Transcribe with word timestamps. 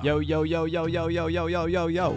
Yo, 0.00 0.20
yo, 0.20 0.44
yo, 0.44 0.66
yo, 0.66 0.86
yo, 0.86 1.08
yo, 1.08 1.28
yo, 1.28 1.48
yo, 1.48 1.66
yo, 1.66 1.88
yo. 1.88 2.14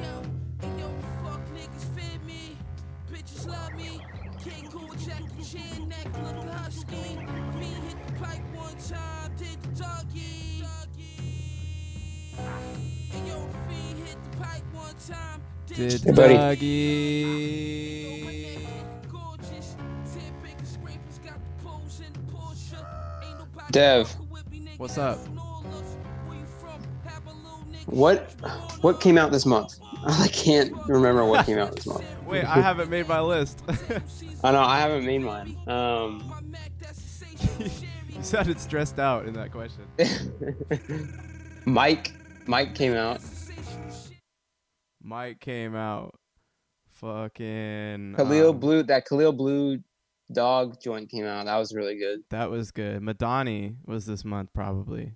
Did 15.68 16.04
Hey, 16.04 16.12
buddy. 16.12 16.36
Dougie. 16.36 17.02
Dev, 23.72 24.16
What's 24.78 24.98
up? 24.98 25.18
What 27.92 28.32
what 28.82 29.00
came 29.00 29.18
out 29.18 29.32
this 29.32 29.46
month? 29.46 29.78
I 30.06 30.28
can't 30.30 30.74
remember 30.88 31.26
what 31.26 31.46
came 31.46 31.60
out 31.60 31.76
this 31.76 31.86
month. 31.86 32.06
Wait, 32.26 32.44
I 32.44 32.62
haven't 32.62 32.90
made 32.90 33.08
my 33.08 33.20
list. 33.20 33.62
I 34.44 34.52
know 34.52 34.62
I 34.62 34.80
haven't 34.80 35.06
made 35.06 35.22
mine. 35.22 35.58
Um, 35.68 36.34
you 37.60 38.24
sounded 38.24 38.60
stressed 38.60 39.00
out 39.00 39.26
in 39.26 39.34
that 39.34 39.52
question. 39.52 39.84
Mike 41.66 42.14
Mike 42.48 42.74
came 42.74 42.94
out. 42.94 43.22
Mike 45.04 45.40
came 45.40 45.76
out. 45.76 46.16
Fucking. 46.94 48.16
Khalil 48.16 48.52
um, 48.52 48.60
Blue 48.60 48.84
that 48.84 49.06
Khalil 49.06 49.34
Blue 49.34 49.80
dog 50.32 50.80
joint 50.82 51.10
came 51.10 51.26
out. 51.26 51.46
That 51.46 51.58
was 51.58 51.74
really 51.74 51.98
good. 51.98 52.22
That 52.30 52.50
was 52.50 52.72
good. 52.72 53.02
Madani 53.02 53.76
was 53.86 54.06
this 54.06 54.24
month 54.24 54.50
probably. 54.54 55.14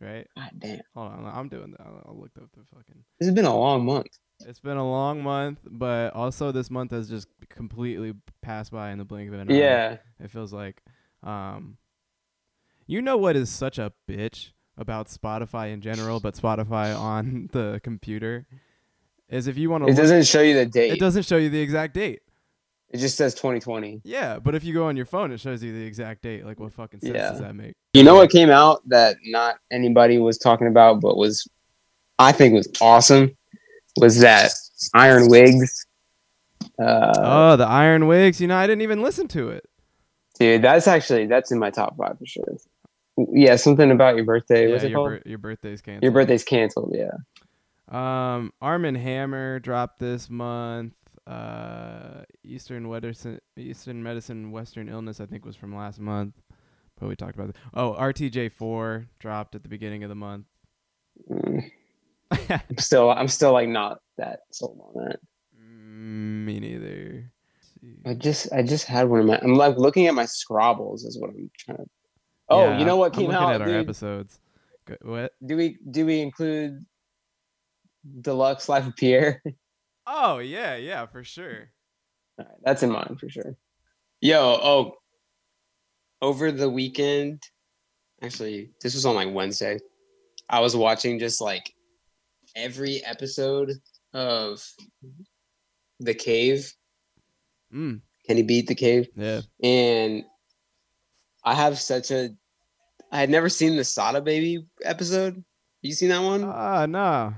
Right? 0.00 0.26
God 0.36 0.50
damn, 0.58 0.80
Hold 0.94 1.12
on, 1.12 1.32
I'm 1.34 1.48
doing 1.48 1.70
that. 1.72 1.80
I'll, 1.80 2.16
look 2.18 2.32
up 2.36 2.50
the 2.52 2.64
fucking. 2.74 3.04
has 3.20 3.30
been 3.32 3.44
a 3.44 3.56
long 3.56 3.84
month. 3.86 4.18
It's 4.46 4.60
been 4.60 4.76
a 4.76 4.88
long 4.88 5.22
month, 5.22 5.60
but 5.64 6.12
also 6.14 6.52
this 6.52 6.70
month 6.70 6.90
has 6.90 7.08
just 7.08 7.28
completely 7.48 8.12
passed 8.42 8.72
by 8.72 8.90
in 8.90 8.98
the 8.98 9.04
blink 9.04 9.28
of 9.28 9.34
an 9.38 9.50
eye. 9.50 9.54
Yeah, 9.54 9.96
It 10.20 10.30
feels 10.30 10.52
like, 10.52 10.82
um, 11.22 11.78
you 12.86 13.00
know 13.00 13.16
what 13.16 13.36
is 13.36 13.48
such 13.48 13.78
a 13.78 13.92
bitch 14.08 14.50
about 14.76 15.06
Spotify 15.08 15.72
in 15.72 15.80
general, 15.80 16.20
but 16.20 16.34
Spotify 16.34 16.98
on 16.98 17.48
the 17.52 17.80
computer 17.82 18.46
is 19.28 19.46
if 19.46 19.56
you 19.56 19.70
want 19.70 19.86
to. 19.86 19.92
it 19.92 19.96
doesn't 19.96 20.24
show 20.26 20.42
you 20.42 20.54
the 20.54 20.66
date. 20.66 20.92
It 20.92 21.00
doesn't 21.00 21.22
show 21.22 21.36
you 21.36 21.48
the 21.48 21.60
exact 21.60 21.94
date. 21.94 22.20
It 22.94 22.98
just 22.98 23.16
says 23.16 23.34
2020. 23.34 24.02
Yeah, 24.04 24.38
but 24.38 24.54
if 24.54 24.62
you 24.62 24.72
go 24.72 24.86
on 24.86 24.96
your 24.96 25.04
phone, 25.04 25.32
it 25.32 25.40
shows 25.40 25.62
you 25.64 25.72
the 25.72 25.84
exact 25.84 26.22
date. 26.22 26.46
Like, 26.46 26.60
what 26.60 26.72
fucking 26.72 27.00
sense 27.00 27.12
Yeah. 27.12 27.30
does 27.30 27.40
that 27.40 27.54
make? 27.56 27.72
You 27.92 28.04
know 28.04 28.14
what 28.14 28.30
came 28.30 28.50
out 28.50 28.88
that 28.88 29.16
not 29.26 29.56
anybody 29.72 30.18
was 30.18 30.38
talking 30.38 30.68
about, 30.68 31.00
but 31.00 31.16
was 31.16 31.46
I 32.20 32.30
think 32.30 32.54
was 32.54 32.68
awesome 32.80 33.36
was 33.96 34.20
that 34.20 34.52
Iron 34.94 35.28
Wigs. 35.28 35.86
Uh, 36.78 37.12
oh, 37.16 37.56
the 37.56 37.66
Iron 37.66 38.06
Wigs. 38.06 38.40
You 38.40 38.46
know, 38.46 38.56
I 38.56 38.66
didn't 38.68 38.82
even 38.82 39.02
listen 39.02 39.26
to 39.28 39.50
it. 39.50 39.68
dude, 40.38 40.62
that's 40.62 40.86
actually 40.88 41.26
that's 41.26 41.50
in 41.52 41.58
my 41.58 41.70
top 41.70 41.96
five 41.96 42.16
for 42.18 42.26
sure. 42.26 42.44
Yeah, 43.32 43.56
something 43.56 43.90
about 43.90 44.14
your 44.16 44.24
birthday. 44.24 44.66
yeah, 44.66 44.72
What's 44.72 44.84
it 44.84 44.90
your, 44.90 44.98
called? 44.98 45.10
bir- 45.24 45.28
your 45.30 45.38
birthday's 45.38 45.80
canceled. 45.82 46.02
your 46.04 46.12
birthday's 46.12 46.44
canceled. 46.44 46.94
Yeah. 46.96 47.10
Um, 47.88 48.52
Armand 48.60 48.96
Hammer 48.96 49.58
dropped 49.60 49.98
this 49.98 50.30
month. 50.30 50.94
Uh, 51.26 52.22
Eastern 52.42 52.88
Medicine, 52.90 53.40
Eastern 53.56 54.02
Medicine, 54.02 54.50
Western 54.50 54.88
Illness, 54.88 55.20
I 55.20 55.26
think 55.26 55.44
was 55.44 55.56
from 55.56 55.74
last 55.74 55.98
month. 55.98 56.34
But 57.00 57.08
we 57.08 57.16
talked 57.16 57.34
about 57.34 57.48
it. 57.50 57.56
Oh, 57.72 57.94
RTJ4 57.98 59.06
dropped 59.18 59.54
at 59.54 59.62
the 59.62 59.68
beginning 59.68 60.04
of 60.04 60.08
the 60.10 60.14
month. 60.14 60.46
Mm, 61.30 61.70
I'm 62.30 62.78
still 62.78 63.10
I'm 63.10 63.28
still 63.28 63.52
like 63.52 63.68
not 63.68 63.98
that 64.18 64.40
sold 64.52 64.80
on 64.94 65.04
that. 65.04 65.18
Mm, 65.60 66.44
me 66.44 66.60
neither. 66.60 67.30
I 68.06 68.14
just 68.14 68.52
I 68.52 68.62
just 68.62 68.84
had 68.86 69.08
one 69.08 69.20
of 69.20 69.26
my 69.26 69.38
I'm 69.42 69.54
like 69.54 69.76
looking 69.76 70.06
at 70.06 70.14
my 70.14 70.24
Scrabbles 70.26 71.04
is 71.04 71.18
what 71.18 71.30
I'm 71.30 71.50
trying 71.58 71.78
to. 71.78 71.84
Oh, 72.50 72.64
Yeah, 72.68 72.78
you 72.78 72.84
know 72.84 72.96
what 72.96 73.12
I'm 73.14 73.20
came 73.20 73.30
looking 73.30 73.42
out? 73.42 73.54
at 73.54 73.60
our 73.62 73.66
dude? 73.68 73.76
episodes. 73.84 74.38
What? 75.02 75.32
Do 75.44 75.56
we 75.56 75.78
do 75.90 76.04
we 76.06 76.20
include 76.20 76.84
Deluxe 78.20 78.68
Life 78.68 78.86
of 78.86 78.94
Pierre? 78.96 79.42
Oh 80.06 80.38
yeah, 80.38 80.76
yeah, 80.76 81.06
for 81.06 81.24
sure. 81.24 81.70
All 82.38 82.44
right, 82.46 82.58
that's 82.62 82.82
in 82.82 82.90
mine 82.90 83.16
for 83.18 83.28
sure. 83.28 83.56
Yo, 84.20 84.38
oh, 84.40 84.94
over 86.20 86.50
the 86.52 86.68
weekend, 86.68 87.42
actually, 88.22 88.70
this 88.82 88.94
was 88.94 89.06
on 89.06 89.14
like 89.14 89.32
Wednesday. 89.32 89.78
I 90.48 90.60
was 90.60 90.76
watching 90.76 91.18
just 91.18 91.40
like 91.40 91.72
every 92.56 93.04
episode 93.04 93.72
of 94.12 94.62
The 96.00 96.14
Cave. 96.14 96.72
Mm, 97.72 98.00
Can 98.26 98.36
he 98.36 98.42
beat 98.42 98.66
The 98.66 98.74
Cave? 98.74 99.08
yeah. 99.16 99.40
And 99.62 100.24
I 101.44 101.54
have 101.54 101.78
such 101.78 102.10
a. 102.10 102.30
I 103.12 103.20
had 103.20 103.30
never 103.30 103.48
seen 103.48 103.76
the 103.76 103.84
Sada 103.84 104.20
Baby 104.20 104.66
episode. 104.82 105.44
You 105.82 105.92
seen 105.92 106.08
that 106.08 106.22
one? 106.22 106.44
Ah, 106.44 106.86
nah. 106.86 107.32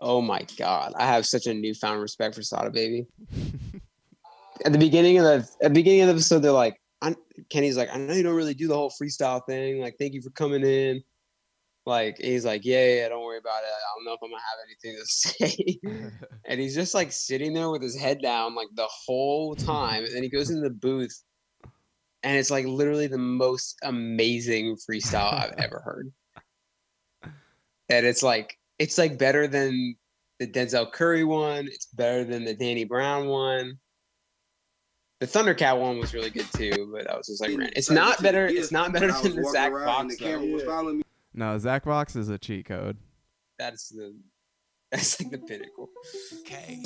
Oh 0.00 0.20
my 0.20 0.46
god, 0.56 0.92
I 0.96 1.06
have 1.06 1.26
such 1.26 1.46
a 1.46 1.54
newfound 1.54 2.00
respect 2.00 2.34
for 2.34 2.42
Sada 2.42 2.70
Baby. 2.70 3.06
at 4.64 4.72
the 4.72 4.78
beginning 4.78 5.18
of 5.18 5.24
the 5.24 5.48
at 5.62 5.68
the 5.68 5.70
beginning 5.70 6.02
of 6.02 6.08
the 6.08 6.14
episode, 6.14 6.40
they're 6.40 6.52
like, 6.52 6.80
I'm, 7.02 7.16
Kenny's 7.50 7.76
like, 7.76 7.88
I 7.92 7.98
know 7.98 8.14
you 8.14 8.22
don't 8.22 8.34
really 8.34 8.54
do 8.54 8.68
the 8.68 8.74
whole 8.74 8.90
freestyle 8.90 9.44
thing. 9.46 9.80
Like, 9.80 9.96
thank 9.98 10.14
you 10.14 10.22
for 10.22 10.30
coming 10.30 10.64
in. 10.64 11.02
Like, 11.86 12.18
he's 12.18 12.44
like, 12.44 12.64
yeah, 12.64 12.86
yeah, 12.86 13.08
don't 13.08 13.24
worry 13.24 13.38
about 13.38 13.62
it. 13.62 13.70
I 13.70 13.96
don't 13.96 14.04
know 14.04 14.12
if 14.12 14.20
I'm 14.22 14.30
gonna 14.30 14.42
have 14.42 14.58
anything 14.66 15.00
to 15.00 15.06
say. 15.06 16.10
and 16.44 16.60
he's 16.60 16.74
just 16.74 16.94
like 16.94 17.12
sitting 17.12 17.54
there 17.54 17.70
with 17.70 17.82
his 17.82 17.98
head 17.98 18.20
down 18.20 18.54
like 18.54 18.68
the 18.74 18.88
whole 18.88 19.54
time. 19.54 20.04
And 20.04 20.14
then 20.14 20.22
he 20.22 20.28
goes 20.28 20.50
in 20.50 20.60
the 20.60 20.70
booth, 20.70 21.22
and 22.22 22.36
it's 22.36 22.50
like 22.50 22.66
literally 22.66 23.06
the 23.06 23.18
most 23.18 23.78
amazing 23.82 24.76
freestyle 24.76 25.32
I've 25.32 25.54
ever 25.58 25.80
heard. 25.80 26.12
And 27.90 28.04
it's 28.04 28.22
like 28.22 28.57
it's 28.78 28.98
like 28.98 29.18
better 29.18 29.46
than 29.46 29.96
the 30.38 30.46
Denzel 30.46 30.90
Curry 30.92 31.24
one. 31.24 31.66
It's 31.66 31.86
better 31.86 32.24
than 32.24 32.44
the 32.44 32.54
Danny 32.54 32.84
Brown 32.84 33.26
one. 33.28 33.78
The 35.20 35.26
Thundercat 35.26 35.80
one 35.80 35.98
was 35.98 36.14
really 36.14 36.30
good 36.30 36.46
too, 36.54 36.90
but 36.92 37.10
I 37.10 37.16
was 37.16 37.26
just 37.26 37.40
like, 37.40 37.56
ran- 37.58 37.72
it's 37.74 37.90
not 37.90 38.22
better. 38.22 38.46
It's 38.46 38.70
not 38.70 38.92
better 38.92 39.10
than 39.10 39.34
the 39.34 39.44
Zach 39.50 39.72
Fox. 39.72 40.16
though. 40.16 41.00
no, 41.34 41.58
Zach 41.58 41.84
Fox 41.84 42.14
is 42.14 42.28
a 42.28 42.38
cheat 42.38 42.66
code. 42.66 42.96
That's 43.58 43.88
the 43.88 44.14
that's 44.92 45.20
like 45.20 45.30
the 45.32 45.38
pinnacle. 45.38 45.90
Okay. 46.40 46.82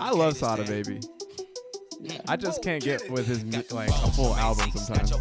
I 0.00 0.10
love 0.10 0.36
Sada 0.36 0.64
Baby. 0.64 1.00
I 2.28 2.36
just 2.36 2.62
can't 2.62 2.82
get 2.82 3.08
with 3.10 3.26
his 3.26 3.44
like 3.72 3.90
a 3.90 4.10
full 4.10 4.34
album 4.34 4.70
sometimes. 4.72 5.12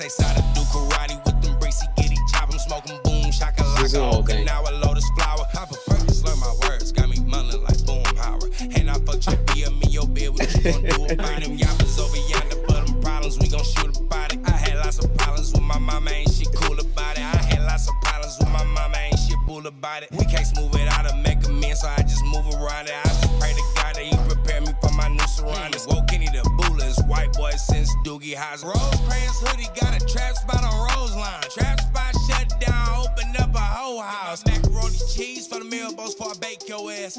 Say 0.00 0.08
Sada 0.08 0.40
do 0.54 0.62
karate 0.72 1.22
with 1.26 1.42
them 1.42 1.58
bricks, 1.58 1.82
he 1.82 1.86
get 1.94 2.10
he 2.10 2.16
chop 2.32 2.50
him, 2.50 2.58
smoking 2.58 2.96
boom, 3.04 3.30
shaka 3.30 3.62
This 3.76 3.84
is 3.84 3.92
the 3.92 4.00
like 4.00 4.14
whole 4.14 4.22
thing. 4.22 4.46
Now 4.46 4.62
a 4.62 4.72
lotus 4.80 5.04
flower. 5.10 5.44
Pop 5.52 5.72
a 5.72 5.76
perk, 5.90 6.08
slur 6.08 6.34
my 6.36 6.54
words, 6.64 6.90
got 6.90 7.10
me 7.10 7.20
mumbling 7.20 7.62
like 7.62 7.84
boom 7.84 8.02
power. 8.16 8.40
And 8.60 8.90
I 8.90 8.94
fucked 8.94 9.28
your 9.28 9.36
BM 9.44 9.84
in 9.84 9.90
your 9.90 10.08
bed, 10.08 10.30
what 10.30 10.48
you 10.56 10.72
gon' 10.72 10.82
do 10.84 11.04
about 11.04 11.42
them 11.44 11.58
yappers 11.58 12.00
over 12.00 12.16
yonder? 12.32 12.56
For 12.64 12.80
them 12.80 13.02
problems, 13.02 13.38
we 13.40 13.48
gon' 13.48 13.62
shoot 13.62 13.94
about 13.98 14.32
it. 14.32 14.40
I 14.46 14.52
had 14.52 14.76
lots 14.76 15.04
of 15.04 15.14
problems 15.18 15.52
with 15.52 15.60
my 15.60 15.78
mama, 15.78 16.10
ain't 16.12 16.32
she 16.32 16.46
cool 16.56 16.80
about 16.80 17.18
it? 17.18 17.24
I 17.24 17.36
had 17.52 17.60
lots 17.66 17.86
of 17.86 17.94
problems 18.00 18.38
with 18.40 18.48
my 18.48 18.64
mama, 18.64 18.96
ain't 18.96 19.18
she 19.18 19.34
bull 19.46 19.66
about 19.66 20.02
it? 20.02 20.08
We 20.12 20.24
can't 20.24 20.46
smooth 20.46 20.76
it 20.76 20.88
out 20.88 21.12
and 21.12 21.22
make 21.22 21.44
amends, 21.44 21.82
so 21.82 21.88
I 21.88 22.00
just 22.00 22.24
move 22.24 22.48
around 22.56 22.88
it. 22.88 22.94
I 22.96 23.04
just 23.04 23.38
pray 23.38 23.52
to 23.52 23.64
God 23.76 23.96
that 23.96 24.04
he 24.08 24.16
prepare 24.32 24.62
me 24.62 24.72
for 24.80 24.94
my 24.96 25.08
new 25.08 25.28
surroundings. 25.28 25.86
Woke 25.86 26.08
Kenny 26.08 26.28
the 26.32 26.40
Boolers, 26.56 27.06
white 27.06 27.34
boy 27.34 27.50
since 27.50 27.94
Doogie 28.02 28.34
Howser. 28.34 28.72
Rosecrans 28.72 28.99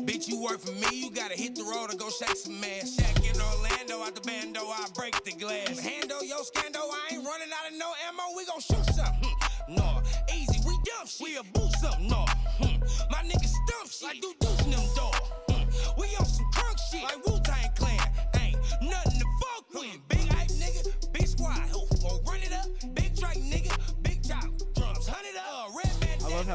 Bitch, 0.05 0.27
you 0.27 0.41
work 0.41 0.59
for 0.59 0.71
me, 0.71 0.87
you 1.03 1.11
gotta 1.11 1.35
hit 1.35 1.55
the 1.55 1.63
road 1.63 1.91
and 1.91 1.99
go 1.99 2.09
shake 2.09 2.35
some 2.35 2.63
ass. 2.63 2.95
Shack 2.95 3.17
in 3.23 3.39
Orlando, 3.39 4.01
out 4.03 4.15
the 4.15 4.21
bando, 4.21 4.61
I 4.61 4.87
break 4.95 5.13
the 5.23 5.31
glass. 5.31 5.77
Handle 5.79 6.23
your 6.23 6.39
scando, 6.39 6.79
I 6.81 7.13
ain't 7.13 7.23
running 7.25 7.49
out 7.53 7.71
of 7.71 7.77
no 7.77 7.91
ammo, 8.07 8.23
we 8.35 8.45
gon' 8.45 8.59
shoot 8.61 8.85
something. 8.95 9.29
Hmm. 9.67 9.75
No, 9.75 10.01
easy, 10.33 10.59
we 10.65 10.73
dump 10.85 11.07
shit. 11.07 11.21
We 11.21 11.37
a 11.37 11.43
boost 11.53 11.79
something, 11.81 12.07
no. 12.07 12.25
Hmm. 12.59 12.81
My 13.11 13.21
niggas 13.23 13.53
stump 13.53 13.91
shit. 13.91 14.03
Like 14.03 14.21
do 14.21 14.33
deuce 14.39 14.60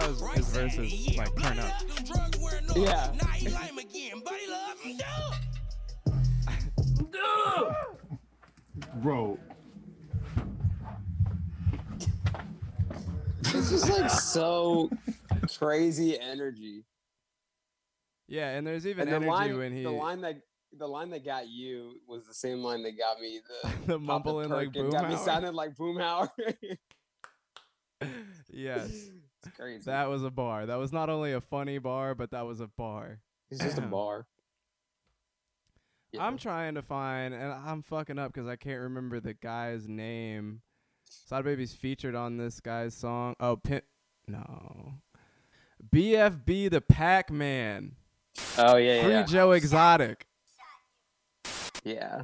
how 0.00 0.08
his- 0.08 0.20
his 0.34 0.48
verses, 0.48 1.16
like, 1.16 1.34
turn 1.36 1.58
up. 1.58 1.78
Them 1.80 2.04
drugs 2.04 2.38
wearing 2.38 2.70
off. 2.70 2.76
Yeah. 2.76 3.12
Now 3.22 3.28
he 3.28 3.48
lame 3.48 3.78
again. 3.78 4.20
Buddy 4.24 4.46
love 4.48 4.80
him, 4.80 4.96
dog. 4.98 5.34
Bro. 9.02 9.38
It's 13.40 13.70
just 13.70 13.88
like 13.88 14.10
so 14.10 14.90
crazy 15.58 16.18
energy. 16.18 16.84
Yeah, 18.28 18.50
and 18.50 18.66
there's 18.66 18.86
even 18.86 19.02
And 19.08 19.10
the 19.12 19.16
energy 19.16 19.30
line, 19.30 19.56
when 19.58 19.72
he 19.72 19.82
the 19.82 19.90
line 19.90 20.20
that 20.22 20.40
the 20.76 20.86
line 20.86 21.10
that 21.10 21.24
got 21.24 21.48
you 21.48 22.00
was 22.06 22.26
the 22.26 22.34
same 22.34 22.58
line 22.58 22.82
that 22.82 22.98
got 22.98 23.20
me. 23.20 23.40
The, 23.62 23.68
the 23.86 23.98
Papa 23.98 23.98
mumbling 24.00 24.50
like 24.50 24.68
Perkin 24.74 24.90
got 24.90 25.08
me 25.08 25.14
boom. 25.14 25.24
sounding 25.24 25.54
like 25.54 25.74
Boomhauer. 25.76 26.28
yes, 28.50 28.90
crazy. 29.48 29.84
that 29.86 30.08
was 30.08 30.24
a 30.24 30.30
bar. 30.30 30.66
That 30.66 30.76
was 30.76 30.92
not 30.92 31.08
only 31.10 31.32
a 31.32 31.40
funny 31.40 31.78
bar, 31.78 32.14
but 32.14 32.30
that 32.30 32.46
was 32.46 32.60
a 32.60 32.68
bar. 32.68 33.20
it's 33.50 33.60
just 33.60 33.78
a 33.78 33.82
bar. 33.82 34.26
I'm 36.18 36.38
trying 36.38 36.76
to 36.76 36.82
find, 36.82 37.34
and 37.34 37.52
I'm 37.52 37.82
fucking 37.82 38.18
up 38.18 38.32
because 38.32 38.48
I 38.48 38.56
can't 38.56 38.80
remember 38.80 39.20
the 39.20 39.34
guy's 39.34 39.86
name. 39.86 40.62
Sada 41.08 41.44
Baby's 41.44 41.74
featured 41.74 42.14
on 42.14 42.36
this 42.36 42.60
guy's 42.60 42.94
song. 42.94 43.34
Oh, 43.38 43.56
Pin. 43.56 43.82
No. 44.26 44.94
BFB 45.94 46.70
the 46.70 46.80
Packman. 46.80 47.96
Oh 48.58 48.76
yeah, 48.76 49.02
Free 49.02 49.12
yeah, 49.12 49.22
Joe 49.24 49.52
Exotic. 49.52 50.26
yeah. 51.84 52.22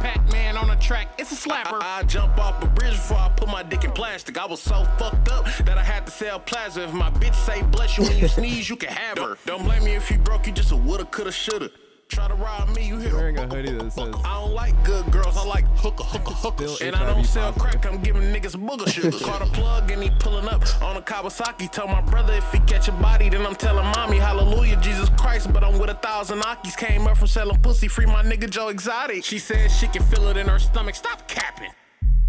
Packman 0.00 0.56
on 0.56 0.68
the 0.68 0.76
track, 0.76 1.08
it's 1.18 1.32
a 1.32 1.48
slapper. 1.48 1.82
I, 1.82 2.00
I 2.00 2.02
jump 2.04 2.38
off 2.38 2.62
a 2.62 2.66
bridge 2.66 2.92
before 2.94 3.18
I 3.18 3.28
put 3.30 3.48
my 3.48 3.62
dick 3.62 3.84
in 3.84 3.92
plastic. 3.92 4.38
I 4.38 4.46
was 4.46 4.60
so 4.60 4.84
fucked 4.98 5.28
up 5.28 5.46
that 5.64 5.78
I 5.78 5.84
had 5.84 6.06
to 6.06 6.12
sell 6.12 6.38
plasma. 6.40 6.84
If 6.84 6.92
my 6.92 7.10
bitch 7.10 7.34
say 7.34 7.62
bless 7.62 7.98
you 7.98 8.04
when 8.04 8.16
you 8.18 8.28
sneeze, 8.28 8.68
you 8.68 8.76
can 8.76 8.90
have 8.90 9.18
her. 9.18 9.36
Don't 9.46 9.64
blame 9.64 9.84
me 9.84 9.94
if 9.94 10.10
you 10.10 10.18
broke, 10.18 10.46
you 10.46 10.52
just 10.52 10.72
a 10.72 10.76
woulda, 10.76 11.04
coulda, 11.04 11.32
shoulda. 11.32 11.70
Try 12.12 12.28
to 12.28 12.34
rob 12.34 12.68
me, 12.76 12.86
you 12.86 12.98
hear 12.98 13.14
Wearing 13.14 13.38
a 13.38 13.46
hoodie 13.46 13.72
that 13.72 13.90
says 13.90 14.14
I 14.22 14.38
don't 14.38 14.52
like 14.52 14.84
good 14.84 15.10
girls, 15.10 15.34
I 15.34 15.46
like 15.46 15.64
hooker, 15.78 16.04
hooker, 16.04 16.30
hooker. 16.30 16.68
Still 16.68 16.86
And 16.86 16.94
I 16.94 17.06
don't 17.06 17.24
sell 17.24 17.54
crack, 17.54 17.86
I'm 17.86 18.02
giving 18.02 18.24
niggas 18.24 18.54
booger 18.54 18.86
sugar. 18.86 19.16
Caught 19.24 19.40
a 19.40 19.46
plug 19.46 19.90
and 19.90 20.02
he 20.02 20.10
pulling 20.18 20.46
up 20.46 20.62
on 20.82 20.98
a 20.98 21.00
Kawasaki. 21.00 21.70
Tell 21.70 21.88
my 21.88 22.02
brother 22.02 22.34
if 22.34 22.52
he 22.52 22.58
catch 22.60 22.88
a 22.88 22.92
body, 22.92 23.30
then 23.30 23.46
I'm 23.46 23.54
telling 23.54 23.86
mommy, 23.86 24.18
hallelujah, 24.18 24.78
Jesus 24.82 25.08
Christ. 25.16 25.50
But 25.54 25.64
I'm 25.64 25.78
with 25.78 25.88
a 25.88 25.94
thousand 25.94 26.40
Akis. 26.40 26.76
Came 26.76 27.06
up 27.06 27.16
from 27.16 27.28
selling 27.28 27.58
pussy, 27.62 27.88
free 27.88 28.04
my 28.04 28.22
nigga 28.22 28.50
Joe 28.50 28.68
Exotic. 28.68 29.24
She 29.24 29.38
said 29.38 29.70
she 29.70 29.86
can 29.86 30.02
feel 30.02 30.28
it 30.28 30.36
in 30.36 30.48
her 30.48 30.58
stomach, 30.58 30.94
stop 30.94 31.26
capping. 31.28 31.70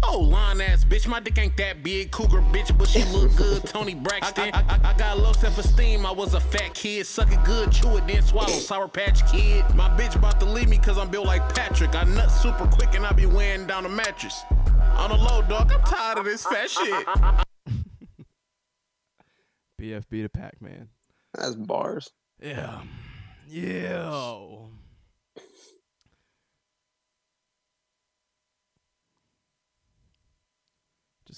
Oh, 0.06 0.20
lying 0.20 0.60
ass 0.60 0.84
bitch, 0.84 1.06
my 1.08 1.18
dick 1.18 1.38
ain't 1.38 1.56
that 1.56 1.82
big. 1.82 2.10
Cougar 2.10 2.42
bitch, 2.52 2.76
but 2.76 2.88
she 2.88 3.04
look 3.04 3.34
good. 3.36 3.64
Toni 3.64 3.94
Braxton. 3.94 4.50
I, 4.52 4.58
I, 4.58 4.64
I, 4.68 4.90
I 4.90 4.98
got 4.98 5.18
low 5.18 5.32
self 5.32 5.58
esteem. 5.58 6.04
I 6.04 6.10
was 6.10 6.34
a 6.34 6.40
fat 6.40 6.74
kid. 6.74 7.06
Suck 7.06 7.32
it 7.32 7.42
good, 7.44 7.72
chew 7.72 7.96
it, 7.96 8.06
then 8.06 8.22
swallow. 8.22 8.48
Sour 8.48 8.88
Patch 8.88 9.26
Kid. 9.30 9.64
My 9.74 9.88
bitch 9.90 10.14
about 10.14 10.38
to 10.40 10.46
leave 10.46 10.68
me 10.68 10.78
cause 10.78 10.98
I'm 10.98 11.08
built 11.10 11.26
like 11.26 11.54
Patrick. 11.54 11.94
I 11.94 12.04
nut 12.04 12.30
super 12.30 12.66
quick 12.66 12.94
and 12.94 13.06
I 13.06 13.12
be 13.12 13.26
wearing 13.26 13.66
down 13.66 13.84
the 13.84 13.88
mattress. 13.88 14.42
On 14.96 15.10
a 15.10 15.16
low, 15.16 15.42
dog, 15.42 15.72
I'm 15.72 15.80
tired 15.82 16.18
of 16.18 16.24
this 16.24 16.44
fat 16.46 16.70
shit. 16.70 17.06
BFB 19.80 20.22
the 20.22 20.28
Packman. 20.28 20.88
That's 21.34 21.54
bars. 21.56 22.10
Yeah. 22.40 22.82
Yeah. 23.48 24.48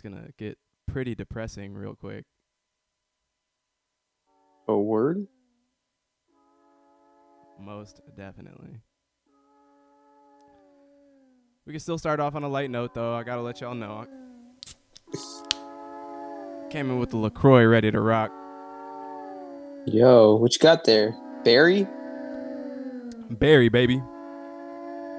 Gonna 0.08 0.29
get 0.38 0.58
pretty 0.87 1.14
depressing 1.14 1.75
real 1.75 1.94
quick. 1.94 2.25
A 4.69 4.76
word? 4.76 5.26
Most 7.61 8.00
definitely. 8.17 8.81
We 11.67 11.73
can 11.73 11.81
still 11.81 11.99
start 11.99 12.20
off 12.20 12.35
on 12.35 12.44
a 12.44 12.49
light 12.49 12.70
note, 12.70 12.94
though. 12.94 13.14
I 13.14 13.23
gotta 13.25 13.43
let 13.43 13.61
y'all 13.61 13.75
know. 13.75 14.06
Came 16.70 16.91
in 16.91 16.99
with 16.99 17.11
the 17.11 17.17
LaCroix 17.17 17.64
ready 17.64 17.91
to 17.91 18.00
rock. 18.00 18.31
Yo, 19.87 20.37
what 20.37 20.53
you 20.55 20.58
got 20.61 20.85
there? 20.85 21.17
Barry? 21.44 21.87
Barry, 23.31 23.69
baby. 23.69 24.03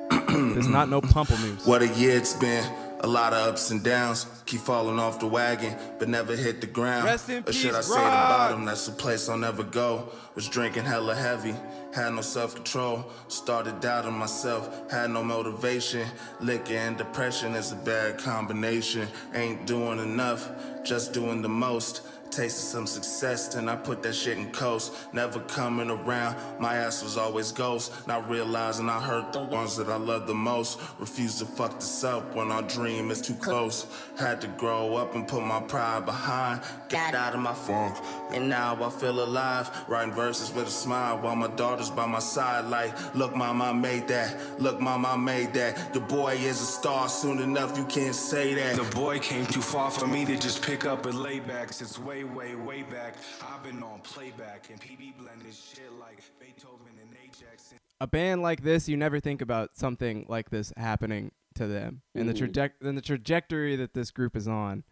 There's 0.09 0.67
not 0.67 0.89
no 0.89 1.01
pamplemousse. 1.01 1.65
What 1.67 1.81
a 1.81 1.87
year 1.87 2.17
it's 2.17 2.33
been. 2.33 2.65
A 3.01 3.07
lot 3.07 3.33
of 3.33 3.47
ups 3.47 3.69
and 3.69 3.83
downs. 3.83 4.25
Keep 4.45 4.61
falling 4.61 4.97
off 4.99 5.19
the 5.19 5.27
wagon, 5.27 5.75
but 5.99 6.09
never 6.09 6.35
hit 6.35 6.61
the 6.61 6.67
ground. 6.67 7.05
Rest 7.05 7.29
in 7.29 7.43
or 7.45 7.51
should 7.51 7.73
I 7.73 7.77
peace, 7.77 7.87
say 7.87 7.95
the 7.95 8.09
bottom? 8.09 8.65
That's 8.65 8.87
a 8.87 8.91
place 8.91 9.29
I'll 9.29 9.37
never 9.37 9.63
go. 9.63 10.09
Was 10.35 10.47
drinking 10.47 10.85
hella 10.85 11.13
heavy, 11.13 11.55
had 11.93 12.13
no 12.13 12.21
self 12.21 12.55
control. 12.55 13.05
Started 13.27 13.79
doubting 13.81 14.13
myself, 14.13 14.89
had 14.89 15.11
no 15.11 15.23
motivation. 15.23 16.07
Liquor 16.39 16.73
and 16.73 16.97
depression 16.97 17.53
is 17.55 17.71
a 17.71 17.75
bad 17.75 18.17
combination. 18.17 19.07
Ain't 19.33 19.67
doing 19.67 19.99
enough, 19.99 20.49
just 20.83 21.13
doing 21.13 21.41
the 21.41 21.49
most. 21.49 22.06
Tasted 22.31 22.61
some 22.61 22.85
success, 22.85 23.47
then 23.47 23.67
I 23.67 23.75
put 23.75 24.03
that 24.03 24.13
shit 24.13 24.37
in 24.37 24.51
coast. 24.51 24.93
Never 25.11 25.39
coming 25.39 25.89
around, 25.89 26.35
my 26.59 26.75
ass 26.75 27.01
was 27.01 27.17
always 27.17 27.51
ghost. 27.51 28.07
Not 28.07 28.29
realizing 28.29 28.89
I 28.89 29.01
hurt 29.01 29.33
the 29.33 29.43
ones 29.43 29.75
that 29.77 29.87
I 29.87 29.95
love 29.95 30.27
the 30.27 30.35
most. 30.35 30.79
Refuse 30.99 31.39
to 31.39 31.45
fuck 31.45 31.75
this 31.75 32.03
up 32.03 32.35
when 32.35 32.51
our 32.51 32.61
dream 32.63 33.09
is 33.09 33.21
too 33.21 33.33
close. 33.33 33.87
Had 34.19 34.41
to 34.41 34.47
grow 34.49 34.95
up 34.95 35.15
and 35.15 35.27
put 35.27 35.41
my 35.41 35.61
pride 35.61 36.05
behind. 36.05 36.61
Got 36.89 37.15
out 37.15 37.33
of 37.33 37.39
my 37.39 37.53
funk, 37.53 37.97
and 38.31 38.49
now 38.49 38.77
I 38.83 38.89
feel 38.89 39.23
alive. 39.23 39.71
Writing 39.87 40.13
verses 40.13 40.53
with 40.53 40.67
a 40.67 40.71
smile 40.71 41.17
while 41.17 41.35
my 41.35 41.47
daughter's 41.47 41.89
by 41.89 42.05
my 42.05 42.19
side. 42.19 42.65
Like, 42.65 42.93
look, 43.15 43.35
mama, 43.35 43.65
I 43.65 43.73
made 43.73 44.07
that. 44.09 44.61
Look, 44.61 44.79
mama, 44.79 45.09
I 45.09 45.17
made 45.17 45.53
that. 45.53 45.93
The 45.93 46.01
boy 46.01 46.33
is 46.35 46.61
a 46.61 46.65
star. 46.65 47.09
Soon 47.09 47.39
enough, 47.39 47.77
you 47.77 47.85
can't 47.85 48.15
say 48.15 48.53
that. 48.53 48.75
The 48.75 48.95
boy 48.95 49.19
came 49.19 49.45
too 49.45 49.61
far 49.61 49.89
for 49.89 50.07
me 50.07 50.25
to 50.25 50.37
just 50.37 50.61
pick 50.61 50.85
up 50.85 51.05
and 51.05 51.19
lay 51.19 51.39
back. 51.39 51.73
Since 51.73 51.97
way, 51.99 52.16
way, 52.23 52.55
way 52.55 52.83
back, 52.83 53.15
I've 53.41 53.63
been 53.63 53.81
on 53.83 53.99
playback 54.01 54.69
and 54.69 54.79
PB 54.79 55.17
blended 55.17 55.53
shit 55.53 55.91
like 55.99 56.21
Beethoven 56.39 56.87
and 57.01 57.09
Ajax. 57.23 57.73
a 57.99 58.07
band 58.07 58.41
like 58.41 58.61
this, 58.63 58.87
you 58.87 58.95
never 58.97 59.19
think 59.19 59.41
about 59.41 59.75
something 59.75 60.25
like 60.29 60.49
this 60.49 60.71
happening 60.77 61.31
to 61.55 61.65
them 61.67 62.01
and 62.13 62.29
the 62.29 62.33
Mhm. 62.33 62.51
traje- 62.51 62.87
and 62.87 62.97
the 62.97 63.01
trajectory 63.01 63.75
that 63.75 63.93
this 63.93 64.11
group 64.11 64.35
is 64.35 64.47
on. 64.47 64.83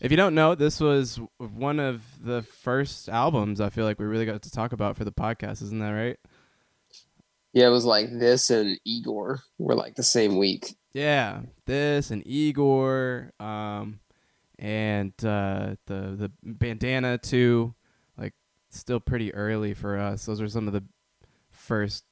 If 0.00 0.10
you 0.10 0.16
don't 0.16 0.34
know, 0.34 0.56
this 0.56 0.80
was 0.80 1.20
one 1.38 1.78
of 1.78 2.02
the 2.24 2.42
first 2.42 3.08
albums 3.08 3.60
I 3.60 3.70
feel 3.70 3.84
like 3.84 4.00
we 4.00 4.04
really 4.06 4.26
got 4.26 4.42
to 4.42 4.50
talk 4.50 4.72
about 4.72 4.96
for 4.96 5.04
the 5.04 5.12
podcast, 5.12 5.62
isn't 5.62 5.78
that 5.78 5.90
right? 5.92 6.18
Yeah, 7.52 7.68
it 7.68 7.70
was 7.70 7.84
like 7.84 8.10
this 8.10 8.50
and 8.50 8.78
Igor 8.84 9.40
were 9.58 9.76
like 9.76 9.94
the 9.94 10.02
same 10.02 10.36
week. 10.36 10.74
Yeah, 10.92 11.42
this 11.66 12.10
and 12.10 12.26
Igor, 12.26 13.32
um, 13.38 14.00
and 14.58 15.12
uh, 15.24 15.76
the 15.86 16.16
the 16.16 16.32
bandana 16.42 17.18
too. 17.18 17.74
Like, 18.16 18.34
still 18.70 19.00
pretty 19.00 19.34
early 19.34 19.74
for 19.74 19.98
us. 19.98 20.26
Those 20.26 20.40
are 20.40 20.48
some 20.48 20.66
of 20.66 20.72
the 20.72 20.84
first, 21.50 22.04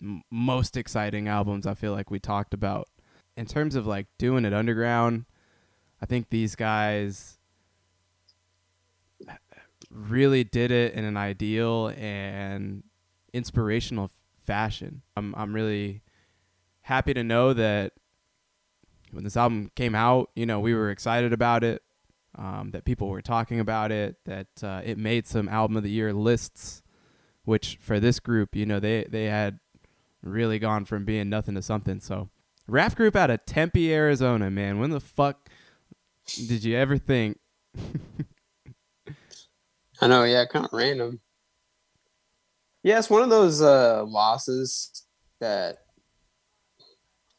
m- 0.00 0.22
most 0.30 0.76
exciting 0.76 1.28
albums 1.28 1.66
I 1.66 1.74
feel 1.74 1.92
like 1.92 2.10
we 2.10 2.18
talked 2.18 2.54
about. 2.54 2.88
In 3.36 3.46
terms 3.46 3.74
of 3.74 3.86
like 3.86 4.06
doing 4.18 4.44
it 4.44 4.52
underground, 4.52 5.24
I 6.00 6.06
think 6.06 6.28
these 6.28 6.54
guys 6.54 7.38
really 9.90 10.44
did 10.44 10.70
it 10.70 10.94
in 10.94 11.04
an 11.04 11.16
ideal 11.16 11.92
and 11.96 12.82
inspirational 13.32 14.10
fashion. 14.44 15.02
I'm 15.16 15.34
I'm 15.36 15.54
really 15.54 16.02
happy 16.82 17.14
to 17.14 17.22
know 17.22 17.52
that 17.52 17.92
when 19.12 19.24
this 19.24 19.36
album 19.36 19.70
came 19.76 19.94
out, 19.94 20.30
you 20.34 20.46
know, 20.46 20.60
we 20.60 20.74
were 20.74 20.90
excited 20.90 21.32
about 21.32 21.62
it, 21.62 21.82
um, 22.36 22.70
that 22.72 22.84
people 22.84 23.08
were 23.08 23.22
talking 23.22 23.60
about 23.60 23.92
it, 23.92 24.16
that 24.24 24.48
uh, 24.62 24.80
it 24.84 24.98
made 24.98 25.26
some 25.26 25.48
album 25.48 25.76
of 25.76 25.82
the 25.82 25.90
year 25.90 26.12
lists, 26.12 26.82
which 27.44 27.78
for 27.80 28.00
this 28.00 28.20
group, 28.20 28.56
you 28.56 28.66
know, 28.66 28.80
they 28.80 29.04
they 29.04 29.24
had 29.24 29.58
really 30.22 30.58
gone 30.58 30.84
from 30.84 31.04
being 31.04 31.28
nothing 31.28 31.54
to 31.54 31.62
something. 31.62 32.00
So, 32.00 32.30
rap 32.66 32.94
group 32.94 33.14
out 33.16 33.30
of 33.30 33.44
Tempe, 33.44 33.92
Arizona, 33.92 34.50
man. 34.50 34.78
When 34.78 34.90
the 34.90 35.00
fuck 35.00 35.48
did 36.26 36.64
you 36.64 36.76
ever 36.76 36.96
think? 36.98 37.38
I 40.00 40.08
know, 40.08 40.24
yeah, 40.24 40.44
kind 40.46 40.64
of 40.64 40.72
random. 40.72 41.20
Yeah, 42.82 42.98
it's 42.98 43.10
one 43.10 43.22
of 43.22 43.30
those 43.30 43.60
uh 43.62 44.04
losses 44.04 45.04
that 45.40 45.78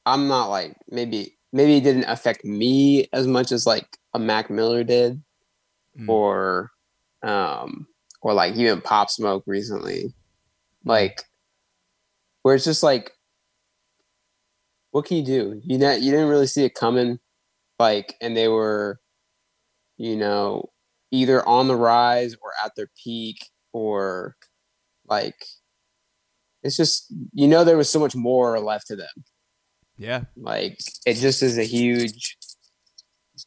I'm 0.06 0.27
not 0.27 0.48
like 0.48 0.75
maybe 0.89 1.38
maybe 1.54 1.78
it 1.78 1.84
didn't 1.86 2.06
affect 2.06 2.44
me 2.44 3.08
as 3.14 3.28
much 3.28 3.54
as 3.54 3.66
like 3.66 3.98
a 4.14 4.20
Mac 4.20 4.50
Miller 4.50 4.84
did 4.84 5.22
Mm. 5.98 6.10
or 6.10 6.72
um 7.22 7.86
or 8.22 8.34
like 8.34 8.56
even 8.56 8.82
Pop 8.82 9.10
Smoke 9.12 9.44
recently. 9.46 10.12
Like 10.84 11.24
where 12.42 12.56
it's 12.56 12.66
just 12.66 12.82
like 12.84 13.12
what 14.92 15.06
can 15.06 15.18
you 15.18 15.24
do? 15.26 15.62
You 15.64 15.78
know 15.78 15.92
you 15.94 16.12
didn't 16.12 16.30
really 16.30 16.48
see 16.48 16.66
it 16.66 16.74
coming 16.76 17.20
like 17.80 18.16
and 18.22 18.36
they 18.36 18.48
were 18.48 19.00
you 19.98 20.16
know 20.16 20.70
either 21.12 21.48
on 21.48 21.68
the 21.68 21.76
rise 21.76 22.34
or 22.42 22.52
at 22.66 22.72
their 22.76 22.90
peak 23.04 23.38
or 23.72 24.36
like 25.08 25.46
it's 26.64 26.76
just 26.78 27.14
you 27.34 27.48
know 27.48 27.64
there 27.64 27.78
was 27.78 27.90
so 27.90 28.00
much 28.00 28.16
more 28.16 28.60
left 28.60 28.88
to 28.88 28.96
them 28.96 29.24
Yeah, 30.04 30.26
like 30.36 30.80
it 31.06 31.14
just 31.14 31.42
is 31.42 31.58
a 31.58 31.64
huge 31.64 32.38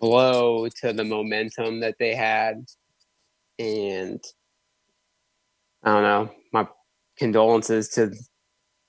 blow 0.01 0.69
to 0.81 0.95
the 0.95 1.05
momentum 1.05 1.81
that 1.81 1.97
they 1.99 2.15
had. 2.15 2.65
And 3.59 4.25
I 5.85 5.93
don't 5.93 6.03
know, 6.03 6.31
my 6.55 6.67
condolences 7.19 7.91
to 7.91 8.11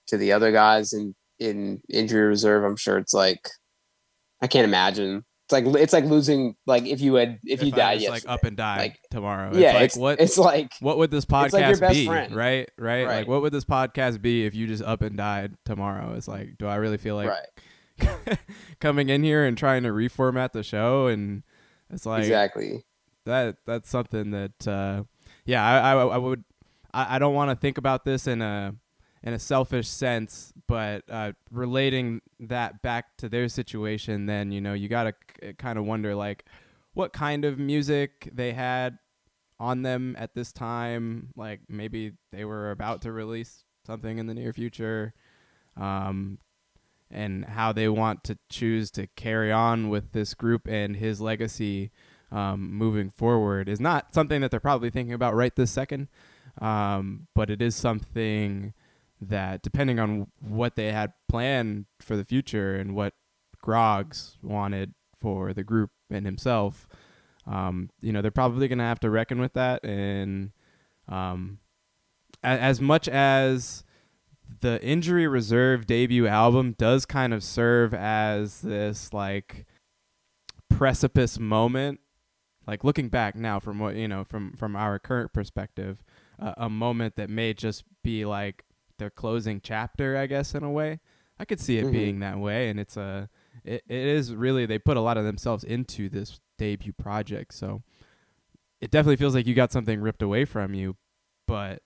to 0.07 0.15
the 0.15 0.31
other 0.31 0.53
guys 0.53 0.93
in 0.93 1.13
in 1.39 1.81
injury 1.89 2.25
reserve. 2.27 2.63
I'm 2.63 2.77
sure 2.77 2.97
it's 2.99 3.13
like 3.13 3.49
I 4.41 4.47
can't 4.47 4.63
imagine. 4.63 5.25
It's 5.49 5.53
like 5.53 5.65
it's 5.81 5.93
like 5.93 6.03
losing 6.03 6.57
like 6.65 6.85
if 6.85 6.99
you 6.99 7.15
had 7.15 7.39
if, 7.45 7.63
you 7.63 7.71
I 7.73 7.95
died 7.95 8.01
like 8.09 8.23
up 8.27 8.43
and 8.43 8.57
die 8.57 8.77
Like, 8.77 8.99
tomorrow. 9.09 9.55
yeah, 9.55 9.77
it's 9.77 9.77
like 9.77 9.83
it's 9.85 9.97
what 9.97 10.19
it's 10.19 10.37
like 10.37 10.73
what 10.81 10.97
would 10.97 11.09
this 11.09 11.23
it's 11.23 11.31
like 11.31 11.63
podcast 11.63 11.89
be? 11.89 12.05
friend. 12.05 12.35
Right, 12.35 12.69
right, 12.77 13.07
Like 13.07 13.27
what 13.29 13.41
would 13.41 13.53
this 13.53 13.63
podcast 13.63 14.21
be 14.21 14.45
if 14.45 14.53
you 14.53 14.67
just 14.67 14.83
up 14.83 15.01
and 15.01 15.15
died 15.15 15.55
tomorrow? 15.63 16.15
It's 16.15 16.27
like, 16.27 16.57
do 16.57 16.67
I 16.67 16.75
really 16.75 16.97
feel 16.97 17.15
like 17.15 17.29
right. 17.29 18.39
coming 18.81 19.07
in 19.07 19.23
here 19.23 19.45
and 19.45 19.57
trying 19.57 19.83
to 19.83 19.89
reformat 19.89 20.51
the 20.51 20.63
show? 20.63 21.07
And 21.07 21.43
it's 21.89 22.05
like 22.05 22.23
exactly. 22.23 22.83
that 23.23 23.55
that's 23.65 23.89
something 23.89 24.31
that 24.31 24.67
uh 24.67 25.03
yeah 25.45 25.65
i 25.65 25.93
i, 25.93 26.07
I 26.07 26.17
would 26.17 26.43
I, 26.93 27.15
I 27.15 27.19
don't 27.19 27.33
want 27.33 27.51
to 27.51 27.55
think 27.55 27.77
about 27.77 28.03
this 28.03 28.27
in 28.27 28.41
a 28.41 28.75
in 29.27 29.33
a 29.33 29.39
selfish 29.39 29.89
sense 29.89 30.53
but 30.67 31.03
uh 31.09 31.33
relating 31.51 32.21
that 32.39 32.81
back 32.81 33.17
to 33.17 33.27
their 33.27 33.49
situation 33.49 34.25
then 34.25 34.53
you 34.53 34.61
know 34.61 34.71
you 34.73 34.87
gotta 34.87 35.13
k- 35.41 35.51
kind 35.57 35.77
of 35.77 35.83
wonder 35.83 36.15
like 36.15 36.45
what 36.93 37.11
kind 37.11 37.43
of 37.43 37.59
music 37.59 38.29
they 38.33 38.53
had 38.53 38.97
on 39.59 39.81
them 39.81 40.15
at 40.17 40.33
this 40.33 40.53
time 40.53 41.27
like 41.35 41.59
maybe 41.67 42.13
they 42.31 42.45
were 42.45 42.71
about 42.71 43.01
to 43.01 43.11
release 43.11 43.65
something 43.85 44.17
in 44.17 44.27
the 44.27 44.33
near 44.33 44.53
future 44.53 45.13
um 45.75 46.37
and 47.11 47.43
how 47.43 47.73
they 47.73 47.89
want 47.89 48.23
to 48.23 48.37
choose 48.49 48.89
to 48.91 49.07
carry 49.17 49.51
on 49.51 49.89
with 49.89 50.13
this 50.13 50.33
group 50.33 50.67
and 50.69 50.95
his 50.95 51.19
legacy 51.19 51.91
um, 52.31 52.73
moving 52.73 53.09
forward 53.09 53.67
is 53.67 53.79
not 53.79 54.13
something 54.13 54.39
that 54.39 54.51
they're 54.51 54.59
probably 54.59 54.89
thinking 54.89 55.13
about 55.13 55.33
right 55.33 55.55
this 55.55 55.71
second. 55.71 56.07
Um, 56.59 57.27
but 57.33 57.49
it 57.49 57.61
is 57.61 57.75
something 57.75 58.73
that, 59.21 59.61
depending 59.61 59.99
on 59.99 60.27
what 60.39 60.75
they 60.75 60.91
had 60.91 61.13
planned 61.27 61.85
for 61.99 62.15
the 62.15 62.25
future 62.25 62.75
and 62.75 62.95
what 62.95 63.13
Groggs 63.61 64.37
wanted 64.41 64.93
for 65.19 65.53
the 65.53 65.63
group 65.63 65.91
and 66.09 66.25
himself, 66.25 66.87
um, 67.45 67.89
you 68.01 68.11
know, 68.11 68.21
they're 68.21 68.31
probably 68.31 68.67
going 68.67 68.77
to 68.79 68.83
have 68.83 68.99
to 68.99 69.09
reckon 69.09 69.39
with 69.39 69.53
that. 69.53 69.83
And 69.83 70.51
um, 71.07 71.59
a- 72.43 72.47
as 72.47 72.79
much 72.81 73.07
as 73.07 73.83
the 74.61 74.81
injury 74.83 75.27
reserve 75.27 75.85
debut 75.85 76.27
album 76.27 76.75
does 76.77 77.05
kind 77.05 77.33
of 77.33 77.43
serve 77.43 77.93
as 77.93 78.61
this 78.61 79.13
like 79.13 79.65
precipice 80.69 81.39
moment 81.39 81.99
like 82.65 82.83
looking 82.83 83.09
back 83.09 83.35
now 83.35 83.59
from 83.59 83.79
what 83.79 83.95
you 83.95 84.07
know 84.07 84.23
from 84.23 84.53
from 84.53 84.75
our 84.75 84.99
current 84.99 85.33
perspective 85.33 86.03
uh, 86.39 86.53
a 86.57 86.69
moment 86.69 87.15
that 87.15 87.29
may 87.29 87.53
just 87.53 87.83
be 88.03 88.25
like 88.25 88.63
their 88.97 89.09
closing 89.09 89.59
chapter 89.61 90.17
i 90.17 90.25
guess 90.27 90.53
in 90.55 90.63
a 90.63 90.71
way 90.71 90.99
i 91.39 91.45
could 91.45 91.59
see 91.59 91.77
it 91.77 91.85
Mhm. 91.85 91.91
being 91.91 92.19
that 92.19 92.37
way 92.39 92.69
and 92.69 92.79
it's 92.79 92.97
a 92.97 93.29
it, 93.63 93.83
it 93.87 93.97
is 94.07 94.33
really 94.35 94.65
they 94.65 94.79
put 94.79 94.97
a 94.97 95.01
lot 95.01 95.17
of 95.17 95.23
themselves 95.25 95.63
into 95.63 96.09
this 96.09 96.39
debut 96.57 96.93
project 96.93 97.53
so 97.53 97.83
it 98.81 98.91
definitely 98.91 99.15
feels 99.17 99.35
like 99.35 99.45
you 99.47 99.53
got 99.55 99.71
something 99.71 99.99
ripped 100.01 100.21
away 100.21 100.45
from 100.45 100.73
you 100.73 100.95
but 101.47 101.81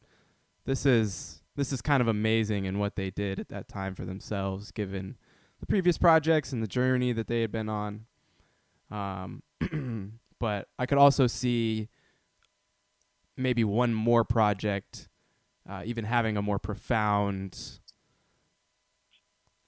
this 0.65 0.86
is 0.86 1.41
this 1.56 1.74
is 1.74 1.82
kind 1.82 2.01
of 2.01 2.08
amazing 2.08 2.65
in 2.65 2.80
what 2.80 2.96
they 2.96 3.10
did 3.10 3.39
at 3.39 3.50
that 3.50 3.68
time 3.68 3.94
for 3.96 4.06
themselves 4.06 4.72
given 4.72 5.18
the 5.60 5.65
previous 5.65 5.98
projects 5.98 6.53
and 6.53 6.63
the 6.63 6.68
journey 6.68 7.12
that 7.12 7.27
they 7.27 7.41
had 7.41 7.51
been 7.51 7.70
on 7.70 8.06
um, 8.89 9.41
but 10.39 10.68
I 10.77 10.86
could 10.86 10.98
also 10.98 11.27
see 11.27 11.88
maybe 13.38 13.63
one 13.63 13.94
more 13.94 14.24
project, 14.24 15.08
uh, 15.70 15.84
even 15.86 16.06
having 16.06 16.38
a 16.38 16.41
more 16.41 16.60
profound 16.60 17.80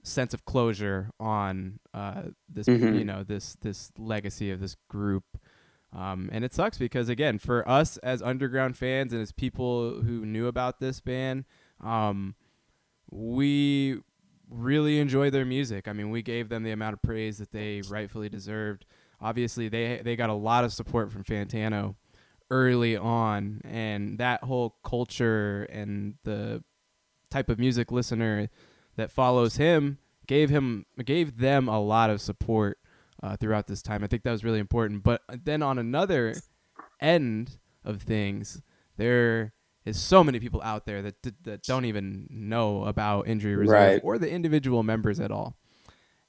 sense 0.03 0.33
of 0.33 0.43
closure 0.45 1.11
on 1.19 1.79
uh, 1.93 2.23
this, 2.49 2.67
Mhm. 2.67 2.97
you 2.99 3.05
know, 3.05 3.23
this 3.23 3.55
this 3.61 3.91
legacy 3.97 4.51
of 4.51 4.59
this 4.59 4.75
group. 4.89 5.23
Um, 5.93 6.29
and 6.31 6.43
it 6.43 6.53
sucks 6.53 6.77
because 6.77 7.07
again, 7.07 7.37
for 7.37 7.67
us 7.69 7.97
as 7.97 8.21
underground 8.21 8.75
fans 8.77 9.13
and 9.13 9.21
as 9.21 9.31
people 9.31 10.01
who 10.01 10.25
knew 10.25 10.47
about 10.47 10.79
this 10.79 10.99
band, 10.99 11.45
um, 11.79 12.35
we 13.11 13.99
really 14.49 14.99
enjoy 14.99 15.29
their 15.29 15.45
music. 15.45 15.87
I 15.87 15.93
mean, 15.93 16.09
we 16.09 16.21
gave 16.23 16.49
them 16.49 16.63
the 16.63 16.71
amount 16.71 16.93
of 16.93 17.01
praise 17.01 17.37
that 17.37 17.51
they 17.51 17.81
rightfully 17.87 18.27
deserved. 18.27 18.85
Obviously, 19.21 19.69
they 19.69 20.01
they 20.03 20.15
got 20.15 20.29
a 20.29 20.33
lot 20.33 20.63
of 20.65 20.73
support 20.73 21.11
from 21.11 21.23
Fantano 21.23 21.95
early 22.53 22.95
on, 22.95 23.61
and 23.65 24.17
that 24.19 24.43
whole 24.43 24.75
culture 24.85 25.63
and 25.71 26.15
the 26.23 26.63
type 27.31 27.49
of 27.49 27.57
music 27.57 27.91
listener 27.91 28.47
that 28.95 29.09
follows 29.11 29.57
him 29.57 29.97
gave 30.27 30.49
him 30.51 30.85
gave 31.03 31.37
them 31.39 31.67
a 31.67 31.79
lot 31.81 32.09
of 32.11 32.21
support 32.21 32.77
uh, 33.23 33.35
throughout 33.37 33.65
this 33.67 33.81
time. 33.81 34.03
I 34.03 34.07
think 34.07 34.21
that 34.23 34.31
was 34.31 34.43
really 34.43 34.59
important. 34.59 35.03
But 35.03 35.21
then 35.43 35.63
on 35.63 35.79
another 35.79 36.35
end 37.01 37.57
of 37.83 38.03
things, 38.03 38.61
there 38.97 39.53
is 39.83 39.99
so 39.99 40.23
many 40.23 40.39
people 40.39 40.61
out 40.63 40.85
there 40.85 41.01
that 41.01 41.23
that, 41.23 41.43
that 41.43 41.63
don't 41.63 41.85
even 41.85 42.27
know 42.29 42.85
about 42.85 43.27
injury 43.27 43.55
reserve 43.55 43.73
Right. 43.73 44.01
or 44.03 44.17
the 44.19 44.29
individual 44.29 44.83
members 44.83 45.19
at 45.19 45.31
all. 45.31 45.57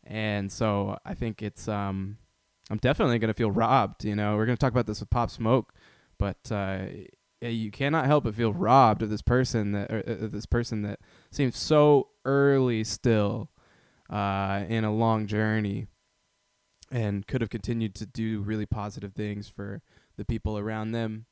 And 0.03 0.51
so 0.51 0.99
I 1.05 1.15
think 1.15 1.43
it's 1.43 1.69
um 1.69 2.17
I'm 2.71 2.79
definitely 2.79 3.19
gonna 3.19 3.35
feel 3.35 3.51
robbed. 3.51 4.05
You 4.05 4.17
know, 4.17 4.37
we're 4.37 4.47
gonna 4.47 4.57
talk 4.57 4.73
about 4.73 4.87
this 4.87 5.01
with 5.01 5.11
Pop 5.11 5.31
Smoke, 5.31 5.75
but 6.25 6.53
uh, 6.53 6.87
you 7.43 7.71
cannot 7.71 8.07
help 8.07 8.25
but 8.25 8.35
feel 8.35 8.51
robbed 8.51 9.03
of 9.03 9.11
this 9.11 9.21
person 9.21 9.73
that 9.73 9.91
or, 9.91 9.99
uh, 9.99 10.27
this 10.27 10.47
person 10.47 10.81
that 10.81 10.99
seems 11.31 11.59
so 11.59 12.09
early 12.25 12.83
still 12.83 13.51
uh, 14.09 14.65
in 14.67 14.85
a 14.85 14.95
long 14.95 15.27
journey 15.27 15.87
and 16.91 17.27
could 17.27 17.43
have 17.43 17.51
continued 17.51 17.95
to 17.95 18.07
do 18.07 18.41
really 18.41 18.65
positive 18.65 19.13
things 19.13 19.51
for 19.51 19.83
the 20.17 20.25
people 20.25 20.57
around 20.57 20.93
them 20.93 21.27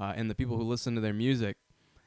uh, 0.00 0.12
and 0.14 0.30
the 0.30 0.34
people 0.36 0.56
who 0.56 0.62
listen 0.62 0.94
to 0.94 1.00
their 1.00 1.12
music. 1.12 1.56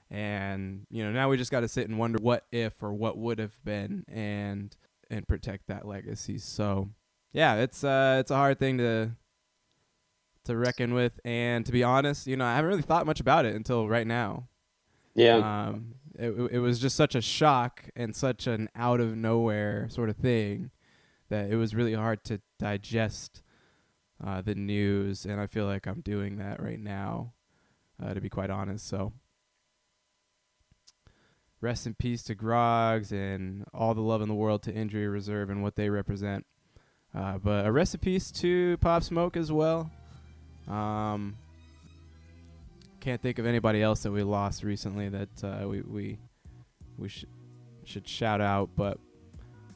And 0.09 0.87
you 0.89 1.03
know, 1.03 1.11
now 1.11 1.27
we 1.27 1.35
just 1.35 1.51
got 1.51 1.59
to 1.59 1.67
sit 1.67 1.89
and 1.89 1.99
wonder 1.99 2.19
what 2.21 2.45
if 2.53 2.81
or 2.81 2.93
what 2.93 3.17
would 3.17 3.37
have 3.39 3.61
been, 3.65 4.05
and 4.07 4.73
and 5.09 5.27
protect 5.27 5.67
that 5.67 5.85
legacy. 5.85 6.37
So, 6.37 6.89
yeah, 7.33 7.55
it's 7.55 7.83
uh, 7.83 8.17
it's 8.19 8.31
a 8.31 8.35
hard 8.35 8.57
thing 8.57 8.77
to 8.77 9.11
to 10.45 10.57
reckon 10.57 10.93
with. 10.93 11.19
And 11.23 11.65
to 11.65 11.71
be 11.71 11.83
honest, 11.83 12.27
you 12.27 12.37
know, 12.37 12.45
I 12.45 12.55
haven't 12.55 12.69
really 12.69 12.81
thought 12.81 13.05
much 13.05 13.19
about 13.19 13.45
it 13.45 13.55
until 13.55 13.87
right 13.87 14.07
now. 14.07 14.47
Yeah. 15.15 15.67
Um, 15.67 15.95
it, 16.17 16.31
it 16.51 16.59
was 16.59 16.79
just 16.79 16.95
such 16.95 17.15
a 17.15 17.21
shock 17.21 17.89
and 17.95 18.15
such 18.15 18.47
an 18.47 18.69
out 18.75 18.99
of 18.99 19.15
nowhere 19.15 19.87
sort 19.89 20.09
of 20.09 20.17
thing 20.17 20.71
that 21.29 21.49
it 21.49 21.55
was 21.55 21.75
really 21.75 21.93
hard 21.93 22.23
to 22.25 22.41
digest 22.57 23.41
uh, 24.23 24.41
the 24.41 24.55
news, 24.55 25.25
and 25.25 25.39
I 25.39 25.47
feel 25.47 25.65
like 25.65 25.87
I'm 25.87 26.01
doing 26.01 26.37
that 26.37 26.61
right 26.61 26.79
now, 26.79 27.33
uh, 28.03 28.13
to 28.13 28.19
be 28.19 28.29
quite 28.29 28.49
honest. 28.49 28.87
So, 28.87 29.13
rest 31.61 31.87
in 31.87 31.93
peace 31.93 32.23
to 32.23 32.35
Groggs 32.35 33.11
and 33.11 33.63
all 33.73 33.93
the 33.93 34.01
love 34.01 34.21
in 34.21 34.27
the 34.27 34.35
world 34.35 34.63
to 34.63 34.73
Injury 34.73 35.07
Reserve 35.07 35.49
and 35.49 35.63
what 35.63 35.75
they 35.75 35.89
represent. 35.89 36.45
Uh, 37.15 37.37
but 37.37 37.65
a 37.65 37.71
rest 37.71 37.93
in 37.93 38.01
peace 38.01 38.31
to 38.31 38.77
Pop 38.77 39.03
Smoke 39.03 39.37
as 39.37 39.51
well. 39.51 39.89
Um, 40.69 41.37
can't 42.99 43.21
think 43.21 43.39
of 43.39 43.45
anybody 43.45 43.81
else 43.81 44.03
that 44.03 44.11
we 44.11 44.23
lost 44.23 44.63
recently 44.63 45.09
that 45.09 45.43
uh, 45.43 45.67
we 45.67 45.81
we 45.81 46.19
we 46.97 47.09
should 47.09 47.29
should 47.85 48.07
shout 48.07 48.41
out, 48.41 48.69
but 48.75 48.99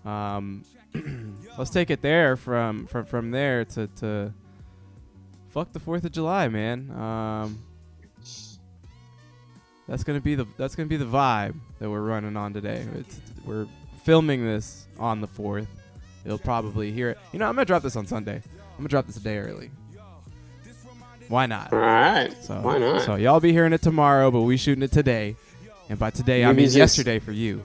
um, 0.05 0.63
let's 1.57 1.71
take 1.71 1.89
it 1.89 2.01
there 2.01 2.35
from 2.35 2.85
from 2.87 3.05
from 3.05 3.31
there 3.31 3.65
to 3.65 3.87
to 3.87 4.33
fuck 5.49 5.71
the 5.73 5.79
Fourth 5.79 6.03
of 6.03 6.11
July, 6.11 6.47
man. 6.47 6.91
Um, 6.91 7.63
that's 9.87 10.03
gonna 10.03 10.21
be 10.21 10.35
the 10.35 10.45
that's 10.57 10.75
gonna 10.75 10.89
be 10.89 10.97
the 10.97 11.05
vibe 11.05 11.55
that 11.79 11.89
we're 11.89 12.01
running 12.01 12.37
on 12.37 12.53
today. 12.53 12.85
It's, 12.95 13.19
we're 13.45 13.67
filming 14.03 14.45
this 14.45 14.87
on 14.99 15.21
the 15.21 15.27
fourth. 15.27 15.67
You'll 16.25 16.37
probably 16.37 16.91
hear 16.91 17.09
it. 17.09 17.17
You 17.31 17.39
know, 17.39 17.47
I'm 17.47 17.55
gonna 17.55 17.65
drop 17.65 17.83
this 17.83 17.95
on 17.95 18.05
Sunday. 18.05 18.41
I'm 18.45 18.77
gonna 18.77 18.89
drop 18.89 19.07
this 19.07 19.17
a 19.17 19.21
day 19.21 19.37
early. 19.37 19.71
Why 21.33 21.47
not? 21.47 21.73
All 21.73 21.79
right. 21.79 22.31
So, 22.43 22.61
Why 22.61 22.77
not? 22.77 23.01
So 23.01 23.15
y'all 23.15 23.39
be 23.39 23.51
hearing 23.51 23.73
it 23.73 23.81
tomorrow, 23.81 24.29
but 24.29 24.41
we 24.41 24.55
shooting 24.55 24.83
it 24.83 24.91
today. 24.91 25.35
And 25.89 25.97
by 25.97 26.11
today, 26.11 26.43
I 26.43 26.49
mean 26.49 26.57
music's- 26.57 26.77
yesterday 26.77 27.17
for 27.17 27.31
you. 27.31 27.63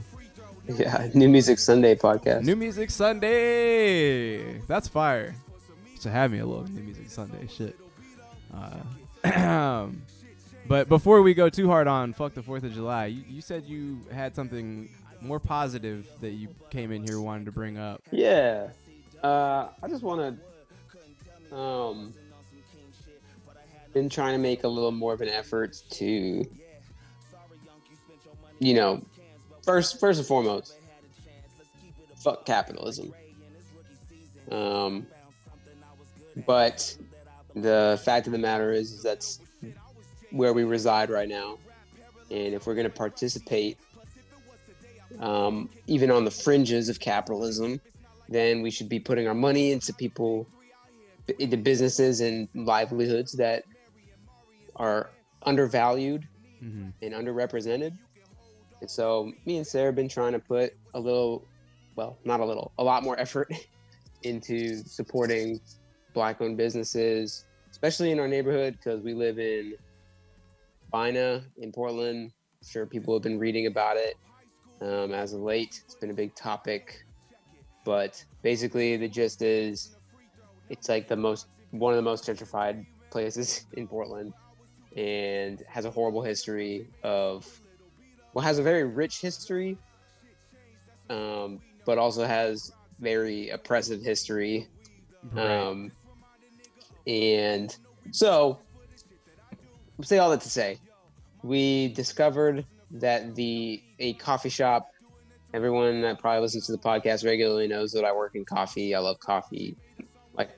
Yeah. 0.67 1.11
New 1.13 1.29
Music 1.29 1.59
Sunday 1.59 1.95
podcast. 1.95 2.45
New 2.45 2.57
Music 2.57 2.89
Sunday. 2.91 4.61
That's 4.61 4.89
fire. 4.89 5.35
To 6.01 6.11
have 6.11 6.33
me 6.33 6.39
a 6.39 6.47
little 6.47 6.65
New 6.65 6.81
Music 6.81 7.11
Sunday 7.11 7.47
shit. 7.47 7.77
Uh, 9.23 9.89
but 10.67 10.89
before 10.89 11.21
we 11.21 11.35
go 11.35 11.51
too 11.51 11.69
hard 11.69 11.89
on 11.89 12.15
fuck 12.15 12.33
the 12.33 12.43
Fourth 12.43 12.65
of 12.65 12.73
July, 12.73 13.07
you, 13.07 13.23
you 13.29 13.43
said 13.43 13.67
you 13.67 14.01
had 14.11 14.35
something 14.35 14.89
more 15.21 15.41
positive 15.41 16.09
that 16.23 16.31
you 16.31 16.49
came 16.71 16.91
in 16.91 17.07
here 17.07 17.21
wanted 17.21 17.45
to 17.45 17.53
bring 17.53 17.77
up. 17.77 18.01
Yeah. 18.11 18.69
Uh, 19.23 19.69
I 19.83 19.89
just 19.89 20.03
want 20.03 20.39
to 21.51 21.55
um, 21.55 22.15
been 23.99 24.09
trying 24.09 24.33
to 24.33 24.39
make 24.39 24.63
a 24.63 24.69
little 24.69 24.93
more 24.93 25.13
of 25.13 25.21
an 25.21 25.29
effort 25.29 25.83
to, 25.91 26.45
you 28.61 28.75
know, 28.75 29.03
first 29.65 29.99
first 29.99 30.21
and 30.21 30.29
foremost, 30.29 30.77
fuck 32.17 32.47
capitalism. 32.47 33.13
Um, 34.53 35.07
but 36.47 36.97
the 37.57 38.01
fact 38.05 38.27
of 38.27 38.33
the 38.33 38.39
matter 38.39 38.71
is, 38.71 38.93
is 38.93 39.03
that's 39.03 39.41
where 40.31 40.53
we 40.53 40.63
reside 40.63 41.11
right 41.11 41.29
now, 41.29 41.59
and 42.31 42.55
if 42.55 42.67
we're 42.67 42.75
going 42.77 42.91
to 42.91 42.97
participate, 42.97 43.79
um, 45.19 45.69
even 45.89 46.13
on 46.13 46.25
the 46.25 46.31
fringes 46.31 46.89
of 46.89 47.01
capitalism, 47.01 47.81
then 48.29 48.63
we 48.63 48.71
should 48.71 48.89
be 48.89 49.01
putting 49.01 49.27
our 49.27 49.35
money 49.35 49.73
into 49.73 49.93
people, 49.93 50.47
into 51.41 51.57
businesses 51.57 52.21
and 52.21 52.49
livelihoods 52.55 53.33
that 53.33 53.65
are 54.79 55.11
undervalued 55.43 56.27
Mm-hmm. 56.63 56.89
and 57.03 57.15
underrepresented. 57.15 57.97
And 58.81 58.91
so 58.91 59.31
me 59.47 59.59
and 59.59 59.67
Sarah 59.67 59.87
have 59.87 59.95
been 59.95 60.09
trying 60.09 60.33
to 60.33 60.41
put 60.41 60.73
a 60.95 60.99
little, 60.99 61.45
well, 61.95 62.19
not 62.25 62.41
a 62.41 62.45
little, 62.45 62.73
a 62.79 62.83
lot 62.83 63.05
more 63.05 63.19
effort 63.21 63.53
into 64.25 64.83
supporting 64.83 65.61
black 66.15 66.41
owned 66.41 66.57
businesses, 66.57 67.45
especially 67.71 68.11
in 68.11 68.19
our 68.19 68.27
neighborhood 68.27 68.77
because 68.77 69.03
we 69.03 69.15
live 69.15 69.39
in 69.39 69.75
Bina 70.93 71.45
in 71.59 71.71
Portland. 71.71 72.33
I'm 72.61 72.69
sure 72.69 72.87
people 72.87 73.15
have 73.15 73.23
been 73.23 73.39
reading 73.39 73.67
about 73.67 73.97
it 73.97 74.17
um, 74.81 75.13
as 75.13 75.33
of 75.33 75.41
late. 75.41 75.81
It's 75.85 75.95
been 75.95 76.11
a 76.11 76.15
big 76.15 76.35
topic. 76.35 77.05
But 77.85 78.23
basically, 78.43 78.97
the 78.97 79.09
gist 79.09 79.43
is 79.43 79.97
it's 80.71 80.89
like 80.89 81.07
the 81.07 81.17
most, 81.17 81.47
one 81.71 81.93
of 81.93 81.97
the 81.97 82.03
most 82.03 82.27
gentrified 82.27 82.85
places 83.13 83.65
in 83.75 83.87
Portland 83.87 84.33
and 84.99 85.63
has 85.69 85.85
a 85.85 85.91
horrible 85.91 86.23
history 86.23 86.89
of 87.05 87.47
well 88.35 88.45
has 88.45 88.59
a 88.59 88.63
very 88.63 88.83
rich 88.83 89.21
history 89.21 89.79
um, 91.09 91.61
but 91.87 91.99
also 91.99 92.27
has 92.27 92.73
very 93.01 93.49
oppressive 93.51 94.03
history. 94.03 94.67
Right. 95.33 95.47
um, 95.47 95.93
and 97.07 97.75
so 98.11 98.59
say 100.03 100.19
all 100.19 100.31
that 100.31 100.41
to 100.43 100.51
say 100.51 100.79
we 101.43 101.89
discovered 101.89 102.65
that 102.91 103.35
the 103.35 103.83
a 103.99 104.15
coffee 104.15 104.49
shop 104.49 104.91
everyone 105.55 106.03
that 106.03 106.19
probably 106.19 106.41
listens 106.41 106.67
to 106.67 106.73
the 106.73 106.79
podcast 106.79 107.25
regularly 107.25 107.69
knows 107.69 107.93
that 107.93 108.05
i 108.05 108.13
work 108.13 108.35
in 108.35 108.45
coffee. 108.45 108.95
I 108.95 108.99
love 109.01 109.19
coffee. 109.19 109.77
Like 110.35 110.51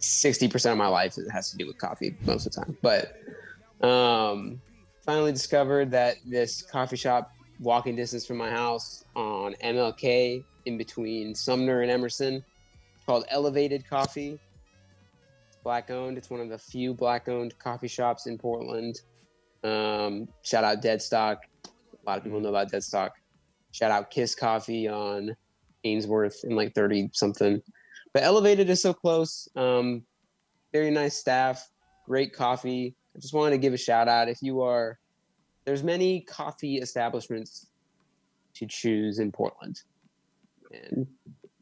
60% 0.00 0.72
of 0.72 0.78
my 0.78 0.86
life 0.86 1.16
it 1.16 1.30
has 1.30 1.50
to 1.50 1.56
do 1.56 1.66
with 1.66 1.78
coffee 1.78 2.16
most 2.24 2.46
of 2.46 2.52
the 2.52 2.64
time 2.64 2.76
but 2.82 3.16
um, 3.82 4.60
finally 5.04 5.32
discovered 5.32 5.90
that 5.90 6.16
this 6.26 6.62
coffee 6.62 6.96
shop 6.96 7.30
walking 7.60 7.96
distance 7.96 8.26
from 8.26 8.38
my 8.38 8.50
house 8.50 9.04
on 9.14 9.54
mlk 9.62 10.44
in 10.66 10.76
between 10.78 11.34
sumner 11.34 11.82
and 11.82 11.90
emerson 11.90 12.42
called 13.06 13.24
elevated 13.28 13.88
coffee. 13.88 14.38
It's 15.48 15.58
black 15.62 15.90
owned 15.90 16.18
it's 16.18 16.30
one 16.30 16.40
of 16.40 16.48
the 16.48 16.58
few 16.58 16.94
black 16.94 17.28
owned 17.28 17.58
coffee 17.58 17.88
shops 17.88 18.26
in 18.26 18.38
portland. 18.38 19.00
Um, 19.64 20.28
shout 20.42 20.64
out 20.64 20.82
deadstock. 20.82 21.38
A 21.64 21.70
lot 22.06 22.18
of 22.18 22.24
people 22.24 22.40
know 22.40 22.48
about 22.48 22.70
deadstock. 22.70 23.10
Shout 23.72 23.90
out 23.90 24.10
kiss 24.10 24.34
coffee 24.34 24.88
on 24.88 25.34
ainsworth 25.84 26.44
in 26.44 26.54
like 26.54 26.74
30 26.74 27.10
something 27.12 27.60
but 28.12 28.22
elevated 28.22 28.68
is 28.68 28.82
so 28.82 28.92
close. 28.92 29.48
Um, 29.56 30.02
very 30.72 30.90
nice 30.90 31.16
staff. 31.16 31.68
Great 32.06 32.32
coffee 32.34 32.94
i 33.14 33.18
just 33.18 33.34
wanted 33.34 33.50
to 33.50 33.58
give 33.58 33.72
a 33.72 33.78
shout 33.78 34.08
out. 34.08 34.28
If 34.28 34.42
you 34.42 34.62
are 34.62 34.98
there's 35.64 35.82
many 35.82 36.22
coffee 36.22 36.76
establishments 36.76 37.66
to 38.54 38.66
choose 38.66 39.18
in 39.18 39.32
portland. 39.32 39.80
And 40.72 41.06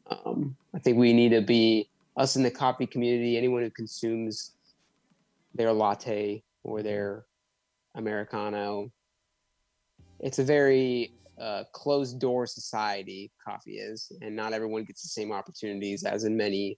um, 0.09 0.55
i 0.75 0.79
think 0.79 0.97
we 0.97 1.13
need 1.13 1.29
to 1.29 1.41
be 1.41 1.89
us 2.17 2.35
in 2.35 2.43
the 2.43 2.51
coffee 2.51 2.87
community 2.87 3.37
anyone 3.37 3.63
who 3.63 3.69
consumes 3.69 4.51
their 5.53 5.71
latte 5.71 6.43
or 6.63 6.81
their 6.81 7.25
americano 7.95 8.91
it's 10.21 10.39
a 10.39 10.43
very 10.43 11.11
uh, 11.39 11.63
closed 11.71 12.19
door 12.19 12.45
society 12.45 13.31
coffee 13.43 13.77
is. 13.77 14.11
And 14.21 14.35
not 14.35 14.53
everyone 14.53 14.83
gets 14.83 15.01
the 15.01 15.09
same 15.09 15.31
opportunities 15.31 16.03
as 16.03 16.23
in 16.23 16.37
many 16.37 16.77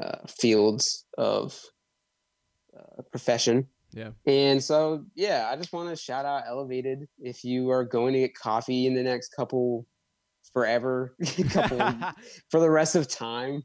uh, 0.00 0.26
fields 0.28 1.06
of 1.16 1.58
uh, 2.78 3.02
profession 3.10 3.66
Yeah. 3.94 4.10
and 4.26 4.62
so 4.62 5.04
yeah 5.14 5.48
i 5.52 5.56
just 5.56 5.72
want 5.72 5.88
to 5.90 5.96
shout 5.96 6.24
out 6.24 6.44
elevated 6.48 7.06
if 7.18 7.44
you 7.44 7.70
are 7.70 7.84
going 7.84 8.12
to 8.14 8.20
get 8.20 8.34
coffee 8.34 8.86
in 8.86 8.94
the 8.94 9.02
next 9.02 9.34
couple 9.36 9.86
forever 10.52 11.14
couple 11.50 11.78
for 12.50 12.60
the 12.60 12.70
rest 12.70 12.94
of 12.96 13.08
time 13.08 13.62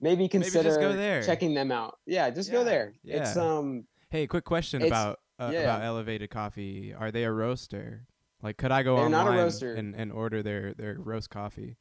maybe 0.00 0.28
consider 0.28 0.76
go 0.78 0.92
there. 0.92 1.22
checking 1.22 1.54
them 1.54 1.70
out 1.72 1.96
yeah 2.06 2.28
just 2.30 2.50
go 2.50 2.58
Yeah, 2.58 2.64
there 2.64 2.92
it's 3.04 3.36
yeah. 3.36 3.42
um 3.42 3.86
hey, 4.10 4.26
quick 4.26 4.44
question 4.44 4.82
about 4.82 5.18
uh, 5.38 5.50
yeah. 5.52 5.60
about 5.60 5.82
elevated 5.82 6.30
coffee. 6.30 6.94
Are 6.94 7.10
they 7.10 7.24
a 7.24 7.30
roaster? 7.32 8.06
Like, 8.42 8.56
could 8.56 8.72
I 8.72 8.82
go 8.82 8.96
They're 8.96 9.04
online 9.06 9.36
roaster. 9.36 9.74
and, 9.74 9.94
and 9.94 10.10
order 10.12 10.42
their 10.42 10.72
their 10.74 10.96
roast 10.98 11.28
coffee? 11.28 11.76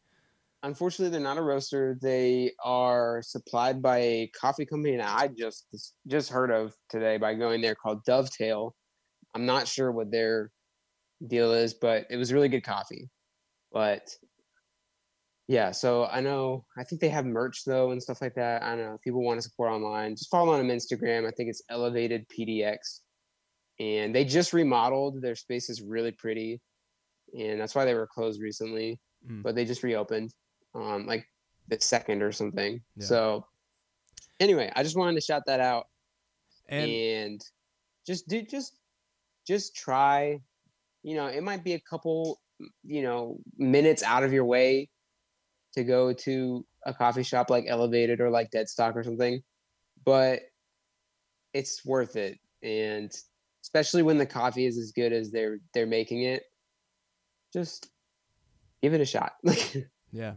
Unfortunately 0.65 1.11
they're 1.11 1.21
not 1.21 1.37
a 1.37 1.41
roaster. 1.41 1.97
They 2.01 2.51
are 2.63 3.21
supplied 3.23 3.81
by 3.81 3.97
a 3.99 4.31
coffee 4.39 4.65
company 4.65 4.97
that 4.97 5.07
i 5.07 5.27
just 5.27 5.67
just 6.07 6.29
heard 6.31 6.51
of 6.51 6.73
today 6.89 7.17
by 7.17 7.33
going 7.35 7.61
there 7.61 7.75
called 7.75 8.03
dovetail. 8.05 8.75
I'm 9.33 9.45
not 9.45 9.67
sure 9.67 9.91
what 9.91 10.11
their 10.11 10.51
deal 11.25 11.53
is 11.53 11.73
but 11.73 12.05
it 12.09 12.17
was 12.17 12.33
really 12.33 12.49
good 12.49 12.63
coffee. 12.63 13.09
But 13.71 14.09
yeah 15.47 15.69
so 15.69 16.05
i 16.05 16.19
know 16.21 16.65
i 16.75 16.83
think 16.83 16.99
they 16.99 17.09
have 17.09 17.23
merch 17.23 17.65
though 17.65 17.91
and 17.91 18.01
stuff 18.01 18.21
like 18.21 18.33
that. 18.35 18.63
I 18.63 18.75
don't 18.75 18.85
know. 18.85 18.95
If 18.95 19.01
people 19.01 19.23
want 19.23 19.37
to 19.37 19.47
support 19.47 19.71
online 19.71 20.15
just 20.15 20.31
follow 20.31 20.57
them 20.57 20.69
on 20.69 20.75
instagram. 20.75 21.27
I 21.27 21.31
think 21.31 21.49
it's 21.49 21.61
elevated 21.69 22.25
pdx 22.29 23.01
and 23.79 24.15
they 24.15 24.23
just 24.25 24.53
remodeled. 24.53 25.21
Their 25.21 25.35
space 25.35 25.69
is 25.69 25.81
really 25.81 26.11
pretty 26.11 26.61
and 27.37 27.59
that's 27.59 27.75
why 27.75 27.85
they 27.85 27.93
were 27.93 28.07
closed 28.07 28.41
recently 28.41 28.99
Mm. 29.27 29.41
but 29.41 29.55
they 29.55 29.65
just 29.65 29.81
reopened 29.81 30.31
um 30.75 31.05
like 31.05 31.27
the 31.67 31.79
second 31.79 32.21
or 32.21 32.31
something. 32.31 32.81
Yeah. 32.95 33.05
so 33.05 33.45
anyway 34.39 34.71
i 34.75 34.83
just 34.83 34.97
wanted 34.97 35.15
to 35.15 35.21
shout 35.21 35.43
that 35.47 35.59
out. 35.59 35.87
And 36.67 36.89
and 36.89 37.45
just 38.07 38.27
do 38.27 38.41
just 38.41 38.77
just 39.47 39.75
try 39.75 40.39
you 41.03 41.15
know 41.15 41.27
it 41.27 41.43
might 41.43 41.63
be 41.63 41.73
a 41.73 41.79
couple 41.79 42.39
you 42.83 43.01
know 43.01 43.37
minutes 43.57 44.03
out 44.03 44.23
of 44.23 44.33
your 44.33 44.45
way 44.45 44.89
to 45.73 45.83
go 45.83 46.13
to 46.13 46.65
a 46.85 46.93
coffee 46.93 47.23
shop 47.23 47.49
like 47.49 47.65
elevated 47.67 48.21
or 48.21 48.29
like 48.29 48.49
deadstock 48.51 48.95
or 48.95 49.03
something 49.03 49.43
but 50.05 50.41
it's 51.55 51.85
worth 51.85 52.15
it. 52.15 52.37
And 52.61 53.11
especially 53.63 54.03
when 54.03 54.17
the 54.17 54.25
coffee 54.25 54.65
is 54.65 54.77
as 54.77 54.91
good 54.91 55.13
as 55.13 55.31
they're 55.31 55.59
they're 55.73 55.87
making 55.87 56.23
it 56.23 56.43
just 57.53 57.89
give 58.81 58.93
it 58.93 59.01
a 59.01 59.05
shot. 59.05 59.33
Yeah, 60.11 60.35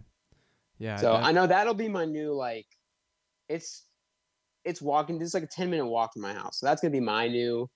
yeah. 0.79 0.97
so 0.97 1.13
that- 1.13 1.25
I 1.25 1.33
know 1.33 1.47
that'll 1.47 1.75
be 1.75 1.89
my 1.89 2.05
new 2.05 2.35
like 2.35 2.67
it's 3.49 3.85
it's 4.65 4.83
walking 4.83 5.21
it's 5.21 5.35
like 5.35 5.43
a 5.43 5.49
10 5.49 5.71
minute 5.71 5.87
walk 5.87 6.13
from 6.13 6.23
my 6.23 6.33
house. 6.33 6.61
So 6.61 6.67
that's 6.67 6.81
gonna 6.81 6.93
be 6.93 7.01
my 7.01 7.29
new, 7.29 7.69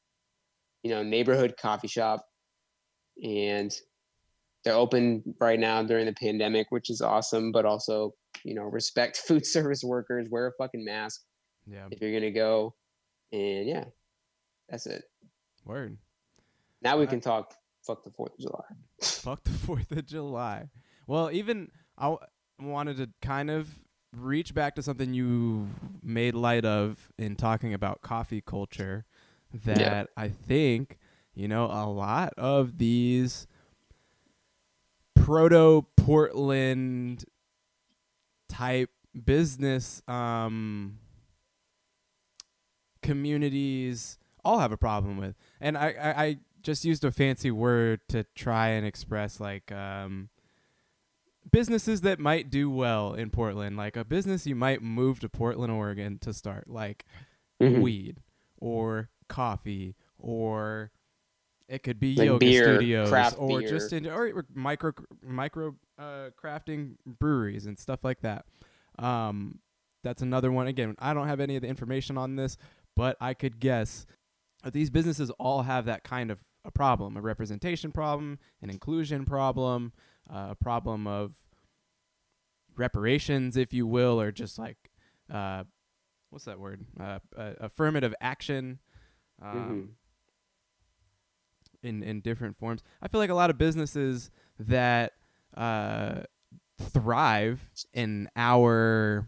you 0.83 0.91
know, 0.91 1.03
neighborhood 1.03 1.55
coffee 1.61 1.89
shop. 1.89 2.25
And 3.23 3.73
they're 4.65 4.75
open 4.75 5.23
right 5.41 5.59
now 5.59 5.83
during 5.83 6.07
the 6.07 6.13
pandemic, 6.13 6.69
which 6.71 6.91
is 6.91 7.01
awesome, 7.01 7.53
but 7.53 7.65
also, 7.65 8.15
you 8.45 8.55
know, 8.55 8.63
respect 8.63 9.17
food 9.27 9.47
service 9.47 9.83
workers, 9.83 10.29
wear 10.31 10.49
a 10.49 10.53
fucking 10.59 10.85
mask 10.85 11.23
yeah. 11.67 11.87
if 11.91 12.01
you're 12.01 12.13
gonna 12.13 12.31
go. 12.31 12.75
And 13.33 13.67
yeah, 13.67 13.85
that's 14.69 14.87
it. 14.87 15.05
Word. 15.65 15.97
Now 16.83 16.93
we 16.93 17.03
Alright. 17.03 17.11
can 17.11 17.21
talk 17.21 17.55
fuck 17.87 18.05
the 18.05 18.11
fourth 18.11 18.33
of 18.35 18.39
July. 18.39 18.65
Fuck 19.03 19.45
the 19.45 19.51
Fourth 19.51 19.91
of 19.93 20.07
July. 20.07 20.69
Well, 21.07 21.31
even 21.33 21.71
I 21.99 22.17
wanted 22.61 22.97
to 22.99 23.11
kind 23.21 23.51
of 23.51 23.79
reach 24.17 24.55
back 24.55 24.75
to 24.77 24.83
something 24.83 25.15
you 25.15 25.69
made 26.03 26.35
light 26.35 26.65
of 26.65 27.11
in 27.19 27.37
talking 27.37 27.75
about 27.75 28.03
coffee 28.03 28.41
culture. 28.41 29.05
That 29.65 30.09
I 30.17 30.29
think 30.29 30.99
you 31.35 31.49
know 31.49 31.67
a 31.67 31.87
lot 31.87 32.33
of 32.39 32.79
these 32.79 33.47
proto 35.15 35.87
Portland 35.97 37.25
type 38.49 38.91
business 39.25 40.03
um 40.09 40.99
communities 43.03 44.19
all 44.45 44.59
have 44.59 44.73
a 44.73 44.77
problem 44.77 45.17
with 45.17 45.35
and 45.61 45.77
I, 45.77 45.95
I 46.01 46.25
i 46.25 46.39
just 46.63 46.85
used 46.85 47.05
a 47.05 47.11
fancy 47.11 47.51
word 47.51 48.01
to 48.09 48.25
try 48.35 48.69
and 48.69 48.87
express 48.87 49.41
like 49.41 49.73
um 49.73 50.29
businesses 51.51 52.03
that 52.03 52.19
might 52.19 52.51
do 52.51 52.71
well 52.71 53.15
in 53.15 53.31
Portland, 53.31 53.77
like 53.77 53.97
a 53.97 54.05
business 54.05 54.47
you 54.47 54.55
might 54.55 54.83
move 54.83 55.21
to 55.21 55.29
Portland, 55.29 55.73
Oregon 55.73 56.19
to 56.21 56.33
start, 56.33 56.69
like 56.69 57.05
Mhm. 57.61 57.81
weed 57.83 58.23
or 58.59 59.11
coffee 59.29 59.97
or 60.19 60.91
it 61.69 61.83
could 61.83 61.99
be 61.99 62.15
Like 62.15 62.27
yoga 62.27 62.47
beer, 62.47 62.65
studios 62.65 63.35
or 63.39 63.61
beer. 63.61 63.69
just 63.69 63.93
in, 63.93 64.07
or 64.07 64.45
micro 64.53 64.93
micro 65.23 65.77
uh, 65.99 66.31
crafting 66.41 66.97
breweries 67.07 67.67
and 67.67 67.79
stuff 67.79 68.05
like 68.05 68.21
that. 68.21 68.45
Um, 68.99 69.61
that's 70.03 70.21
another 70.23 70.53
one. 70.53 70.67
Again, 70.67 70.95
I 70.99 71.15
don't 71.15 71.29
have 71.29 71.41
any 71.41 71.57
of 71.57 71.63
the 71.63 71.69
information 71.69 72.19
on 72.19 72.37
this, 72.37 72.57
but 72.97 73.17
I 73.21 73.35
could 73.35 73.59
guess 73.61 74.07
that 74.65 74.73
these 74.73 74.91
businesses 74.91 75.31
all 75.39 75.63
have 75.63 75.87
that 75.87 76.05
kind 76.05 76.31
of 76.31 76.41
a 76.65 76.71
problem, 76.71 77.17
a 77.17 77.21
representation 77.21 77.91
problem, 77.91 78.39
an 78.61 78.69
inclusion 78.71 79.25
problem, 79.25 79.93
uh, 80.31 80.49
a 80.51 80.55
problem 80.55 81.07
of 81.07 81.33
reparations, 82.77 83.57
if 83.57 83.73
you 83.73 83.87
will, 83.87 84.21
or 84.21 84.33
just 84.33 84.59
like 84.59 84.77
uh, 85.33 85.65
what's 86.31 86.45
that 86.47 86.59
word? 86.59 86.85
Uh, 86.99 87.19
uh, 87.37 87.53
affirmative 87.61 88.15
action. 88.21 88.79
Um, 89.41 89.55
Mhm. 89.55 89.89
In 91.83 92.03
in 92.05 92.21
different 92.21 92.57
forms, 92.59 92.81
I 93.03 93.09
feel 93.09 93.19
like 93.19 93.31
a 93.31 93.35
lot 93.35 93.51
of 93.51 93.59
businesses 93.59 94.31
that 94.61 95.15
uh, 95.57 96.21
thrive 96.79 97.69
in 97.93 98.29
our 98.37 99.27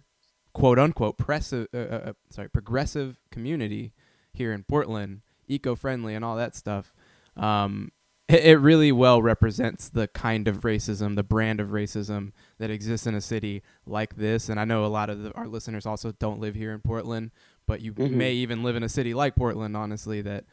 quote 0.53 0.79
unquote 0.79 1.19
press 1.19 1.53
uh, 1.53 1.67
uh, 1.75 1.77
uh, 1.77 2.13
sorry 2.31 2.49
progressive 2.49 3.19
community 3.33 3.93
here 4.33 4.53
in 4.53 4.63
Portland, 4.63 5.23
eco 5.49 5.75
friendly 5.75 6.15
and 6.15 6.25
all 6.25 6.37
that 6.37 6.55
stuff. 6.55 6.95
Um, 7.37 7.91
it, 8.29 8.59
really 8.61 8.91
well 8.93 9.21
represents 9.23 9.89
the 9.89 10.09
kind 10.09 10.49
of 10.49 10.63
racism, 10.63 11.15
the 11.17 11.23
brand 11.23 11.61
of 11.61 11.69
racism 11.69 12.33
that 12.59 12.71
exists 12.71 13.07
in 13.07 13.15
a 13.15 13.21
city 13.21 13.63
like 13.87 14.17
this. 14.17 14.49
And 14.49 14.59
I 14.59 14.65
know 14.65 14.85
a 14.85 14.89
lot 14.89 15.11
of 15.11 15.23
the, 15.23 15.33
our 15.33 15.47
listeners 15.47 15.85
also 15.87 16.13
don't 16.13 16.41
live 16.41 16.55
here 16.55 16.73
in 16.73 16.81
Portland, 16.81 17.31
but 17.67 17.81
you 17.81 17.93
Mhm. 17.93 18.11
may 18.13 18.33
even 18.33 18.63
live 18.63 18.77
in 18.77 18.83
a 18.83 18.89
city 18.89 19.13
like 19.15 19.35
Portland, 19.37 19.77
honestly, 19.77 20.21
that 20.23 20.45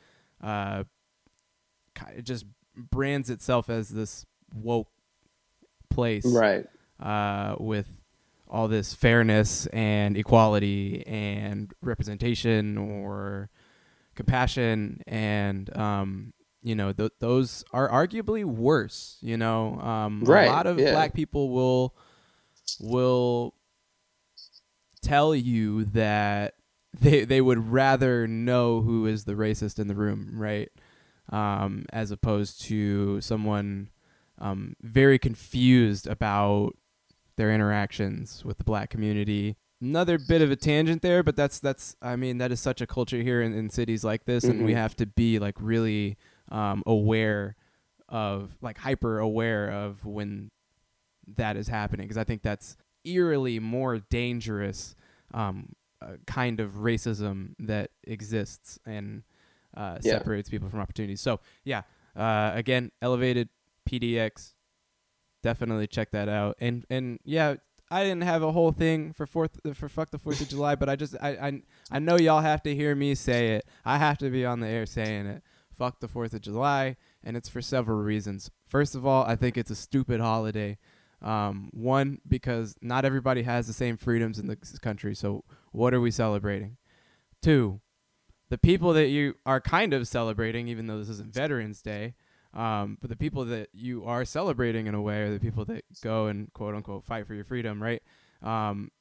uh, 0.41 0.83
just 2.23 2.45
brands 2.75 3.29
itself 3.29 3.69
as 3.69 3.89
this 3.89 4.25
woke 4.53 4.89
place 5.89 6.25
Right. 6.25 6.65
uh, 6.99 7.55
with 7.59 7.87
all 8.49 8.67
this 8.67 8.93
fairness 8.93 9.65
and 9.67 10.17
equality 10.17 11.05
and 11.07 11.71
representation 11.81 12.77
or 12.77 13.49
compassion 14.15 15.01
and 15.07 15.75
um, 15.77 16.33
you 16.63 16.75
know 16.75 16.91
th- 16.93 17.11
those 17.19 17.63
are 17.73 17.89
arguably 17.89 18.43
worse 18.45 19.17
you 19.21 19.35
know 19.37 19.79
um, 19.81 20.23
Right, 20.23 20.47
a 20.47 20.51
lot 20.51 20.67
of 20.67 20.77
yeah. 20.79 20.91
black 20.91 21.13
people 21.13 21.49
will 21.49 21.95
will 22.79 23.53
tell 25.01 25.33
you 25.35 25.83
that 25.85 26.53
they 26.99 27.23
they 27.25 27.41
would 27.41 27.71
rather 27.71 28.27
know 28.27 28.81
who 28.81 29.05
is 29.05 29.23
the 29.25 29.33
racist 29.33 29.79
in 29.79 29.87
the 29.87 29.95
room 29.95 30.31
right 30.33 30.69
um, 31.29 31.85
as 31.93 32.11
opposed 32.11 32.61
to 32.63 33.21
someone 33.21 33.89
um, 34.39 34.75
very 34.81 35.17
confused 35.17 36.05
about 36.07 36.73
their 37.37 37.53
interactions 37.53 38.43
with 38.43 38.57
the 38.57 38.63
black 38.65 38.89
community. 38.89 39.55
Another 39.81 40.17
bit 40.17 40.41
of 40.41 40.51
a 40.51 40.55
tangent 40.57 41.01
there, 41.01 41.23
but 41.23 41.35
that's 41.37 41.59
that's 41.59 41.95
I 42.01 42.15
mean 42.17 42.37
that 42.39 42.51
is 42.51 42.59
such 42.59 42.81
a 42.81 42.87
culture 42.87 43.21
here 43.21 43.41
in, 43.41 43.53
in 43.53 43.69
cities 43.69 44.03
like 44.03 44.25
this, 44.25 44.43
and 44.43 44.63
we 44.65 44.73
Mhm. 44.73 44.77
have 44.77 44.95
to 44.97 45.05
be 45.05 45.39
like 45.39 45.55
really 45.59 46.17
um, 46.51 46.83
aware 46.85 47.55
of 48.09 48.55
like 48.61 48.77
hyper 48.77 49.19
aware 49.19 49.71
of 49.71 50.05
when 50.05 50.51
that 51.37 51.55
is 51.57 51.67
happening 51.69 52.05
because 52.05 52.17
I 52.17 52.23
think 52.25 52.41
that's 52.41 52.75
eerily 53.05 53.57
more 53.59 53.99
dangerous 53.99 54.95
um, 55.33 55.69
uh, 56.01 56.17
kind 56.27 56.59
of 56.59 56.71
racism 56.73 57.53
that 57.59 57.91
exists 58.03 58.77
and 58.85 59.23
uh, 59.77 59.97
Yeah. 60.01 60.11
separates 60.11 60.49
people 60.49 60.67
from 60.69 60.79
opportunities. 60.81 61.21
So 61.21 61.39
yeah, 61.63 61.83
uh, 62.15 62.51
again, 62.53 62.91
elevated 63.01 63.47
PDX, 63.89 64.53
definitely 65.43 65.87
check 65.87 66.11
that 66.11 66.27
out. 66.29 66.57
And 66.59 66.85
and 66.89 67.19
yeah, 67.23 67.55
I 67.89 68.03
didn't 68.03 68.23
have 68.23 68.43
a 68.43 68.51
whole 68.51 68.71
thing 68.71 69.13
for 69.13 69.25
fourth 69.25 69.59
for 69.73 69.87
fuck 69.89 70.11
the 70.11 70.17
Fourth 70.19 70.41
of 70.41 70.47
July, 70.49 70.75
but 70.75 70.89
I 70.89 70.95
just 70.95 71.15
I, 71.21 71.29
I 71.29 71.61
I 71.91 71.99
know 71.99 72.17
y'all 72.17 72.41
have 72.41 72.61
to 72.63 72.75
hear 72.75 72.93
me 72.95 73.15
say 73.15 73.55
it. 73.55 73.65
I 73.85 73.97
have 73.97 74.17
to 74.19 74.29
be 74.29 74.45
on 74.45 74.59
the 74.59 74.67
air 74.67 74.85
saying 74.85 75.25
it. 75.27 75.43
Fuck 75.81 75.99
the 75.99 76.07
Fourth 76.07 76.35
of 76.35 76.41
July, 76.41 76.95
and 77.23 77.35
it's 77.35 77.49
for 77.49 77.59
several 77.59 78.03
reasons. 78.03 78.51
First 78.67 78.93
of 78.93 79.03
all, 79.03 79.23
I 79.23 79.35
think 79.35 79.57
it's 79.57 79.71
a 79.71 79.75
stupid 79.75 80.19
holiday. 80.19 80.77
Um, 81.23 81.71
one 81.73 82.19
because 82.27 82.75
not 82.83 83.03
everybody 83.03 83.41
has 83.41 83.65
the 83.65 83.73
same 83.73 83.97
freedoms 83.97 84.37
in 84.37 84.45
this 84.45 84.77
country. 84.77 85.15
So 85.15 85.43
what 85.71 85.95
are 85.95 85.99
we 85.99 86.11
celebrating? 86.11 86.77
Two, 87.41 87.81
the 88.49 88.59
people 88.59 88.93
that 88.93 89.07
you 89.07 89.33
are 89.43 89.59
kind 89.59 89.91
of 89.91 90.07
celebrating, 90.07 90.67
even 90.67 90.85
though 90.85 90.99
this 90.99 91.09
isn't 91.09 91.33
Veterans 91.33 91.81
Day, 91.81 92.13
um, 92.53 92.99
but 93.01 93.09
the 93.09 93.15
people 93.15 93.43
that 93.45 93.69
you 93.73 94.05
are 94.05 94.23
celebrating 94.23 94.85
in 94.85 94.93
a 94.93 95.01
way 95.01 95.23
are 95.23 95.33
the 95.33 95.39
people 95.39 95.65
that 95.65 95.83
go 96.03 96.27
and 96.27 96.53
quote 96.53 96.75
unquote 96.75 97.05
fight 97.05 97.25
for 97.25 97.33
your 97.33 97.45
freedom, 97.45 97.81
right? 97.81 98.03
Um, 98.43 98.91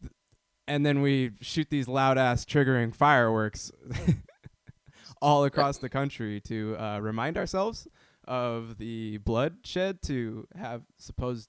th- 0.00 0.14
and 0.66 0.86
then 0.86 1.02
we 1.02 1.32
shoot 1.42 1.68
these 1.68 1.88
loud 1.88 2.16
ass 2.16 2.46
triggering 2.46 2.94
fireworks 2.94 3.70
all 5.22 5.44
across 5.44 5.78
the 5.78 5.88
country 5.88 6.40
to 6.40 6.76
uh, 6.78 6.98
remind 6.98 7.38
ourselves 7.38 7.86
of 8.26 8.78
the 8.78 9.18
bloodshed 9.18 10.02
to 10.02 10.46
have 10.56 10.82
supposed 10.98 11.48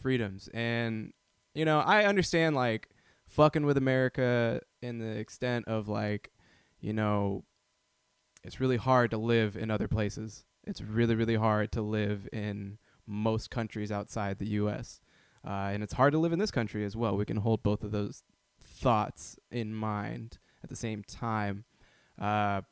freedoms. 0.00 0.48
And, 0.52 1.14
you 1.54 1.64
know, 1.64 1.80
I 1.80 2.04
understand 2.04 2.54
like 2.54 2.90
fucking 3.26 3.64
with 3.64 3.78
America 3.78 4.60
in 4.82 4.98
the 4.98 5.16
extent 5.18 5.66
of 5.66 5.88
like, 5.88 6.30
you 6.80 6.92
know, 6.92 7.44
it's 8.44 8.60
really 8.60 8.76
hard 8.76 9.10
to 9.10 9.18
live 9.18 9.56
in 9.56 9.70
other 9.70 9.88
places. 9.88 10.44
It's 10.64 10.82
really, 10.82 11.14
really 11.14 11.36
hard 11.36 11.72
to 11.72 11.82
live 11.82 12.28
in 12.30 12.78
most 13.06 13.50
countries 13.50 13.90
outside 13.90 14.38
the 14.38 14.48
U.S. 14.50 15.00
Uh, 15.46 15.70
and 15.72 15.82
it's 15.82 15.94
hard 15.94 16.12
to 16.12 16.18
live 16.18 16.32
in 16.34 16.38
this 16.38 16.50
country 16.50 16.84
as 16.84 16.94
well. 16.94 17.16
We 17.16 17.24
can 17.24 17.38
hold 17.38 17.62
both 17.62 17.82
of 17.82 17.90
those 17.90 18.22
thoughts 18.62 19.38
in 19.50 19.74
mind 19.74 20.38
at 20.62 20.68
the 20.68 20.76
same 20.76 21.02
time. 21.02 21.64
Uh, 22.20 22.62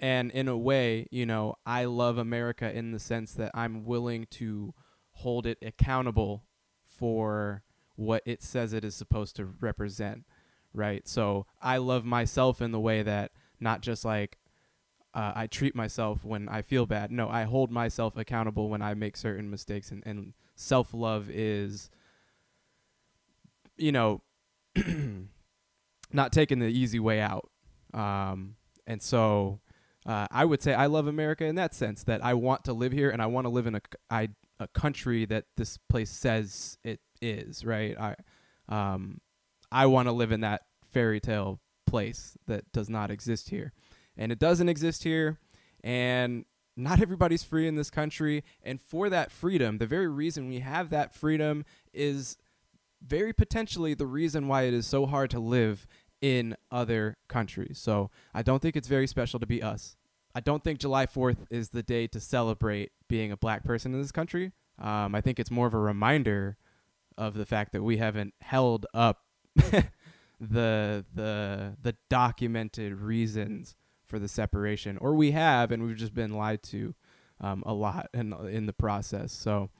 and 0.00 0.30
in 0.30 0.48
a 0.48 0.56
way, 0.56 1.06
you 1.10 1.26
know, 1.26 1.56
I 1.66 1.84
love 1.84 2.16
America 2.16 2.74
in 2.74 2.90
the 2.90 2.98
sense 2.98 3.32
that 3.34 3.50
I'm 3.54 3.84
willing 3.84 4.26
to 4.32 4.74
hold 5.12 5.46
it 5.46 5.58
accountable 5.62 6.46
for 6.88 7.62
what 7.96 8.22
it 8.24 8.42
says 8.42 8.72
it 8.72 8.82
is 8.82 8.94
supposed 8.94 9.36
to 9.36 9.44
represent, 9.60 10.24
right? 10.72 11.06
So 11.06 11.46
I 11.60 11.76
love 11.76 12.06
myself 12.06 12.62
in 12.62 12.72
the 12.72 12.80
way 12.80 13.02
that 13.02 13.32
not 13.60 13.82
just 13.82 14.04
like 14.04 14.38
uh, 15.12 15.32
I 15.34 15.46
treat 15.46 15.74
myself 15.74 16.24
when 16.24 16.48
I 16.48 16.62
feel 16.62 16.86
bad. 16.86 17.10
No, 17.10 17.28
I 17.28 17.42
hold 17.42 17.70
myself 17.70 18.16
accountable 18.16 18.70
when 18.70 18.80
I 18.80 18.94
make 18.94 19.16
certain 19.16 19.50
mistakes, 19.50 19.90
and, 19.90 20.02
and 20.06 20.34
self 20.54 20.94
love 20.94 21.28
is, 21.28 21.90
you 23.76 23.92
know, 23.92 24.22
not 26.12 26.32
taking 26.32 26.60
the 26.60 26.68
easy 26.68 27.00
way 27.00 27.20
out. 27.20 27.50
Um, 27.92 28.54
and 28.86 29.02
so 29.02 29.60
uh, 30.06 30.26
I 30.30 30.44
would 30.44 30.62
say 30.62 30.74
I 30.74 30.86
love 30.86 31.06
America 31.06 31.44
in 31.44 31.56
that 31.56 31.74
sense 31.74 32.04
that 32.04 32.24
I 32.24 32.34
want 32.34 32.64
to 32.64 32.72
live 32.72 32.92
here 32.92 33.10
and 33.10 33.20
I 33.20 33.26
want 33.26 33.44
to 33.44 33.50
live 33.50 33.66
in 33.66 33.74
a, 33.74 33.80
I, 34.10 34.28
a 34.58 34.68
country 34.68 35.24
that 35.26 35.44
this 35.56 35.78
place 35.88 36.10
says 36.10 36.78
it 36.84 37.00
is, 37.20 37.64
right? 37.64 37.96
I, 37.98 38.16
um, 38.68 39.20
I 39.70 39.86
want 39.86 40.08
to 40.08 40.12
live 40.12 40.32
in 40.32 40.40
that 40.40 40.62
fairy 40.90 41.20
tale 41.20 41.60
place 41.86 42.36
that 42.46 42.70
does 42.72 42.88
not 42.88 43.10
exist 43.10 43.50
here. 43.50 43.72
And 44.16 44.32
it 44.32 44.38
doesn't 44.38 44.68
exist 44.68 45.04
here. 45.04 45.38
And 45.82 46.44
not 46.76 47.00
everybody's 47.00 47.42
free 47.42 47.68
in 47.68 47.74
this 47.74 47.90
country. 47.90 48.42
And 48.62 48.80
for 48.80 49.10
that 49.10 49.30
freedom, 49.30 49.78
the 49.78 49.86
very 49.86 50.08
reason 50.08 50.48
we 50.48 50.60
have 50.60 50.90
that 50.90 51.14
freedom 51.14 51.64
is 51.92 52.36
very 53.02 53.32
potentially 53.32 53.94
the 53.94 54.06
reason 54.06 54.48
why 54.48 54.62
it 54.62 54.74
is 54.74 54.86
so 54.86 55.06
hard 55.06 55.30
to 55.30 55.40
live 55.40 55.86
in 56.20 56.56
other 56.70 57.16
countries. 57.28 57.78
So 57.78 58.10
I 58.34 58.42
don't 58.42 58.60
think 58.60 58.76
it's 58.76 58.88
very 58.88 59.06
special 59.06 59.40
to 59.40 59.46
be 59.46 59.62
us. 59.62 59.96
I 60.34 60.40
don't 60.40 60.62
think 60.62 60.78
July 60.78 61.06
4th 61.06 61.38
is 61.50 61.70
the 61.70 61.82
day 61.82 62.06
to 62.08 62.20
celebrate 62.20 62.92
being 63.08 63.32
a 63.32 63.36
black 63.36 63.64
person 63.64 63.92
in 63.94 64.00
this 64.00 64.12
country. 64.12 64.52
Um, 64.78 65.14
I 65.14 65.20
think 65.20 65.38
it's 65.38 65.50
more 65.50 65.66
of 65.66 65.74
a 65.74 65.78
reminder 65.78 66.56
of 67.18 67.34
the 67.34 67.44
fact 67.44 67.72
that 67.72 67.82
we 67.82 67.96
haven't 67.98 68.34
held 68.40 68.86
up 68.94 69.24
the 70.40 71.04
the 71.14 71.76
the 71.82 71.96
documented 72.08 72.94
reasons 72.94 73.76
for 74.06 74.18
the 74.18 74.28
separation, 74.28 74.96
or 74.98 75.14
we 75.14 75.32
have, 75.32 75.70
and 75.70 75.82
we've 75.82 75.96
just 75.96 76.14
been 76.14 76.32
lied 76.32 76.62
to 76.62 76.94
um, 77.40 77.62
a 77.66 77.74
lot 77.74 78.08
in 78.14 78.32
in 78.48 78.66
the 78.66 78.72
process. 78.72 79.32
So 79.32 79.70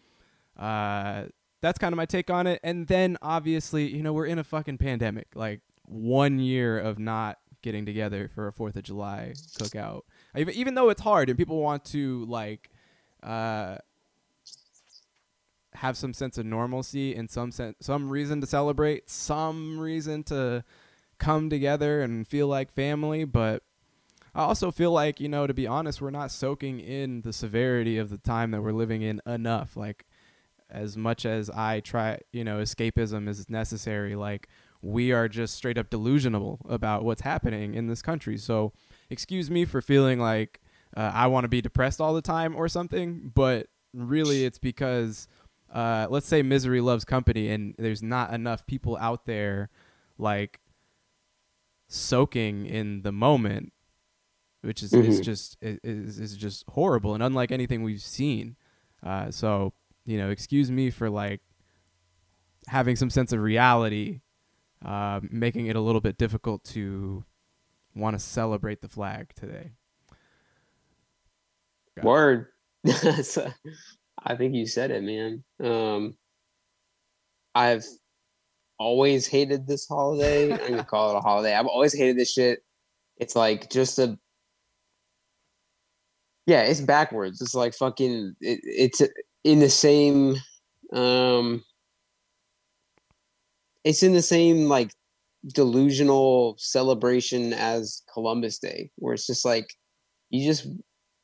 uh, 0.59 1.25
that's 1.63 1.79
kind 1.79 1.93
of 1.93 1.97
my 1.97 2.07
take 2.07 2.31
on 2.31 2.47
it. 2.47 2.61
And 2.63 2.87
then 2.87 3.17
obviously, 3.23 3.95
you 3.95 4.03
know, 4.03 4.13
we're 4.13 4.27
in 4.27 4.39
a 4.39 4.45
fucking 4.45 4.79
pandemic. 4.79 5.29
Like 5.35 5.61
one 5.91 6.39
year 6.39 6.79
of 6.79 6.99
not 6.99 7.39
getting 7.63 7.85
together 7.85 8.31
for 8.35 8.47
a 8.47 8.53
Fourth 8.53 8.77
of 8.77 8.85
July 8.85 9.33
cookout, 9.59 10.03
even 10.37 10.55
even 10.55 10.75
though 10.75 10.89
it's 10.89 11.03
hard 11.03 11.29
and 11.29 11.37
people 11.37 11.61
want 11.61 11.85
to 11.87 12.25
like. 12.27 12.71
Uh, 13.23 13.77
have 15.75 15.97
some 15.97 16.13
sense 16.13 16.37
of 16.37 16.45
normalcy 16.45 17.15
and 17.15 17.31
some 17.31 17.51
sense, 17.51 17.77
some 17.81 18.11
reason 18.11 18.41
to 18.41 18.47
celebrate, 18.47 19.09
some 19.09 19.79
reason 19.79 20.23
to 20.23 20.65
come 21.19 21.49
together 21.49 22.03
and 22.03 22.27
feel 22.27 22.49
like 22.49 22.71
family. 22.71 23.25
But 23.25 23.63
I 24.35 24.43
also 24.43 24.71
feel 24.71 24.91
like, 24.91 25.21
you 25.21 25.29
know, 25.29 25.47
to 25.47 25.55
be 25.55 25.67
honest, 25.67 26.03
we're 26.03 26.11
not 26.11 26.33
soaking 26.33 26.81
in 26.81 27.23
the 27.23 27.33
severity 27.33 27.99
of 27.99 28.11
the 28.11 28.19
time 28.19 28.51
that 28.51 28.63
we're 28.63 28.73
living 28.73 29.03
in 29.03 29.23
enough. 29.25 29.77
Like, 29.77 30.07
as 30.69 30.97
much 30.97 31.25
as 31.25 31.49
I 31.51 31.81
try, 31.81 32.19
you 32.33 32.45
know, 32.45 32.59
escapism 32.59 33.29
is 33.29 33.49
necessary, 33.49 34.17
like, 34.17 34.49
we 34.83 35.13
are 35.13 35.29
just 35.29 35.55
straight 35.55 35.77
up 35.79 35.91
delusional 35.91 36.59
about 36.69 37.05
what's 37.05 37.21
happening 37.23 37.75
in 37.75 37.87
this 37.87 38.01
country. 38.03 38.37
So, 38.39 38.73
excuse 39.11 39.51
me 39.51 39.65
for 39.65 39.81
feeling 39.83 40.19
like 40.19 40.61
uh, 40.97 41.11
I 41.15 41.27
want 41.27 41.45
to 41.45 41.49
be 41.49 41.61
depressed 41.61 42.01
all 42.01 42.15
the 42.15 42.23
time 42.23 42.57
or 42.57 42.69
something, 42.69 43.31
but 43.35 43.69
really 43.93 44.45
it's 44.45 44.59
because, 44.59 45.29
uh, 45.73 46.07
let's 46.11 46.27
say 46.27 46.43
misery 46.43 46.81
loves 46.81 47.05
company 47.05 47.49
and 47.51 47.75
there's 47.79 48.03
not 48.03 48.33
enough 48.33 48.67
people 48.67 48.97
out 48.97 49.27
there 49.27 49.69
like 50.19 50.61
soaking 51.89 52.67
in 52.67 53.03
the 53.03 53.13
moment 53.13 53.73
which 54.63 54.83
is, 54.83 54.93
is 54.93 55.21
Mhm. 55.21 55.25
just 55.25 55.57
is, 55.63 56.19
is 56.21 56.37
just 56.37 56.65
horrible 56.69 57.15
and 57.15 57.23
unlike 57.23 57.51
anything 57.51 57.83
we've 57.83 58.03
seen 58.03 58.57
uh, 59.03 59.31
so 59.31 59.73
you 60.05 60.19
know 60.19 60.31
excuse 60.31 60.71
me 60.71 60.91
for 60.91 61.09
like 61.11 61.41
having 62.69 62.95
some 62.95 63.11
sense 63.11 63.33
of 63.33 63.41
reality 63.41 64.21
uh, 64.85 65.21
making 65.31 65.67
it 65.67 65.77
a 65.77 65.81
little 65.81 66.01
bit 66.01 66.19
difficult 66.19 66.65
to 66.65 67.25
want 67.95 68.15
to 68.15 68.21
celebrate 68.21 68.81
the 68.81 68.89
flag 68.89 69.33
today 69.35 69.73
Got. 71.97 72.05
Word. 72.05 72.47
I 72.87 74.37
think 74.37 74.55
you 74.55 74.67
said 74.67 74.91
it, 74.91 75.03
man. 75.03 75.45
Um, 75.63 76.15
I've 77.55 77.85
always 78.79 79.27
hated 79.27 79.67
this 79.67 79.87
holiday. 79.89 80.53
I'm 80.53 80.71
gonna 80.71 80.85
call 80.85 81.11
it 81.11 81.19
a 81.19 81.21
holiday. 81.21 81.55
I've 81.55 81.67
always 81.67 81.93
hated 81.93 82.17
this 82.17 82.33
shit. 82.33 82.61
It's 83.17 83.37
like 83.37 83.71
just 83.71 83.99
a 83.99 84.19
yeah, 86.47 86.63
it's 86.63 86.81
backwards. 86.81 87.41
It's 87.41 87.55
like 87.55 87.75
fucking. 87.75 88.35
It, 88.41 88.61
it's 88.63 89.03
in 89.45 89.61
the 89.61 89.71
same. 89.71 90.37
Um, 90.93 91.63
it's 93.85 94.03
in 94.03 94.13
the 94.13 94.23
same 94.23 94.69
like 94.69 94.93
delusional 95.47 96.57
celebration 96.59 97.53
as 97.53 98.03
Columbus 98.13 98.59
Day, 98.59 98.91
where 98.97 99.15
it's 99.15 99.27
just 99.27 99.45
like 99.45 99.67
you 100.31 100.45
just 100.45 100.67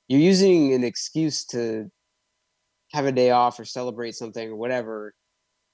you're 0.09 0.21
using 0.21 0.73
an 0.73 0.85
excuse 0.85 1.45
to 1.47 1.91
have 2.93 3.07
a 3.07 3.13
day 3.13 3.31
off 3.31 3.59
or 3.59 3.65
celebrate 3.65 4.15
something 4.15 4.51
or 4.51 4.57
whatever 4.57 5.13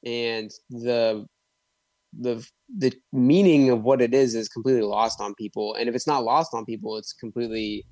and 0.04 0.50
the 0.70 1.24
the 2.18 2.46
the 2.78 2.92
meaning 3.12 3.70
of 3.70 3.82
what 3.82 4.02
it 4.02 4.12
is 4.12 4.34
is 4.34 4.48
completely 4.48 4.82
lost 4.82 5.20
on 5.20 5.34
people 5.34 5.74
and 5.74 5.88
if 5.88 5.94
it's 5.94 6.06
not 6.06 6.24
lost 6.24 6.52
on 6.54 6.64
people 6.64 6.96
it's 6.96 7.12
completely 7.12 7.86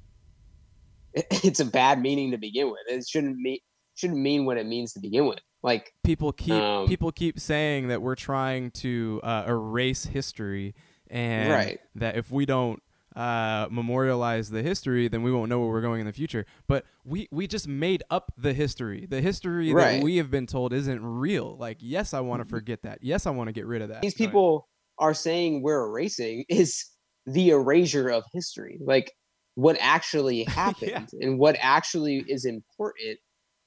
it's 1.15 1.61
a 1.61 1.65
bad 1.65 2.01
meaning 2.01 2.31
to 2.31 2.39
begin 2.39 2.71
with. 2.71 2.81
It 2.87 3.07
shouldn't 3.09 3.37
mean 3.37 3.59
shouldn't 3.95 4.21
mean 4.21 4.47
what 4.47 4.57
it 4.57 4.67
means 4.67 4.93
to 4.93 5.01
begin 5.01 5.27
with 5.27 5.41
like 5.63 5.93
people 6.05 6.33
keep 6.33 6.55
Um, 6.63 6.87
people 6.89 7.13
keep 7.13 7.39
saying 7.39 7.89
that 7.89 8.03
we're 8.03 8.15
trying 8.15 8.71
to 8.73 9.21
uh, 9.23 9.45
erase 9.47 10.05
history 10.07 10.75
and 11.09 11.51
Right. 11.51 11.81
that 11.95 12.17
if 12.17 12.31
we 12.31 12.47
don't 12.47 12.83
uh, 13.17 13.67
memorialize 13.73 14.51
the 14.51 14.63
history 14.63 15.09
then 15.09 15.23
we 15.25 15.33
won't 15.33 15.49
know 15.49 15.59
where 15.59 15.69
we're 15.69 15.81
going 15.81 16.01
in 16.01 16.07
the 16.07 16.13
future. 16.13 16.47
But 16.69 16.85
we 17.05 17.27
we 17.33 17.47
just 17.49 17.67
made 17.67 18.03
up 18.09 18.33
the 18.39 18.53
history. 18.53 19.05
The 19.07 19.21
history 19.21 19.73
Right. 19.73 19.97
that 19.97 20.05
we 20.05 20.17
have 20.19 20.31
been 20.31 20.47
told 20.47 20.73
isn't 20.73 21.05
real. 21.05 21.57
Like 21.59 21.79
yes 21.81 22.15
i 22.15 22.21
want 22.21 22.41
to 22.43 22.49
forget 22.49 22.83
that. 22.83 22.99
Yes 23.03 23.27
i 23.27 23.31
want 23.31 23.49
to 23.49 23.53
get 23.53 23.67
rid 23.67 23.83
of 23.83 23.89
that. 23.89 24.03
These 24.03 24.15
people 24.15 24.69
are 24.99 25.15
saying 25.15 25.63
we're 25.63 25.85
erasing 25.87 26.45
is 26.49 26.85
the 27.27 27.51
erasure 27.51 28.09
of 28.09 28.25
history. 28.33 28.79
Like 28.81 29.13
what 29.57 29.77
actually 29.81 30.45
happened 30.49 31.09
and 31.21 31.39
what 31.39 31.57
actually 31.61 32.25
is 32.29 32.45
important 32.45 33.19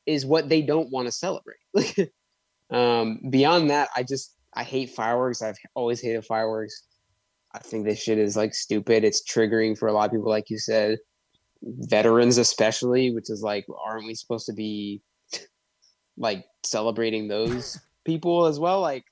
is 0.06 0.26
what 0.26 0.50
they 0.50 0.62
don't 0.62 0.92
want 0.92 1.08
to 1.08 1.12
celebrate. 1.12 1.58
Um 2.72 3.20
beyond 3.30 3.70
that 3.70 3.90
i 3.96 4.02
just 4.02 4.36
i 4.56 4.64
hate 4.64 4.90
fireworks. 4.92 5.42
I've 5.42 5.58
always 5.76 6.02
hated 6.02 6.26
fireworks. 6.26 6.88
I 7.54 7.60
think 7.60 7.86
this 7.86 8.02
shit 8.02 8.18
is 8.18 8.36
like 8.36 8.56
stupid. 8.56 9.04
It's 9.04 9.22
triggering 9.22 9.78
for 9.78 9.90
a 9.90 9.94
lot 9.94 10.06
of 10.06 10.12
people 10.12 10.30
like 10.30 10.50
you 10.50 10.58
said. 10.58 10.98
Veterans 11.62 12.38
especially 12.38 13.12
which 13.14 13.30
is 13.30 13.44
like 13.44 13.66
aren't 13.86 14.08
we 14.08 14.16
supposed 14.16 14.48
to 14.48 14.54
be 14.54 15.02
like 16.18 16.46
celebrating 16.66 17.28
those 17.28 17.78
people 18.06 18.46
as 18.46 18.60
well? 18.60 18.82
Like 18.82 19.06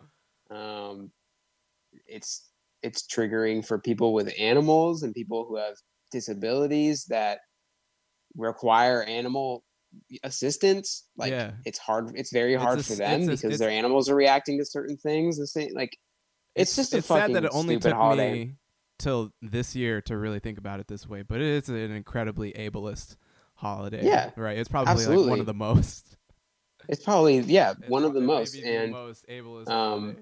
um 0.50 1.12
it's 2.08 2.50
it's 2.82 3.06
triggering 3.06 3.64
for 3.66 3.78
people 3.78 4.14
with 4.14 4.34
animals 4.40 5.04
and 5.04 5.14
people 5.14 5.46
who 5.48 5.58
have 5.58 5.76
disabilities 6.10 7.06
that 7.10 7.40
require 8.36 9.04
animal 9.04 9.64
assistance 10.24 11.06
like 11.18 11.32
Yeah. 11.32 11.52
it's 11.66 11.78
hard 11.80 12.12
it's 12.16 12.32
very 12.32 12.54
It's 12.54 12.64
hard 12.64 12.80
a 12.80 12.84
for 12.84 12.96
them 12.96 13.24
a- 13.24 13.28
because 13.28 13.44
it's- 13.44 13.60
their 13.60 13.70
animals 13.70 14.10
are 14.10 14.16
reacting 14.16 14.58
to 14.60 14.66
certain 14.66 14.98
things 14.98 15.38
the 15.38 15.48
same 15.48 15.74
like 15.74 15.98
it's, 16.56 16.76
just 16.76 16.94
a 16.94 16.98
it's 16.98 17.08
fucking 17.08 17.34
sad 17.36 17.44
that 17.44 17.46
it 17.46 17.52
only 17.54 17.78
took 17.80 17.94
holiday 17.94 18.32
me 18.34 18.56
till 19.00 19.32
this 19.42 19.76
year 19.76 20.02
to 20.02 20.18
really 20.18 20.40
think 20.40 20.58
about 20.58 20.80
it 20.80 20.88
this 20.88 21.08
way 21.08 21.22
but 21.24 21.40
it 21.42 21.48
is 21.48 21.70
an 21.70 21.76
incredibly 21.92 22.52
ableist 22.54 23.16
holiday 23.56 24.06
Yeah, 24.06 24.32
right 24.36 24.58
it's 24.58 24.70
probably 24.70 25.06
like 25.06 25.30
one 25.30 25.40
of 25.40 25.46
the 25.46 25.54
most 25.54 26.18
it's 26.90 27.04
probably 27.04 27.40
yeah 27.40 27.72
It's 27.80 27.90
one 27.90 28.04
of 28.04 28.14
the 28.14 28.22
most 28.22 28.56
and 28.56 28.88
the 28.94 28.98
most 28.98 29.26
ableist 29.28 29.68
um, 29.70 30.02
holiday. 30.02 30.22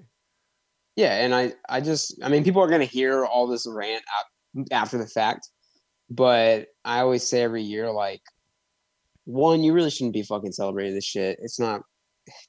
yeah 0.96 1.14
and 1.24 1.34
i 1.36 1.54
i 1.68 1.80
just 1.82 2.20
i 2.24 2.30
mean 2.30 2.44
people 2.44 2.62
are 2.62 2.68
going 2.68 2.82
to 2.82 2.86
hear 2.88 3.26
all 3.26 3.48
this 3.48 3.66
rant 3.68 4.04
after 4.72 4.98
the 4.98 5.08
fact 5.08 5.48
but 6.10 6.68
i 6.84 7.00
always 7.00 7.28
say 7.28 7.42
every 7.44 7.62
year 7.64 7.92
like 7.92 8.22
one 9.30 9.64
you 9.64 9.74
really 9.74 9.92
shouldn't 9.92 10.14
be 10.14 10.24
fucking 10.24 10.52
celebrating 10.52 10.96
this 10.96 11.06
shit. 11.06 11.38
It's 11.40 11.60
not 11.60 11.82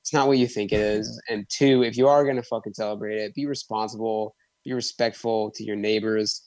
it's 0.00 0.14
not 0.14 0.28
what 0.28 0.38
you 0.38 0.46
think 0.46 0.72
it 0.72 0.80
is. 0.80 1.20
And 1.28 1.46
two 1.50 1.82
if 1.82 1.96
you 1.96 2.08
are 2.08 2.24
to 2.24 2.42
fucking 2.42 2.72
celebrate 2.72 3.18
it 3.18 3.34
be 3.34 3.44
responsible 3.46 4.34
be 4.64 4.72
respectful 4.72 5.50
to 5.52 5.64
your 5.64 5.76
neighbors 5.76 6.42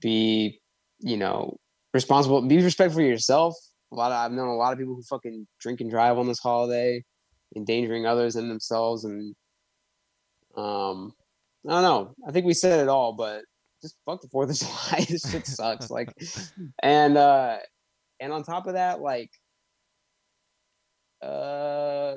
be 0.00 0.60
you 1.00 1.16
know 1.16 1.56
responsible 1.92 2.42
be 2.42 2.62
respectful 2.62 3.02
yourself. 3.02 3.56
A 3.92 3.96
lot 3.96 4.12
of 4.12 4.18
i've 4.18 4.32
known 4.32 4.48
a 4.48 4.54
lot 4.54 4.72
of 4.72 4.78
people 4.78 4.94
who 4.94 5.02
fucking 5.02 5.46
drink 5.60 5.80
and 5.80 5.90
drive 5.90 6.16
on 6.16 6.28
this 6.28 6.38
holiday 6.38 7.02
endangering 7.56 8.06
others 8.06 8.36
and 8.36 8.48
themselves 8.48 9.04
and 9.04 9.34
um 10.56 11.12
i 11.68 11.72
don't 11.72 11.82
know. 11.82 12.14
I 12.28 12.30
think 12.30 12.46
we 12.46 12.54
said 12.54 12.78
it 12.78 12.88
all 12.88 13.14
but 13.14 13.42
just 13.82 13.96
fuck 14.06 14.20
the 14.22 14.28
fourth 14.28 14.50
of 14.50 14.56
july. 14.60 15.04
This 15.08 15.28
shit 15.28 15.44
sucks. 15.44 15.90
Like 15.90 16.12
and 16.84 17.16
uh 17.16 17.56
and 18.20 18.32
on 18.32 18.44
top 18.44 18.68
of 18.68 18.74
that 18.74 19.00
like 19.00 19.30
uh 21.22 22.16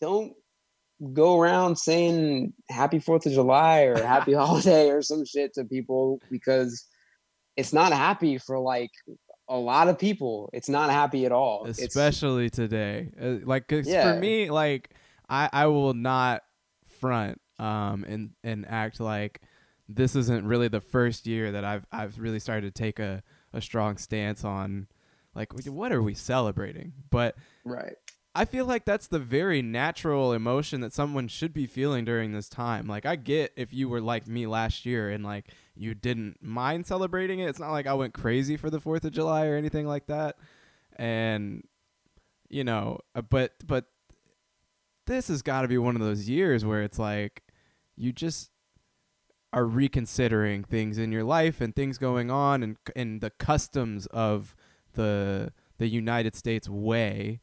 don't 0.00 0.32
go 1.12 1.38
around 1.40 1.76
saying 1.76 2.52
happy 2.68 2.98
fourth 2.98 3.26
of 3.26 3.32
july 3.32 3.82
or 3.82 3.94
happy 4.02 4.32
holiday 4.32 4.88
or 4.90 5.02
some 5.02 5.24
shit 5.24 5.52
to 5.54 5.64
people 5.64 6.20
because 6.30 6.86
it's 7.56 7.72
not 7.72 7.92
happy 7.92 8.38
for 8.38 8.58
like 8.58 8.90
a 9.48 9.56
lot 9.56 9.88
of 9.88 9.98
people 9.98 10.48
it's 10.52 10.68
not 10.68 10.90
happy 10.90 11.26
at 11.26 11.32
all 11.32 11.66
It's- 11.66 11.80
especially 11.86 12.50
today. 12.50 13.10
Like 13.18 13.46
like 13.46 13.68
'cause 13.68 13.86
Yeah. 13.88 14.12
for 14.14 14.18
me, 14.18 14.50
like 14.50 14.90
I 15.28 15.48
I 15.52 15.66
will 15.66 15.94
not 15.94 16.42
front 16.86 17.40
um 17.58 18.04
and 18.08 18.30
and 18.44 18.64
act 18.68 19.00
like 19.00 19.40
this 19.88 20.14
isn't 20.16 20.46
really 20.46 20.68
the 20.68 20.80
first 20.80 21.26
year 21.26 21.52
that 21.52 21.64
I've 21.64 21.84
I've 21.92 22.18
really 22.18 22.38
started 22.38 22.74
to 22.74 22.82
take 22.82 22.98
a 22.98 23.22
a 23.52 23.60
strong 23.60 23.96
stance 23.98 24.44
on 24.44 24.86
like 25.34 25.52
what 25.66 25.92
are 25.92 26.02
we 26.02 26.14
celebrating? 26.14 26.92
But 27.10 27.36
right 27.64 27.94
I 28.34 28.46
feel 28.46 28.64
like 28.64 28.86
that's 28.86 29.08
the 29.08 29.18
very 29.18 29.60
natural 29.60 30.32
emotion 30.32 30.80
that 30.80 30.94
someone 30.94 31.28
should 31.28 31.52
be 31.52 31.66
feeling 31.66 32.04
during 32.06 32.32
this 32.32 32.48
time. 32.48 32.86
Like 32.86 33.04
I 33.04 33.16
get 33.16 33.52
if 33.56 33.74
you 33.74 33.90
were 33.90 34.00
like 34.00 34.26
me 34.26 34.46
last 34.46 34.86
year 34.86 35.10
and 35.10 35.22
like 35.22 35.48
you 35.74 35.94
didn't 35.94 36.42
mind 36.42 36.86
celebrating 36.86 37.40
it. 37.40 37.48
It's 37.48 37.58
not 37.58 37.72
like 37.72 37.86
I 37.86 37.92
went 37.92 38.14
crazy 38.14 38.56
for 38.56 38.70
the 38.70 38.80
4th 38.80 39.04
of 39.04 39.12
July 39.12 39.46
or 39.46 39.56
anything 39.56 39.86
like 39.86 40.06
that. 40.06 40.36
And 40.96 41.66
you 42.48 42.64
know, 42.64 43.00
uh, 43.14 43.22
but 43.22 43.52
but 43.66 43.86
this 45.06 45.28
has 45.28 45.42
got 45.42 45.62
to 45.62 45.68
be 45.68 45.78
one 45.78 45.96
of 45.96 46.02
those 46.02 46.28
years 46.28 46.64
where 46.64 46.82
it's 46.82 46.98
like 46.98 47.42
you 47.96 48.12
just 48.12 48.50
are 49.52 49.66
reconsidering 49.66 50.64
things 50.64 50.96
in 50.96 51.12
your 51.12 51.24
life 51.24 51.60
and 51.60 51.76
things 51.76 51.98
going 51.98 52.30
on 52.30 52.62
and 52.62 52.76
and 52.96 53.20
the 53.20 53.30
customs 53.30 54.06
of 54.06 54.56
the 54.94 55.52
the 55.76 55.88
United 55.88 56.34
States 56.34 56.66
way 56.66 57.40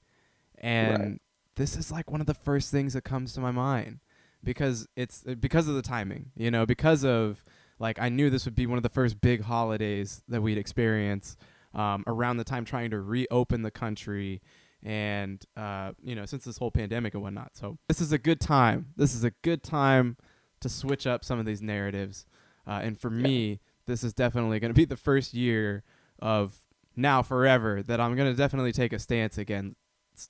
and 0.59 1.03
Right. 1.03 1.21
this 1.55 1.75
is 1.75 1.91
like 1.91 2.11
one 2.11 2.21
of 2.21 2.27
the 2.27 2.33
first 2.33 2.71
things 2.71 2.93
that 2.93 3.03
comes 3.03 3.33
to 3.33 3.39
my 3.39 3.51
mind 3.51 3.99
because 4.43 4.87
it's 4.95 5.23
uh, 5.27 5.35
because 5.35 5.67
of 5.67 5.75
the 5.75 5.81
timing 5.81 6.31
you 6.35 6.49
know 6.51 6.65
because 6.65 7.03
of 7.03 7.43
like 7.79 7.99
i 7.99 8.07
knew 8.09 8.29
this 8.29 8.45
would 8.45 8.55
be 8.55 8.65
one 8.67 8.77
of 8.77 8.83
the 8.83 8.89
first 8.89 9.19
big 9.21 9.41
holidays 9.43 10.21
that 10.27 10.41
we'd 10.41 10.57
experience 10.57 11.35
um, 11.73 12.03
around 12.07 12.37
the 12.37 12.43
time 12.43 12.65
trying 12.65 12.89
to 12.89 12.99
reopen 12.99 13.61
the 13.61 13.71
country 13.71 14.41
and 14.81 15.45
uh, 15.57 15.91
you 16.01 16.15
know 16.15 16.25
since 16.25 16.45
this 16.45 16.57
whole 16.57 16.71
pandemic 16.71 17.13
and 17.13 17.21
whatnot. 17.21 17.51
So 17.55 17.77
this 17.87 17.99
is 18.01 18.11
a 18.11 18.17
good 18.17 18.39
time. 18.39 18.87
This 18.95 19.13
is 19.13 19.23
a 19.23 19.31
good 19.43 19.61
time 19.61 20.15
to 20.61 20.69
switch 20.69 21.05
up 21.05 21.23
some 21.25 21.37
of 21.37 21.45
these 21.45 21.61
narratives. 21.61 22.25
Uh, 22.65 22.79
and 22.83 22.99
for 22.99 23.09
me, 23.09 23.59
this 23.87 24.03
is 24.03 24.13
definitely 24.13 24.59
going 24.59 24.69
to 24.69 24.75
be 24.75 24.85
the 24.85 24.97
first 24.97 25.33
year 25.33 25.83
of 26.19 26.55
now 26.95 27.21
forever 27.21 27.83
that 27.83 27.99
I'm 27.99 28.15
going 28.15 28.31
to 28.31 28.37
definitely 28.37 28.71
take 28.71 28.93
a 28.93 28.99
stance 28.99 29.37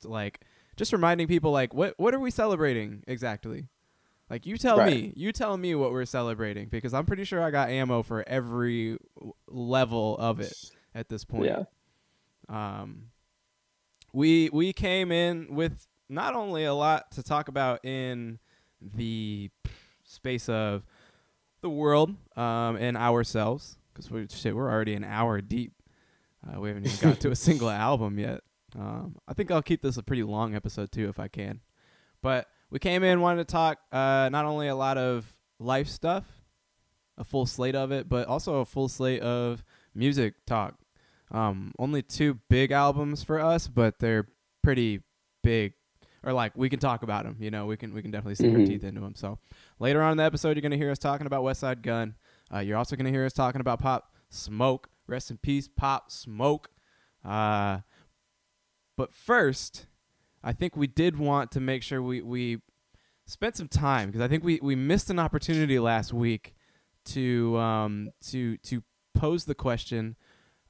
like 0.03 0.41
just 0.75 0.93
reminding 0.93 1.27
people 1.27 1.51
like 1.51 1.73
what 1.73 1.93
what 1.97 2.13
are 2.13 2.19
we 2.19 2.31
celebrating 2.31 3.03
exactly? 3.07 3.67
Like 4.29 4.45
you 4.45 4.57
tell 4.57 4.77
Right. 4.77 4.93
me, 4.95 5.13
you 5.15 5.31
tell 5.31 5.57
me 5.57 5.73
what 5.75 5.91
we're 5.91 6.05
celebrating 6.05 6.67
because 6.69 6.93
I'm 6.93 7.05
pretty 7.05 7.23
sure 7.23 7.41
I 7.41 7.49
got 7.51 7.69
ammo 7.69 8.03
for 8.03 8.23
every 8.27 8.97
level 9.47 10.15
of 10.19 10.39
it 10.39 10.53
at 10.93 11.09
this 11.09 11.25
point. 11.25 11.45
Yeah. 11.45 11.63
Um, 12.47 13.05
we 14.13 14.49
we 14.51 14.73
came 14.73 15.11
in 15.11 15.55
with 15.55 15.87
not 16.09 16.35
only 16.35 16.65
a 16.65 16.73
lot 16.73 17.11
to 17.13 17.23
talk 17.23 17.47
about 17.47 17.83
in 17.85 18.39
the 18.81 19.49
space 20.03 20.49
of 20.49 20.83
the 21.61 21.69
world 21.69 22.15
um, 22.35 22.75
and 22.77 22.95
ourselves 22.97 23.77
because 23.93 24.09
we 24.09 24.27
shit 24.29 24.55
we're 24.55 24.69
already 24.71 24.93
an 24.93 25.03
hour 25.03 25.41
deep. 25.41 25.73
Uh, 26.47 26.59
we 26.59 26.69
haven't 26.69 26.85
even 26.87 27.09
got 27.09 27.19
to 27.19 27.31
a 27.31 27.35
single 27.47 27.69
album 27.69 28.17
yet. 28.17 28.41
Um, 28.77 29.15
I 29.27 29.33
think 29.33 29.51
I'll 29.51 29.61
keep 29.61 29.81
this 29.81 29.97
a 29.97 30.03
pretty 30.03 30.23
long 30.23 30.55
episode 30.55 30.91
too 30.91 31.09
if 31.09 31.19
I 31.19 31.27
can. 31.27 31.61
But 32.21 32.47
we 32.69 32.79
came 32.79 33.03
in 33.03 33.21
wanted 33.21 33.47
to 33.47 33.51
talk 33.51 33.79
uh, 33.91 34.29
not 34.31 34.45
only 34.45 34.67
a 34.67 34.75
lot 34.75 34.97
of 34.97 35.33
life 35.59 35.87
stuff, 35.87 36.25
a 37.17 37.23
full 37.23 37.45
slate 37.45 37.75
of 37.75 37.91
it, 37.91 38.07
but 38.09 38.27
also 38.27 38.57
a 38.59 38.65
full 38.65 38.87
slate 38.89 39.21
of 39.21 39.63
music 39.95 40.35
talk. 40.45 40.75
Um, 41.31 41.71
only 41.79 42.01
two 42.01 42.39
big 42.49 42.71
albums 42.71 43.23
for 43.23 43.39
us, 43.39 43.67
but 43.67 43.99
they're 43.99 44.27
pretty 44.63 45.01
big. 45.43 45.73
Or 46.23 46.33
like 46.33 46.57
we 46.57 46.69
can 46.69 46.79
talk 46.79 47.01
about 47.03 47.23
them, 47.23 47.37
you 47.39 47.49
know, 47.49 47.65
we 47.65 47.77
can 47.77 47.93
we 47.93 48.01
can 48.01 48.11
definitely 48.11 48.35
sink 48.35 48.53
our 48.53 48.59
Mhm. 48.59 48.67
teeth 48.67 48.83
into 48.83 48.99
them. 48.99 49.15
So 49.15 49.39
later 49.79 50.01
on 50.01 50.11
in 50.11 50.17
the 50.17 50.23
episode, 50.23 50.57
you're 50.57 50.61
gonna 50.61 50.75
hear 50.75 50.91
us 50.91 50.99
talking 50.99 51.25
about 51.27 51.43
Westside 51.43 51.81
Gunn. 51.81 52.15
Uh, 52.53 52.59
you're 52.59 52.77
also 52.77 52.95
gonna 52.97 53.09
hear 53.09 53.25
us 53.25 53.31
talking 53.33 53.61
about 53.61 53.79
Pop 53.79 54.13
Smoke. 54.29 54.89
Rest 55.07 55.31
in 55.31 55.37
peace, 55.37 55.67
Pop 55.69 56.11
Smoke. 56.11 56.69
Uh, 57.23 57.79
but 58.99 59.13
first, 59.13 59.85
I 60.43 60.51
think 60.51 60.75
we 60.75 60.85
did 60.85 61.17
want 61.17 61.51
to 61.51 61.61
make 61.61 61.83
sure 61.83 62.01
we 62.01 62.21
we 62.21 62.59
spent 63.25 63.55
some 63.55 63.69
time 63.69 64.09
because 64.09 64.19
I 64.19 64.27
think 64.27 64.43
we 64.43 64.59
we 64.61 64.75
missed 64.75 65.09
an 65.09 65.19
opportunity 65.19 65.79
last 65.79 66.11
week 66.11 66.53
to 67.05 67.57
um 67.57 68.09
to 68.31 68.57
to 68.57 68.83
pose 69.13 69.45
the 69.45 69.55
question. 69.55 70.17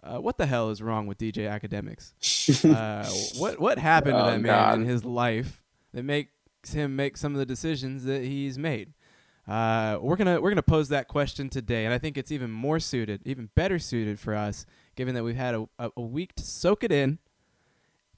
Uh, 0.03 0.19
what 0.19 0.37
the 0.37 0.45
hell 0.45 0.69
is 0.69 0.79
wrong 0.79 1.07
with 1.07 1.17
DJ 1.17 1.49
Akademiks? 1.49 2.13
uh, 2.71 3.39
what 3.39 3.59
what 3.59 3.79
happened 3.79 4.13
to 4.13 4.21
Oh, 4.21 4.29
that 4.29 4.41
man 4.41 4.81
in 4.81 4.85
his 4.87 5.03
life 5.03 5.63
that 5.95 6.03
makes 6.03 6.29
him 6.71 6.95
make 6.95 7.17
some 7.17 7.33
of 7.33 7.39
the 7.39 7.47
decisions 7.47 8.03
that 8.03 8.21
he's 8.21 8.59
made? 8.59 8.93
Uh, 9.47 9.97
we're 9.99 10.17
gonna 10.17 10.39
we're 10.39 10.51
gonna 10.51 10.61
pose 10.61 10.89
that 10.89 11.07
question 11.07 11.49
today, 11.49 11.83
and 11.83 11.95
I 11.95 11.97
think 11.97 12.15
it's 12.15 12.31
even 12.31 12.51
more 12.51 12.79
suited, 12.79 13.23
even 13.25 13.49
better 13.55 13.79
suited 13.79 14.19
for 14.19 14.35
us, 14.35 14.67
given 14.95 15.15
that 15.15 15.23
we've 15.23 15.35
had 15.35 15.55
a, 15.55 15.67
a, 15.79 15.89
a 15.97 16.01
week 16.01 16.35
to 16.35 16.43
soak 16.43 16.83
it 16.83 16.91
in, 16.91 17.17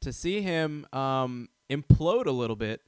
to 0.02 0.14
see 0.14 0.42
him 0.42 0.86
um, 0.94 1.50
implode 1.70 2.26
a 2.26 2.32
little 2.32 2.56
bit, 2.56 2.82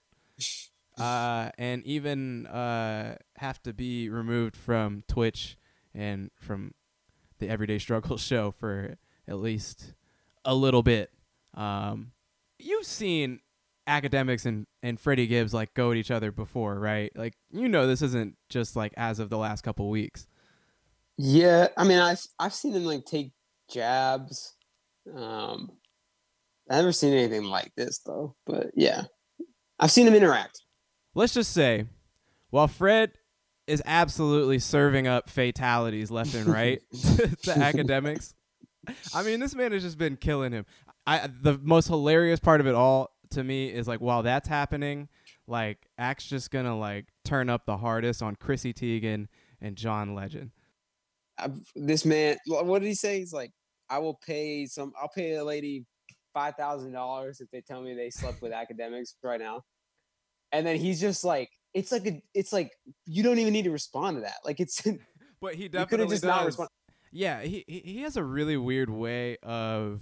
uh, 0.98 1.50
and 1.58 1.84
even 1.86 2.48
uh, 2.48 3.16
have 3.38 3.62
to 3.64 3.74
be 3.74 4.10
removed 4.10 4.56
from 4.56 5.04
Twitch 5.08 5.58
and 5.94 6.32
from 6.40 6.74
the 7.40 7.50
Everyday 7.50 7.80
Struggle 7.80 8.18
show 8.18 8.52
for 8.52 8.98
at 9.28 9.38
least 9.38 9.94
a 10.46 10.56
little 10.56 10.84
bit. 10.84 11.12
Um, 11.54 12.12
you've 12.60 12.86
seen 12.86 13.40
Akademiks 13.88 14.46
and, 14.46 14.66
and 14.82 15.00
Freddie 15.00 15.28
Gibbs 15.28 15.54
like 15.54 15.74
go 15.74 15.92
at 15.92 15.98
each 15.98 16.12
other 16.12 16.32
before, 16.32 16.80
right? 16.80 17.12
Like 17.16 17.36
you 17.52 17.68
know 17.68 17.88
this 17.88 18.02
isn't 18.02 18.36
just 18.50 18.76
like 18.76 18.94
as 18.98 19.20
of 19.20 19.30
the 19.30 19.38
last 19.38 19.62
couple 19.62 19.90
weeks. 19.90 20.28
Yeah, 21.18 21.68
I 21.78 21.84
mean, 21.84 22.00
I've 22.00 22.26
I've 22.40 22.54
seen 22.54 22.74
them 22.74 22.86
like 22.86 23.06
take 23.06 23.32
jabs. 23.70 24.56
Um, 25.14 25.72
I've 26.74 26.80
never 26.80 26.92
seen 26.92 27.14
anything 27.14 27.44
like 27.44 27.72
this 27.78 28.00
though. 28.00 28.36
But 28.48 28.72
yeah, 28.76 29.04
I've 29.80 29.92
seen 29.92 30.08
him 30.08 30.16
interact. 30.16 30.60
Let's 31.14 31.36
just 31.36 31.52
say, 31.52 31.86
while 32.50 32.68
Fred 32.68 33.12
is 33.68 33.84
absolutely 33.86 34.58
serving 34.58 35.06
up 35.06 35.30
fatalities 35.30 36.10
left 36.10 36.34
and 36.34 36.48
right 36.48 36.82
to 36.92 37.52
Akademiks, 37.52 38.34
I 39.14 39.22
mean 39.22 39.40
this 39.40 39.54
man 39.54 39.72
has 39.72 39.84
just 39.84 40.00
been 40.00 40.18
killing 40.18 40.52
him. 40.52 40.66
I 41.06 41.28
the 41.28 41.60
most 41.62 41.88
hilarious 41.90 42.40
part 42.40 42.60
of 42.60 42.66
it 42.66 42.74
all 42.74 43.12
to 43.32 43.44
me 43.44 43.68
is 43.68 43.88
like 43.88 44.02
while 44.02 44.24
that's 44.24 44.48
happening, 44.48 45.10
like 45.46 45.78
Axe 46.00 46.26
just 46.26 46.50
gonna 46.50 46.76
like 46.76 47.06
turn 47.24 47.52
up 47.52 47.68
the 47.68 47.78
hardest 47.78 48.24
on 48.24 48.36
Chrissy 48.36 48.74
Teigen 48.74 49.28
and 49.62 49.76
John 49.76 50.16
Legend. 50.16 50.50
I've, 51.38 51.56
this 51.76 52.04
man, 52.04 52.38
what 52.48 52.80
did 52.80 52.88
he 52.88 52.96
say? 52.96 53.20
He's 53.20 53.34
like, 53.34 53.52
I 53.92 54.00
will 54.00 54.20
pay 54.26 54.66
some. 54.66 54.92
I'll 55.00 55.10
pay 55.10 55.36
a 55.36 55.44
lady 55.44 55.86
five 56.34 56.56
thousand 56.56 56.92
dollars 56.92 57.42
if 57.42 57.50
they 57.52 57.62
tell 57.62 57.82
me 57.82 57.94
they 57.94 58.10
slept 58.10 58.42
with 58.42 58.52
Akademiks 58.52 59.14
right 59.24 59.40
now. 59.40 59.64
And 60.52 60.66
then 60.66 60.78
he's 60.78 61.00
just 61.02 61.24
like, 61.24 61.50
it's 61.74 61.92
like 61.92 62.06
a, 62.06 62.22
it's 62.34 62.54
like 62.54 62.72
you 63.06 63.24
don't 63.24 63.40
even 63.40 63.54
need 63.54 63.64
to 63.64 63.72
respond 63.72 64.18
to 64.18 64.22
that. 64.22 64.38
Like 64.46 64.60
it's 64.60 64.82
But 65.42 65.56
he 65.56 65.68
definitely 65.68 66.08
just 66.14 66.24
does. 66.24 66.30
not 66.30 66.46
responded. 66.46 66.72
Yeah, 67.12 67.42
he 67.42 67.64
he 67.68 68.02
has 68.02 68.18
a 68.18 68.24
really 68.24 68.58
weird 68.58 68.90
way 68.90 69.38
of 69.44 70.02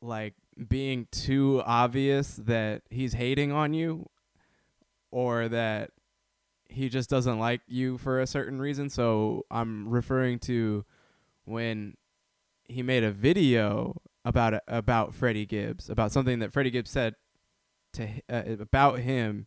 like 0.00 0.34
being 0.68 1.06
too 1.10 1.62
obvious 1.64 2.36
that 2.36 2.82
he's 2.90 3.14
hating 3.14 3.52
on 3.52 3.74
you 3.74 4.08
or 5.10 5.48
that 5.48 5.90
he 6.68 6.88
just 6.88 7.08
doesn't 7.08 7.38
like 7.38 7.60
you 7.66 7.98
for 7.98 8.20
a 8.20 8.26
certain 8.26 8.60
reason. 8.60 8.90
So 8.90 9.46
I'm 9.50 9.88
referring 9.88 10.38
to 10.40 10.84
when 11.44 11.96
he 12.64 12.82
made 12.82 13.04
a 13.04 13.10
video 13.10 13.96
about 14.26 14.52
it- 14.54 14.62
about 14.68 15.14
Freddie 15.14 15.46
Gibbs, 15.46 15.88
about 15.88 16.12
something 16.12 16.40
that 16.40 16.52
Freddie 16.52 16.70
Gibbs 16.70 16.90
said 16.90 17.14
to 17.94 18.08
uh, 18.28 18.42
about 18.60 18.98
him. 18.98 19.46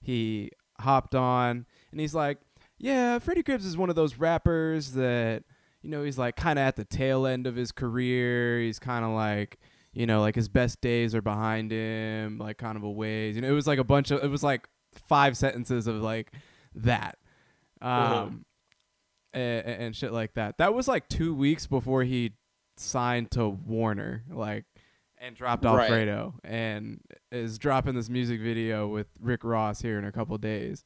He 0.00 0.50
hopped 0.80 1.14
on 1.14 1.64
and 1.90 2.00
he's 2.00 2.14
like, 2.14 2.38
"Yeah, 2.78 3.18
Freddie 3.18 3.42
Gibbs 3.42 3.64
is 3.64 3.76
one 3.76 3.88
of 3.88 3.96
those 3.96 4.16
rappers 4.18 4.92
that 4.92 5.44
you 5.82 5.88
know 5.90 6.02
he's 6.02 6.18
like 6.18 6.36
kind 6.36 6.58
of 6.58 6.64
at 6.64 6.76
the 6.76 6.84
tail 6.84 7.26
end 7.26 7.46
of 7.46 7.56
his 7.56 7.72
career. 7.72 8.60
He's 8.60 8.78
kind 8.78 9.04
of 9.04 9.12
like." 9.12 9.58
You 9.92 10.04
know, 10.06 10.20
like 10.20 10.34
his 10.34 10.50
best 10.50 10.82
days 10.82 11.14
are 11.14 11.22
behind 11.22 11.72
him, 11.72 12.36
like 12.36 12.58
kind 12.58 12.76
of 12.76 12.82
a 12.82 12.90
ways. 12.90 13.34
You 13.34 13.40
know, 13.40 13.48
it 13.48 13.52
was 13.52 13.66
like 13.66 13.78
a 13.78 13.84
bunch 13.84 14.10
of, 14.10 14.22
it 14.22 14.28
was 14.28 14.42
like 14.42 14.68
five 15.08 15.38
sentences 15.38 15.86
of 15.86 16.02
like 16.02 16.32
that. 16.74 17.16
Um, 17.80 17.90
Uh-huh. 17.90 18.28
and, 19.32 19.66
and 19.66 19.96
shit 19.96 20.12
like 20.12 20.34
that. 20.34 20.58
That 20.58 20.74
was 20.74 20.86
like 20.86 21.08
two 21.08 21.34
weeks 21.34 21.66
before 21.66 22.02
he 22.04 22.32
signed 22.76 23.30
to 23.32 23.48
Warner, 23.48 24.24
like, 24.30 24.64
and 25.18 25.34
dropped 25.34 25.64
Right. 25.64 25.82
Alfredo, 25.82 26.34
and 26.44 27.00
is 27.32 27.58
dropping 27.58 27.94
this 27.94 28.08
music 28.08 28.40
video 28.40 28.88
with 28.88 29.06
Rick 29.20 29.44
Ross 29.44 29.80
here 29.80 29.98
in 29.98 30.04
a 30.04 30.12
couple 30.12 30.36
days, 30.38 30.84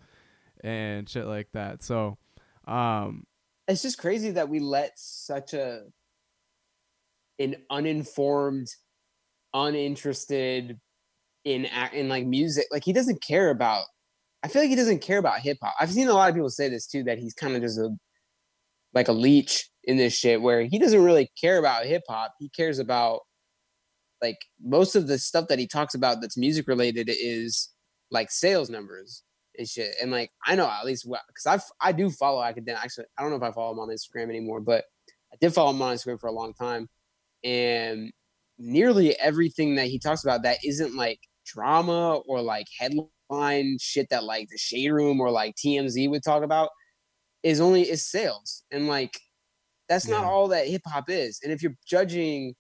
and 0.63 1.09
shit 1.09 1.27
like 1.27 1.49
that. 1.53 1.83
So, 1.83 2.19
um, 2.67 3.27
It's 3.69 3.83
just 3.83 3.99
crazy 3.99 4.31
that 4.33 4.49
we 4.49 4.61
let 4.61 4.93
such 4.97 5.55
a 5.55 5.85
an 7.39 7.57
uninformed, 7.71 8.69
uninterested 9.55 10.79
in 11.45 11.67
in 11.93 12.09
like 12.09 12.27
music. 12.27 12.67
Like 12.71 12.85
he 12.85 12.93
doesn't 12.93 13.23
care 13.23 13.51
about. 13.51 13.85
I 14.43 14.49
feel 14.49 14.63
like 14.63 14.71
he 14.71 14.77
doesn't 14.77 15.01
care 15.03 15.19
about 15.19 15.41
hip 15.41 15.59
hop. 15.63 15.75
I've 15.81 15.91
seen 15.91 16.09
a 16.09 16.15
lot 16.15 16.29
of 16.29 16.35
people 16.35 16.51
say 16.51 16.69
this 16.69 16.87
too 16.87 17.03
that 17.05 17.19
he's 17.19 17.35
kind 17.35 17.57
of 17.57 17.63
just 17.63 17.79
a 17.79 17.91
like 18.95 19.09
a 19.09 19.13
leech 19.13 19.69
in 19.85 19.97
this 19.97 20.15
shit 20.15 20.41
where 20.43 20.63
he 20.63 20.79
doesn't 20.79 21.03
really 21.03 21.31
care 21.41 21.59
about 21.59 21.87
hip 21.87 22.03
hop. 22.09 22.35
He 22.39 22.49
cares 22.49 22.79
about 22.79 23.21
like 24.23 24.39
most 24.63 24.97
of 24.97 25.07
the 25.07 25.19
stuff 25.19 25.49
that 25.49 25.59
he 25.59 25.67
talks 25.67 25.95
about 25.95 26.21
that's 26.21 26.37
music 26.37 26.69
related 26.69 27.09
is 27.11 27.71
like 28.11 28.31
sales 28.31 28.69
numbers 28.69 29.23
and 29.57 29.69
shit. 29.69 29.95
And 30.01 30.11
like 30.11 30.31
I 30.45 30.55
know 30.55 30.69
at 30.69 30.85
least 30.85 31.07
because 31.07 31.47
I 31.81 31.89
I 31.89 31.93
do 31.93 32.11
follow 32.11 32.43
academic. 32.43 32.83
Actually, 32.83 33.07
I 33.17 33.23
don't 33.23 33.31
know 33.31 33.37
if 33.37 33.43
I 33.43 33.53
follow 33.53 33.73
him 33.73 33.81
on 33.81 33.89
Instagram 33.89 34.29
anymore, 34.29 34.61
but 34.61 34.85
I 35.33 35.37
did 35.41 35.55
follow 35.55 35.71
him 35.71 35.83
on 35.83 35.95
Instagram 35.95 36.21
for 36.21 36.29
a 36.29 36.33
long 36.33 36.55
time. 36.55 36.89
And 37.45 38.13
nearly 38.59 39.19
everything 39.19 39.77
that 39.77 39.87
he 39.87 39.99
talks 39.99 40.25
about 40.25 40.43
that 40.43 40.59
isn't 40.65 40.95
like 40.95 41.21
drama 41.47 42.17
or 42.27 42.43
like 42.43 42.67
headline 42.79 43.79
shit 43.81 44.09
that 44.11 44.25
like 44.25 44.49
the 44.51 44.59
Shade 44.59 44.91
Room 44.91 45.21
or 45.21 45.31
like 45.31 45.55
TMZ 45.57 46.11
would 46.11 46.23
talk 46.23 46.43
about 46.43 46.71
is 47.43 47.61
only 47.61 47.89
is 47.89 48.05
sales. 48.07 48.65
And 48.71 48.87
like 48.87 49.19
that's 49.89 50.07
not 50.07 50.25
all 50.25 50.49
that 50.49 50.69
hip 50.69 50.83
hop 50.87 51.11
is. 51.11 51.41
And 51.43 51.53
if 51.53 51.63
you're 51.63 51.77
judging 51.87 52.55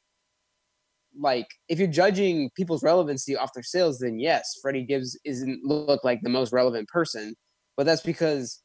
like 1.18 1.46
if 1.68 1.78
you're 1.78 1.88
judging 1.88 2.50
people's 2.56 2.82
relevancy 2.82 3.36
off 3.36 3.52
their 3.52 3.62
sales, 3.62 3.98
then 3.98 4.18
yes, 4.18 4.58
Freddie 4.62 4.84
Gibbs 4.84 5.18
isn't 5.24 5.64
look 5.64 6.04
like 6.04 6.20
the 6.22 6.28
most 6.30 6.52
relevant 6.52 6.88
person. 6.88 7.34
But 7.76 7.86
that's 7.86 8.02
because 8.02 8.60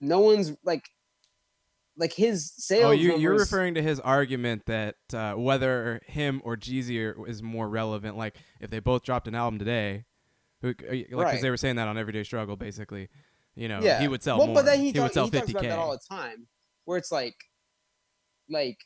no 0.00 0.20
one's 0.20 0.52
like 0.64 0.84
like 1.96 2.12
his 2.12 2.52
sales. 2.56 2.84
Oh, 2.86 2.90
you, 2.90 3.16
you're 3.18 3.38
referring 3.38 3.74
to 3.74 3.82
his 3.82 4.00
argument 4.00 4.66
that 4.66 4.96
uh, 5.12 5.34
whether 5.34 6.00
him 6.06 6.40
or 6.44 6.56
Jeezy 6.56 6.98
are- 7.16 7.26
is 7.28 7.42
more 7.42 7.68
relevant. 7.68 8.16
Like 8.16 8.36
if 8.60 8.70
they 8.70 8.80
both 8.80 9.04
dropped 9.04 9.28
an 9.28 9.34
album 9.34 9.58
today, 9.58 10.04
who, 10.60 10.70
uh, 10.70 10.72
like 10.90 11.08
because 11.08 11.14
Right. 11.14 11.42
they 11.42 11.50
were 11.50 11.56
saying 11.56 11.76
that 11.76 11.86
on 11.88 11.96
Everyday 11.96 12.24
Struggle, 12.24 12.56
basically. 12.56 13.08
You 13.56 13.68
know, 13.68 13.80
yeah, 13.82 14.00
he 14.00 14.08
would 14.08 14.22
sell 14.22 14.38
well, 14.38 14.48
more. 14.48 14.56
But 14.56 14.64
then 14.66 14.80
he, 14.80 14.86
would 14.86 14.94
talk- 14.96 15.12
sell 15.12 15.24
he 15.26 15.30
talks 15.30 15.50
about 15.50 15.62
50k. 15.62 15.68
that 15.68 15.78
all 15.78 15.92
the 15.92 16.14
time, 16.14 16.46
where 16.84 16.98
it's 16.98 17.12
like, 17.12 17.36
like. 18.48 18.78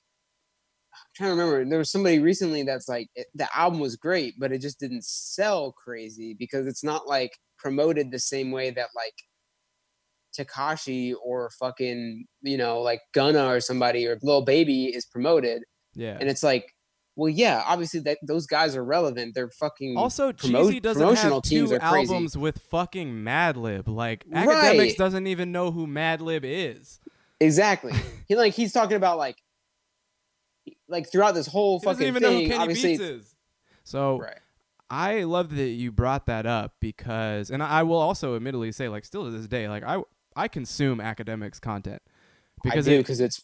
I'm 0.95 1.05
trying 1.15 1.29
to 1.29 1.43
remember. 1.43 1.69
There 1.69 1.79
was 1.79 1.93
somebody 1.93 2.19
recently 2.19 2.65
that's 2.65 2.89
like 2.89 3.07
it, 3.15 3.29
the 3.33 3.47
album 3.57 3.79
was 3.79 3.95
great, 3.95 4.35
but 4.37 4.51
it 4.51 4.61
just 4.61 4.81
didn't 4.81 5.05
sell 5.05 5.73
crazy 5.73 6.35
because 6.37 6.67
it's 6.67 6.83
not 6.83 7.07
like 7.07 7.31
promoted 7.57 8.11
the 8.11 8.19
same 8.19 8.51
way 8.51 8.71
that 8.71 8.89
like 8.97 9.15
Tekashi 10.37 11.15
or 11.23 11.51
fucking 11.59 12.25
you 12.43 12.57
know 12.57 12.81
like 12.81 13.01
Gunna 13.13 13.47
or 13.47 13.61
somebody 13.61 14.07
or 14.07 14.19
Lil 14.23 14.45
Baby 14.45 14.87
is 14.87 15.07
promoted, 15.07 15.63
yeah. 15.95 16.17
and 16.21 16.29
it's 16.29 16.43
like, 16.43 16.67
well, 17.19 17.29
yeah, 17.29 17.65
obviously 17.67 17.99
that 18.01 18.19
those 18.23 18.47
guys 18.47 18.77
are 18.77 18.85
relevant. 18.85 19.35
They're 19.35 19.51
fucking 19.51 19.97
Also, 19.97 20.31
promo- 20.31 20.71
Jeezy 20.71 20.81
doesn't 20.81 21.17
have 21.17 21.43
two 21.43 21.77
albums 21.81 22.39
with 22.39 22.61
fucking 22.71 23.13
Madlib. 23.13 23.89
Like 23.89 24.25
Akademiks 24.29 24.79
Right. 24.79 24.97
doesn't 24.97 25.27
even 25.27 25.51
know 25.51 25.73
who 25.73 25.89
Madlib 25.89 26.43
is. 26.45 27.01
Exactly. 27.41 27.93
he 28.29 28.37
like 28.37 28.55
he's 28.55 28.73
talking 28.73 28.97
about 28.97 29.19
like 29.19 29.37
like 30.87 31.11
throughout 31.11 31.35
this 31.35 31.49
whole 31.49 31.81
He 31.81 31.87
doesn't 31.87 31.97
fucking 31.97 32.07
even 32.07 32.23
know 32.23 32.33
who 32.33 32.39
thing. 32.39 32.49
Kenny 32.51 32.61
obviously, 32.61 32.91
Beats 32.91 33.03
is. 33.03 33.35
So 33.83 34.21
right. 34.21 34.39
I 34.89 35.25
love 35.25 35.57
that 35.57 35.71
you 35.71 35.91
brought 35.91 36.27
that 36.27 36.47
up 36.47 36.75
because, 36.81 37.51
and 37.51 37.65
I 37.65 37.83
will 37.83 37.99
also 37.99 38.37
admittedly 38.37 38.71
say, 38.71 38.89
like, 38.89 39.05
still 39.05 39.25
to 39.25 39.31
this 39.33 39.49
day, 39.49 39.69
like 39.69 39.83
I 39.83 40.01
I 40.37 40.47
consume 40.47 40.99
Akademiks 41.01 41.61
content 41.61 42.01
because 42.63 42.87
I 42.87 42.93
do 42.93 43.01
it, 43.01 43.41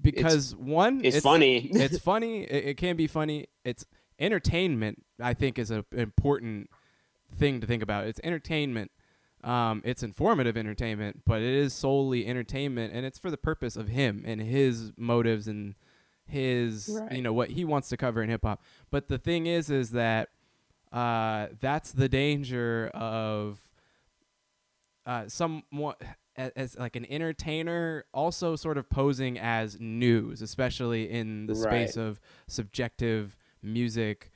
because 0.00 0.52
it's 0.52 0.60
one 0.60 1.00
it's, 1.04 1.20
funny. 1.20 1.58
it's 1.72 1.98
funny. 2.10 2.42
It, 2.44 2.64
it 2.70 2.76
can 2.76 2.96
be 2.96 3.06
funny. 3.06 3.46
It's 3.64 3.84
entertainment 4.18 5.02
i 5.22 5.32
think 5.32 5.58
is 5.58 5.70
an 5.70 5.82
important 5.92 6.68
thing 7.34 7.60
to 7.60 7.66
think 7.66 7.82
about. 7.82 8.06
It's 8.06 8.20
entertainment. 8.22 8.90
Um, 9.42 9.80
it's 9.86 10.02
informative 10.02 10.58
entertainment 10.58 11.22
but 11.24 11.40
it 11.40 11.54
is 11.54 11.72
solely 11.72 12.26
entertainment 12.26 12.92
and 12.92 13.06
it's 13.06 13.18
for 13.18 13.30
the 13.30 13.38
purpose 13.38 13.74
of 13.76 13.88
him 13.88 14.22
and 14.26 14.38
his 14.42 14.92
motives 14.98 15.48
and 15.48 15.74
his 16.26 16.90
Right. 17.00 17.12
you 17.12 17.22
know 17.22 17.32
what 17.32 17.48
he 17.48 17.64
wants 17.64 17.88
to 17.88 17.96
cover 17.96 18.22
in 18.22 18.28
hip-hop 18.28 18.60
but 18.90 19.08
the 19.08 19.16
thing 19.16 19.46
is 19.46 19.70
is 19.70 19.92
that 19.92 20.28
uh, 20.92 21.46
that's 21.58 21.92
the 21.92 22.06
danger 22.08 22.90
of 22.92 23.58
uh, 25.06 25.26
somewhat 25.28 26.02
as, 26.36 26.52
as 26.56 26.78
like 26.78 26.96
an 26.96 27.06
entertainer, 27.10 28.04
also 28.12 28.56
sort 28.56 28.78
of 28.78 28.88
posing 28.88 29.38
as 29.38 29.78
news, 29.80 30.42
especially 30.42 31.10
in 31.10 31.46
the 31.46 31.54
space 31.54 31.96
of 31.96 32.20
subjective 32.46 33.36
music, 33.62 34.30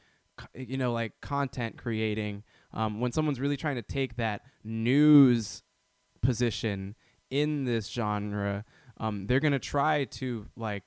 you 0.55 0.77
know, 0.77 0.93
like 0.93 1.21
content 1.21 1.77
creating. 1.79 2.43
Um, 2.73 3.01
when 3.01 3.13
someone's 3.13 3.41
really 3.41 3.57
trying 3.57 3.77
to 3.77 3.83
take 3.83 4.17
that 4.17 4.43
news 4.63 5.63
position 6.23 6.97
in 7.31 7.65
this 7.65 7.89
genre, 7.89 8.65
um, 8.99 9.27
they're 9.27 9.41
gonna 9.41 9.59
try 9.59 10.05
to 10.05 10.47
like 10.57 10.83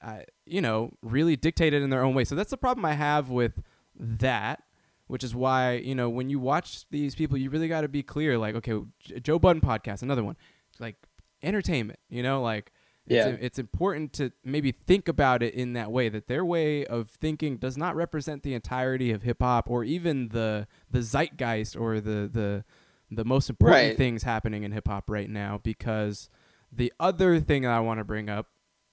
uh, 0.00 0.20
you 0.46 0.60
know, 0.60 0.92
really 1.02 1.36
dictate 1.36 1.74
it 1.74 1.82
in 1.82 1.90
their 1.90 2.04
own 2.04 2.14
way. 2.14 2.24
So 2.24 2.34
that's 2.34 2.50
the 2.50 2.56
problem 2.56 2.84
I 2.84 2.94
have 2.94 3.30
with 3.30 3.62
that, 3.96 4.62
which 5.08 5.24
is 5.24 5.34
why, 5.34 5.72
you 5.74 5.94
know, 5.94 6.08
when 6.08 6.30
you 6.30 6.38
watch 6.38 6.88
these 6.90 7.14
people, 7.14 7.36
you 7.36 7.50
really 7.50 7.68
got 7.68 7.80
to 7.82 7.88
be 7.88 8.02
clear 8.02 8.38
like, 8.38 8.54
okay, 8.54 8.74
Joe 9.20 9.38
Budden 9.38 9.60
podcast, 9.60 10.02
another 10.02 10.22
one, 10.22 10.36
like 10.78 10.96
entertainment, 11.42 11.98
you 12.08 12.22
know, 12.22 12.40
like 12.42 12.70
Yeah. 13.06 13.28
it's, 13.28 13.42
it's 13.42 13.58
important 13.58 14.12
to 14.14 14.32
maybe 14.44 14.70
think 14.72 15.08
about 15.08 15.42
it 15.42 15.54
in 15.54 15.72
that 15.72 15.90
way 15.90 16.08
that 16.08 16.28
their 16.28 16.44
way 16.44 16.84
of 16.86 17.08
thinking 17.10 17.56
does 17.56 17.76
not 17.76 17.96
represent 17.96 18.42
the 18.42 18.54
entirety 18.54 19.10
of 19.10 19.22
hip 19.22 19.38
hop 19.40 19.68
or 19.70 19.82
even 19.84 20.28
the 20.28 20.66
the 20.90 21.00
zeitgeist 21.02 21.74
or 21.76 22.00
the 22.00 22.28
the 22.32 22.64
the 23.10 23.24
most 23.24 23.48
important 23.48 23.88
Right. 23.88 23.96
things 23.96 24.22
happening 24.24 24.62
in 24.64 24.72
hip 24.72 24.86
hop 24.88 25.08
right 25.08 25.30
now 25.30 25.58
because 25.62 26.28
the 26.70 26.92
other 27.00 27.40
thing 27.40 27.62
that 27.62 27.70
I 27.72 27.80
want 27.80 27.98
to 27.98 28.04
bring 28.04 28.28
up 28.28 28.48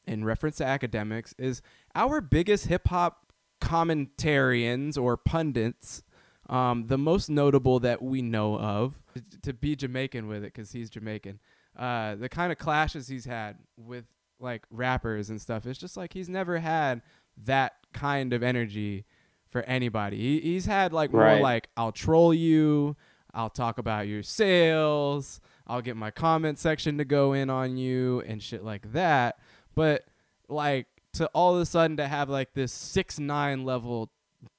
in 0.07 0.23
reference 0.23 0.55
to 0.57 0.63
Akademiks 0.63 1.33
is 1.37 1.61
our 1.93 2.21
biggest 2.21 2.67
hip 2.67 2.87
hop 2.87 3.33
commentarians 3.59 4.97
or 5.01 5.17
pundits. 5.17 6.03
Um, 6.47 6.85
the 6.87 6.97
most 6.97 7.29
notable 7.29 7.79
that 7.79 8.01
we 8.01 8.21
know 8.21 8.57
of, 8.59 8.99
to 9.41 9.53
be 9.53 9.75
Jamaican 9.75 10.27
with 10.27 10.43
it, 10.43 10.53
because 10.53 10.71
he's 10.71 10.89
Jamaican. 10.89 11.39
Uh, 11.75 12.15
the 12.15 12.29
kind 12.29 12.51
of 12.51 12.57
clashes 12.57 13.07
he's 13.07 13.25
had 13.25 13.57
with 13.77 14.05
like 14.39 14.63
rappers 14.69 15.29
and 15.29 15.41
stuff, 15.41 15.65
it's 15.65 15.79
just 15.79 15.97
like 15.97 16.13
he's 16.13 16.29
never 16.29 16.59
had 16.59 17.01
that 17.45 17.73
kind 17.93 18.31
of 18.33 18.43
energy 18.43 19.05
for 19.49 19.61
anybody. 19.63 20.17
He, 20.17 20.39
he's 20.41 20.65
had 20.65 20.93
like 20.93 21.11
more 21.11 21.21
Right. 21.21 21.41
like 21.41 21.69
I'll 21.75 21.91
troll 21.91 22.33
you, 22.33 22.95
I'll 23.33 23.49
talk 23.49 23.77
about 23.77 24.07
your 24.07 24.21
sales, 24.23 25.41
I'll 25.67 25.81
get 25.81 25.97
my 25.97 26.11
comment 26.11 26.59
section 26.59 26.97
to 26.99 27.05
go 27.05 27.33
in 27.33 27.49
on 27.49 27.75
you 27.77 28.21
and 28.27 28.41
shit 28.43 28.63
like 28.63 28.91
that. 28.93 29.39
But 29.73 30.05
like 30.47 30.87
to 31.13 31.25
all 31.33 31.55
of 31.55 31.61
a 31.61 31.65
sudden 31.65 31.97
to 31.97 32.07
have 32.07 32.29
like 32.29 32.53
this 32.53 32.71
six 32.71 33.17
nine 33.19 33.65
level 33.65 34.11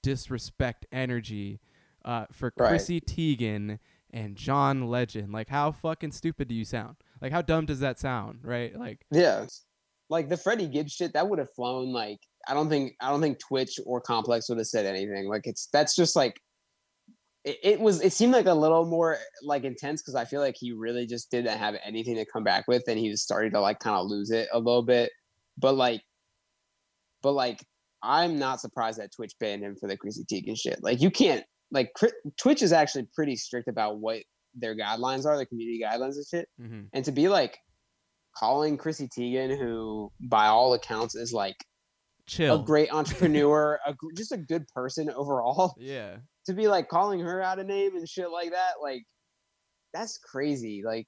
disrespect 0.03 0.87
energy 0.91 1.61
uh, 2.07 2.27
for 2.33 2.53
Right. 2.57 2.69
Chrissy 2.69 3.01
Teigen 3.01 3.79
and 4.11 4.37
John 4.37 4.89
Legend. 4.89 5.33
Like 5.33 5.49
how 5.49 5.73
fucking 5.73 6.13
stupid 6.13 6.49
do 6.49 6.55
you 6.55 6.65
sound? 6.65 6.97
Like 7.21 7.33
how 7.33 7.43
dumb 7.43 7.67
does 7.67 7.81
that 7.81 7.99
sound? 7.99 8.41
Right? 8.43 8.75
Like 8.75 9.05
yeah. 9.11 9.47
Like 10.09 10.29
the 10.29 10.37
Freddie 10.37 10.69
Gibbs 10.69 10.93
shit, 10.93 11.13
that 11.15 11.29
would 11.29 11.41
have 11.41 11.53
flown 11.55 11.93
like 11.93 12.21
I 12.49 12.55
don't 12.55 12.69
think 12.69 12.95
I 13.01 13.11
don't 13.11 13.21
think 13.21 13.39
Twitch 13.41 13.79
or 13.85 14.01
Complex 14.01 14.49
would 14.49 14.59
have 14.59 14.67
said 14.69 14.87
anything. 14.87 15.29
Like 15.29 15.47
it's 15.47 15.69
that's 15.73 15.97
just 15.97 16.15
like 16.15 16.41
it, 17.45 17.59
it 17.63 17.81
was 17.81 18.01
it 18.01 18.13
seemed 18.13 18.33
like 18.33 18.47
a 18.47 18.55
little 18.55 18.87
more 18.87 19.19
like 19.43 19.65
intense 19.65 20.03
because 20.03 20.15
I 20.15 20.25
feel 20.25 20.41
like 20.41 20.55
he 20.59 20.73
really 20.73 21.07
just 21.07 21.31
didn't 21.31 21.59
have 21.59 21.75
anything 21.85 22.15
to 22.17 22.25
come 22.25 22.45
back 22.45 22.67
with 22.69 22.85
and 22.89 22.99
he 22.99 23.11
was 23.11 23.23
starting 23.23 23.53
to 23.53 23.61
like 23.61 23.81
kind 23.81 23.97
of 23.97 24.07
lose 24.07 24.31
it 24.31 24.49
a 24.53 24.59
little 24.59 24.85
bit. 24.85 25.11
But 25.59 25.75
like 25.75 26.03
but 27.23 27.33
like 27.33 27.65
I'm 28.03 28.39
not 28.39 28.61
surprised 28.61 29.01
that 29.01 29.11
Twitch 29.15 29.33
banned 29.41 29.65
him 29.65 29.75
for 29.75 29.89
the 29.89 29.97
Chrissy 29.97 30.25
Teigen 30.25 30.57
shit. 30.57 30.79
Like 30.83 31.01
you 31.01 31.11
can't 31.11 31.45
like 31.71 31.93
Twitch 32.37 32.63
is 32.63 32.73
actually 32.73 33.09
pretty 33.15 33.37
strict 33.37 33.69
about 33.69 33.99
what 33.99 34.23
their 34.55 34.77
guidelines 34.77 35.27
are, 35.27 35.37
their 35.37 35.47
community 35.47 35.81
guidelines 35.83 36.17
and 36.17 36.27
shit. 36.27 36.49
mhm. 36.61 36.89
And 36.93 37.05
to 37.05 37.13
be 37.13 37.29
like 37.29 37.59
calling 38.37 38.77
Chrissy 38.77 39.09
Teigen, 39.09 39.57
who 39.59 40.13
by 40.21 40.47
all 40.47 40.75
accounts 40.75 41.15
is 41.15 41.33
like 41.33 41.57
chill. 42.27 42.61
a 42.61 42.65
great 42.65 42.91
entrepreneur, 42.93 43.79
a, 43.87 43.95
just 44.17 44.33
a 44.33 44.37
good 44.37 44.67
person 44.69 45.11
overall, 45.11 45.75
yeah. 45.79 46.17
to 46.47 46.53
be 46.53 46.69
like 46.69 46.89
calling 46.89 47.21
her 47.21 47.43
out 47.43 47.59
a 47.59 47.65
name 47.65 47.97
and 47.97 48.09
shit 48.09 48.31
like 48.31 48.51
that, 48.51 48.75
like 48.83 49.03
that's 49.93 50.19
crazy. 50.19 50.83
Like 50.85 51.07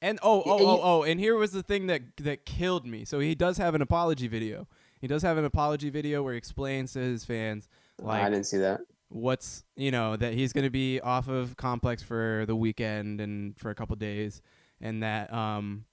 And 0.00 0.18
oh, 0.22 0.42
oh, 0.46 0.66
oh, 0.66 0.80
oh, 0.82 1.02
and 1.02 1.20
here 1.20 1.36
was 1.36 1.52
the 1.52 1.62
thing 1.62 1.86
that 1.88 2.02
that 2.18 2.46
killed 2.46 2.86
me. 2.86 3.04
So 3.04 3.20
he 3.20 3.34
does 3.34 3.58
have 3.58 3.74
an 3.74 3.82
apology 3.82 4.28
video. 4.28 4.66
He 5.00 5.06
does 5.06 5.22
have 5.22 5.38
an 5.38 5.44
apology 5.44 5.90
video 5.90 6.22
where 6.22 6.32
he 6.32 6.38
explains 6.38 6.92
to 6.94 7.00
his 7.00 7.24
fans 7.24 7.68
I 8.04 8.30
didn't 8.30 8.46
see 8.46 8.58
that. 8.58 8.80
What's 9.10 9.64
you 9.76 9.90
know 9.90 10.16
that 10.16 10.34
he's 10.34 10.52
going 10.52 10.64
to 10.64 10.70
be 10.70 11.00
off 11.00 11.28
of 11.28 11.56
Complex 11.56 12.02
for 12.02 12.44
the 12.46 12.56
weekend 12.56 13.20
and 13.20 13.58
for 13.58 13.70
a 13.70 13.74
couple 13.74 13.96
days, 13.96 14.42
and 14.80 15.02
that 15.02 15.32
um 15.32 15.84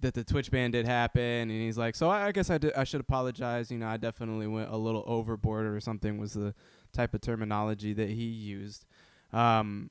that 0.00 0.14
the 0.14 0.24
Twitch 0.24 0.50
ban 0.50 0.72
did 0.72 0.84
happen, 0.84 1.22
and 1.22 1.50
he's 1.50 1.78
like, 1.78 1.94
so 1.94 2.08
I, 2.08 2.26
I 2.26 2.32
guess 2.32 2.50
I 2.50 2.58
did, 2.58 2.72
I 2.74 2.82
should 2.82 3.00
apologize. 3.00 3.70
You 3.70 3.78
know, 3.78 3.86
I 3.86 3.96
definitely 3.96 4.48
went 4.48 4.70
a 4.70 4.76
little 4.76 5.04
overboard 5.06 5.64
or 5.66 5.78
something 5.78 6.18
was 6.18 6.32
the 6.32 6.54
type 6.92 7.14
of 7.14 7.20
terminology 7.20 7.92
that 7.92 8.08
he 8.08 8.24
used. 8.24 8.84
Um, 9.32 9.90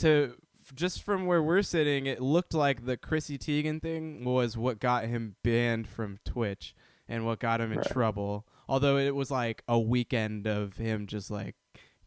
to 0.00 0.34
just 0.74 1.02
from 1.02 1.24
where 1.24 1.42
we're 1.42 1.62
sitting, 1.62 2.04
it 2.04 2.20
looked 2.20 2.52
like 2.52 2.84
the 2.84 2.98
Chrissy 2.98 3.38
Teigen 3.38 3.80
thing 3.80 4.24
was 4.24 4.58
what 4.58 4.78
got 4.78 5.06
him 5.06 5.36
banned 5.42 5.86
from 5.88 6.18
Twitch 6.26 6.74
and 7.08 7.24
what 7.24 7.38
got 7.38 7.60
him 7.62 7.72
in 7.72 7.78
Right. 7.78 7.86
trouble. 7.86 8.46
Although 8.68 8.96
it 8.98 9.14
was 9.14 9.30
like 9.30 9.62
a 9.68 9.78
weekend 9.78 10.46
of 10.46 10.76
him 10.76 11.06
just 11.06 11.30
like 11.30 11.54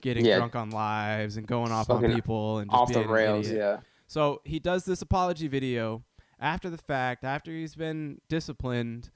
getting 0.02 0.26
Yeah. 0.26 0.38
drunk 0.38 0.56
on 0.56 0.70
lives 0.70 1.38
and 1.38 1.48
going 1.48 1.72
off 1.72 1.90
on 1.90 2.04
people 2.14 2.60
and 2.60 2.70
just 2.70 2.82
Off 2.82 2.88
the 2.90 2.96
being 2.96 3.06
an 3.08 3.12
rails, 3.12 3.52
yeah. 3.52 3.80
So 4.08 4.42
he 4.46 4.60
does 4.60 4.86
this 4.86 5.02
apology 5.02 5.48
video 5.48 6.04
after 6.40 6.70
the 6.70 6.78
fact, 6.78 7.24
after 7.24 7.52
he's 7.52 7.76
been 7.76 8.22
disciplined, 8.30 9.10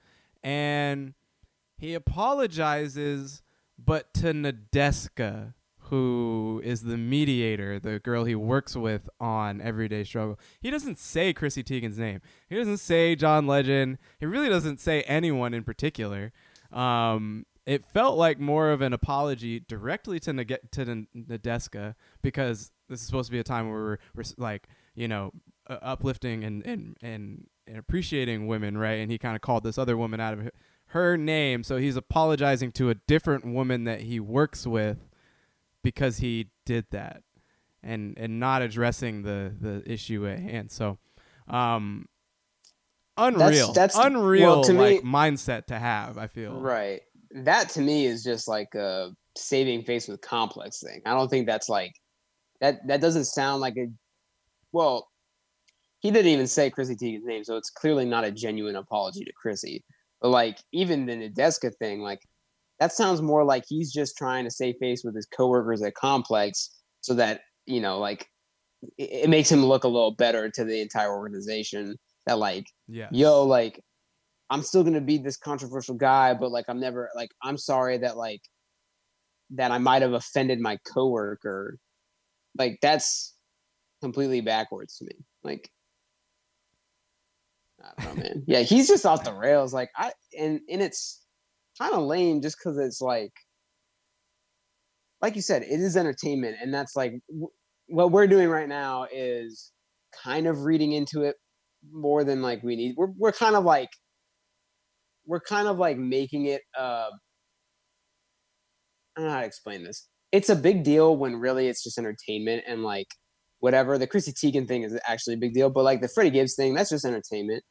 and 0.43 1.13
he 1.77 1.93
apologizes, 1.93 3.41
but 3.77 4.13
to 4.15 4.33
Nadeska, 4.33 5.53
who 5.85 6.61
is 6.63 6.83
the 6.83 6.97
mediator, 6.97 7.79
the 7.79 7.99
girl 7.99 8.23
he 8.23 8.35
works 8.35 8.75
with 8.75 9.09
on 9.19 9.61
Everyday 9.61 10.03
Struggle. 10.03 10.39
He 10.61 10.71
doesn't 10.71 10.97
say 10.97 11.33
Chrissy 11.33 11.63
Teigen's 11.63 11.97
name. 11.97 12.21
He 12.49 12.55
doesn't 12.55 12.77
say 12.77 13.15
John 13.15 13.45
Legend. 13.45 13.97
He 14.19 14.25
really 14.25 14.49
doesn't 14.49 14.79
say 14.79 15.01
anyone 15.03 15.53
in 15.53 15.63
particular. 15.63 16.31
Um, 16.73 17.45
it 17.65 17.85
felt 17.85 18.17
like 18.17 18.39
more 18.39 18.71
of 18.71 18.81
an 18.81 18.93
apology 18.93 19.59
directly 19.59 20.19
to 20.21 20.31
Nage- 20.31 20.71
to 20.71 20.81
N- 20.81 21.07
Nadeska 21.15 21.95
because 22.21 22.71
this 22.89 22.99
is 23.01 23.05
supposed 23.05 23.27
to 23.27 23.31
be 23.31 23.39
a 23.39 23.43
time 23.43 23.69
where 23.69 23.79
we're, 23.79 23.97
we're 24.15 24.23
like 24.37 24.67
you 24.95 25.07
know 25.07 25.31
uh, 25.67 25.77
uplifting 25.81 26.43
and 26.43 26.65
and 26.65 26.97
and 27.01 27.47
and 27.67 27.77
appreciating 27.77 28.47
women, 28.47 28.77
right? 28.77 28.99
And 28.99 29.11
he 29.11 29.17
kind 29.17 29.35
of 29.35 29.41
called 29.41 29.63
this 29.63 29.77
other 29.77 29.95
woman 29.95 30.19
out 30.19 30.33
of 30.33 30.49
her 30.87 31.17
name, 31.17 31.63
so 31.63 31.77
he's 31.77 31.95
apologizing 31.95 32.71
to 32.73 32.89
a 32.89 32.95
different 32.95 33.45
woman 33.45 33.85
that 33.85 34.01
he 34.01 34.19
works 34.19 34.67
with 34.67 34.97
because 35.83 36.17
he 36.17 36.47
did 36.65 36.85
that, 36.91 37.23
and 37.81 38.17
and 38.17 38.39
not 38.39 38.61
addressing 38.61 39.21
the 39.23 39.55
the 39.59 39.83
issue 39.89 40.27
at 40.27 40.39
hand. 40.39 40.71
So, 40.71 40.97
um, 41.47 42.07
unreal, 43.17 43.73
that's- 43.73 43.97
unreal 43.97 44.55
well, 44.57 44.63
to 44.63 44.73
like 44.73 45.03
me- 45.03 45.11
mindset 45.11 45.65
to 45.67 45.77
have. 45.79 46.17
I 46.17 46.27
feel 46.27 46.59
Right. 46.59 47.01
That 47.31 47.69
to 47.69 47.81
me 47.81 48.05
is 48.05 48.23
just 48.23 48.47
like 48.47 48.73
a 48.75 49.11
saving 49.37 49.83
face 49.83 50.07
with 50.07 50.19
complex 50.21 50.81
thing. 50.81 51.01
I 51.05 51.13
don't 51.13 51.29
think 51.29 51.47
that's 51.47 51.69
like 51.69 51.93
that. 52.59 52.85
That 52.87 53.01
doesn't 53.01 53.25
sound 53.25 53.61
like 53.61 53.77
a. 53.77 53.87
Well, 54.73 55.07
he 55.99 56.11
didn't 56.11 56.31
even 56.31 56.47
say 56.47 56.69
Chrissy 56.69 56.95
Teigen's 56.95 57.25
name, 57.25 57.43
so 57.43 57.55
it's 57.55 57.69
clearly 57.69 58.05
not 58.05 58.25
a 58.25 58.31
genuine 58.31 58.75
apology 58.75 59.23
to 59.23 59.31
Chrissy. 59.39 59.83
But 60.21 60.29
like 60.29 60.57
even 60.73 61.05
the 61.05 61.13
Nadeska 61.13 61.73
thing, 61.77 62.01
like 62.01 62.19
that 62.79 62.91
sounds 62.91 63.21
more 63.21 63.45
like 63.45 63.63
he's 63.67 63.93
just 63.93 64.17
trying 64.17 64.43
to 64.43 64.51
save 64.51 64.75
face 64.79 65.03
with 65.03 65.15
his 65.15 65.27
coworkers 65.27 65.81
at 65.83 65.93
Complex, 65.95 66.69
so 66.99 67.13
that 67.13 67.41
you 67.65 67.79
know, 67.79 67.97
like 67.99 68.27
it, 68.97 69.23
it 69.23 69.29
makes 69.29 69.49
him 69.51 69.65
look 69.65 69.85
a 69.85 69.87
little 69.87 70.15
better 70.15 70.49
to 70.49 70.65
the 70.65 70.81
entire 70.81 71.15
organization. 71.15 71.95
That 72.25 72.39
like 72.39 72.65
yeah, 72.91 73.07
yo, 73.11 73.43
like 73.43 73.81
I'm 74.49 74.61
still 74.63 74.83
gonna 74.83 75.01
be 75.01 75.17
this 75.17 75.37
controversial 75.37 75.95
guy, 75.95 76.33
but 76.33 76.51
like 76.51 76.65
I'm 76.67 76.79
never 76.79 77.09
like 77.15 77.31
I'm 77.41 77.57
sorry 77.57 77.97
that 77.99 78.17
like 78.17 78.41
that 79.51 79.71
I 79.71 79.77
might 79.77 80.01
have 80.01 80.13
offended 80.13 80.59
my 80.59 80.77
coworker. 80.93 81.77
Like 82.57 82.79
that's 82.81 83.35
completely 84.01 84.41
backwards 84.41 84.97
to 84.97 85.05
me. 85.05 85.13
Like 85.43 85.69
I 87.81 88.03
don't 88.03 88.17
know, 88.17 88.23
man. 88.23 88.43
Yeah, 88.45 88.59
he's 88.61 88.87
just 88.87 89.05
off 89.05 89.23
the 89.23 89.33
rails. 89.33 89.73
Like 89.73 89.89
I 89.95 90.11
and 90.37 90.59
and 90.69 90.81
it's 90.81 91.23
kind 91.79 91.93
of 91.93 92.01
lame 92.03 92.41
just 92.41 92.57
because 92.57 92.77
it's 92.77 93.01
like 93.01 93.31
like 95.21 95.35
you 95.35 95.41
said, 95.41 95.63
it 95.63 95.79
is 95.79 95.95
entertainment, 95.95 96.57
and 96.61 96.73
that's 96.73 96.95
like 96.95 97.13
w- 97.29 97.51
what 97.87 98.11
we're 98.11 98.27
doing 98.27 98.49
right 98.49 98.67
now 98.67 99.07
is 99.11 99.71
kind 100.23 100.47
of 100.47 100.63
reading 100.63 100.91
into 100.91 101.21
it 101.21 101.35
more 101.89 102.23
than 102.23 102.41
like 102.41 102.63
we 102.63 102.75
need. 102.75 102.95
We're 102.97 103.11
we're 103.17 103.31
kind 103.31 103.55
of 103.55 103.63
like 103.63 103.89
we're 105.25 105.41
kind 105.41 105.67
of 105.67 105.77
like 105.77 105.97
making 105.97 106.45
it 106.45 106.61
uh 106.77 107.09
I 109.15 109.19
don't 109.19 109.25
know 109.25 109.33
how 109.33 109.41
to 109.41 109.45
explain 109.45 109.83
this. 109.83 110.07
It's 110.31 110.49
a 110.49 110.55
big 110.55 110.83
deal 110.83 111.17
when 111.17 111.35
really 111.35 111.67
it's 111.67 111.83
just 111.83 111.97
entertainment 111.97 112.63
and 112.67 112.83
like 112.83 113.07
whatever. 113.59 113.97
The 113.97 114.07
Chrissy 114.07 114.31
Teigen 114.31 114.67
thing 114.67 114.83
is 114.83 114.97
actually 115.05 115.35
a 115.35 115.37
big 115.37 115.53
deal, 115.53 115.69
but 115.69 115.83
like 115.83 116.01
the 116.01 116.07
Freddie 116.07 116.29
Gibbs 116.29 116.55
thing, 116.55 116.73
that's 116.73 116.89
just 116.89 117.05
entertainment. 117.05 117.63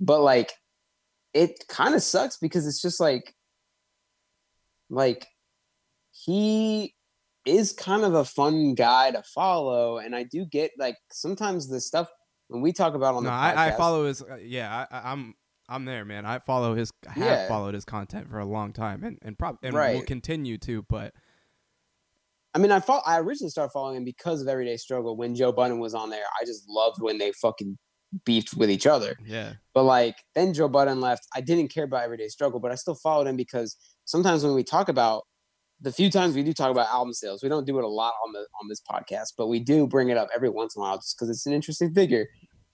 But 0.00 0.20
like 0.22 0.52
it 1.32 1.64
kind 1.68 1.94
of 1.94 2.02
sucks 2.02 2.36
because 2.38 2.66
it's 2.66 2.82
just 2.82 3.00
like 3.00 3.34
like 4.88 5.26
he 6.12 6.94
is 7.46 7.72
kind 7.72 8.04
of 8.04 8.14
a 8.14 8.24
fun 8.24 8.74
guy 8.74 9.10
to 9.12 9.22
follow 9.22 9.98
and 9.98 10.14
I 10.14 10.24
do 10.24 10.44
get 10.44 10.72
like 10.78 10.96
sometimes 11.10 11.68
the 11.68 11.80
stuff 11.80 12.08
when 12.50 12.60
we 12.62 12.72
talk 12.72 12.94
about 12.94 13.14
on 13.14 13.22
no, 13.24 13.30
the 13.30 13.34
I, 13.34 13.68
I 13.68 13.70
follow 13.72 14.06
his. 14.06 14.22
Uh, 14.22 14.36
yeah, 14.42 14.86
I, 14.90 14.96
I, 14.96 15.12
I'm 15.12 15.34
I'm 15.68 15.84
there, 15.84 16.04
man. 16.04 16.26
I 16.26 16.40
follow 16.40 16.74
his. 16.74 16.90
Have 17.06 17.16
Yeah. 17.16 17.48
followed 17.48 17.74
his 17.74 17.84
content 17.84 18.28
for 18.28 18.38
a 18.40 18.44
long 18.44 18.72
time, 18.72 19.04
and 19.04 19.18
and 19.22 19.38
probably 19.38 19.68
and 19.68 19.74
will 19.76 20.02
continue 20.02 20.58
to. 20.58 20.82
But 20.82 21.14
I 22.54 22.58
mean, 22.58 22.72
I 22.72 22.80
fought, 22.80 23.04
I 23.06 23.18
originally 23.20 23.50
started 23.50 23.70
following 23.70 23.96
him 23.96 24.04
because 24.04 24.42
of 24.42 24.48
Everyday 24.48 24.76
Struggle. 24.76 25.16
When 25.16 25.36
Joe 25.36 25.52
Budden 25.52 25.78
was 25.78 25.94
on 25.94 26.10
there, 26.10 26.24
I 26.40 26.44
just 26.44 26.68
loved 26.68 27.00
when 27.00 27.18
they 27.18 27.30
fucking 27.32 27.78
beefed 28.24 28.54
with 28.56 28.68
each 28.70 28.88
other. 28.88 29.16
yeah, 29.24 29.52
But 29.72 29.84
like 29.84 30.16
then 30.34 30.52
Joe 30.52 30.68
Budden 30.68 31.00
left. 31.00 31.22
I 31.34 31.40
didn't 31.40 31.68
care 31.68 31.84
about 31.84 32.02
Everyday 32.02 32.26
Struggle, 32.26 32.58
but 32.58 32.72
I 32.72 32.74
still 32.74 32.96
followed 32.96 33.28
him 33.28 33.36
because 33.36 33.76
sometimes 34.04 34.42
when 34.44 34.54
we 34.54 34.64
talk 34.64 34.88
about 34.88 35.22
the 35.80 35.92
few 35.92 36.10
times 36.10 36.34
we 36.34 36.42
do 36.42 36.52
talk 36.52 36.70
about 36.70 36.88
album 36.88 37.12
sales, 37.14 37.42
we 37.42 37.48
don't 37.48 37.66
do 37.66 37.78
it 37.78 37.84
a 37.84 37.88
lot 37.88 38.12
on 38.26 38.32
the 38.32 38.40
on 38.60 38.68
this 38.68 38.80
podcast, 38.80 39.32
but 39.38 39.46
we 39.48 39.60
do 39.60 39.86
bring 39.86 40.08
it 40.10 40.16
up 40.16 40.28
every 40.34 40.50
once 40.50 40.76
in 40.76 40.80
a 40.80 40.84
while 40.84 40.96
just 40.98 41.16
because 41.16 41.30
it's 41.30 41.46
an 41.46 41.52
interesting 41.52 41.92
figure. 41.94 42.26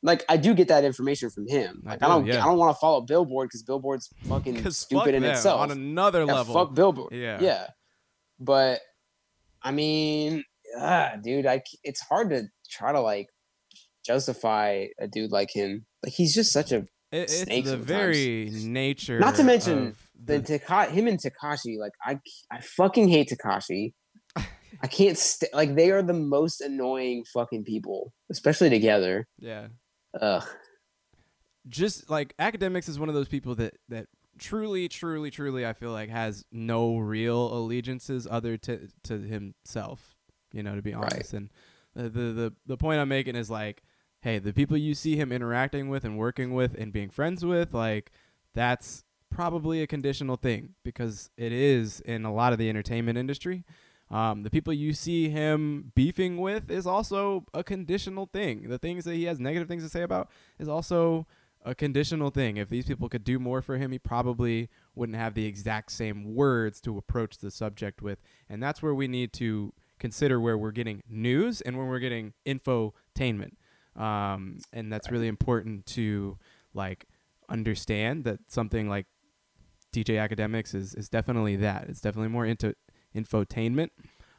Like 0.03 0.25
I 0.29 0.37
do 0.37 0.55
get 0.55 0.69
that 0.69 0.85
information 0.85 1.31
from 1.31 1.47
him. 1.49 1.83
Like 1.85 2.03
I, 2.03 2.07
do, 2.07 2.13
don't 2.13 2.27
yeah. 2.27 2.43
I 2.43 2.47
don't 2.47 2.59
want 2.59 2.75
to 2.77 2.79
follow 2.81 3.01
Billboard 3.01 3.49
because 3.49 3.63
Billboard's 3.63 4.09
fucking 4.29 4.71
stupid 4.71 5.15
in 5.15 5.25
itself. 5.25 5.61
on 5.61 5.71
another 5.71 6.25
Yeah, 6.25 6.35
level. 6.35 6.55
Fuck 6.55 6.75
Billboard. 6.75 7.13
Yeah. 7.13 7.39
Yeah. 7.41 7.67
But 8.39 8.81
I 9.63 9.71
mean, 9.73 10.45
ah, 10.79 11.13
dude, 11.23 11.47
I 11.47 11.63
it's 11.83 12.01
hard 12.03 12.31
to 12.31 12.45
try 12.71 12.93
to 12.93 13.01
like 13.01 13.29
justify 14.05 14.87
a 15.01 15.09
dude 15.09 15.33
like 15.33 15.51
him. 15.53 15.87
Like 16.05 16.13
he's 16.13 16.35
just 16.35 16.53
such 16.53 16.73
a 16.73 16.79
It- 16.79 16.87
it's 17.13 17.45
the 17.45 17.63
sometimes. 17.63 17.85
very 17.85 18.51
nature. 18.53 19.19
Not 19.19 19.37
to 19.37 19.45
mention 19.45 19.89
of 19.89 20.06
the 20.25 20.41
Taka- 20.41 20.91
him 20.91 21.07
and 21.07 21.19
Tekashi. 21.21 21.79
Like 21.79 21.93
I 22.05 22.19
I 22.51 22.61
fucking 22.61 23.09
hate 23.09 23.31
Tekashi. 23.31 23.93
I 24.37 24.87
can't 24.89 25.17
st- 25.17 25.55
like 25.55 25.75
they 25.75 25.91
are 25.91 26.03
the 26.03 26.13
most 26.13 26.61
annoying 26.61 27.25
fucking 27.33 27.65
people, 27.65 28.13
especially 28.31 28.71
together. 28.71 29.27
yeah. 29.39 29.69
Ugh. 30.21 30.45
just 31.69 32.09
like 32.09 32.35
Akademiks 32.39 32.89
is 32.89 32.99
one 32.99 33.09
of 33.09 33.15
those 33.15 33.29
people 33.29 33.55
that 33.57 33.75
that 33.89 34.07
truly 34.39 34.87
truly 34.89 35.31
truly 35.31 35.65
i 35.67 35.73
feel 35.73 35.91
like 35.93 36.11
has 36.11 36.45
no 36.53 36.99
real 36.99 37.53
allegiances 37.57 38.27
other 38.31 38.59
to 38.59 38.87
to 39.03 39.19
himself 39.21 40.15
you 40.53 40.63
know 40.63 40.75
to 40.77 40.83
be 40.83 40.93
Right. 40.95 41.11
honest 41.13 41.33
and 41.33 41.51
the, 41.95 42.03
the 42.11 42.21
the 42.33 42.53
the 42.67 42.77
point 42.77 43.01
i'm 43.01 43.09
making 43.09 43.35
is 43.35 43.49
like 43.51 43.83
hey 44.21 44.39
the 44.39 44.53
people 44.53 44.77
you 44.77 44.95
see 44.95 45.17
him 45.17 45.33
interacting 45.33 45.89
with 45.89 46.05
and 46.05 46.19
working 46.19 46.53
with 46.53 46.75
and 46.79 46.93
being 46.93 47.09
friends 47.09 47.47
with 47.47 47.73
like 47.73 48.13
that's 48.53 49.05
probably 49.31 49.83
a 49.83 49.87
conditional 49.87 50.37
thing 50.37 50.75
because 50.83 51.31
it 51.37 51.53
is 51.53 52.01
in 52.01 52.25
a 52.25 52.33
lot 52.33 52.53
of 52.53 52.59
the 52.59 52.69
entertainment 52.69 53.19
industry 53.19 53.65
um, 54.11 54.45
the 54.45 54.51
people 54.51 54.73
you 54.73 54.93
see 54.93 55.29
him 55.29 55.93
beefing 55.95 56.37
with 56.37 56.71
is 56.71 56.87
also 56.87 57.45
a 57.53 57.65
conditional 57.65 58.27
thing. 58.27 58.69
The 58.69 58.79
things 58.79 59.05
that 59.05 59.15
he 59.15 59.25
has 59.25 59.41
negative 59.41 59.69
things 59.69 59.83
to 59.83 59.89
say 59.89 60.03
about 60.03 60.31
is 60.59 60.69
also 60.69 61.27
a 61.65 61.75
conditional 61.75 62.31
thing. 62.31 62.57
If 62.57 62.69
these 62.69 62.87
people 62.87 63.09
could 63.09 63.25
do 63.25 63.41
more 63.41 63.61
for 63.63 63.77
him, 63.77 63.91
he 63.91 63.99
probably 63.99 64.69
wouldn't 64.95 65.19
have 65.19 65.35
the 65.35 65.47
exact 65.47 65.91
same 65.91 66.35
words 66.35 66.81
to 66.83 66.97
approach 66.97 67.39
the 67.39 67.51
subject 67.51 68.01
with. 68.01 68.21
And 68.49 68.63
that's 68.63 68.81
where 68.81 68.95
we 68.95 69.09
need 69.09 69.33
to 69.35 69.73
consider 69.99 70.39
where 70.39 70.57
we're 70.57 70.71
getting 70.71 71.03
news 71.09 71.61
and 71.61 71.77
when 71.77 71.89
we're 71.89 71.99
getting 71.99 72.35
infotainment. 72.47 73.55
Um, 73.97 74.59
and 74.73 74.93
that's 74.93 75.11
really 75.11 75.27
important 75.27 75.87
to 75.87 76.39
like 76.75 77.07
understand 77.49 78.25
that 78.25 78.39
something 78.47 78.89
like 78.89 79.07
DJ 80.05 80.17
Akademiks 80.17 80.75
is, 80.75 80.95
is 80.95 81.09
definitely 81.09 81.57
that. 81.57 81.87
It's 81.89 82.01
definitely 82.01 82.29
more 82.29 82.45
into 82.45 82.75
infotainment. 83.15 83.91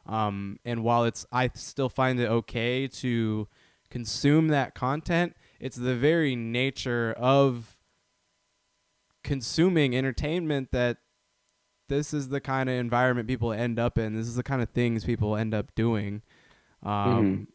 Um, 0.06 0.58
and 0.64 0.84
while 0.84 1.04
it's, 1.04 1.26
I 1.32 1.50
still 1.54 1.88
find 1.88 2.18
it 2.20 2.28
okay 2.28 2.86
to 2.88 3.48
consume 3.90 4.48
that 4.48 4.74
content. 4.74 5.34
It's 5.60 5.76
the 5.76 5.94
very 5.94 6.36
nature 6.36 7.14
of 7.18 7.76
consuming 9.24 9.96
entertainment 9.96 10.70
that 10.72 10.98
this 11.88 12.14
is 12.14 12.28
the 12.28 12.40
kind 12.40 12.68
of 12.68 12.76
environment 12.76 13.28
people 13.28 13.52
end 13.52 13.78
up 13.78 13.98
in. 13.98 14.14
This 14.14 14.26
is 14.26 14.36
the 14.36 14.42
kind 14.42 14.62
of 14.62 14.70
things 14.70 15.04
people 15.04 15.36
end 15.36 15.54
up 15.54 15.74
doing 15.74 16.22
um, 16.82 17.48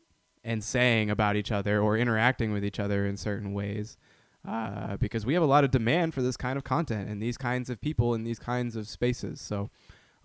and 0.44 0.64
saying 0.64 1.10
about 1.10 1.36
each 1.36 1.52
other 1.52 1.80
or 1.80 1.98
interacting 1.98 2.52
with 2.52 2.66
each 2.66 2.80
other 2.80 3.06
in 3.06 3.16
certain 3.16 3.54
ways. 3.54 3.98
Uh, 4.46 4.98
because 4.98 5.26
we 5.26 5.34
have 5.34 5.44
a 5.44 5.48
lot 5.48 5.64
of 5.64 5.72
demand 5.72 6.14
for 6.14 6.22
this 6.22 6.36
kind 6.36 6.58
of 6.58 6.66
content 6.66 7.10
and 7.10 7.22
these 7.22 7.38
kinds 7.38 7.70
of 7.70 7.80
people 7.80 8.14
in 8.14 8.26
these 8.26 8.40
kinds 8.40 8.76
of 8.76 8.90
spaces. 8.90 9.40
So 9.40 9.70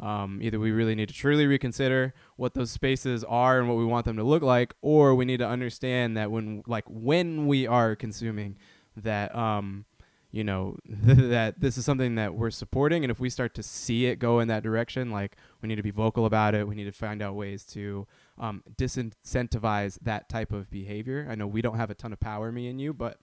um, 0.01 0.39
either 0.43 0.61
we 0.61 0.71
really 0.71 0.95
need 0.95 1.09
to 1.09 1.15
truly 1.15 1.47
reconsider 1.47 2.15
what 2.37 2.55
those 2.55 2.71
spaces 2.71 3.25
are 3.25 3.59
and 3.59 3.69
what 3.69 3.77
we 3.77 3.85
want 3.85 4.05
them 4.05 4.17
to 4.17 4.23
look 4.23 4.43
like, 4.43 4.75
or 4.81 5.15
we 5.15 5.25
need 5.25 5.39
to 5.39 5.49
understand 5.49 6.17
that 6.17 6.31
when, 6.31 6.63
like, 6.67 6.85
when 6.89 7.47
we 7.47 7.67
are 7.67 7.97
consuming, 7.97 8.57
that 8.97 9.35
um, 9.35 9.85
you 10.31 10.45
know 10.45 10.77
that 10.89 11.61
this 11.61 11.79
is 11.79 11.85
something 11.85 12.15
that 12.15 12.35
we're 12.35 12.51
supporting, 12.51 13.05
and 13.05 13.11
if 13.11 13.19
we 13.19 13.29
start 13.29 13.55
to 13.55 13.63
see 13.63 14.07
it 14.07 14.21
go 14.21 14.39
in 14.39 14.47
that 14.49 14.63
direction, 14.63 15.11
like, 15.11 15.37
we 15.63 15.69
need 15.69 15.77
to 15.77 15.83
be 15.83 15.91
vocal 15.91 16.27
about 16.27 16.55
it. 16.55 16.69
We 16.69 16.77
need 16.77 16.85
to 16.85 16.93
find 16.93 17.21
out 17.21 17.35
ways 17.35 17.65
to 17.67 18.07
um, 18.39 18.63
disincentivize 18.77 19.99
that 20.03 20.29
type 20.29 20.53
of 20.53 20.71
behavior. 20.71 21.27
I 21.29 21.35
know 21.35 21.49
we 21.49 21.63
don't 21.63 21.77
have 21.77 21.91
a 21.91 21.95
ton 21.95 22.13
of 22.13 22.21
power, 22.21 22.53
me 22.53 22.69
and 22.69 22.81
you, 22.81 22.95
but 22.95 23.19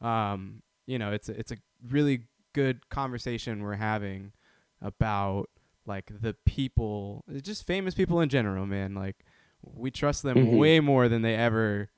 um, 0.00 0.62
you 0.86 0.98
know, 0.98 1.12
it's 1.12 1.28
a, 1.28 1.38
it's 1.38 1.52
a 1.52 1.56
really 1.88 2.24
good 2.52 2.88
conversation 2.88 3.62
we're 3.62 3.74
having 3.74 4.32
about 4.82 5.50
like 5.86 6.10
the 6.20 6.34
people, 6.46 7.24
just 7.42 7.66
famous 7.66 7.94
people 7.94 8.20
in 8.20 8.28
general, 8.28 8.66
man. 8.66 8.94
Like 8.94 9.24
we 9.62 9.90
trust 9.90 10.22
them 10.22 10.36
Mhm. 10.38 10.58
way 10.58 10.80
more 10.80 11.08
than 11.08 11.22
they 11.22 11.34
ever, 11.34 11.90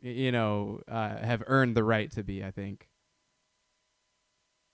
you 0.00 0.30
know, 0.32 0.80
uh, 0.88 1.16
have 1.18 1.42
earned 1.46 1.76
the 1.76 1.84
right 1.84 2.10
to 2.12 2.22
be. 2.22 2.44
I 2.44 2.50
think. 2.50 2.88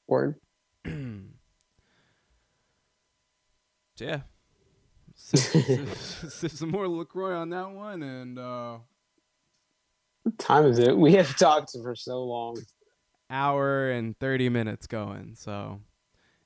Word. 0.07 0.37
Yeah. 3.99 4.21
Sip, 5.17 5.41
sip, 5.41 5.89
sip 6.31 6.51
some 6.53 6.71
more 6.71 6.87
Lacroix 6.87 7.35
on 7.37 7.51
that 7.51 7.71
one, 7.73 8.03
and 8.05 8.39
uh, 8.39 8.79
What 10.29 10.39
time 10.39 10.67
is 10.67 10.79
it? 10.79 10.95
We 10.95 11.15
have 11.15 11.35
talked 11.39 11.73
for 11.73 11.95
so 11.95 12.23
long. 12.23 12.59
hour 13.31 13.91
and 13.91 14.15
30 14.19 14.51
minutes 14.51 14.87
going. 14.87 15.35
So 15.37 15.81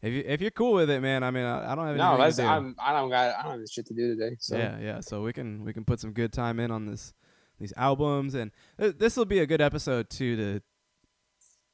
if 0.01 0.13
you 0.13 0.23
if 0.25 0.41
you're 0.41 0.53
cool 0.53 0.75
with 0.75 0.89
it, 0.89 1.01
man, 1.01 1.25
I 1.25 1.33
mean, 1.33 1.43
I, 1.43 1.73
I 1.73 1.75
don't 1.75 1.89
have 1.89 1.97
No, 1.97 2.17
that's 2.17 2.37
to 2.37 2.43
do. 2.43 2.49
I'm, 2.49 2.77
I 2.79 2.93
don't 2.93 3.11
got 3.11 3.35
I 3.35 3.43
don't 3.43 3.59
have 3.59 3.69
shit 3.69 3.87
to 3.87 3.95
do 3.95 4.15
today. 4.15 4.37
So 4.39 4.57
Yeah, 4.57 4.79
yeah. 4.79 5.01
So 5.01 5.23
we 5.23 5.33
can 5.33 5.65
we 5.65 5.73
can 5.73 5.85
put 5.85 5.99
some 5.99 6.13
good 6.13 6.33
time 6.33 6.61
in 6.61 6.71
on 6.71 6.87
this 6.87 7.13
these 7.59 7.73
albums, 7.77 8.35
and 8.35 8.53
this 8.77 9.17
will 9.17 9.25
be 9.25 9.41
a 9.41 9.47
good 9.47 9.61
episode 9.61 10.09
too 10.09 10.37
to 10.37 10.61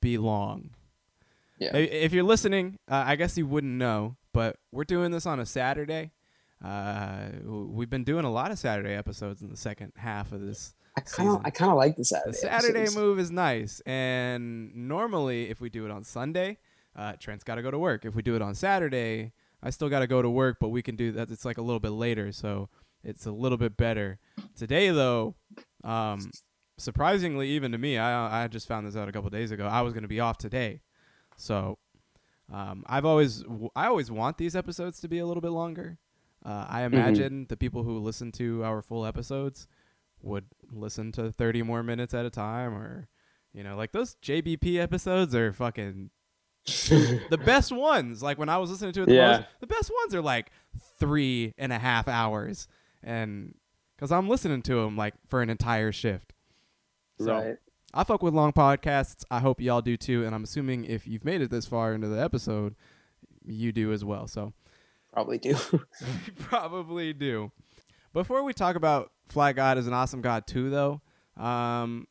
be 0.01 0.17
long. 0.17 0.71
Yeah. 1.59 1.77
If 1.77 2.15
you're 2.15 2.25
listening, 2.25 2.79
uh, 2.91 3.05
I 3.07 3.17
guess 3.17 3.37
you 3.37 3.47
wouldn't 3.47 3.75
know, 3.75 4.17
but 4.33 4.57
we're 4.73 4.85
doing 4.85 5.11
this 5.11 5.27
on 5.27 5.41
a 5.41 5.45
Saturday. 5.45 6.13
Uh, 6.65 7.29
we've 7.45 7.91
been 7.91 8.05
doing 8.05 8.25
a 8.25 8.33
lot 8.33 8.51
of 8.51 8.59
Saturday 8.59 8.95
episodes 8.95 9.43
in 9.43 9.51
the 9.51 9.57
second 9.59 9.93
half 9.97 10.33
of 10.33 10.41
this. 10.41 10.75
I 10.99 11.01
kind 11.01 11.29
of. 11.31 11.43
I 11.45 11.51
kind 11.51 11.71
of 11.71 11.77
like 11.77 11.97
the 11.97 12.05
Saturday. 12.05 12.31
The 12.33 12.37
Saturday 12.37 12.81
episodes. 12.81 12.97
move 12.97 13.19
is 13.19 13.31
nice, 13.31 13.81
and 13.87 14.75
normally 14.75 15.49
if 15.49 15.61
we 15.61 15.71
do 15.71 15.85
it 15.85 15.91
on 15.91 16.05
Sunday, 16.05 16.59
uh, 16.97 17.13
Trent's 17.19 17.45
got 17.45 17.55
to 17.55 17.63
go 17.63 17.71
to 17.71 17.79
work. 17.79 18.05
If 18.05 18.15
we 18.15 18.23
do 18.23 18.35
it 18.35 18.43
on 18.43 18.55
Saturday, 18.55 19.33
I 19.63 19.71
still 19.71 19.89
got 19.89 20.01
to 20.01 20.07
go 20.07 20.23
to 20.23 20.31
work, 20.31 20.59
but 20.61 20.69
we 20.71 20.83
can 20.83 20.97
do 20.97 21.13
that. 21.13 21.31
It's 21.31 21.45
like 21.45 21.59
a 21.59 21.63
little 21.63 21.81
bit 21.81 21.91
later, 21.91 22.33
so 22.33 22.69
it's 23.05 23.27
a 23.27 23.33
little 23.33 23.59
bit 23.59 23.77
better. 23.77 24.19
Today, 24.57 24.91
though, 24.91 25.37
um, 25.85 26.31
surprisingly, 26.77 27.49
even 27.51 27.73
to 27.73 27.79
me, 27.79 27.97
I 27.99 28.45
I 28.45 28.49
just 28.49 28.67
found 28.67 28.87
this 28.87 28.97
out 28.97 29.09
a 29.09 29.13
couple 29.13 29.31
days 29.31 29.53
ago. 29.53 29.67
I 29.67 29.83
was 29.83 29.95
gonna 29.95 30.09
be 30.09 30.21
off 30.21 30.39
today, 30.39 30.81
so 31.37 31.79
um, 32.53 32.85
I've 32.87 33.05
always 33.05 33.45
I 33.77 33.87
always 33.87 34.11
want 34.11 34.39
these 34.39 34.57
episodes 34.57 35.01
to 35.01 35.09
be 35.09 35.19
a 35.19 35.27
little 35.27 35.41
bit 35.41 35.51
longer. 35.53 35.99
Uh, 36.45 36.67
I 36.69 36.83
imagine 36.83 37.47
the 37.49 37.57
people 37.57 37.83
who 37.83 37.99
listen 37.99 38.31
to 38.33 38.65
our 38.65 38.81
full 38.81 39.05
episodes 39.05 39.67
would 40.29 40.45
listen 40.71 41.11
to 41.13 41.33
30 41.33 41.63
more 41.63 41.83
minutes 41.83 42.15
at 42.15 42.27
a 42.27 42.31
time 42.31 42.75
or 42.75 43.09
you 43.53 43.63
know 43.65 43.77
like 43.77 43.93
those 43.93 44.17
jbp 44.23 44.77
episodes 44.77 45.35
are 45.35 45.53
fucking 45.53 46.11
the 46.67 47.41
best 47.45 47.73
ones 47.73 48.23
like 48.23 48.39
when 48.39 48.49
i 48.49 48.59
was 48.59 48.71
listening 48.71 48.93
to 48.93 49.03
it 49.03 49.07
the 49.07 49.15
Yeah. 49.15 49.31
most 49.39 49.45
the 49.61 49.67
best 49.67 49.91
ones 50.03 50.15
are 50.15 50.21
like 50.21 50.51
three 50.99 51.55
and 51.57 51.73
a 51.73 51.79
half 51.79 52.07
hours 52.09 52.69
and 53.03 53.55
because 53.97 54.13
i'm 54.13 54.29
listening 54.29 54.61
to 54.63 54.75
them 54.83 54.97
like 54.97 55.15
for 55.27 55.41
an 55.41 55.49
entire 55.51 55.93
shift 55.93 56.35
so 57.19 57.33
right. 57.33 57.57
i 57.95 58.05
fuck 58.05 58.23
with 58.23 58.35
long 58.35 58.53
podcasts 58.53 59.25
i 59.31 59.39
hope 59.41 59.61
y'all 59.61 59.81
do 59.81 59.97
too 59.97 60.25
and 60.27 60.35
i'm 60.35 60.45
assuming 60.45 60.85
if 60.85 61.07
you've 61.07 61.25
made 61.25 61.41
it 61.41 61.51
this 61.51 61.65
far 61.67 61.95
into 61.95 62.09
the 62.09 62.21
episode 62.23 62.75
you 63.47 63.73
do 63.73 63.93
as 63.93 64.05
well 64.05 64.27
so 64.27 64.53
Probably 65.11 65.39
do. 65.39 65.57
probably 66.39 67.13
do. 67.15 67.51
Before 68.13 68.43
we 68.45 68.53
talk 68.53 68.77
about 68.77 69.11
Fly 69.29 69.53
God 69.53 69.79
is 69.79 69.87
an 69.87 69.93
awesome 69.93 70.21
God 70.21 70.47
too, 70.47 70.71
though, 70.71 71.01
um, 71.37 72.07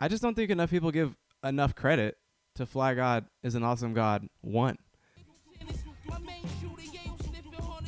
I 0.00 0.08
just 0.08 0.22
don't 0.22 0.34
think 0.34 0.50
enough 0.50 0.70
people 0.70 0.90
give 0.90 1.14
enough 1.44 1.74
credit 1.74 2.16
to 2.56 2.66
Fly 2.66 2.94
God 2.94 3.26
is 3.42 3.54
an 3.54 3.62
awesome 3.62 3.94
God 3.94 4.28
one. 4.40 4.76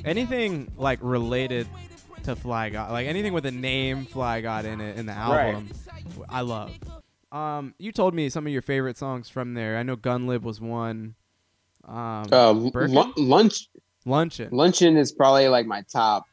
Anything 0.05 0.73
like 0.77 0.99
related 1.03 1.69
to 2.23 2.35
Fly 2.35 2.71
God, 2.71 2.91
like 2.91 3.07
anything 3.07 3.33
with 3.35 3.45
the 3.45 3.51
name 3.51 4.07
Fly 4.07 4.41
God 4.41 4.65
in 4.65 4.81
it 4.81 4.97
in 4.97 5.07
the 5.07 5.13
Right. 5.13 5.55
album, 5.55 5.71
I 6.29 6.41
love. 6.41 6.73
Um, 7.33 7.75
you 7.79 7.93
told 7.93 8.15
me 8.15 8.29
some 8.31 8.47
of 8.47 8.53
your 8.53 8.63
favorite 8.63 8.97
songs 8.97 9.29
from 9.29 9.55
there. 9.55 9.77
I 9.77 9.83
know 9.83 9.97
Gunlib 9.97 10.43
was 10.43 10.61
one. 10.61 11.15
Um, 11.85 12.27
Uh, 12.33 12.55
Birkin? 12.55 12.95
lu- 12.95 13.13
lunch 13.17 13.69
Luncheon. 14.07 14.49
Luncheon 14.53 14.97
is 14.97 15.13
probably 15.13 15.49
like 15.49 15.67
my 15.67 15.83
top 15.83 16.25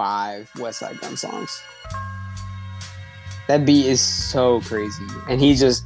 five 0.00 0.50
Westside 0.56 0.98
Gunn 1.02 1.14
songs. 1.14 1.62
That 3.48 3.66
beat 3.66 3.84
is 3.84 4.00
so 4.00 4.60
crazy, 4.62 5.04
and 5.28 5.38
he 5.38 5.54
just, 5.54 5.84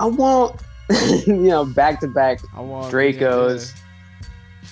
I 0.00 0.06
want, 0.06 0.58
you 1.26 1.36
know, 1.52 1.66
back 1.66 2.00
to 2.00 2.08
back 2.08 2.38
Dracos. 2.56 3.74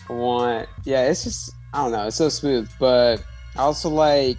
I 0.09 0.13
want, 0.15 0.69
yeah, 0.85 1.09
it's 1.11 1.25
just, 1.25 1.53
I 1.75 1.83
don't 1.83 1.93
know, 1.93 2.07
it's 2.07 2.17
so 2.17 2.31
smooth. 2.31 2.71
But 2.79 3.23
I 3.57 3.61
also 3.61 3.91
like, 3.91 4.39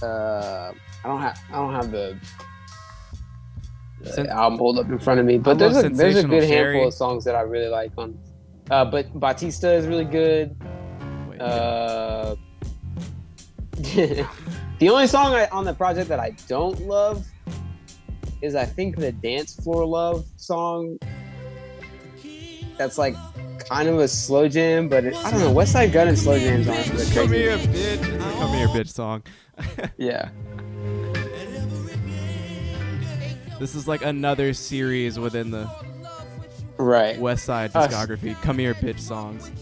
uh, 0.00 0.70
I 1.04 1.08
don't 1.08 1.20
have, 1.20 1.40
I 1.50 1.56
don't 1.56 1.74
have 1.74 1.90
the. 1.90 2.16
the 4.02 4.12
Sen- 4.12 4.28
album 4.28 4.58
pulled 4.60 4.78
up 4.78 4.88
in 4.88 4.98
front 5.00 5.18
of 5.18 5.26
me, 5.26 5.38
but 5.38 5.58
there's 5.58 5.76
a 5.76 5.88
there's 5.88 6.18
a 6.18 6.22
good 6.24 6.44
Sherry. 6.48 6.74
handful 6.76 6.88
of 6.88 6.94
songs 6.94 7.24
that 7.24 7.34
I 7.34 7.40
really 7.40 7.68
like 7.68 7.90
on, 7.98 8.16
uh, 8.70 8.84
but 8.84 9.12
Batista 9.18 9.70
is 9.72 9.86
really 9.88 10.04
good. 10.04 10.54
Wait, 11.28 11.40
Uh, 11.40 12.36
the 14.78 14.88
only 14.88 15.06
song 15.06 15.34
I, 15.34 15.46
on 15.48 15.64
the 15.64 15.74
project 15.74 16.08
that 16.08 16.20
I 16.20 16.30
don't 16.48 16.80
love 16.82 17.26
is 18.40 18.54
I 18.54 18.64
think 18.64 18.96
the 18.96 19.12
dance 19.12 19.54
floor 19.54 19.84
love 19.84 20.24
song. 20.36 20.98
That's 22.78 22.98
like 22.98 23.14
kind 23.68 23.88
of 23.88 23.98
a 23.98 24.08
slow 24.08 24.48
jam, 24.48 24.88
but 24.88 25.04
it, 25.04 25.14
I 25.16 25.30
don't 25.30 25.40
know. 25.40 25.54
Westside 25.54 25.92
Gunn 25.92 26.08
and 26.08 26.18
slow 26.18 26.38
jams 26.38 26.68
aren't 26.68 26.88
really 26.90 27.10
Come 27.12 27.32
here, 27.32 27.56
bitch. 27.58 28.20
Come 28.38 28.56
here, 28.56 28.68
bitch 28.68 28.88
song. 28.88 29.22
Yeah, 29.98 30.30
This 33.60 33.76
is 33.76 33.86
like 33.86 34.02
another 34.04 34.54
series 34.54 35.20
within 35.20 35.52
the 35.52 35.70
right. 36.78 37.16
West 37.20 37.44
Side 37.44 37.70
Uh, 37.74 37.86
discography. 37.86 38.34
Come 38.42 38.58
here, 38.58 38.74
bitch 38.74 38.98
songs. 38.98 39.52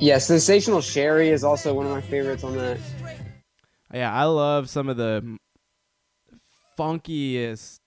Yeah, 0.00 0.16
Sensational 0.16 0.80
Sherri 0.80 1.28
is 1.28 1.44
also 1.44 1.74
one 1.74 1.84
of 1.84 1.92
my 1.92 2.00
favorites 2.00 2.42
on 2.42 2.56
that. 2.56 2.78
Yeah, 3.92 4.12
I 4.12 4.24
love 4.24 4.70
some 4.70 4.88
of 4.88 4.96
the 4.96 5.36
funkiest, 6.78 7.80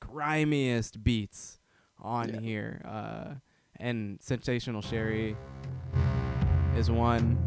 grimiest 0.00 1.04
beats 1.04 1.60
on 2.00 2.34
Yeah. 2.34 2.40
here. 2.40 2.82
Uh, 2.84 3.34
and 3.78 4.18
Sensational 4.20 4.82
Sherri 4.82 5.36
is 6.76 6.90
one. 6.90 7.38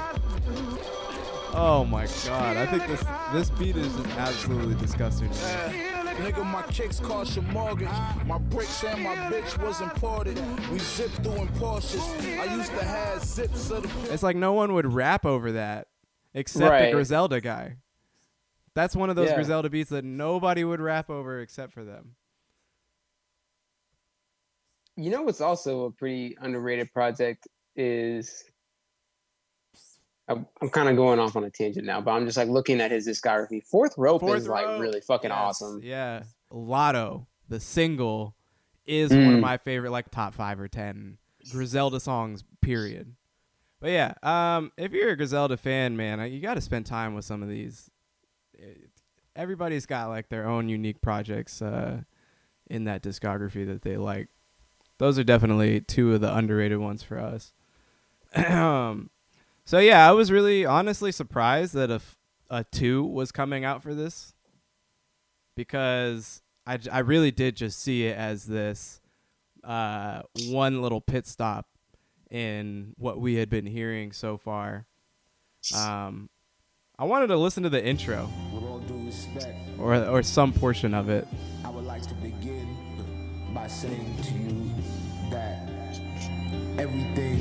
Oh 1.55 1.87
my 1.89 2.07
god, 2.27 2.59
I 2.59 2.67
think 2.67 2.87
this 2.87 3.03
this 3.33 3.51
beat 3.59 3.77
is 3.77 3.95
just 3.97 4.09
absolutely 4.19 4.75
disgusting. 4.75 5.31
To 6.17 6.23
me. 6.23 6.31
Nigga, 6.33 6.45
my 6.45 6.62
kicks 6.62 7.01
cost 7.01 7.37
your 7.37 7.45
mortgage. 7.47 7.89
My 8.27 8.39
bricks 8.39 8.83
and 8.85 9.03
my 9.03 9.14
bitch 9.31 9.61
was 9.62 9.81
imported. 9.81 10.41
We 10.71 10.79
zip 10.79 11.11
through 11.23 11.37
in 11.37 11.49
Porsches. 11.49 12.39
I 12.39 12.55
used 12.55 12.73
to 12.73 12.85
have 12.85 13.23
zips 13.23 13.71
of 13.71 13.83
the 13.83 14.12
It's 14.12 14.23
like 14.23 14.37
no 14.37 14.53
one 14.53 14.75
would 14.75 14.93
rap 14.93 15.25
over 15.27 15.53
that 15.53 15.89
except 16.35 16.71
Right. 16.71 16.87
the 16.87 16.93
Griselda 16.93 17.41
guy. 17.41 17.77
That's 18.75 18.95
one 18.95 19.09
of 19.11 19.17
those 19.17 19.29
Yeah. 19.31 19.37
Griselda 19.37 19.71
beats 19.71 19.91
that 19.91 20.05
nobody 20.05 20.62
would 20.64 20.81
rap 20.81 21.09
over 21.09 21.41
except 21.41 21.73
for 21.73 21.83
them. 21.85 22.17
You 24.97 25.11
know 25.11 25.23
what's 25.23 25.41
also 25.41 25.85
a 25.85 25.91
pretty 25.91 26.37
underrated 26.41 26.93
project 26.93 27.47
is 27.75 28.45
I'm, 30.29 30.47
I'm 30.61 30.68
kind 30.70 30.89
of 30.89 30.97
going 30.97 31.18
off 31.20 31.37
on 31.37 31.45
a 31.45 31.51
tangent 31.51 31.87
now, 31.87 32.01
but 32.01 32.11
I'm 32.12 32.24
just 32.27 32.37
like 32.37 32.49
looking 32.49 32.81
at 32.81 32.91
his 32.91 33.07
discography. 33.07 33.62
Fourth 33.64 33.95
Rope 33.97 34.20
Fourth 34.22 34.39
is 34.39 34.49
like 34.49 34.66
really 34.81 35.01
fucking 35.01 35.31
Yes, 35.31 35.39
awesome. 35.39 35.81
Yeah. 35.83 36.22
Lotto, 36.51 37.27
the 37.49 37.61
single, 37.61 38.35
is 38.87 39.11
one 39.11 39.35
of 39.35 39.39
Mm. 39.39 39.41
my 39.41 39.57
favorite, 39.57 39.91
like 39.91 40.11
top 40.11 40.35
five 40.35 40.59
or 40.61 40.68
ten 40.68 41.18
Griselda 41.53 42.01
songs. 42.01 42.45
Period. 42.61 43.14
But 43.81 43.91
yeah, 43.91 44.14
um, 44.22 44.72
if 44.77 44.93
you're 44.93 45.11
a 45.11 45.16
Griselda 45.16 45.57
fan, 45.57 45.97
man, 45.97 46.18
uh, 46.18 46.24
you 46.24 46.41
got 46.41 46.55
to 46.55 46.61
spend 46.61 46.87
time 46.87 47.14
with 47.14 47.24
some 47.24 47.43
of 47.43 47.49
these. 47.49 47.91
Everybody's 49.35 49.85
got 49.87 50.09
like 50.09 50.29
their 50.29 50.47
own 50.49 50.68
unique 50.68 51.01
projects 51.03 51.61
uh, 51.61 52.01
in 52.68 52.85
that 52.85 53.03
discography 53.03 53.66
that 53.66 53.83
they 53.83 53.97
like. 53.97 54.29
Those 54.99 55.18
are 55.18 55.24
definitely 55.24 55.81
two 55.83 56.14
of 56.14 56.22
the 56.22 56.35
underrated 56.35 56.79
ones 56.79 57.03
for 57.03 57.18
us. 57.18 57.53
um, 58.35 59.11
so 59.67 59.79
yeah, 59.79 60.09
I 60.09 60.12
was 60.12 60.33
really 60.33 60.64
honestly 60.64 61.12
surprised 61.12 61.75
that 61.75 61.91
a, 61.91 61.95
f- 61.97 62.17
a 62.49 62.64
two 62.64 63.05
was 63.05 63.31
coming 63.33 63.64
out 63.64 63.83
for 63.83 63.95
this 63.95 64.33
because 65.57 66.41
I, 66.67 66.77
j- 66.79 66.91
I 66.91 67.01
really 67.01 67.31
did 67.31 67.57
just 67.57 67.81
see 67.81 68.07
it 68.07 68.17
as 68.17 68.47
this 68.47 69.01
uh, 69.64 70.23
one 70.49 70.81
little 70.83 71.01
pit 71.01 71.27
stop 71.27 71.67
in 72.31 72.95
what 72.97 73.21
we 73.21 73.35
had 73.35 73.51
been 73.51 73.67
hearing 73.67 74.12
so 74.12 74.37
far. 74.37 74.87
Um, 75.77 76.31
I 76.99 77.05
wanted 77.05 77.27
to 77.29 77.37
listen 77.37 77.62
to 77.64 77.69
the 77.69 77.85
intro 77.85 78.31
With 78.55 78.62
all 78.64 78.79
due 78.81 79.07
respect, 79.07 79.57
or 79.79 79.97
or 80.07 80.23
some 80.23 80.53
portion 80.53 80.95
of 80.95 81.09
it. 81.09 81.27
I 81.64 81.69
would 81.71 81.85
like 81.85 82.03
to 82.07 82.14
begin 82.14 82.77
by 83.53 83.67
saying 83.67 84.17
to 84.23 84.33
you 84.33 84.71
that 85.31 85.69
everything 86.79 87.39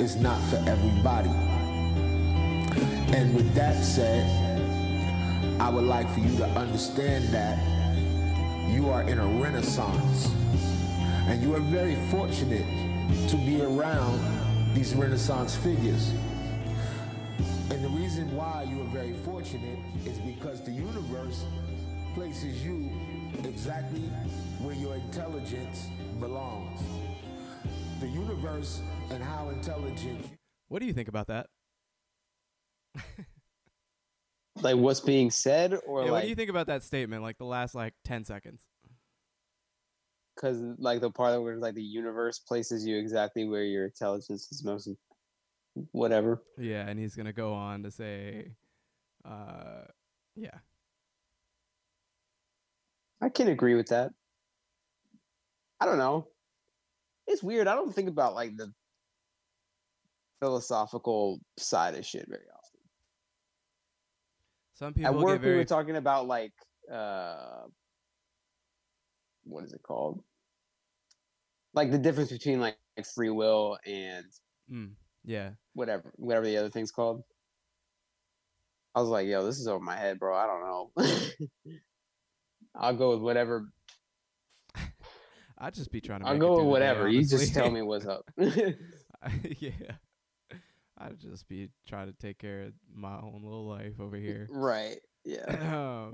is 0.00 0.16
not 0.16 0.40
for 0.50 0.56
everybody. 0.68 1.30
And 3.14 3.34
with 3.34 3.54
that 3.54 3.82
said, 3.82 4.26
I 5.60 5.68
would 5.68 5.84
like 5.84 6.08
for 6.14 6.20
you 6.20 6.36
to 6.38 6.46
understand 6.50 7.24
that 7.28 7.58
you 8.70 8.88
are 8.88 9.02
in 9.02 9.18
a 9.18 9.26
renaissance. 9.26 10.32
And 11.28 11.42
you 11.42 11.54
are 11.54 11.60
very 11.60 11.96
fortunate 12.10 12.66
to 13.28 13.36
be 13.36 13.62
around 13.62 14.20
these 14.74 14.94
renaissance 14.94 15.56
figures. 15.56 16.12
And 17.70 17.84
the 17.84 17.88
reason 17.88 18.34
why 18.34 18.62
you 18.62 18.80
are 18.80 18.90
very 18.92 19.12
fortunate 19.24 19.78
is 20.06 20.18
because 20.18 20.62
the 20.64 20.72
universe 20.72 21.44
places 22.14 22.64
you 22.64 22.90
exactly 23.44 24.00
where 24.60 24.74
your 24.74 24.94
intelligence 24.94 25.88
belongs. 26.18 26.80
The 28.00 28.08
universe 28.08 28.80
and 29.10 29.22
how 29.22 29.50
intelligent 29.50 30.26
What 30.68 30.80
do 30.80 30.86
you 30.86 30.92
think 30.92 31.08
about 31.08 31.26
that? 31.28 31.46
Like 34.62 34.76
what's 34.76 35.00
being 35.00 35.30
said, 35.30 35.78
or 35.86 36.04
yeah, 36.04 36.10
what 36.10 36.22
do 36.22 36.28
you 36.28 36.34
think 36.34 36.50
about 36.50 36.66
that 36.66 36.82
statement? 36.82 37.22
Like 37.22 37.38
the 37.38 37.44
last 37.44 37.74
like 37.74 37.94
ten 38.04 38.24
seconds. 38.24 38.60
because 40.40 40.60
like 40.78 41.00
the 41.00 41.10
part 41.10 41.40
where 41.42 41.56
like 41.56 41.74
the 41.74 41.82
universe 41.82 42.38
places 42.38 42.86
you 42.86 42.98
exactly 42.98 43.44
where 43.44 43.64
your 43.64 43.86
intelligence 43.86 44.48
is 44.50 44.64
most 44.64 44.88
whatever. 45.92 46.42
Yeah, 46.58 46.86
and 46.88 46.98
he's 46.98 47.14
gonna 47.14 47.32
go 47.32 47.52
on 47.52 47.82
to 47.82 47.90
say, 47.90 48.52
uh, 49.24 49.84
yeah, 50.36 50.58
I 53.20 53.28
can 53.28 53.48
agree 53.48 53.74
with 53.74 53.88
that. 53.88 54.10
I 55.80 55.86
don't 55.86 55.98
know. 55.98 56.28
It's 57.26 57.42
weird. 57.42 57.68
I 57.68 57.74
don't 57.74 57.94
think 57.94 58.08
about 58.08 58.34
like 58.34 58.56
the 58.56 58.72
philosophical 60.40 61.40
side 61.58 61.94
of 61.94 62.04
shit 62.04 62.26
very 62.28 62.42
often. 62.42 62.59
Some 64.80 64.94
At 65.04 65.14
work, 65.14 65.42
get 65.42 65.48
we 65.48 65.56
were 65.56 65.64
talking 65.64 65.96
about 65.96 66.26
like 66.26 66.54
uh, 66.90 67.64
what 69.44 69.62
is 69.62 69.74
it 69.74 69.82
called? 69.82 70.22
Like 71.74 71.90
the 71.90 71.98
difference 71.98 72.32
between 72.32 72.60
like 72.60 72.78
free 73.14 73.28
will 73.28 73.78
and 73.86 74.24
mm, 74.72 74.90
yeah, 75.22 75.50
whatever, 75.74 76.10
whatever 76.16 76.46
the 76.46 76.56
other 76.56 76.70
thing's 76.70 76.90
called. 76.90 77.22
I 78.94 79.00
was 79.00 79.10
like, 79.10 79.28
yo, 79.28 79.44
this 79.44 79.60
is 79.60 79.68
over 79.68 79.84
my 79.84 79.96
head, 79.96 80.18
bro. 80.18 80.34
I 80.34 80.46
don't 80.46 80.62
know. 80.62 81.76
I'll 82.74 82.96
go 82.96 83.10
with 83.10 83.20
whatever. 83.20 83.68
I'd 85.58 85.74
just 85.74 85.92
be 85.92 86.00
trying 86.00 86.20
to. 86.20 86.26
I'll 86.26 86.32
make 86.32 86.42
it 86.42 86.46
go 86.46 86.54
with 86.54 86.58
the 86.58 86.62
day, 86.62 86.70
whatever. 86.70 87.08
You 87.08 87.20
just 87.20 87.52
tell 87.52 87.70
me 87.70 87.82
what's 87.82 88.06
up. 88.06 88.24
yeah, 88.38 89.70
I'd 91.00 91.18
just 91.18 91.48
be 91.48 91.70
trying 91.88 92.08
to 92.08 92.12
take 92.12 92.38
care 92.38 92.62
of 92.64 92.72
my 92.94 93.16
own 93.16 93.40
little 93.42 93.66
life 93.66 93.94
over 94.00 94.16
here. 94.16 94.46
right. 94.50 94.98
Yeah. 95.24 95.44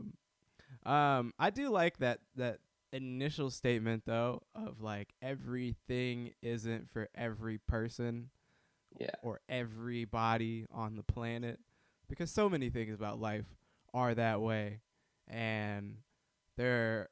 um, 0.87 0.93
um, 0.93 1.32
I 1.39 1.51
do 1.51 1.70
like 1.70 1.99
that 1.99 2.20
that 2.37 2.59
initial 2.93 3.51
statement 3.51 4.05
though 4.07 4.43
of 4.55 4.80
like 4.80 5.12
everything 5.20 6.30
isn't 6.41 6.89
for 6.93 7.09
every 7.14 7.59
person 7.59 8.30
Yeah. 8.99 9.11
or 9.22 9.41
everybody 9.49 10.66
on 10.72 10.95
the 10.97 11.03
planet 11.03 11.59
because 12.09 12.30
so 12.30 12.49
many 12.49 12.70
things 12.70 12.95
about 12.95 13.20
life 13.20 13.45
are 13.93 14.14
that 14.14 14.41
way 14.41 14.80
and 15.28 15.97
there 16.57 17.09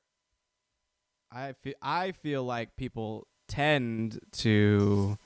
I 1.30 1.52
feel 1.54 1.74
I 1.82 2.12
feel 2.12 2.44
like 2.44 2.76
people 2.76 3.26
tend 3.48 4.20
to 4.32 5.18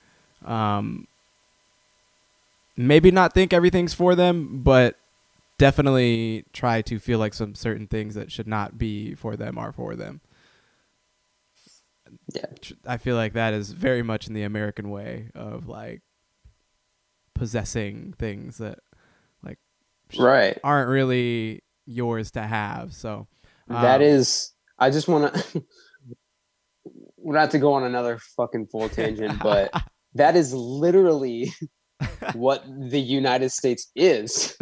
um 0.44 1.06
maybe 2.86 3.10
not 3.10 3.34
think 3.34 3.52
everything's 3.52 3.92
for 3.92 4.14
them 4.14 4.62
but 4.62 4.96
definitely 5.58 6.44
try 6.52 6.80
to 6.80 6.98
feel 6.98 7.18
like 7.18 7.34
some 7.34 7.54
certain 7.54 7.86
things 7.86 8.14
that 8.14 8.30
should 8.30 8.46
not 8.46 8.78
be 8.78 9.14
for 9.14 9.36
them 9.36 9.58
are 9.58 9.72
for 9.72 9.96
them. 9.96 10.20
Yeah. 12.32 12.46
I 12.86 12.96
feel 12.96 13.16
like 13.16 13.32
that 13.34 13.52
is 13.52 13.72
very 13.72 14.02
much 14.02 14.28
in 14.28 14.34
the 14.34 14.44
American 14.44 14.88
way 14.90 15.30
of 15.34 15.68
like 15.68 16.02
possessing 17.34 18.14
things 18.18 18.58
that 18.58 18.78
like 19.42 19.58
Right. 20.18 20.58
aren't 20.62 20.88
really 20.88 21.62
yours 21.86 22.30
to 22.32 22.42
have. 22.42 22.94
So 22.94 23.26
That 23.66 23.96
um, 23.96 24.02
is. 24.02 24.52
I 24.78 24.90
just 24.90 25.08
want 25.08 25.34
to. 25.34 25.64
Not 27.20 27.50
to 27.50 27.58
go 27.58 27.72
on 27.74 27.82
another 27.82 28.18
fucking 28.36 28.68
full 28.68 28.88
tangent, 28.88 29.42
but 29.42 29.70
that 30.14 30.36
is 30.36 30.54
literally 30.54 31.52
what 32.34 32.64
the 32.90 33.00
United 33.00 33.50
States 33.50 33.90
is. 33.96 34.56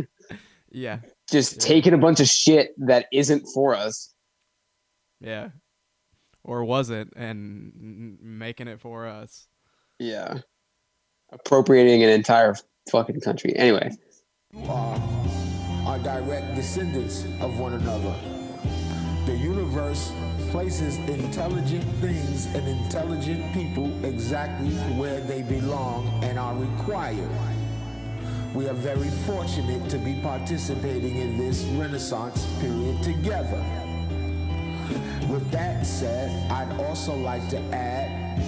yeah, 0.70 0.98
Just 1.30 1.54
Yeah. 1.54 1.58
taking 1.68 1.92
a 1.94 1.98
bunch 1.98 2.20
of 2.20 2.28
shit 2.28 2.74
that 2.78 3.06
isn't 3.12 3.46
for 3.54 3.74
us. 3.74 4.12
yeah, 5.20 5.48
or 6.44 6.64
was 6.64 6.90
it 6.90 7.08
and 7.16 8.18
making 8.22 8.68
it 8.68 8.80
for 8.80 9.06
us. 9.06 9.46
Yeah. 9.98 10.38
Appropriating 11.32 12.04
an 12.04 12.10
entire 12.10 12.54
fucking 12.90 13.20
country. 13.20 13.54
Anyway. 13.56 13.90
are, 14.68 15.00
are 15.86 15.98
direct 15.98 16.54
descendants 16.54 17.24
of 17.40 17.58
one 17.58 17.72
another. 17.74 18.14
The 19.26 19.36
universe 19.36 20.12
places 20.52 20.98
intelligent 20.98 21.82
things 22.00 22.46
and 22.54 22.66
intelligent 22.68 23.52
people 23.52 23.92
exactly 24.04 24.70
where 24.96 25.18
they 25.18 25.42
belong 25.42 26.06
and 26.22 26.38
are 26.38 26.54
required. 26.54 27.28
We 28.54 28.68
are 28.68 28.74
very 28.74 29.10
fortunate 29.26 29.90
to 29.90 29.98
be 29.98 30.20
participating 30.22 31.16
in 31.16 31.38
this 31.38 31.64
Renaissance 31.74 32.46
period 32.60 33.02
together. 33.02 33.62
With 35.28 35.50
that 35.50 35.84
said, 35.84 36.30
I'd 36.52 36.80
also 36.80 37.12
like 37.16 37.48
to 37.48 37.58
add 37.74 38.40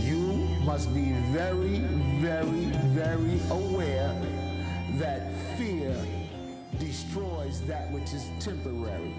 you 0.00 0.18
must 0.64 0.94
be 0.94 1.12
very, 1.32 1.80
very, 2.18 2.72
very 2.96 3.40
aware 3.50 4.18
that 4.94 5.30
fear 5.58 5.94
destroys 6.78 7.60
that 7.66 7.90
which 7.92 8.14
is 8.14 8.24
temporary. 8.40 9.14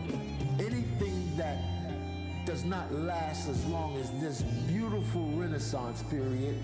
That 1.38 1.58
does 2.46 2.64
not 2.64 2.94
last 2.94 3.50
as 3.50 3.66
long 3.66 3.98
as 3.98 4.12
this 4.20 4.42
beautiful 4.68 5.28
Renaissance 5.32 6.04
period 6.04 6.58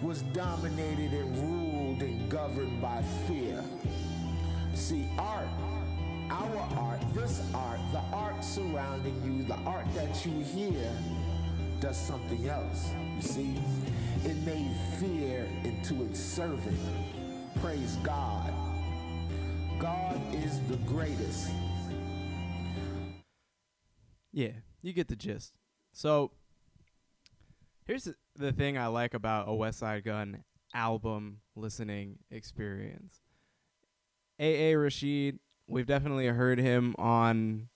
was 0.00 0.22
dominated 0.32 1.12
and 1.12 1.36
ruled 1.38 2.02
and 2.02 2.30
governed 2.30 2.80
by 2.80 3.02
fear. 3.26 3.62
See, 4.74 5.08
art, 5.18 5.48
our 6.30 6.68
art, 6.76 7.00
this 7.12 7.42
art, 7.54 7.80
the 7.92 8.00
art 8.16 8.42
surrounding 8.42 9.22
you, 9.22 9.44
the 9.44 9.58
art 9.66 9.86
that 9.94 10.24
you 10.24 10.32
hear, 10.42 10.90
does 11.80 11.96
something 11.96 12.48
else. 12.48 12.92
You 13.16 13.22
see, 13.22 13.58
it 14.24 14.36
made 14.46 14.74
fear 14.98 15.48
into 15.64 16.02
its 16.04 16.18
servant. 16.18 16.78
Praise 17.60 17.96
God. 18.02 18.52
God 19.78 20.20
is 20.32 20.60
the 20.68 20.76
greatest. 20.86 21.50
Yeah, 24.32 24.52
you 24.80 24.92
get 24.92 25.08
the 25.08 25.16
gist. 25.16 25.52
So 25.92 26.32
here's 27.84 28.08
the- 28.36 28.52
thing 28.52 28.78
I 28.78 28.86
like 28.86 29.14
about 29.14 29.48
a 29.48 29.52
Westside 29.52 30.04
Gunn 30.04 30.44
album 30.74 31.40
listening 31.54 32.18
experience. 32.30 33.20
AA 34.40 34.74
Rashid, 34.74 35.38
we've 35.68 35.86
definitely 35.86 36.26
heard 36.26 36.58
him 36.58 36.94
on 36.98 37.68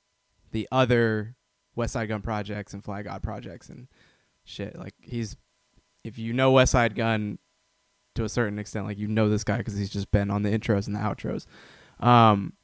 the 0.51 0.67
other 0.73 1.37
Westside 1.77 2.09
Gunn 2.09 2.23
projects 2.23 2.73
and 2.73 2.83
Fly 2.83 3.03
God 3.03 3.23
projects 3.23 3.69
and 3.69 3.89
shit. 4.45 4.77
Like 4.79 4.95
he's 5.03 5.37
if 6.03 6.19
you 6.19 6.33
know 6.33 6.53
Westside 6.53 6.95
Gunn 6.95 7.39
to 8.15 8.25
a 8.25 8.29
certain 8.29 8.59
extent, 8.59 8.87
like 8.87 8.99
you 8.99 9.09
know 9.09 9.29
this 9.29 9.45
guy 9.45 9.59
because 9.59 9.77
he's 9.77 9.91
just 9.91 10.11
been 10.11 10.31
on 10.31 10.43
the 10.43 10.51
intros 10.51 10.87
and 10.87 10.97
the 10.97 11.01
outros. 11.01 11.45
Um, 12.01 12.55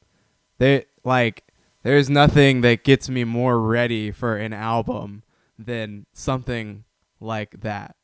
they 0.59 0.87
like 1.05 1.45
there's 1.83 2.09
nothing 2.11 2.61
that 2.63 2.85
gets 2.85 3.09
me 3.09 3.25
more 3.25 3.61
ready 3.61 4.11
for 4.11 4.37
an 4.37 4.53
album 4.53 5.23
than 5.59 6.07
something 6.13 6.85
like 7.21 7.61
that. 7.61 7.97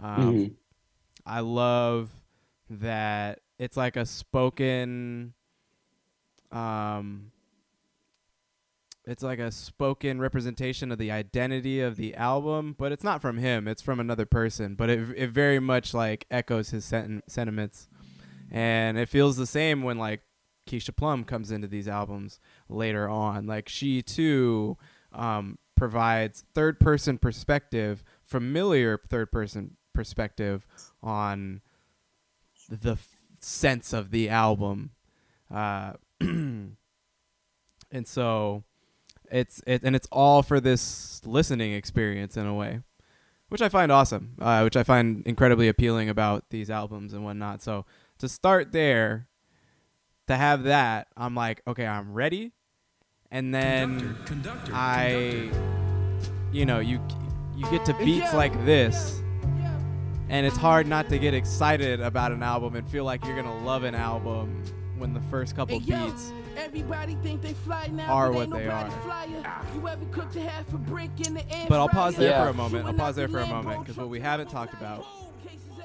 Um, 0.00 0.34
Mhm. 0.34 0.54
I 1.24 1.40
love 1.40 2.10
that 2.68 3.40
it's 3.58 3.76
like 3.76 3.96
a 3.96 4.06
spoken 4.06 5.34
um 6.50 7.30
it's 9.04 9.22
like 9.22 9.38
a 9.40 9.50
spoken 9.50 10.20
representation 10.20 10.92
of 10.92 10.98
the 10.98 11.10
identity 11.10 11.80
of 11.80 11.96
the 11.96 12.14
album, 12.14 12.74
but 12.78 12.92
it's 12.92 13.02
not 13.02 13.20
from 13.20 13.38
him, 13.38 13.66
it's 13.66 13.82
from 13.82 13.98
another 13.98 14.26
person, 14.26 14.74
but 14.76 14.88
it 14.88 15.08
it 15.16 15.30
very 15.30 15.58
much 15.58 15.92
like 15.92 16.24
echoes 16.30 16.70
his 16.70 16.84
sen- 16.84 17.22
sentiments. 17.26 17.88
And 18.50 18.98
it 18.98 19.08
feels 19.08 19.36
the 19.36 19.46
same 19.46 19.82
when 19.82 19.98
like 19.98 20.22
Keisha 20.68 20.94
Plum 20.94 21.24
comes 21.24 21.50
into 21.50 21.66
these 21.66 21.88
albums 21.88 22.38
later 22.74 23.08
on. 23.08 23.46
Like 23.46 23.68
she 23.68 24.02
too 24.02 24.76
um, 25.12 25.58
provides 25.76 26.44
third 26.54 26.78
person 26.80 27.18
perspective, 27.18 28.04
familiar 28.24 29.00
third 29.08 29.32
person 29.32 29.76
perspective 29.94 30.66
on 31.02 31.60
the 32.68 32.92
f- 32.92 33.08
sense 33.40 33.92
of 33.92 34.10
the 34.10 34.28
album. 34.28 34.90
Uh, 35.52 35.92
and 36.20 36.76
so 38.04 38.64
it's 39.30 39.62
it 39.66 39.82
and 39.82 39.96
it's 39.96 40.08
all 40.12 40.42
for 40.42 40.60
this 40.60 41.20
listening 41.24 41.72
experience 41.72 42.36
in 42.36 42.46
a 42.46 42.54
way, 42.54 42.80
which 43.48 43.62
I 43.62 43.68
find 43.68 43.90
awesome, 43.90 44.36
uh, 44.40 44.60
which 44.62 44.76
I 44.76 44.82
find 44.82 45.26
incredibly 45.26 45.68
appealing 45.68 46.08
about 46.08 46.50
these 46.50 46.70
albums 46.70 47.12
and 47.12 47.24
whatnot. 47.24 47.62
So 47.62 47.86
to 48.18 48.28
start 48.28 48.72
there, 48.72 49.28
to 50.28 50.36
have 50.36 50.64
that, 50.64 51.08
I'm 51.16 51.34
like, 51.34 51.62
okay, 51.66 51.86
I'm 51.86 52.12
ready. 52.12 52.52
And 53.32 53.52
then 53.52 54.14
I, 54.72 55.50
you 56.52 56.66
know, 56.66 56.78
you 56.80 57.00
you 57.56 57.68
get 57.70 57.84
to 57.86 57.94
beats 57.94 58.32
like 58.34 58.52
this, 58.66 59.20
and 60.28 60.46
it's 60.46 60.56
hard 60.56 60.86
not 60.86 61.08
to 61.08 61.18
get 61.18 61.32
excited 61.32 62.00
about 62.00 62.32
an 62.32 62.42
album 62.42 62.76
and 62.76 62.86
feel 62.88 63.04
like 63.04 63.24
you're 63.24 63.34
gonna 63.34 63.64
love 63.64 63.84
an 63.84 63.94
album 63.94 64.62
when 64.98 65.14
the 65.14 65.20
first 65.22 65.56
couple 65.56 65.80
beats 65.80 66.30
Everybody 66.56 67.16
think 67.22 67.40
they 67.40 67.54
fly 67.54 67.88
now, 67.90 68.12
are 68.12 68.28
but 68.28 68.36
what 68.36 68.50
they 68.50 68.66
nobody 68.66 68.94
are. 69.44 69.62
You 69.74 69.88
ever 69.88 70.04
cooked 70.12 70.36
a 70.36 70.40
half 70.42 70.70
a 70.74 70.76
brick 70.76 71.10
in 71.26 71.32
the 71.34 71.50
air 71.50 71.66
But 71.68 71.80
I'll 71.80 71.88
pause 71.88 72.14
there 72.14 72.30
Yeah. 72.30 72.44
for 72.44 72.50
a 72.50 72.54
moment. 72.54 72.86
I'll 72.86 72.92
pause 72.92 73.16
there 73.16 73.28
for 73.28 73.40
a 73.40 73.46
moment 73.46 73.80
because 73.80 73.96
what 73.96 74.10
we 74.10 74.20
haven't 74.20 74.50
talked 74.50 74.74
about 74.74 75.06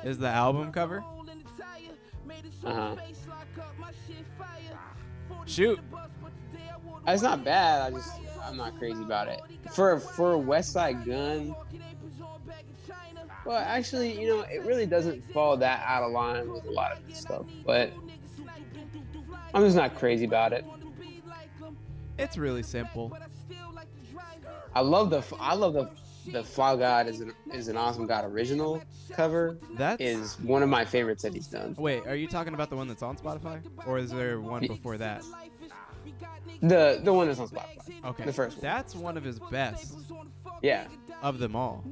is 0.03 0.17
the 0.17 0.27
album 0.27 0.71
cover. 0.73 1.03
Uh-huh. 2.65 2.95
Shoot. 5.45 5.79
It's 7.07 7.23
not 7.23 7.43
bad. 7.43 7.81
I 7.93 7.95
just 7.95 8.11
I'm 8.43 8.57
not 8.57 8.77
crazy 8.77 9.01
about 9.01 9.27
it. 9.27 9.41
For 9.71 9.99
for 9.99 10.35
Westside 10.35 11.05
Gunn, 11.05 11.55
well, 13.45 13.57
actually, 13.57 14.19
you 14.19 14.27
know, 14.27 14.41
it 14.41 14.65
really 14.65 14.85
doesn't 14.85 15.23
fall 15.31 15.55
that 15.57 15.81
out 15.85 16.03
of 16.03 16.11
line 16.11 16.51
with 16.51 16.65
a 16.65 16.71
lot 16.71 16.91
of 16.91 17.07
this 17.07 17.19
stuff. 17.19 17.45
But 17.65 17.93
I'm 19.53 19.63
just 19.63 19.77
not 19.77 19.95
crazy 19.95 20.25
about 20.25 20.51
it. 20.53 20.65
It's 22.19 22.37
really 22.37 22.63
simple. 22.63 23.17
I 24.75 24.81
love 24.81 25.09
the 25.09 25.23
I 25.39 25.55
love 25.55 25.73
the 25.73 25.89
the 26.31 26.43
Fly 26.43 26.75
God 26.75 27.07
is 27.07 27.21
an 27.21 27.33
is 27.53 27.69
an 27.69 27.77
awesome 27.77 28.05
God 28.05 28.25
original 28.25 28.81
cover 29.13 29.57
That's 29.75 30.37
one 30.39 30.61
of 30.61 30.67
my 30.67 30.83
favorites 30.83 31.23
that 31.23 31.33
he's 31.33 31.47
done. 31.47 31.73
wait. 31.77 32.05
Are 32.05 32.15
you 32.15 32.27
talking 32.27 32.53
about 32.53 32.69
the 32.69 32.75
one 32.75 32.87
that's 32.87 33.01
on 33.01 33.15
Spotify, 33.15 33.61
or 33.85 33.97
is 33.97 34.11
there 34.11 34.41
one 34.41 34.67
before 34.67 34.97
that? 34.97 35.23
The 36.61 36.99
the 37.03 37.13
one 37.13 37.27
that's 37.27 37.39
on 37.39 37.49
Spotify. 37.49 38.05
Okay, 38.05 38.23
The 38.25 38.33
first 38.33 38.57
one. 38.57 38.61
That's 38.63 38.95
one 38.95 39.17
of 39.17 39.23
his 39.23 39.39
best 39.39 39.93
Yeah, 40.61 40.87
of 41.21 41.39
them 41.39 41.55
all. 41.55 41.83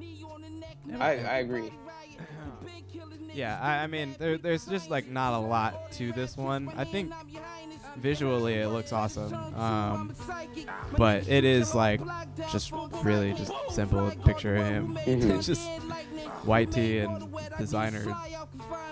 I 0.99 1.18
I 1.18 1.38
agree. 1.38 1.72
Yeah, 3.36 3.59
I, 3.61 3.83
I 3.83 3.88
mean, 3.88 4.15
there, 4.17 4.38
there's 4.38 4.65
just 4.65 4.89
like 4.89 5.07
not 5.09 5.33
a 5.33 5.39
lot 5.39 5.91
to 5.93 6.11
this 6.13 6.38
one. 6.38 6.69
I 6.77 6.86
think 6.86 7.11
visually 7.97 8.55
it 8.55 8.69
looks 8.69 8.93
awesome, 8.93 9.33
um, 9.55 10.15
but 10.97 11.27
it 11.27 11.43
is 11.43 11.75
like 11.75 11.99
just 12.51 12.71
really 13.03 13.33
just 13.33 13.51
simple. 13.71 14.09
Picture 14.23 14.55
of 14.55 14.65
him, 14.65 14.95
Mhm. 15.05 15.38
it's 15.38 15.47
just 15.47 15.67
white 16.45 16.71
tee 16.71 16.99
and 16.99 17.27
designer 17.57 18.05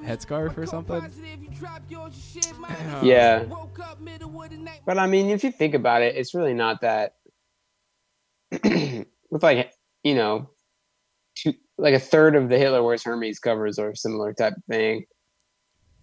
headscarf 0.02 0.58
or 0.58 0.66
something. 0.66 1.10
Yeah. 3.02 3.46
But 4.86 4.98
I 4.98 5.08
mean, 5.08 5.30
if 5.30 5.44
you 5.44 5.52
think 5.52 5.74
about 5.74 6.02
it, 6.02 6.16
it's 6.16 6.34
really 6.34 6.54
not 6.54 6.82
that. 6.82 7.16
with 8.64 9.42
like 9.42 9.72
you 10.04 10.16
know, 10.16 10.50
two 11.36 11.54
like 11.84 11.94
a 11.94 12.00
third 12.00 12.38
of 12.38 12.48
the 12.48 12.58
Hitler 12.58 12.82
Wears 12.82 13.04
Hermes 13.04 13.40
covers 13.40 13.78
or 13.78 13.90
a 13.90 13.96
similar 13.96 14.34
type 14.34 14.56
of 14.56 14.64
thing. 14.64 15.06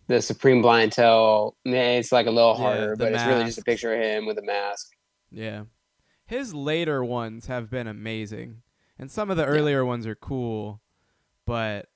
The 0.09 0.21
Supreme 0.21 0.61
Blind 0.61 0.97
eh, 0.99 1.53
it's 1.65 2.13
like 2.13 2.27
a 2.27 2.31
little 2.31 2.55
harder, 2.55 2.91
the 2.91 3.05
but 3.05 3.15
it's 3.15 3.25
really 3.25 3.45
just 3.45 3.59
a 3.59 3.65
picture 3.65 3.95
of 3.95 4.01
him 4.01 4.27
with 4.27 4.39
a 4.39 4.43
mask. 4.43 4.91
Yeah. 5.31 5.63
His 6.27 6.53
later 6.53 7.03
ones 7.03 7.47
have 7.47 7.71
been 7.71 7.87
amazing. 7.87 8.63
And 8.99 9.11
some 9.11 9.31
of 9.31 9.39
the 9.39 9.47
earlier 9.47 9.83
ones 9.83 10.07
are 10.07 10.15
cool, 10.15 10.83
but 11.47 11.89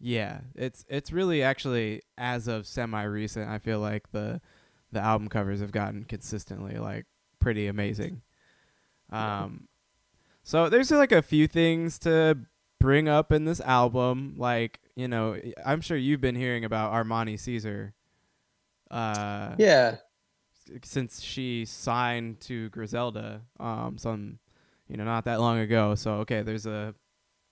yeah, 0.00 0.40
it's 0.56 0.84
it's 0.88 1.12
really 1.12 1.44
actually 1.44 2.02
as 2.18 2.48
of 2.48 2.66
semi 2.66 3.04
recent, 3.04 3.48
I 3.48 3.58
feel 3.60 3.78
like 3.78 4.10
the 4.10 4.40
the 4.90 4.98
album 4.98 5.28
covers 5.28 5.60
have 5.60 5.70
gotten 5.70 6.02
consistently 6.04 6.74
like 6.78 7.06
pretty 7.38 7.68
amazing. 7.68 8.22
Um 9.12 9.68
so 10.42 10.68
there's 10.68 10.90
like 10.90 11.12
a 11.12 11.22
few 11.22 11.46
things 11.46 11.98
to 12.00 12.38
bring 12.80 13.08
up 13.08 13.30
in 13.32 13.44
this 13.44 13.60
album 13.60 14.34
like, 14.36 14.80
you 14.96 15.06
know, 15.08 15.38
I'm 15.64 15.80
sure 15.80 15.96
you've 15.96 16.20
been 16.20 16.34
hearing 16.34 16.64
about 16.64 16.92
Armani 16.92 17.38
Caesar. 17.38 17.94
Uh 18.90 19.54
Yeah, 19.58 19.96
since 20.82 21.20
she 21.22 21.64
signed 21.64 22.40
to 22.40 22.68
Griselda, 22.70 23.42
um, 23.58 23.96
some, 23.98 24.38
you 24.88 24.96
know, 24.96 25.04
not 25.04 25.24
that 25.24 25.40
long 25.40 25.58
ago. 25.58 25.94
So 25.94 26.14
okay, 26.16 26.42
there's 26.42 26.66
a 26.66 26.94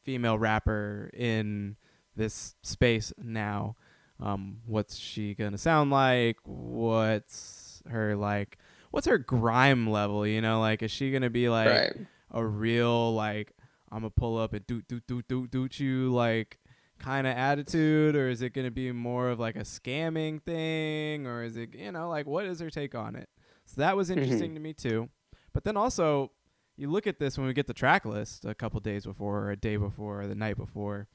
female 0.02 0.38
rapper 0.38 1.10
in 1.14 1.76
this 2.16 2.54
space 2.62 3.12
now. 3.18 3.76
Um, 4.18 4.58
what's 4.66 4.96
she 4.96 5.34
gonna 5.34 5.58
sound 5.58 5.90
like? 5.90 6.36
What's 6.44 7.82
her 7.88 8.16
like? 8.16 8.58
What's 8.90 9.06
her 9.06 9.18
grime 9.18 9.88
level? 9.88 10.26
You 10.26 10.40
know, 10.40 10.60
like 10.60 10.82
is 10.82 10.90
she 10.90 11.10
gonna 11.10 11.30
be 11.30 11.48
like 11.48 11.68
right. 11.68 11.96
A 12.30 12.44
real 12.44 13.14
like 13.14 13.52
I'm 13.90 14.00
gonna 14.00 14.10
pull 14.10 14.38
up 14.38 14.52
and 14.52 14.66
doot 14.66 14.86
doot 14.88 15.06
doot 15.06 15.26
doot 15.28 15.50
doot 15.50 15.80
you 15.80 16.12
like 16.12 16.58
kind 16.98 17.26
of 17.26 17.36
attitude, 17.36 18.14
or 18.14 18.28
is 18.28 18.42
it 18.42 18.52
gonna 18.52 18.70
be 18.70 18.92
more 18.92 19.30
of 19.30 19.40
like 19.40 19.56
a 19.56 19.60
scamming 19.60 20.42
thing, 20.42 21.26
or 21.26 21.42
is 21.42 21.56
it 21.56 21.74
you 21.74 21.92
know 21.92 22.08
like 22.08 22.26
what 22.26 22.46
is 22.46 22.60
her 22.60 22.70
take 22.70 22.94
on 22.94 23.16
it? 23.16 23.28
So 23.66 23.80
that 23.80 23.96
was 23.96 24.10
interesting 24.10 24.54
to 24.54 24.60
me 24.60 24.72
too. 24.72 25.08
But 25.52 25.64
then 25.64 25.76
also 25.76 26.32
you 26.76 26.88
look 26.88 27.06
at 27.06 27.18
this 27.18 27.36
when 27.36 27.46
we 27.46 27.52
get 27.52 27.66
the 27.66 27.74
track 27.74 28.04
list 28.04 28.44
a 28.44 28.54
couple 28.54 28.80
days 28.80 29.04
before, 29.04 29.40
or 29.40 29.50
a 29.50 29.56
day 29.56 29.76
before, 29.76 30.22
or 30.22 30.26
the 30.26 30.34
night 30.34 30.56
before, 30.56 31.08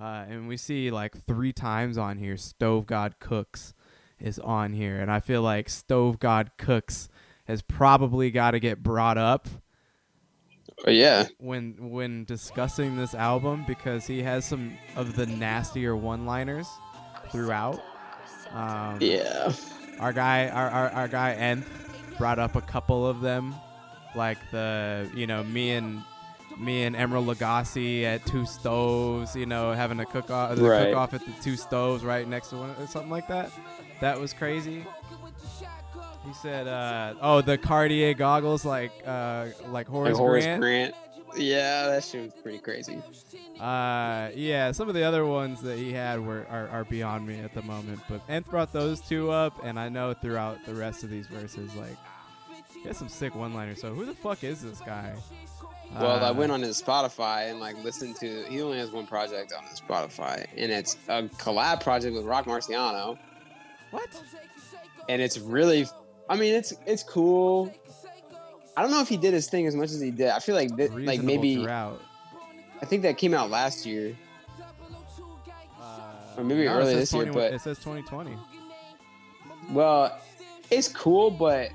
uh, 0.00 0.24
and 0.28 0.48
we 0.48 0.56
see 0.56 0.90
like 0.90 1.16
three 1.16 1.52
times 1.52 1.98
on 1.98 2.18
here 2.18 2.36
Stove 2.36 2.86
God 2.86 3.16
Cooks 3.18 3.74
is 4.18 4.38
on 4.38 4.72
here, 4.72 5.00
and 5.00 5.10
I 5.10 5.20
feel 5.20 5.42
like 5.42 5.68
Stove 5.68 6.18
God 6.18 6.52
Cooks 6.58 7.08
has 7.46 7.62
probably 7.62 8.30
got 8.30 8.52
to 8.52 8.60
get 8.60 8.82
brought 8.82 9.18
up 9.18 9.48
But 10.84 10.94
yeah, 10.94 11.26
when 11.38 11.74
when 11.90 12.24
discussing 12.24 12.96
this 12.96 13.14
album 13.14 13.64
because 13.66 14.06
he 14.06 14.22
has 14.22 14.44
some 14.44 14.76
of 14.96 15.14
the 15.16 15.26
nastier 15.26 15.94
one-liners 15.96 16.66
throughout. 17.30 17.80
Um, 18.52 18.98
yeah. 19.00 19.52
Our 20.00 20.12
guy, 20.12 20.48
our, 20.48 20.70
our, 20.70 20.90
our 20.90 21.08
guy 21.08 21.34
Nth 21.34 21.68
brought 22.18 22.38
up 22.38 22.56
a 22.56 22.62
couple 22.62 23.06
of 23.06 23.20
them, 23.20 23.54
like 24.16 24.38
the 24.50 25.10
you 25.14 25.26
know 25.26 25.44
me 25.44 25.72
and 25.72 26.02
me 26.58 26.84
and 26.84 26.96
Emeril 26.96 27.24
Lagasse 27.32 28.02
at 28.04 28.24
two 28.26 28.44
stoves, 28.46 29.36
you 29.36 29.46
know, 29.46 29.72
having 29.72 30.00
a 30.00 30.06
cook 30.06 30.30
off, 30.30 30.58
Right. 30.58 30.86
cook 30.88 30.96
off 30.96 31.14
at 31.14 31.24
the 31.24 31.32
two 31.42 31.56
stoves 31.56 32.02
right 32.04 32.26
next 32.26 32.48
to 32.48 32.56
one 32.56 32.70
or 32.78 32.86
something 32.86 33.10
like 33.10 33.28
that. 33.28 33.50
That 34.00 34.18
was 34.18 34.32
crazy. 34.32 34.84
He 36.26 36.32
said, 36.34 36.66
uh, 36.68 37.14
"Oh, 37.20 37.40
the 37.40 37.56
Cartier 37.58 38.14
goggles, 38.14 38.64
like 38.64 38.92
uh, 39.06 39.46
like 39.68 39.86
Horace, 39.88 40.12
Like 40.12 40.18
Horace 40.18 40.44
Grant." 40.44 40.60
Grant. 40.60 40.94
Yeah, 41.36 41.86
that 41.86 42.02
shit 42.02 42.24
was 42.24 42.32
pretty 42.42 42.58
crazy. 42.58 43.00
Uh, 43.60 44.30
yeah, 44.34 44.72
some 44.72 44.88
of 44.88 44.94
the 44.94 45.04
other 45.04 45.24
ones 45.24 45.60
that 45.62 45.78
he 45.78 45.92
had 45.92 46.18
were 46.24 46.44
are, 46.50 46.68
are 46.68 46.84
beyond 46.84 47.26
me 47.26 47.38
at 47.40 47.54
the 47.54 47.62
moment. 47.62 48.00
But 48.08 48.20
Nth 48.28 48.50
brought 48.50 48.72
those 48.72 49.00
two 49.00 49.30
up, 49.30 49.54
and 49.64 49.78
I 49.78 49.88
know 49.88 50.12
throughout 50.12 50.58
the 50.66 50.74
rest 50.74 51.04
of 51.04 51.10
these 51.10 51.28
verses, 51.28 51.72
like, 51.76 51.96
he 52.74 52.88
has 52.88 52.96
some 52.98 53.08
sick 53.08 53.34
one-liners. 53.36 53.80
So 53.80 53.94
who 53.94 54.04
the 54.06 54.14
fuck 54.14 54.42
is 54.42 54.60
this 54.62 54.80
guy? 54.80 55.12
Well, 55.94 56.24
I 56.24 56.28
Uh, 56.30 56.32
went 56.34 56.50
on 56.52 56.62
his 56.62 56.82
Spotify 56.82 57.48
and 57.50 57.60
like 57.60 57.82
listened 57.84 58.16
to. 58.16 58.44
He 58.48 58.60
only 58.60 58.78
has 58.78 58.90
one 58.90 59.06
project 59.06 59.52
on 59.56 59.64
his 59.64 59.80
Spotify, 59.80 60.46
and 60.56 60.70
it's 60.72 60.96
a 61.08 61.22
collab 61.38 61.80
project 61.80 62.14
with 62.14 62.24
Rock 62.24 62.46
Marciano, 62.46 63.16
What? 63.92 64.08
and 65.08 65.22
it's 65.22 65.38
really. 65.38 65.86
I 66.30 66.36
mean, 66.36 66.54
it's 66.54 66.72
it's 66.86 67.02
cool. 67.02 67.74
I 68.76 68.82
don't 68.82 68.92
know 68.92 69.00
if 69.00 69.08
he 69.08 69.16
did 69.16 69.34
his 69.34 69.48
thing 69.50 69.66
as 69.66 69.74
much 69.74 69.90
as 69.90 70.00
he 70.00 70.10
did. 70.12 70.28
I 70.28 70.38
feel 70.38 70.54
like 70.54 70.74
th- 70.76 70.92
like 70.92 71.22
maybe 71.22 71.56
drought. 71.56 72.00
I 72.80 72.86
think 72.86 73.02
that 73.02 73.18
came 73.18 73.34
out 73.34 73.50
last 73.50 73.84
year. 73.84 74.16
Uh, 75.78 76.12
Or 76.38 76.44
maybe 76.44 76.64
no, 76.64 76.72
it 76.72 76.74
early 76.76 76.92
says 76.94 77.10
this 77.10 77.12
year, 77.12 77.32
but- 77.32 77.52
it 77.52 77.60
says 77.60 77.78
2020. 77.78 78.36
Well, 79.72 80.18
it's 80.70 80.88
cool, 80.88 81.30
but 81.30 81.70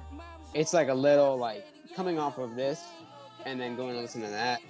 it's 0.54 0.74
like 0.74 0.88
a 0.88 0.94
little 0.94 1.38
like 1.38 1.66
coming 1.96 2.18
off 2.18 2.38
of 2.38 2.56
this 2.56 2.82
and 3.46 3.60
then 3.60 3.76
going 3.76 3.94
to 3.96 4.02
listen 4.02 4.22
to 4.22 4.30
that. 4.30 4.62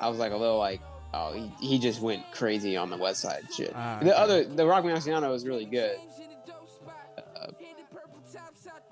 I 0.00 0.08
was 0.08 0.18
like 0.18 0.32
a 0.32 0.36
little 0.36 0.58
like, 0.58 0.80
oh, 1.14 1.32
he, 1.32 1.50
he 1.66 1.78
just 1.78 2.00
went 2.00 2.22
crazy 2.32 2.76
on 2.76 2.90
the 2.90 2.96
West 2.96 3.20
Side 3.20 3.44
shit. 3.54 3.72
Ah, 3.74 3.98
the 4.02 4.12
okay. 4.12 4.22
other, 4.22 4.44
the 4.44 4.66
Rock 4.66 4.84
Marciano 4.84 5.30
was 5.30 5.46
really 5.46 5.64
good, 5.64 5.96
uh, 5.96 6.35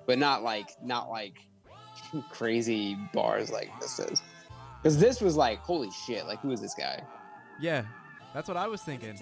but 0.07 0.19
not 0.19 0.43
like 0.43 0.71
not 0.83 1.09
like 1.11 1.39
crazy 2.31 2.97
bars 3.13 3.51
like 3.51 3.71
this 3.81 3.99
is. 3.99 4.23
Because 4.83 4.99
this 4.99 5.21
was 5.21 5.37
like, 5.37 5.61
holy 5.61 5.91
shit! 6.07 6.27
Like, 6.27 6.41
who 6.41 6.51
is 6.51 6.61
this 6.61 6.75
guy? 6.75 7.03
Yeah, 7.61 7.85
that's 8.35 8.49
what 8.49 8.57
I 8.57 8.67
was 8.67 8.83
thinking. 8.83 9.19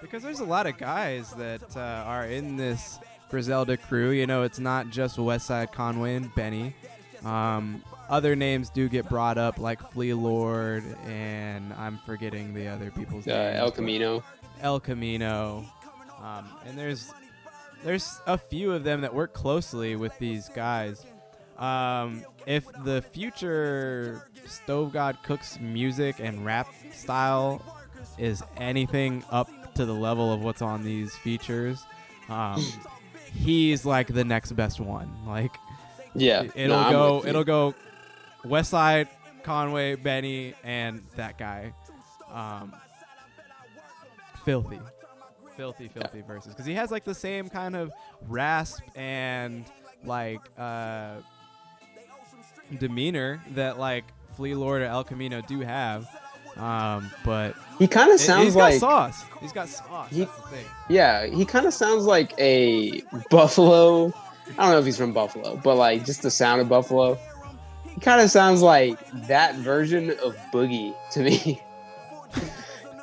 Because 0.00 0.22
there's 0.22 0.40
a 0.40 0.44
lot 0.44 0.66
of 0.66 0.78
guys 0.78 1.30
that 1.34 1.76
uh, 1.76 1.80
are 1.80 2.26
in 2.26 2.56
this 2.56 2.98
Griselda 3.28 3.76
crew. 3.76 4.10
You 4.10 4.26
know, 4.26 4.42
it's 4.44 4.58
not 4.58 4.88
just 4.90 5.18
Westside 5.18 5.72
Conway 5.72 6.14
and 6.14 6.34
Benny. 6.34 6.74
Um, 7.24 7.82
other 8.08 8.36
names 8.36 8.68
do 8.70 8.88
get 8.88 9.08
brought 9.08 9.38
up, 9.38 9.58
like 9.58 9.80
Flee 9.92 10.14
Lord, 10.14 10.84
and 11.06 11.72
I'm 11.74 11.98
forgetting 12.06 12.52
the 12.54 12.68
other 12.68 12.90
people's 12.90 13.26
Uh, 13.26 13.30
names. 13.32 13.56
El 13.58 13.70
Camino. 13.70 14.24
El 14.60 14.80
Camino. 14.80 15.64
Um, 16.22 16.50
and 16.66 16.78
there's 16.78 17.12
there's 17.84 18.20
a 18.26 18.36
few 18.38 18.72
of 18.72 18.82
them 18.84 19.02
that 19.02 19.14
work 19.14 19.32
closely 19.34 19.94
with 19.96 20.18
these 20.18 20.48
guys. 20.48 21.04
Um, 21.58 22.24
if 22.46 22.64
the 22.84 23.02
future 23.02 24.26
Stove 24.46 24.92
God 24.92 25.16
Cooks 25.22 25.58
music 25.60 26.16
and 26.18 26.44
rap 26.44 26.66
style 26.92 27.62
is 28.18 28.42
anything 28.56 29.22
up 29.30 29.48
to 29.74 29.84
the 29.86 29.92
level 29.94 30.32
of 30.32 30.40
what's 30.42 30.62
on 30.62 30.82
these 30.82 31.14
features, 31.16 31.84
um, 32.28 32.60
he's 33.32 33.84
like 33.84 34.08
the 34.08 34.24
next 34.24 34.52
best 34.52 34.80
one. 34.80 35.10
Like 35.26 35.52
Yeah, 36.14 36.42
it- 36.42 36.52
it'll 36.56 36.80
No, 36.82 36.90
go 37.22 37.28
it'll 37.28 37.44
go 37.44 37.74
West 38.44 38.70
Side, 38.70 39.08
Conway, 39.42 39.94
Benny, 39.94 40.54
and 40.64 41.02
that 41.16 41.38
guy. 41.38 41.72
Um, 42.32 42.74
filthy, 44.44 44.78
filthy, 45.56 45.88
filthy 45.88 46.22
verses 46.22 46.52
because 46.52 46.66
he 46.66 46.74
has 46.74 46.90
like 46.90 47.04
the 47.04 47.14
same 47.14 47.48
kind 47.48 47.74
of 47.76 47.92
rasp 48.28 48.82
and 48.94 49.64
like 50.04 50.40
uh, 50.58 51.16
demeanor 52.78 53.42
that 53.52 53.78
like 53.78 54.04
Flee 54.36 54.54
Lord 54.54 54.82
or 54.82 54.86
El 54.86 55.04
Camino 55.04 55.40
do 55.42 55.60
have. 55.60 56.06
Um, 56.56 57.10
but 57.24 57.54
He 57.78 57.88
kind 57.88 58.12
of 58.12 58.20
sounds 58.20 58.44
he's 58.44 58.56
like 58.56 58.80
got 58.80 59.12
sauce. 59.12 59.24
He's 59.40 59.52
got 59.52 59.68
sauce. 59.68 60.10
He- 60.10 60.20
That's 60.20 60.36
the 60.36 60.42
thing. 60.48 60.64
yeah, 60.88 61.26
he 61.26 61.44
kind 61.44 61.66
of 61.66 61.74
sounds 61.74 62.04
like 62.04 62.32
a 62.38 63.02
Buffalo. 63.30 64.12
I 64.58 64.62
don't 64.62 64.70
know 64.72 64.78
if 64.78 64.84
he's 64.84 64.96
from 64.98 65.12
Buffalo, 65.12 65.56
but 65.64 65.76
like 65.76 66.04
just 66.04 66.22
the 66.22 66.30
sound 66.30 66.60
of 66.60 66.68
Buffalo. 66.68 67.18
He 67.92 68.00
kind 68.00 68.20
of 68.20 68.30
sounds 68.30 68.60
like 68.62 68.98
that 69.28 69.54
version 69.56 70.10
of 70.22 70.36
Boogie 70.52 70.94
to 71.12 71.22
me. 71.22 71.60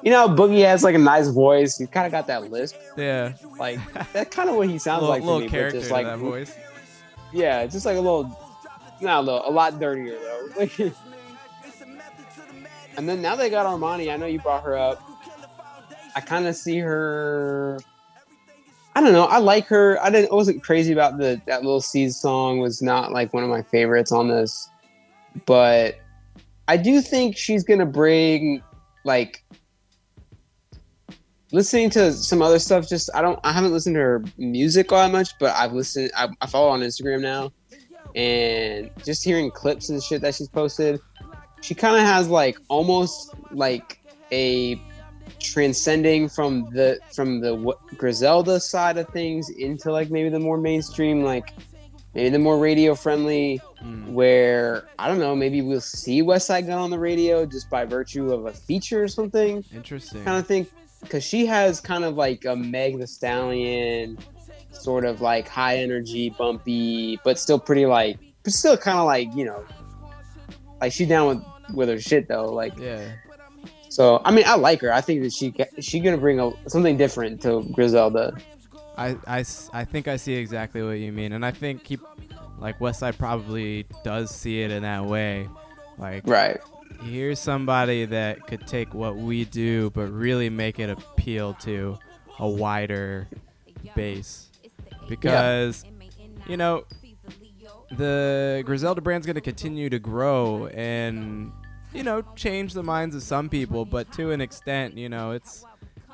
you 0.03 0.11
know, 0.11 0.27
Boogie 0.27 0.63
has 0.65 0.83
like 0.83 0.95
a 0.95 0.99
nice 0.99 1.27
voice. 1.27 1.77
He's 1.77 1.89
kind 1.89 2.05
of 2.05 2.11
got 2.11 2.27
that 2.27 2.51
lisp. 2.51 2.75
Yeah, 2.97 3.33
Like 3.59 3.79
that's 4.13 4.33
kind 4.35 4.49
of 4.49 4.55
what 4.55 4.69
he 4.69 4.77
sounds 4.79 5.01
little, 5.01 5.09
like 5.09 5.21
to 5.21 5.25
little 5.25 5.41
me. 5.41 5.47
But 5.47 5.51
character 5.51 5.79
just 5.79 5.91
like 5.91 6.05
that 6.05 6.17
voice. 6.19 6.55
yeah, 7.31 7.65
just 7.67 7.85
like 7.85 7.97
a 7.97 8.01
little, 8.01 8.23
not 9.01 9.19
a 9.19 9.21
little, 9.21 9.49
a 9.49 9.51
lot 9.51 9.79
dirtier 9.79 10.17
though. 10.19 10.67
and 12.97 13.07
then 13.07 13.21
now 13.21 13.35
they 13.35 13.49
got 13.49 13.65
Armani. 13.65 14.11
I 14.11 14.17
know 14.17 14.25
you 14.25 14.39
brought 14.39 14.63
her 14.63 14.77
up. 14.77 15.01
I 16.15 16.21
kind 16.21 16.47
of 16.47 16.55
see 16.55 16.77
her. 16.79 17.79
I 18.95 19.01
don't 19.01 19.13
know. 19.13 19.23
I 19.25 19.37
like 19.37 19.67
her. 19.67 19.97
I 20.03 20.09
didn't. 20.09 20.31
I 20.31 20.35
wasn't 20.35 20.61
crazy 20.63 20.91
about 20.91 21.17
the 21.17 21.41
that 21.45 21.63
little 21.63 21.79
Seeds 21.79 22.17
song. 22.17 22.59
Was 22.59 22.81
not 22.81 23.11
like 23.13 23.33
one 23.33 23.43
of 23.43 23.49
my 23.49 23.61
favorites 23.61 24.11
on 24.11 24.27
this, 24.27 24.69
but 25.45 25.95
I 26.67 26.75
do 26.75 26.99
think 27.01 27.37
she's 27.37 27.63
gonna 27.63 27.85
bring 27.85 28.61
like 29.05 29.43
listening 31.51 31.89
to 31.91 32.13
some 32.13 32.41
other 32.41 32.59
stuff. 32.59 32.87
Just 32.87 33.09
I 33.13 33.21
don't. 33.21 33.39
I 33.43 33.51
haven't 33.51 33.71
listened 33.71 33.95
to 33.95 33.99
her 33.99 34.23
music 34.37 34.91
all 34.91 34.99
that 34.99 35.11
much, 35.11 35.37
but 35.39 35.55
I've 35.55 35.73
listened. 35.73 36.11
I, 36.15 36.29
I 36.41 36.47
follow 36.47 36.69
on 36.69 36.81
Instagram 36.81 37.21
now, 37.21 37.51
and 38.15 38.89
just 39.03 39.23
hearing 39.23 39.51
clips 39.51 39.89
and 39.89 40.01
shit 40.01 40.21
that 40.21 40.35
she's 40.35 40.49
posted, 40.49 40.99
she 41.61 41.75
kind 41.75 41.95
of 41.95 42.03
has 42.03 42.27
like 42.27 42.57
almost 42.67 43.33
like 43.51 43.99
a 44.31 44.81
transcending 45.39 46.29
from 46.29 46.69
the 46.71 46.99
from 47.13 47.41
the 47.41 47.55
what, 47.55 47.79
Griselda 47.97 48.59
side 48.59 48.97
of 48.97 49.07
things 49.09 49.49
into 49.49 49.91
like 49.91 50.09
maybe 50.09 50.29
the 50.29 50.39
more 50.39 50.57
mainstream, 50.57 51.23
like 51.23 51.53
maybe 52.13 52.29
the 52.29 52.39
more 52.39 52.57
radio 52.57 52.95
friendly. 52.95 53.61
Mm. 53.81 54.09
Where 54.11 54.87
I 54.99 55.07
don't 55.07 55.17
know, 55.17 55.35
maybe 55.35 55.61
we'll 55.63 55.81
see 55.81 56.21
Westside 56.21 56.67
Gunn 56.67 56.77
on 56.77 56.91
the 56.91 56.99
radio 56.99 57.47
just 57.47 57.67
by 57.67 57.83
virtue 57.83 58.31
of 58.31 58.45
a 58.45 58.53
feature 58.53 59.03
or 59.03 59.07
something 59.07 59.65
Interesting. 59.73 60.23
kind 60.23 60.37
of 60.37 60.45
think 60.45 60.69
because 61.01 61.23
she 61.23 61.45
has 61.45 61.79
kind 61.79 62.03
of 62.03 62.15
like 62.15 62.45
a 62.45 62.55
Meg 62.55 62.99
the 62.99 63.07
Stallion, 63.07 64.17
sort 64.71 65.05
of 65.05 65.21
like 65.21 65.47
high 65.47 65.77
energy, 65.77 66.29
bumpy, 66.29 67.19
but 67.23 67.39
still 67.39 67.59
pretty 67.59 67.85
like, 67.85 68.17
but 68.43 68.53
still 68.53 68.77
kind 68.77 68.97
of 68.97 69.05
like 69.05 69.33
you 69.35 69.45
know, 69.45 69.63
like 70.79 70.91
she 70.91 71.05
down 71.05 71.27
with 71.27 71.75
with 71.75 71.89
her 71.89 71.99
shit 71.99 72.27
though. 72.27 72.51
Like 72.51 72.77
yeah. 72.77 73.13
so, 73.89 74.21
I 74.23 74.31
mean, 74.31 74.45
I 74.47 74.55
like 74.55 74.81
her. 74.81 74.93
I 74.93 75.01
think 75.01 75.23
that 75.23 75.33
she 75.33 75.53
she 75.79 75.99
gonna 75.99 76.17
bring 76.17 76.39
a, 76.39 76.51
something 76.69 76.97
different 76.97 77.41
to 77.43 77.63
Griselda. 77.71 78.37
I, 78.97 79.15
I, 79.25 79.45
I 79.73 79.85
think 79.85 80.07
I 80.07 80.17
see 80.17 80.33
exactly 80.33 80.83
what 80.83 80.99
you 80.99 81.11
mean, 81.11 81.33
and 81.33 81.45
I 81.45 81.51
think 81.51 81.87
he, 81.87 81.97
like 82.59 82.77
Westside 82.79 83.17
probably 83.17 83.85
does 84.03 84.29
see 84.29 84.61
it 84.61 84.69
in 84.69 84.83
that 84.83 85.05
way. 85.05 85.49
Like, 85.97 86.27
Right. 86.27 86.59
Here's 87.03 87.39
somebody 87.39 88.05
that 88.05 88.47
could 88.47 88.67
take 88.67 88.93
what 88.93 89.15
we 89.15 89.45
do, 89.45 89.89
but 89.91 90.11
really 90.11 90.49
make 90.49 90.79
it 90.79 90.89
appeal 90.89 91.53
to 91.55 91.97
a 92.39 92.47
wider 92.47 93.27
base, 93.95 94.49
because 95.07 95.83
you 96.47 96.57
know 96.57 96.85
the 97.91 98.63
Griselda 98.65 99.01
brand's 99.01 99.25
going 99.27 99.35
to 99.35 99.41
continue 99.41 99.89
to 99.89 99.99
grow 99.99 100.67
and 100.67 101.51
you 101.93 102.03
know 102.03 102.23
change 102.35 102.73
the 102.73 102.83
minds 102.83 103.15
of 103.15 103.23
some 103.23 103.49
people, 103.49 103.85
but 103.85 104.11
to 104.13 104.31
an 104.31 104.41
extent, 104.41 104.97
you 104.97 105.09
know 105.09 105.31
it's 105.31 105.65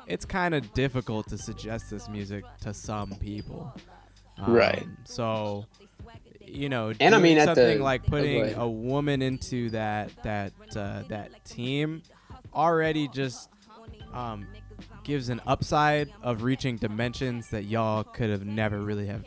it's 0.06 0.24
kind 0.24 0.54
of 0.54 0.72
difficult 0.74 1.28
to 1.28 1.38
suggest 1.38 1.90
this 1.90 2.08
music 2.08 2.44
to 2.62 2.72
some 2.72 3.10
people. 3.20 3.72
Right. 4.46 4.82
Um, 4.82 4.96
So, 5.04 5.66
you 6.50 6.68
know, 6.68 6.92
And 7.00 7.14
I 7.14 7.18
mean, 7.18 7.40
something 7.40 7.78
the- 7.78 7.84
like 7.84 8.02
oh, 8.06 8.10
putting 8.10 8.54
a 8.54 8.68
woman 8.68 9.22
into 9.22 9.70
that 9.70 10.10
that 10.22 10.52
uh, 10.76 11.02
that 11.08 11.44
team 11.44 12.02
already 12.54 13.08
just 13.08 13.48
um, 14.12 14.46
gives 15.04 15.28
an 15.28 15.40
upside 15.46 16.10
of 16.22 16.42
reaching 16.42 16.76
dimensions 16.76 17.48
that 17.50 17.64
y'all 17.64 18.04
could 18.04 18.30
have 18.30 18.44
never 18.44 18.78
really 18.80 19.06
have 19.06 19.24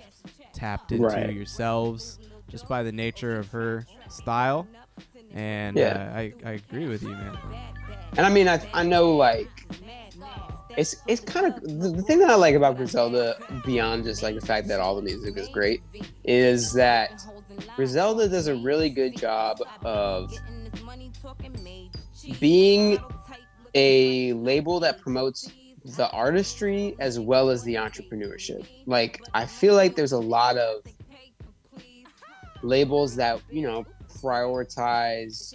tapped 0.53 0.91
into 0.91 1.05
Right. 1.05 1.33
yourselves 1.33 2.19
just 2.49 2.67
by 2.67 2.83
the 2.83 2.91
nature 2.91 3.37
of 3.39 3.49
her 3.51 3.85
style. 4.09 4.67
And 5.33 5.77
Yeah. 5.77 6.11
uh, 6.13 6.17
I, 6.17 6.33
I 6.45 6.51
agree 6.53 6.87
with 6.87 7.03
you, 7.03 7.09
man. 7.09 7.37
And 8.17 8.25
I 8.25 8.29
mean, 8.29 8.47
I, 8.49 8.61
I 8.73 8.83
know 8.83 9.15
like 9.15 9.47
it's 10.77 10.95
it's 11.07 11.21
kind 11.21 11.45
of 11.45 11.61
the, 11.61 11.89
the 11.89 12.01
thing 12.01 12.19
that 12.19 12.29
I 12.29 12.35
like 12.35 12.55
about 12.55 12.77
Griselda 12.77 13.37
beyond 13.65 14.03
just 14.03 14.23
like 14.23 14.35
the 14.35 14.45
fact 14.45 14.67
that 14.67 14.79
all 14.79 14.95
the 14.95 15.01
music 15.01 15.37
is 15.37 15.47
great 15.49 15.83
is 16.23 16.73
that 16.73 17.21
Griselda 17.75 18.29
does 18.29 18.47
a 18.47 18.55
really 18.55 18.89
good 18.89 19.15
job 19.15 19.57
of 19.83 20.31
being 22.39 22.97
a 23.75 24.33
label 24.33 24.79
that 24.79 24.99
promotes 24.99 25.51
the 25.83 26.09
artistry 26.11 26.95
as 26.99 27.19
well 27.19 27.49
as 27.49 27.63
the 27.63 27.75
entrepreneurship. 27.75 28.65
Like 28.85 29.21
I 29.33 29.45
feel 29.45 29.75
like 29.75 29.95
there's 29.95 30.11
a 30.11 30.19
lot 30.19 30.57
of 30.57 30.83
labels 32.61 33.15
that, 33.15 33.41
you 33.49 33.63
know, 33.63 33.85
prioritize 34.21 35.53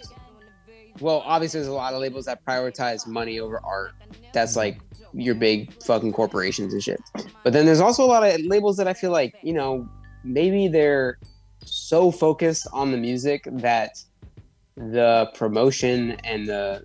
well, 0.99 1.21
obviously 1.25 1.59
there's 1.59 1.67
a 1.67 1.73
lot 1.73 1.93
of 1.93 2.01
labels 2.01 2.25
that 2.25 2.43
prioritize 2.43 3.05
money 3.07 3.39
over 3.39 3.61
art. 3.63 3.91
That's 4.33 4.55
like 4.55 4.79
your 5.13 5.35
big 5.35 5.71
fucking 5.83 6.13
corporations 6.13 6.73
and 6.73 6.81
shit. 6.83 7.01
But 7.43 7.53
then 7.53 7.65
there's 7.65 7.79
also 7.79 8.03
a 8.03 8.07
lot 8.07 8.23
of 8.23 8.39
labels 8.41 8.77
that 8.77 8.87
I 8.87 8.93
feel 8.93 9.11
like, 9.11 9.33
you 9.43 9.53
know, 9.53 9.87
maybe 10.23 10.67
they're 10.67 11.17
so 11.63 12.11
focused 12.11 12.67
on 12.73 12.91
the 12.91 12.97
music 12.97 13.43
that 13.47 13.91
the 14.75 15.31
promotion 15.33 16.11
and 16.23 16.47
the 16.47 16.83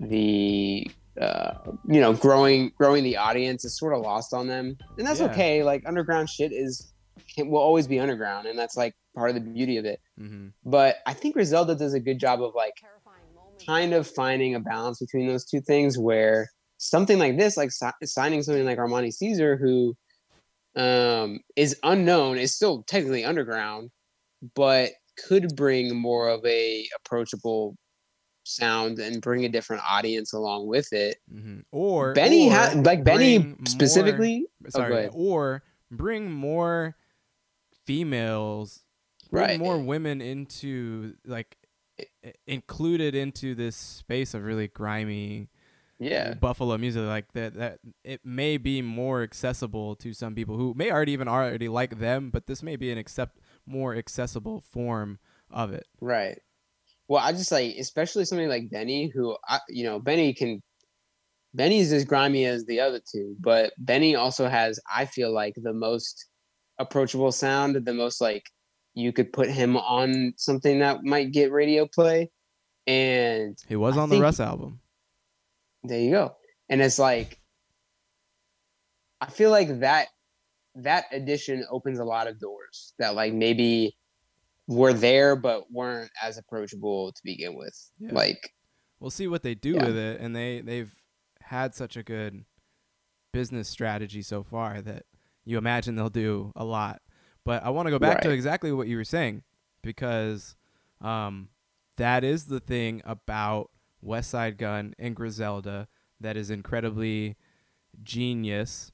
the 0.00 0.86
uh, 1.20 1.52
you 1.88 2.00
know 2.00 2.12
growing 2.12 2.72
growing 2.76 3.04
the 3.04 3.16
audience 3.16 3.64
is 3.64 3.78
sort 3.78 3.94
of 3.94 4.00
lost 4.02 4.32
on 4.32 4.46
them. 4.46 4.76
And 4.98 5.06
that's 5.06 5.20
Yeah. 5.20 5.26
okay. 5.26 5.62
Like 5.62 5.82
underground 5.86 6.28
shit 6.28 6.52
is 6.52 6.92
it 7.36 7.46
will 7.46 7.60
always 7.60 7.86
be 7.86 7.98
underground 7.98 8.46
and 8.46 8.58
that's 8.58 8.76
like 8.76 8.94
part 9.16 9.30
of 9.30 9.34
the 9.34 9.40
beauty 9.40 9.76
of 9.76 9.84
it. 9.84 10.00
Hmm 10.18 10.48
but 10.64 10.96
i 11.06 11.12
think 11.12 11.34
griselda 11.34 11.74
does 11.74 11.94
a 11.94 12.00
good 12.00 12.18
job 12.18 12.42
of 12.42 12.54
like 12.54 12.72
kind 13.66 13.92
of 13.92 14.06
finding 14.06 14.54
a 14.54 14.60
balance 14.60 14.98
between 14.98 15.26
those 15.26 15.44
two 15.44 15.60
things 15.60 15.98
where 15.98 16.48
something 16.88 17.18
like 17.18 17.36
this 17.38 17.56
like 17.56 17.70
si- 17.72 18.04
signing 18.04 18.42
something 18.42 18.64
like 18.64 18.78
armani 18.78 19.12
caesar 19.12 19.56
who 19.56 19.96
um 20.76 21.40
is 21.56 21.76
unknown 21.82 22.36
is 22.36 22.54
still 22.54 22.82
technically 22.84 23.24
underground 23.24 23.90
but 24.54 24.90
could 25.26 25.54
bring 25.56 25.96
more 25.96 26.28
of 26.28 26.44
a 26.44 26.86
approachable 26.98 27.74
sound 28.44 28.98
and 28.98 29.22
bring 29.22 29.44
a 29.44 29.48
different 29.48 29.82
audience 29.88 30.34
along 30.34 30.66
with 30.66 30.92
it. 30.92 31.16
Hmm 31.32 31.60
Or 31.72 32.12
benny 32.12 32.48
or 32.48 32.52
had 32.52 32.84
like 32.84 33.04
benny 33.04 33.38
bring 33.38 33.48
more- 33.50 33.66
specifically? 33.66 34.46
Oh, 34.66 34.70
sorry, 34.70 35.08
or 35.12 35.62
bring 35.90 36.30
more 36.30 36.96
females, 37.86 38.82
bring 39.30 39.46
Right. 39.46 39.58
more 39.58 39.78
women 39.78 40.20
into 40.20 41.14
like 41.24 41.56
included 42.46 43.14
into 43.14 43.54
this 43.54 43.76
space 43.76 44.34
of 44.34 44.42
really 44.44 44.68
grimy 44.68 45.48
yeah 45.98 46.34
Buffalo 46.34 46.76
music 46.78 47.02
like 47.02 47.32
that 47.32 47.54
that 47.54 47.78
it 48.02 48.20
may 48.24 48.56
be 48.56 48.82
more 48.82 49.22
accessible 49.22 49.94
to 49.96 50.12
some 50.12 50.34
people 50.34 50.56
who 50.56 50.74
may 50.74 50.90
already 50.90 51.12
even 51.12 51.28
already 51.28 51.68
like 51.68 51.98
them, 51.98 52.30
but 52.30 52.46
this 52.46 52.62
may 52.62 52.76
be 52.76 52.90
an 52.90 52.98
accept 52.98 53.38
more 53.66 53.94
accessible 53.94 54.60
form 54.60 55.18
of 55.50 55.72
it. 55.72 55.86
Right. 56.00 56.38
Well, 57.06 57.22
I 57.22 57.32
just 57.32 57.52
like, 57.52 57.76
especially 57.78 58.24
somebody 58.24 58.48
like 58.48 58.70
Benny, 58.70 59.08
who 59.14 59.36
I, 59.48 59.60
you 59.68 59.84
know, 59.84 59.98
Benny 60.00 60.32
can. 60.34 60.62
Benny's 61.54 61.92
as 61.92 62.04
grimy 62.04 62.46
as 62.46 62.64
the 62.64 62.80
other 62.80 62.98
two, 62.98 63.36
but 63.38 63.72
Benny 63.78 64.16
also 64.16 64.48
has, 64.48 64.80
I 64.92 65.04
feel 65.04 65.32
like, 65.32 65.54
the 65.56 65.72
most 65.72 66.26
approachable 66.80 67.30
sound, 67.30 67.76
the 67.76 67.94
most 67.94 68.20
like 68.20 68.42
you 68.94 69.12
could 69.12 69.32
put 69.32 69.48
him 69.48 69.76
on 69.76 70.32
something 70.36 70.80
that 70.80 71.04
might 71.04 71.30
get 71.30 71.52
radio 71.52 71.86
play. 71.86 72.30
And 72.88 73.56
He 73.68 73.76
was 73.76 73.96
I 73.96 74.00
on 74.00 74.08
the 74.08 74.14
think- 74.16 74.22
Russ 74.24 74.40
album. 74.40 74.80
There 75.84 76.00
you 76.00 76.10
go. 76.10 76.34
And 76.68 76.80
it's 76.80 76.98
like 76.98 77.38
I 79.20 79.30
feel 79.30 79.50
like 79.50 79.80
that 79.80 80.08
that 80.76 81.04
addition 81.12 81.64
opens 81.70 81.98
a 81.98 82.04
lot 82.04 82.26
of 82.26 82.40
doors 82.40 82.94
that 82.98 83.14
like 83.14 83.32
maybe 83.32 83.96
were 84.66 84.92
there 84.92 85.36
but 85.36 85.70
weren't 85.70 86.10
as 86.22 86.36
approachable 86.38 87.12
to 87.12 87.20
begin 87.24 87.54
with. 87.56 87.90
Yeah. 87.98 88.12
Like 88.12 88.50
We'll 89.00 89.10
see 89.10 89.28
what 89.28 89.42
they 89.42 89.54
do 89.54 89.74
Yeah. 89.74 89.86
with 89.86 89.96
it, 89.96 90.20
and 90.20 90.34
they 90.34 90.60
they've 90.60 90.94
had 91.42 91.74
such 91.74 91.96
a 91.96 92.02
good 92.02 92.44
business 93.32 93.68
strategy 93.68 94.22
so 94.22 94.42
far 94.42 94.80
that 94.80 95.04
you 95.44 95.58
imagine 95.58 95.94
they'll 95.94 96.08
do 96.08 96.52
a 96.56 96.64
lot. 96.64 97.02
But 97.44 97.62
I 97.62 97.70
want 97.70 97.86
to 97.86 97.90
go 97.90 97.98
back 97.98 98.22
to 98.22 98.30
exactly 98.30 98.72
what 98.72 98.86
you 98.86 98.96
were 98.96 99.04
saying 99.04 99.42
because 99.82 100.56
um, 101.02 101.50
that 101.98 102.24
is 102.24 102.46
the 102.46 102.60
thing 102.60 103.02
about 103.04 103.70
Westside 104.04 104.56
Gunn 104.58 104.94
and 104.98 105.16
Griselda 105.16 105.88
that 106.20 106.36
is 106.36 106.50
incredibly 106.50 107.36
genius 108.02 108.92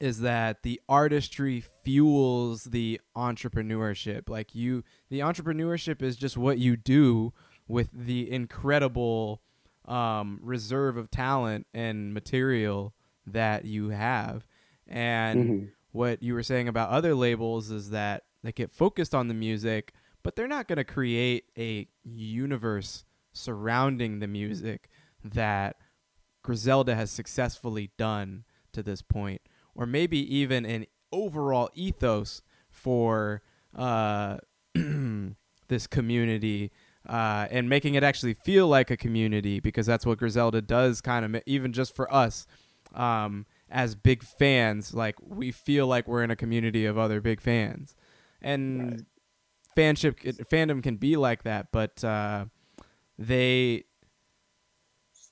is 0.00 0.20
that 0.20 0.62
the 0.62 0.80
artistry 0.88 1.60
fuels 1.60 2.64
the 2.64 3.00
entrepreneurship 3.16 4.28
like 4.28 4.54
you 4.54 4.82
the 5.08 5.20
entrepreneurship 5.20 6.02
is 6.02 6.16
just 6.16 6.36
what 6.36 6.58
you 6.58 6.76
do 6.76 7.32
with 7.68 7.88
the 7.92 8.30
incredible 8.30 9.40
um, 9.86 10.38
reserve 10.42 10.96
of 10.96 11.10
talent 11.10 11.66
and 11.72 12.12
material 12.12 12.94
that 13.26 13.64
you 13.64 13.90
have 13.90 14.46
and 14.86 15.50
Mhm. 15.50 15.70
what 15.92 16.22
you 16.22 16.34
were 16.34 16.42
saying 16.42 16.68
about 16.68 16.90
other 16.90 17.14
labels 17.14 17.70
is 17.70 17.90
that 17.90 18.24
they 18.42 18.52
get 18.52 18.70
focused 18.72 19.14
on 19.14 19.28
the 19.28 19.34
music 19.34 19.92
but 20.22 20.36
they're 20.36 20.48
not 20.48 20.66
going 20.68 20.76
to 20.78 20.84
create 20.84 21.44
a 21.56 21.86
universe 22.02 23.04
surrounding 23.34 24.20
the 24.20 24.26
music 24.26 24.88
that 25.22 25.76
Griselda 26.42 26.94
has 26.94 27.10
successfully 27.10 27.90
done 27.98 28.44
to 28.72 28.82
this 28.82 29.02
point, 29.02 29.42
or 29.74 29.86
maybe 29.86 30.18
even 30.34 30.64
an 30.64 30.86
overall 31.12 31.70
ethos 31.74 32.42
for 32.70 33.42
uh, 33.76 34.38
this 35.68 35.86
community 35.86 36.70
uh, 37.08 37.46
and 37.50 37.68
making 37.68 37.94
it 37.94 38.02
actually 38.02 38.34
feel 38.34 38.66
like 38.66 38.90
a 38.90 38.96
community 38.96 39.60
because 39.60 39.86
that's 39.86 40.06
what 40.06 40.18
Griselda 40.18 40.62
does, 40.62 41.00
kind 41.00 41.24
of, 41.24 41.42
even 41.46 41.72
just 41.72 41.94
for 41.94 42.12
us. 42.12 42.46
Um, 42.94 43.46
as 43.70 43.94
big 43.94 44.22
fans, 44.22 44.94
like 44.94 45.16
we 45.20 45.50
feel 45.50 45.86
like 45.86 46.06
we're 46.06 46.22
in 46.22 46.30
a 46.30 46.36
community 46.36 46.86
of 46.86 46.96
other 46.96 47.20
big 47.20 47.40
fans, 47.40 47.96
and 48.40 49.04
fanship 49.76 50.16
fandom 50.48 50.82
can 50.82 50.96
be 50.96 51.16
like 51.16 51.42
that, 51.42 51.68
but 51.72 52.04
uh, 52.04 52.44
they 53.18 53.84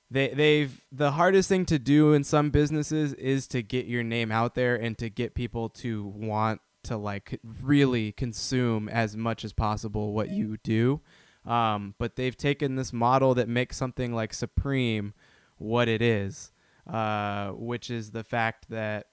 they 0.09 0.29
they've 0.29 0.85
the 0.91 1.11
hardest 1.11 1.49
thing 1.49 1.65
to 1.65 1.79
do 1.79 2.13
in 2.13 2.23
some 2.23 2.51
businesses 2.51 3.13
is 3.13 3.47
to 3.47 3.63
get 3.63 3.87
your 3.87 4.03
name 4.03 4.31
out 4.31 4.55
there 4.55 4.75
and 4.75 4.97
to 4.99 5.09
get 5.09 5.33
people 5.33 5.69
to 5.69 6.05
want 6.05 6.61
to 6.83 6.97
like 6.97 7.39
really 7.61 8.11
consume 8.11 8.87
as 8.89 9.17
much 9.17 9.43
as 9.43 9.53
possible 9.53 10.13
what 10.13 10.29
you 10.29 10.57
do. 10.63 11.01
Um, 11.45 11.95
but 11.97 12.15
they've 12.15 12.37
taken 12.37 12.75
this 12.75 12.93
model 12.93 13.33
that 13.35 13.49
makes 13.49 13.75
something 13.75 14.13
like 14.13 14.33
Supreme 14.33 15.13
what 15.57 15.87
it 15.87 16.01
is, 16.01 16.51
uh, 16.89 17.49
which 17.49 17.89
is 17.89 18.11
the 18.11 18.23
fact 18.23 18.69
that 18.69 19.07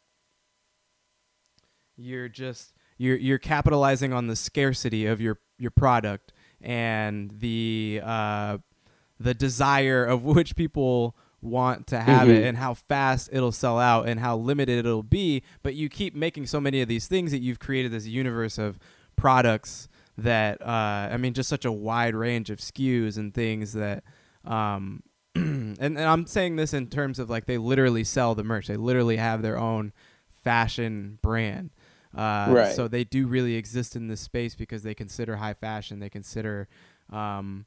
you're 1.96 2.28
just 2.28 2.72
you're 2.98 3.16
you're 3.16 3.38
capitalizing 3.38 4.12
on 4.12 4.26
the 4.26 4.36
scarcity 4.36 5.06
of 5.06 5.20
your 5.20 5.40
your 5.58 5.70
product 5.70 6.32
and 6.60 7.30
the 7.40 8.00
uh, 8.04 8.58
the 9.18 9.34
desire 9.34 10.04
of 10.04 10.24
which 10.24 10.56
people 10.56 11.16
want 11.42 11.86
to 11.86 12.00
have 12.00 12.28
it 12.28 12.42
Mhm. 12.42 12.48
and 12.50 12.58
how 12.58 12.74
fast 12.74 13.30
it'll 13.32 13.52
sell 13.52 13.78
out 13.78 14.06
and 14.06 14.20
how 14.20 14.36
limited 14.36 14.78
it'll 14.78 15.02
be. 15.02 15.42
But 15.62 15.74
you 15.74 15.88
keep 15.88 16.14
making 16.14 16.46
so 16.46 16.60
many 16.60 16.82
of 16.82 16.88
these 16.88 17.06
things 17.06 17.30
that 17.30 17.38
you've 17.38 17.58
created 17.58 17.92
this 17.92 18.06
universe 18.06 18.58
of 18.58 18.78
products 19.16 19.88
that 20.18 20.60
uh, 20.60 21.08
I 21.12 21.16
mean 21.16 21.32
just 21.32 21.48
such 21.48 21.64
a 21.64 21.72
wide 21.72 22.14
range 22.14 22.50
of 22.50 22.58
SKUs 22.58 23.16
and 23.16 23.32
things 23.32 23.72
that 23.72 24.04
um, 24.44 25.02
and, 25.34 25.78
and 25.80 25.98
I'm 25.98 26.26
saying 26.26 26.56
this 26.56 26.74
in 26.74 26.88
terms 26.88 27.18
of 27.18 27.30
like 27.30 27.46
they 27.46 27.56
literally 27.58 28.04
sell 28.04 28.34
the 28.34 28.44
merch. 28.44 28.66
They 28.66 28.76
literally 28.76 29.16
have 29.16 29.40
their 29.42 29.56
own 29.58 29.92
fashion 30.42 31.18
brand 31.22 31.70
uh, 32.16 32.46
Right. 32.50 32.74
so 32.74 32.88
they 32.88 33.04
do 33.04 33.26
really 33.26 33.54
exist 33.56 33.94
in 33.96 34.08
this 34.08 34.20
space 34.20 34.54
because 34.54 34.82
they 34.82 34.94
consider 34.94 35.36
high 35.36 35.54
fashion 35.54 36.00
they 36.00 36.08
consider 36.10 36.68
um, 37.10 37.66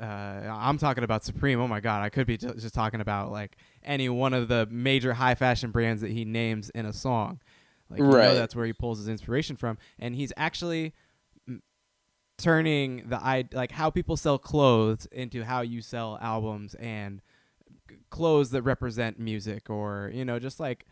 uh, 0.00 0.04
I'm 0.04 0.76
talking 0.76 1.04
about 1.04 1.24
Supreme. 1.24 1.58
Oh 1.58 1.66
my 1.68 1.80
God, 1.80 2.02
I 2.02 2.10
could 2.10 2.26
be 2.26 2.36
ju- 2.36 2.52
just 2.54 2.74
talking 2.74 3.00
about 3.00 3.32
like 3.32 3.56
any 3.82 4.08
one 4.10 4.34
of 4.34 4.48
the 4.48 4.66
major 4.70 5.14
high 5.14 5.34
fashion 5.34 5.70
brands 5.70 6.02
that 6.02 6.10
he 6.10 6.24
names 6.26 6.68
in 6.70 6.84
a 6.84 6.92
song. 6.92 7.40
Like 7.88 8.00
you 8.00 8.04
know 8.06 8.12
Right. 8.16 8.34
that's 8.34 8.54
where 8.54 8.66
he 8.66 8.72
pulls 8.74 8.98
his 8.98 9.08
inspiration 9.08 9.56
from, 9.56 9.78
and 9.98 10.14
he's 10.14 10.32
actually 10.36 10.92
turning 12.38 13.08
the 13.08 13.16
i 13.16 13.44
like 13.52 13.72
how 13.72 13.88
people 13.88 14.14
sell 14.14 14.36
clothes 14.38 15.06
into 15.10 15.42
how 15.42 15.62
you 15.62 15.80
sell 15.80 16.18
albums 16.20 16.74
and 16.74 17.22
c- 17.88 17.96
clothes 18.10 18.50
that 18.50 18.60
represent 18.62 19.18
music, 19.18 19.70
or 19.70 20.10
you 20.12 20.24
know 20.24 20.38
just 20.38 20.60
like 20.60 20.84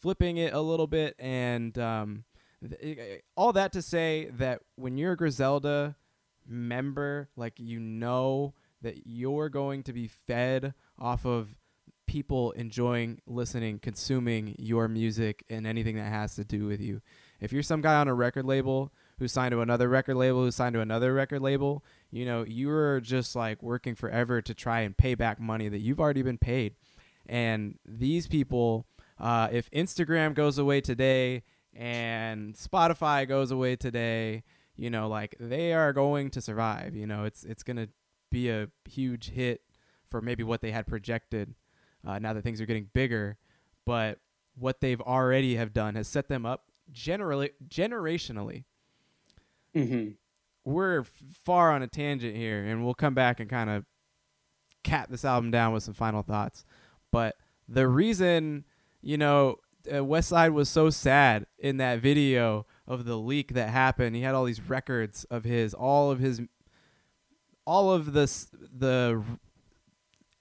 flipping 0.00 0.36
it 0.36 0.52
a 0.52 0.60
little 0.60 0.86
bit 0.86 1.14
and 1.18 1.76
um, 1.78 2.24
th- 2.68 3.22
all 3.36 3.52
that 3.52 3.72
to 3.72 3.82
say 3.82 4.30
that 4.38 4.62
when 4.76 4.96
you're 4.96 5.12
a 5.12 5.16
Griselda 5.16 5.96
member, 6.46 7.28
like 7.36 7.54
you 7.58 7.78
know 7.78 8.54
that 8.82 9.06
you're 9.06 9.48
going 9.48 9.82
to 9.84 9.92
be 9.92 10.08
fed 10.08 10.74
off 10.98 11.24
of 11.24 11.54
people 12.06 12.50
enjoying 12.52 13.20
listening, 13.26 13.78
consuming 13.78 14.56
your 14.58 14.88
music 14.88 15.44
and 15.48 15.66
anything 15.66 15.96
that 15.96 16.10
has 16.10 16.34
to 16.34 16.44
do 16.44 16.66
with 16.66 16.80
you. 16.80 17.00
If 17.40 17.52
you're 17.52 17.62
some 17.62 17.80
guy 17.80 17.94
on 17.94 18.08
a 18.08 18.14
record 18.14 18.44
label 18.44 18.92
who 19.20 19.28
signed 19.28 19.52
to 19.52 19.60
another 19.60 19.88
record 19.88 20.16
label, 20.16 20.42
who 20.42 20.50
signed 20.50 20.74
to 20.74 20.80
another 20.80 21.14
record 21.14 21.40
label, 21.40 21.84
you 22.10 22.24
know, 22.24 22.44
you're 22.46 23.00
just 23.00 23.36
like 23.36 23.62
working 23.62 23.94
forever 23.94 24.42
to 24.42 24.54
try 24.54 24.80
and 24.80 24.96
pay 24.96 25.14
back 25.14 25.38
money 25.38 25.68
that 25.68 25.80
you've 25.80 26.00
already 26.00 26.22
been 26.22 26.38
paid. 26.38 26.74
And 27.26 27.78
these 27.86 28.26
people, 28.26 28.86
uh, 29.20 29.48
if 29.52 29.70
Instagram 29.70 30.34
goes 30.34 30.58
away 30.58 30.80
today 30.80 31.42
and 31.74 32.54
Spotify 32.54 33.28
goes 33.28 33.50
away 33.50 33.76
today, 33.76 34.42
you 34.76 34.90
know, 34.90 35.08
like 35.08 35.36
they 35.38 35.72
are 35.72 35.92
going 35.92 36.30
to 36.30 36.40
survive. 36.40 36.94
You 36.96 37.06
know, 37.06 37.24
it's 37.24 37.44
it's 37.44 37.62
gonna 37.62 37.88
be 38.30 38.48
a 38.48 38.68
huge 38.88 39.30
hit 39.30 39.62
for 40.10 40.20
maybe 40.20 40.42
what 40.42 40.60
they 40.60 40.70
had 40.70 40.86
projected. 40.86 41.54
Uh, 42.06 42.18
now 42.18 42.32
that 42.32 42.42
things 42.42 42.60
are 42.60 42.66
getting 42.66 42.88
bigger, 42.94 43.36
but 43.84 44.18
what 44.58 44.80
they've 44.80 45.00
already 45.02 45.56
have 45.56 45.72
done 45.72 45.94
has 45.96 46.08
set 46.08 46.28
them 46.28 46.46
up 46.46 46.64
generally 46.90 47.50
generationally. 47.68 48.64
hmm 49.74 50.08
We're 50.64 51.00
f- 51.00 51.10
far 51.44 51.72
on 51.72 51.82
a 51.82 51.86
tangent 51.86 52.34
here, 52.36 52.64
and 52.64 52.84
we'll 52.84 52.94
come 52.94 53.14
back 53.14 53.38
and 53.38 53.48
kind 53.50 53.70
of 53.70 53.84
cap 54.82 55.10
this 55.10 55.24
album 55.24 55.50
down 55.50 55.72
with 55.72 55.82
some 55.82 55.94
final 55.94 56.22
thoughts. 56.22 56.64
But 57.12 57.36
the 57.68 57.86
reason, 57.86 58.64
you 59.02 59.16
know, 59.16 59.56
uh, 59.88 59.96
Westside 59.96 60.52
was 60.52 60.68
so 60.68 60.90
sad 60.90 61.46
in 61.58 61.78
that 61.78 62.00
video 62.00 62.66
of 62.86 63.04
the 63.04 63.16
leak 63.16 63.54
that 63.54 63.70
happened. 63.70 64.14
He 64.16 64.22
had 64.22 64.34
all 64.34 64.44
these 64.44 64.60
records 64.60 65.24
of 65.24 65.44
his, 65.44 65.74
all 65.74 66.10
of 66.10 66.18
his, 66.18 66.42
all 67.66 67.92
of 67.92 68.12
the 68.12 68.26
the 68.76 69.22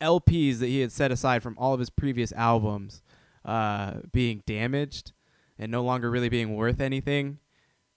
LPs 0.02 0.60
that 0.60 0.68
he 0.68 0.80
had 0.82 0.92
set 0.92 1.12
aside 1.12 1.44
from 1.44 1.58
all 1.58 1.74
of 1.74 1.80
his 1.80 1.90
previous 1.90 2.32
albums 2.34 3.02
uh, 3.46 3.96
being 4.12 4.44
damaged 4.46 5.12
and 5.58 5.72
no 5.72 5.84
longer 5.84 6.10
really 6.10 6.30
being 6.30 6.56
worth 6.56 6.80
anything 6.80 7.40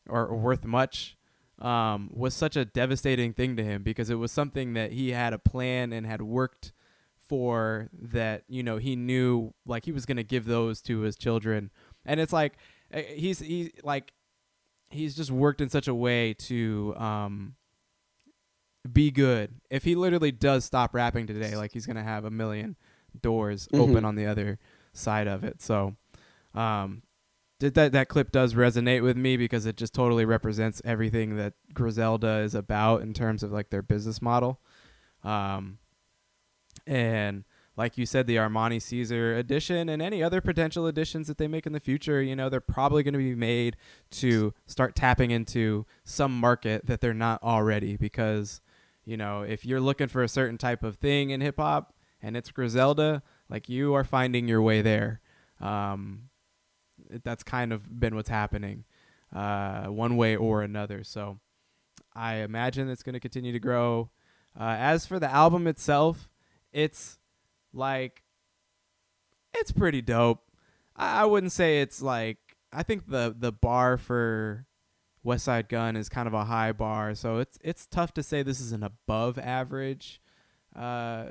or, 0.08 0.26
or 0.26 0.36
worth 0.36 0.64
much 0.64 1.16
um, 1.60 2.10
was 2.12 2.34
such 2.34 2.56
a 2.56 2.64
devastating 2.64 3.32
thing 3.32 3.56
to 3.56 3.62
him 3.62 3.82
because 3.82 4.10
it 4.10 4.16
was 4.16 4.32
something 4.32 4.74
that 4.74 4.92
he 4.92 5.12
had 5.12 5.32
a 5.32 5.38
plan 5.38 5.92
and 5.92 6.06
had 6.06 6.22
worked 6.22 6.72
that 7.92 8.42
you 8.48 8.62
know 8.62 8.76
he 8.76 8.94
knew 8.96 9.52
like 9.66 9.84
he 9.84 9.92
was 9.92 10.04
going 10.06 10.16
to 10.16 10.24
give 10.24 10.44
those 10.44 10.80
to 10.82 11.00
his 11.00 11.16
children 11.16 11.70
and 12.04 12.20
it's 12.20 12.32
like 12.32 12.54
uh, 12.92 13.00
he's 13.14 13.38
he's 13.40 13.70
like 13.82 14.12
he's 14.90 15.16
just 15.16 15.30
worked 15.30 15.60
in 15.60 15.68
such 15.70 15.88
a 15.88 15.94
way 15.94 16.34
to 16.34 16.94
um 16.96 17.54
be 18.92 19.10
good 19.10 19.54
if 19.70 19.84
he 19.84 19.94
literally 19.94 20.32
does 20.32 20.64
stop 20.64 20.92
rapping 20.94 21.26
today 21.26 21.56
like 21.56 21.72
he's 21.72 21.86
going 21.86 21.96
to 21.96 22.02
have 22.02 22.24
a 22.24 22.30
million 22.30 22.76
doors 23.20 23.68
open 23.72 23.94
Mhm. 24.02 24.06
on 24.06 24.14
the 24.16 24.26
other 24.26 24.58
side 24.92 25.28
of 25.28 25.44
it 25.44 25.62
so 25.62 25.94
um 26.54 27.02
did 27.60 27.74
that 27.74 27.92
that 27.92 28.08
clip 28.08 28.32
does 28.32 28.54
resonate 28.54 29.02
with 29.02 29.16
me 29.16 29.36
because 29.36 29.66
it 29.66 29.76
just 29.76 29.94
totally 29.94 30.24
represents 30.24 30.82
everything 30.84 31.36
that 31.36 31.54
Griselda 31.72 32.38
is 32.40 32.56
about 32.56 33.02
in 33.02 33.14
terms 33.14 33.44
of 33.44 33.52
like 33.52 33.70
their 33.70 33.82
business 33.82 34.20
model. 34.20 34.60
Um, 35.22 35.78
and 36.86 37.44
like 37.76 37.96
you 37.96 38.04
said, 38.04 38.26
the 38.26 38.36
Armani 38.36 38.80
Caesar 38.82 39.34
edition 39.34 39.88
and 39.88 40.02
any 40.02 40.22
other 40.22 40.40
potential 40.40 40.86
editions 40.86 41.26
that 41.26 41.38
they 41.38 41.48
make 41.48 41.66
in 41.66 41.72
the 41.72 41.80
future, 41.80 42.20
you 42.20 42.36
know, 42.36 42.48
they're 42.48 42.60
probably 42.60 43.02
going 43.02 43.14
to 43.14 43.18
be 43.18 43.34
made 43.34 43.76
to 44.10 44.52
start 44.66 44.94
tapping 44.94 45.30
into 45.30 45.86
some 46.04 46.38
market 46.38 46.86
that 46.86 47.00
they're 47.00 47.14
not 47.14 47.42
already. 47.42 47.96
Because, 47.96 48.60
you 49.04 49.16
know, 49.16 49.42
if 49.42 49.64
you're 49.64 49.80
looking 49.80 50.08
for 50.08 50.22
a 50.22 50.28
certain 50.28 50.58
type 50.58 50.82
of 50.82 50.96
thing 50.96 51.30
in 51.30 51.40
hip 51.40 51.56
hop 51.58 51.94
and 52.20 52.36
it's 52.36 52.50
Griselda, 52.50 53.22
like 53.48 53.68
you 53.68 53.94
are 53.94 54.04
finding 54.04 54.48
your 54.48 54.60
way 54.60 54.82
there. 54.82 55.20
Um, 55.60 56.28
that's 57.24 57.42
kind 57.42 57.72
of 57.72 57.98
been 57.98 58.14
what's 58.14 58.28
happening, 58.28 58.84
uh, 59.34 59.84
one 59.84 60.16
way 60.16 60.36
or 60.36 60.62
another. 60.62 61.04
So 61.04 61.38
I 62.14 62.36
imagine 62.36 62.90
it's 62.90 63.02
going 63.02 63.14
to 63.14 63.20
continue 63.20 63.52
to 63.52 63.58
grow. 63.58 64.10
Uh, 64.58 64.76
as 64.78 65.06
for 65.06 65.18
the 65.18 65.30
album 65.30 65.66
itself, 65.66 66.28
it's 66.72 67.18
like 67.72 68.22
it's 69.54 69.72
pretty 69.72 70.02
dope. 70.02 70.40
I, 70.96 71.22
I 71.22 71.24
wouldn't 71.24 71.52
say 71.52 71.80
it's 71.80 72.00
like 72.02 72.38
I 72.72 72.82
think 72.82 73.08
the 73.08 73.34
the 73.38 73.52
bar 73.52 73.98
for 73.98 74.66
Westside 75.24 75.68
Gunn 75.68 75.94
is 75.96 76.08
kind 76.08 76.26
of 76.26 76.34
a 76.34 76.44
high 76.44 76.72
bar, 76.72 77.14
so 77.14 77.38
it's 77.38 77.58
it's 77.62 77.86
tough 77.86 78.12
to 78.14 78.22
say 78.22 78.42
this 78.42 78.60
is 78.60 78.72
an 78.72 78.82
above 78.82 79.38
average 79.38 80.20
uh, 80.74 81.26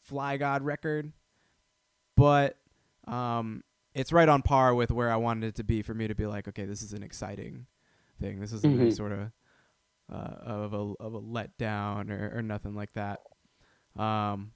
Fly 0.00 0.36
God 0.36 0.62
record, 0.62 1.12
but 2.16 2.58
um, 3.06 3.62
it's 3.94 4.12
right 4.12 4.28
on 4.28 4.42
par 4.42 4.74
with 4.74 4.90
where 4.90 5.10
I 5.10 5.16
wanted 5.16 5.46
it 5.46 5.54
to 5.56 5.64
be 5.64 5.82
for 5.82 5.94
me 5.94 6.08
to 6.08 6.14
be 6.14 6.26
like, 6.26 6.48
okay, 6.48 6.64
this 6.64 6.82
is 6.82 6.92
an 6.92 7.02
exciting 7.02 7.66
thing. 8.20 8.40
This 8.40 8.52
isn't 8.52 8.78
Mhm. 8.78 8.92
sort 8.94 9.12
of 9.12 9.30
uh, 10.12 10.34
of 10.42 10.72
a 10.74 10.76
of 11.02 11.14
a 11.14 11.20
letdown 11.20 12.10
or, 12.10 12.38
or 12.38 12.42
nothing 12.42 12.74
like 12.74 12.92
that. 12.94 13.20
Um, 13.96 14.52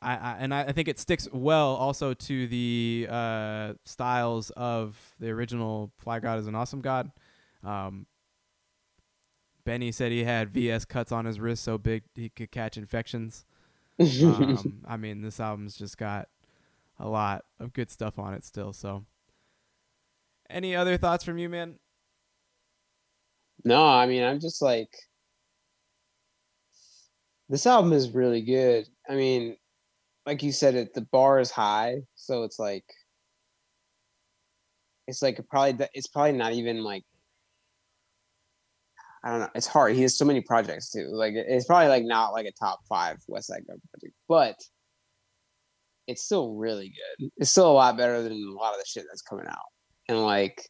I, 0.00 0.14
I 0.16 0.36
and 0.38 0.54
I, 0.54 0.64
I 0.64 0.72
think 0.72 0.88
it 0.88 0.98
sticks 0.98 1.28
well 1.32 1.74
also 1.74 2.14
to 2.14 2.46
the 2.46 3.06
uh, 3.10 3.72
styles 3.84 4.50
of 4.50 5.14
the 5.18 5.30
original 5.30 5.92
Fly 5.98 6.20
God 6.20 6.38
is 6.38 6.46
an 6.46 6.54
Awesome 6.54 6.80
God. 6.80 7.10
Um, 7.64 8.06
Benny 9.64 9.90
said 9.90 10.12
he 10.12 10.24
had 10.24 10.50
VS 10.50 10.84
cuts 10.84 11.10
on 11.10 11.24
his 11.24 11.40
wrist 11.40 11.64
so 11.64 11.76
big 11.76 12.04
he 12.14 12.28
could 12.28 12.52
catch 12.52 12.76
infections. 12.76 13.44
Um, 13.98 14.82
I 14.86 14.96
mean, 14.96 15.22
this 15.22 15.40
album's 15.40 15.76
just 15.76 15.98
got 15.98 16.28
a 16.98 17.08
lot 17.08 17.44
of 17.58 17.72
good 17.72 17.90
stuff 17.90 18.18
on 18.18 18.32
it 18.34 18.44
still. 18.44 18.72
So, 18.72 19.04
any 20.48 20.76
other 20.76 20.96
thoughts 20.96 21.24
from 21.24 21.38
you, 21.38 21.48
man? 21.48 21.78
No, 23.64 23.84
I 23.84 24.06
mean, 24.06 24.22
I'm 24.22 24.38
just 24.38 24.62
like, 24.62 24.90
this 27.48 27.66
album 27.66 27.92
is 27.92 28.10
really 28.10 28.42
good. 28.42 28.88
I 29.08 29.14
mean, 29.14 29.56
like 30.24 30.42
you 30.42 30.52
said, 30.52 30.74
it 30.74 30.94
the 30.94 31.06
bar 31.12 31.38
is 31.40 31.50
high, 31.50 31.98
so 32.14 32.42
it's 32.42 32.58
like, 32.58 32.84
it's 35.06 35.22
like 35.22 35.40
probably 35.48 35.86
it's 35.94 36.08
probably 36.08 36.32
not 36.32 36.52
even 36.52 36.82
like, 36.82 37.04
I 39.24 39.30
don't 39.30 39.40
know. 39.40 39.48
It's 39.54 39.66
hard. 39.66 39.94
He 39.94 40.02
has 40.02 40.18
so 40.18 40.24
many 40.24 40.40
projects 40.40 40.90
too. 40.90 41.08
Like 41.12 41.34
it's 41.36 41.66
probably 41.66 41.88
like 41.88 42.04
not 42.04 42.32
like 42.32 42.46
a 42.46 42.52
top 42.52 42.80
five 42.88 43.18
Westside 43.30 43.66
Gunn 43.66 43.80
project, 43.92 44.14
but 44.28 44.56
it's 46.08 46.24
still 46.24 46.54
really 46.54 46.92
good. 47.18 47.30
It's 47.36 47.50
still 47.50 47.70
a 47.70 47.72
lot 47.72 47.96
better 47.96 48.22
than 48.22 48.32
a 48.32 48.52
lot 48.52 48.74
of 48.74 48.80
the 48.80 48.86
shit 48.86 49.04
that's 49.08 49.22
coming 49.22 49.46
out, 49.46 49.58
and 50.08 50.22
like, 50.22 50.68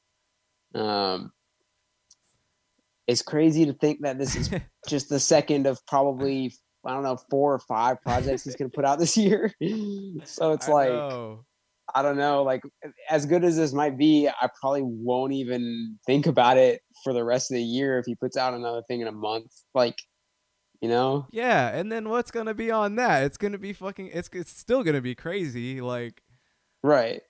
um 0.75 1.33
it's 3.07 3.23
crazy 3.23 3.65
to 3.67 3.73
think 3.73 4.01
that 4.03 4.19
this 4.19 4.35
is 4.35 4.51
just 4.89 5.09
the 5.09 5.21
second 5.21 5.67
of 5.67 5.79
probably 5.87 6.53
I 6.87 6.95
don't 6.95 7.03
know 7.03 7.19
four 7.31 7.55
or 7.55 7.59
five 7.59 8.01
projects 8.03 8.45
he's 8.45 8.57
gonna 8.57 8.71
put 8.71 8.85
out 8.85 8.99
this 8.99 9.17
year. 9.17 9.53
so 10.25 10.53
it's 10.53 10.69
I 10.69 10.73
like 10.73 10.89
know. 10.89 11.45
I 11.95 12.03
don't 12.03 12.17
know, 12.17 12.43
like 12.43 12.63
as 13.09 13.27
good 13.27 13.45
as 13.45 13.57
this 13.57 13.73
might 13.73 13.97
be, 13.97 14.29
I 14.29 14.49
probably 14.61 14.83
won't 14.83 15.33
even 15.33 15.99
think 16.05 16.27
about 16.27 16.57
it 16.57 16.81
for 17.05 17.13
the 17.13 17.25
rest 17.25 17.51
of 17.51 17.55
the 17.55 17.63
year 17.63 17.99
if 17.99 18.07
he 18.07 18.17
puts 18.17 18.37
out 18.37 18.55
another 18.55 18.83
thing 18.89 19.03
in 19.03 19.07
a 19.07 19.13
month. 19.13 19.53
Like, 19.73 19.97
you 20.81 20.89
know, 20.89 21.27
Yeah, 21.31 21.69
and 21.69 21.91
then 21.91 22.09
what's 22.09 22.31
gonna 22.31 22.55
be 22.55 22.71
on 22.71 22.97
that? 22.97 23.23
It's 23.25 23.37
gonna 23.37 23.59
be 23.59 23.73
fucking. 23.73 24.11
It's 24.13 24.29
it's 24.33 24.51
still 24.51 24.83
gonna 24.83 25.01
be 25.01 25.15
crazy. 25.15 25.81
Like 25.81 26.23
right? 26.83 27.23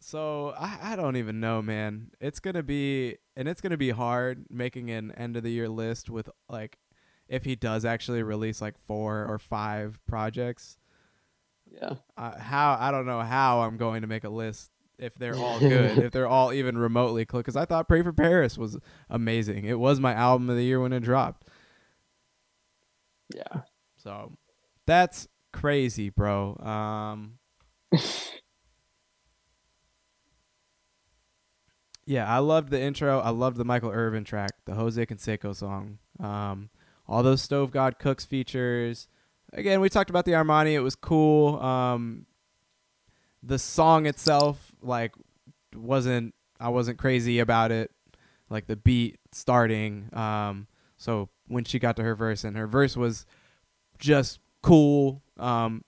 so, 0.00 0.52
I 0.58 0.78
I 0.82 0.96
don't 0.96 1.16
even 1.16 1.40
know, 1.40 1.62
man. 1.62 2.10
It's 2.20 2.40
gonna 2.40 2.62
be 2.64 3.18
and 3.36 3.48
it's 3.48 3.60
gonna 3.60 3.76
be 3.76 3.90
hard 3.90 4.46
making 4.50 4.90
an 4.90 5.12
end 5.12 5.36
of 5.36 5.42
the 5.42 5.50
year 5.50 5.68
list 5.68 6.10
with 6.10 6.28
like 6.48 6.78
if 7.28 7.44
he 7.44 7.56
does 7.56 7.84
actually 7.84 8.22
release 8.22 8.60
like 8.62 8.78
four 8.78 9.24
or 9.26 9.38
five 9.38 9.98
projects. 10.06 10.76
Yeah, 11.70 11.94
Uh, 12.16 12.38
how 12.38 12.76
I 12.80 12.90
don't 12.90 13.06
know 13.06 13.20
how 13.20 13.60
I'm 13.62 13.76
going 13.76 14.02
to 14.02 14.06
make 14.08 14.24
a 14.24 14.28
list 14.30 14.70
if 14.98 15.14
they're 15.16 15.36
all 15.38 15.58
good, 15.58 15.98
if 15.98 16.12
they're 16.12 16.28
all 16.28 16.52
even 16.52 16.78
remotely 16.78 17.24
close. 17.26 17.40
Because 17.40 17.56
I 17.56 17.64
thought 17.64 17.88
Pray 17.88 18.02
for 18.02 18.12
Paris 18.12 18.56
was 18.56 18.78
amazing. 19.10 19.64
It 19.64 19.78
was 19.78 19.98
my 20.00 20.14
album 20.14 20.48
of 20.48 20.56
the 20.56 20.62
year 20.64 20.80
when 20.80 20.92
it 20.92 21.00
dropped. 21.00 21.48
yeah. 23.34 23.62
So 23.96 24.32
that's 24.86 25.26
crazy, 25.52 26.10
bro. 26.10 26.56
Um 26.58 27.38
Yeah, 32.08 32.32
I 32.32 32.38
loved 32.38 32.70
the 32.70 32.80
intro. 32.80 33.18
I 33.18 33.30
loved 33.30 33.56
the 33.56 33.64
Michael 33.64 33.90
Irvin 33.90 34.22
track, 34.24 34.52
the 34.64 34.74
Jose 34.74 35.04
Canseco 35.06 35.54
song. 35.54 35.98
Um 36.20 36.70
all 37.08 37.22
those 37.22 37.42
Stove 37.42 37.70
God 37.70 37.98
Cooks 37.98 38.24
features. 38.24 39.08
Again, 39.52 39.80
we 39.80 39.88
talked 39.88 40.10
about 40.10 40.24
the 40.24 40.32
Armani. 40.32 40.72
It 40.72 40.80
was 40.80 40.94
cool. 40.94 41.60
Um 41.60 42.26
the 43.42 43.58
song 43.58 44.06
itself 44.06 44.72
like 44.82 45.12
wasn't 45.74 46.34
I 46.58 46.68
wasn't 46.68 46.98
crazy 46.98 47.38
about 47.38 47.70
it. 47.70 47.90
Like 48.50 48.66
the 48.66 48.76
beat 48.76 49.18
starting. 49.32 50.08
Um 50.12 50.66
so 50.96 51.28
when 51.48 51.64
she 51.64 51.78
got 51.78 51.96
to 51.96 52.02
her 52.02 52.14
verse 52.14 52.44
and 52.44 52.56
her 52.56 52.66
verse 52.66 52.96
was 52.96 53.26
just 53.98 54.40
cool. 54.62 55.22
Um, 55.38 55.84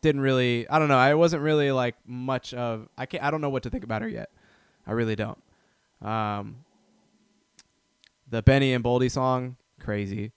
didn't 0.00 0.20
really. 0.20 0.68
I 0.68 0.78
don't 0.78 0.88
know. 0.88 0.96
I 0.96 1.14
wasn't 1.14 1.42
really 1.42 1.72
like 1.72 1.96
much 2.06 2.54
of. 2.54 2.88
I 2.96 3.06
can't. 3.06 3.22
I 3.22 3.30
don't 3.30 3.40
know 3.40 3.50
what 3.50 3.64
to 3.64 3.70
think 3.70 3.84
about 3.84 4.02
her 4.02 4.08
yet. 4.08 4.30
I 4.86 4.92
really 4.92 5.16
don't. 5.16 5.42
Um, 6.00 6.64
the 8.28 8.42
Benny 8.42 8.72
and 8.72 8.82
Boldy 8.82 9.10
song, 9.10 9.56
crazy. 9.80 10.32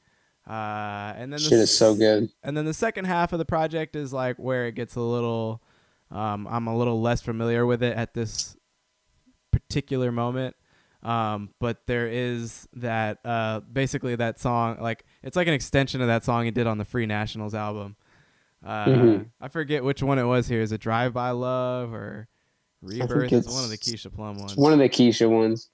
Uh, 0.48 1.14
and 1.16 1.32
then 1.32 1.40
the 1.40 1.50
Shit 1.50 1.54
is 1.60 1.78
so 1.78 1.96
good. 1.96 2.30
and 2.44 2.58
then 2.58 2.66
the 2.66 2.74
second 2.74 3.06
half 3.06 3.32
of 3.32 3.40
the 3.40 3.46
project 3.46 3.96
is 3.96 4.12
like 4.12 4.36
where 4.38 4.66
it 4.68 4.76
gets 4.76 4.96
a 4.96 5.00
little 5.02 5.62
um, 6.12 6.46
i'm 6.50 6.68
a 6.68 6.78
little 6.78 7.00
less 7.02 7.22
familiar 7.22 7.66
with 7.66 7.82
it 7.82 7.96
at 7.96 8.14
this 8.14 8.58
particular 9.52 10.12
moment 10.12 10.56
um, 11.02 11.50
but 11.60 11.88
there 11.88 12.08
is 12.10 12.68
that 12.74 13.20
uh, 13.26 13.62
basically 13.62 14.16
that 14.18 14.38
song 14.38 14.78
like 14.82 15.06
it's 15.24 15.38
like 15.38 15.48
an 15.48 15.54
extension 15.54 16.02
of 16.02 16.08
that 16.08 16.26
song 16.26 16.44
he 16.44 16.52
did 16.52 16.68
on 16.68 16.78
the 16.78 16.86
free 16.86 17.06
nationals 17.06 17.54
album 17.56 17.96
uh, 18.66 18.86
Mhm. 18.86 19.26
i 19.40 19.48
forget 19.48 19.82
which 19.86 20.04
one 20.04 20.20
it 20.20 20.24
was 20.26 20.50
here 20.50 20.62
is 20.62 20.74
it 20.74 20.82
drive 20.82 21.14
by 21.14 21.30
love 21.32 21.94
or 21.94 22.28
rebirth 22.82 23.32
it's 23.32 23.48
one 23.48 23.64
of 23.64 23.70
the 23.70 23.76
it's- 23.76 23.88
keisha 24.06 24.14
plum 24.14 24.38
ones 24.38 24.52
It's 24.52 24.60
one 24.60 24.74
of 24.74 24.80
the 24.80 24.90
Keisha 24.90 25.30
ones. 25.30 25.70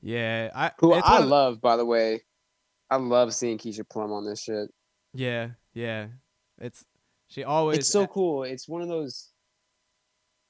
yeah 0.00 0.50
i 0.54 0.70
Who 0.78 0.94
it's 0.94 1.08
I 1.08 1.20
the- 1.22 1.26
love, 1.26 1.60
by 1.60 1.76
the 1.76 1.84
way. 1.84 2.22
I 2.90 2.96
love 2.96 3.34
seeing 3.34 3.58
Keisha 3.58 3.88
Plum 3.88 4.12
on 4.12 4.24
this 4.24 4.42
shit. 4.42 4.68
yeah 5.14 5.50
yeah 5.74 6.06
it's 6.58 6.84
she 7.28 7.42
always 7.44 7.78
it's 7.78 7.88
so 7.88 8.06
cool. 8.06 8.44
It's 8.44 8.68
one 8.68 8.82
of 8.82 8.88
those. 8.88 9.30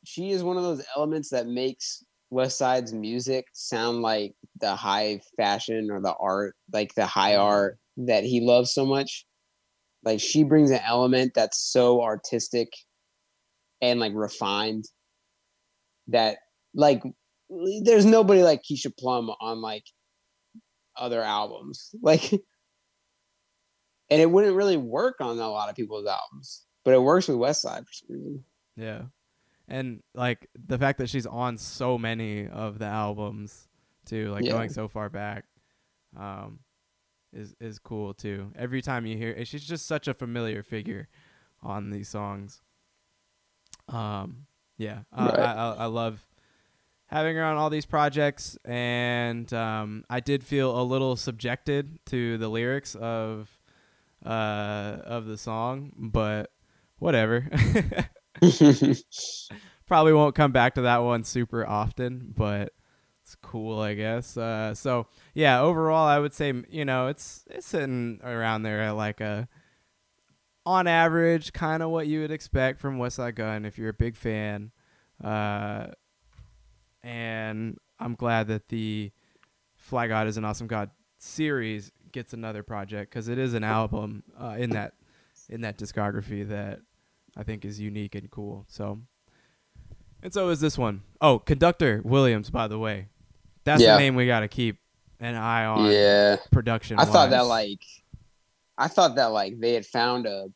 She 0.05 0.31
is 0.31 0.45
one 0.45 0.57
of 0.59 0.63
those 0.63 0.85
elements 0.95 1.31
that 1.31 1.47
makes 1.47 2.05
Westside's 2.31 2.93
music 2.93 3.47
sound 3.55 4.03
like 4.03 4.35
the 4.61 4.77
high 4.77 5.21
fashion 5.39 5.91
or 5.91 6.01
the 6.03 6.15
art, 6.21 6.55
like 6.73 6.95
the 6.95 7.07
high 7.07 7.33
Mhm. 7.35 7.41
art 7.41 7.79
that 7.97 8.25
he 8.25 8.41
loves 8.43 8.73
so 8.73 8.85
much. 8.85 9.27
Like 10.05 10.21
she 10.21 10.45
brings 10.45 10.71
an 10.71 10.81
element 10.85 11.33
that's 11.35 11.59
so 11.59 12.03
artistic 12.03 12.69
and 13.81 13.99
like 13.99 14.13
refined 14.15 14.85
that 16.09 16.39
like 16.75 17.03
there's 17.83 18.05
nobody 18.05 18.43
like 18.43 18.63
Keisha 18.63 18.97
Plum 18.97 19.31
on 19.41 19.61
like 19.63 19.85
other 20.99 21.23
albums. 21.23 21.95
Like 22.03 22.33
and 24.09 24.21
it 24.23 24.31
wouldn't 24.31 24.55
really 24.57 24.77
work 24.77 25.17
on 25.21 25.39
a 25.39 25.51
lot 25.51 25.69
of 25.69 25.75
people's 25.75 26.07
albums, 26.07 26.63
but 26.85 26.95
it 26.95 27.03
works 27.03 27.27
with 27.27 27.39
Westside 27.39 27.85
for 27.87 27.93
some 27.93 28.09
reason. 28.11 28.45
Yeah. 28.77 29.03
And 29.69 30.03
like 30.15 30.49
the 30.55 30.79
fact 30.79 30.99
that 30.99 31.11
she's 31.11 31.27
on 31.27 31.59
so 31.59 31.99
many 31.99 32.47
of 32.47 32.79
the 32.79 32.85
albums 32.87 33.67
too, 34.05 34.31
like 34.31 34.45
Yeah. 34.45 34.53
going 34.53 34.69
so 34.71 34.87
far 34.87 35.09
back, 35.11 35.45
um, 36.17 36.61
is 37.33 37.57
is 37.61 37.81
cool 37.81 38.15
too. 38.15 38.53
Every 38.55 38.81
time 38.81 39.07
you 39.07 39.17
hear 39.17 39.45
she's 39.45 39.65
just 39.67 39.87
such 39.87 40.07
a 40.07 40.15
familiar 40.15 40.63
figure 40.63 41.09
on 41.63 41.91
these 41.91 42.09
songs. 42.09 42.63
Um, 43.89 44.47
yeah, 44.79 45.01
I, 45.13 45.27
Right. 45.27 45.39
I, 45.41 45.53
I 45.53 45.75
I 45.75 45.87
love 45.87 46.25
having 47.07 47.37
her 47.37 47.45
on 47.45 47.57
all 47.57 47.71
these 47.71 47.87
projects, 47.87 48.59
and 48.65 49.53
um, 49.53 50.05
I 50.11 50.21
did 50.21 50.45
feel 50.45 50.79
a 50.79 50.83
little 50.83 51.17
subjected 51.17 51.99
to 52.07 52.39
the 52.39 52.49
lyrics 52.49 52.95
of 52.95 53.49
uh, 54.25 54.99
of 55.05 55.27
the 55.27 55.39
song, 55.39 55.93
but 55.97 56.51
whatever. 56.99 57.49
Probably 59.87 60.13
won't 60.13 60.35
come 60.35 60.53
back 60.53 60.75
to 60.75 60.83
that 60.83 60.99
one 60.99 61.23
super 61.23 61.65
often, 61.67 62.35
but 62.37 62.73
it's 63.23 63.37
cool, 63.37 63.81
I 63.81 63.95
guess. 63.95 64.37
Uh, 64.37 64.75
so 64.75 65.07
yeah, 65.35 65.61
overall, 65.61 66.07
I 66.07 66.19
would 66.19 66.35
say 66.35 66.53
you 66.69 66.85
know 66.85 67.07
it's 67.07 67.45
it's 67.51 67.67
sitting 67.67 68.21
around 68.25 68.63
there 68.63 68.83
at 68.83 68.97
like 68.97 69.21
a 69.21 69.49
on 70.65 70.89
average, 70.89 71.53
kind 71.53 71.83
of 71.83 71.91
what 71.91 72.09
you 72.09 72.21
would 72.21 72.33
expect 72.33 72.81
from 72.81 72.99
Westside 72.99 73.37
Gunn 73.37 73.65
if 73.65 73.79
you're 73.79 73.91
a 73.91 73.95
big 73.95 74.17
fan. 74.17 74.73
Uh, 75.23 75.87
and 77.07 77.79
I'm 78.01 78.15
glad 78.17 78.49
that 78.49 78.69
the 78.69 79.13
Fly 79.77 80.09
God 80.09 80.27
is 80.27 80.37
an 80.37 80.45
Awesome 80.45 80.67
God 80.67 80.91
series 81.19 81.93
gets 82.13 82.33
another 82.33 82.63
project 82.63 83.11
because 83.11 83.29
it 83.29 83.39
is 83.39 83.55
an 83.55 83.63
album 83.65 84.25
uh, 84.39 84.57
in 84.59 84.71
that 84.71 84.95
in 85.49 85.61
that 85.61 85.79
discography 85.79 86.47
that 86.49 86.81
I 87.37 87.45
think 87.45 87.65
is 87.65 87.79
unique 87.81 88.15
and 88.17 88.29
cool. 88.31 88.65
So, 88.69 88.99
and 90.23 90.33
so 90.33 90.49
is 90.49 90.61
this 90.61 90.77
one. 90.77 91.03
Oh, 91.21 91.39
Conductor 91.39 92.01
Williams, 92.05 92.51
by 92.51 92.67
the 92.67 92.79
way, 92.79 93.07
that's 93.65 93.81
Yeah. 93.83 93.93
the 93.95 94.01
name 94.01 94.17
we 94.17 94.27
got 94.27 94.41
to 94.41 94.49
keep 94.49 94.79
an 95.21 95.37
eye 95.37 95.65
on. 95.65 95.91
yeah. 95.93 96.37
production. 96.51 96.99
I 96.99 97.05
thought 97.05 97.31
that 97.31 97.47
like, 97.47 97.81
I 98.77 98.89
thought 98.89 99.15
that 99.17 99.27
like 99.27 99.61
they 99.61 99.75
had 99.75 99.87
found 99.87 100.27
a. 100.27 100.49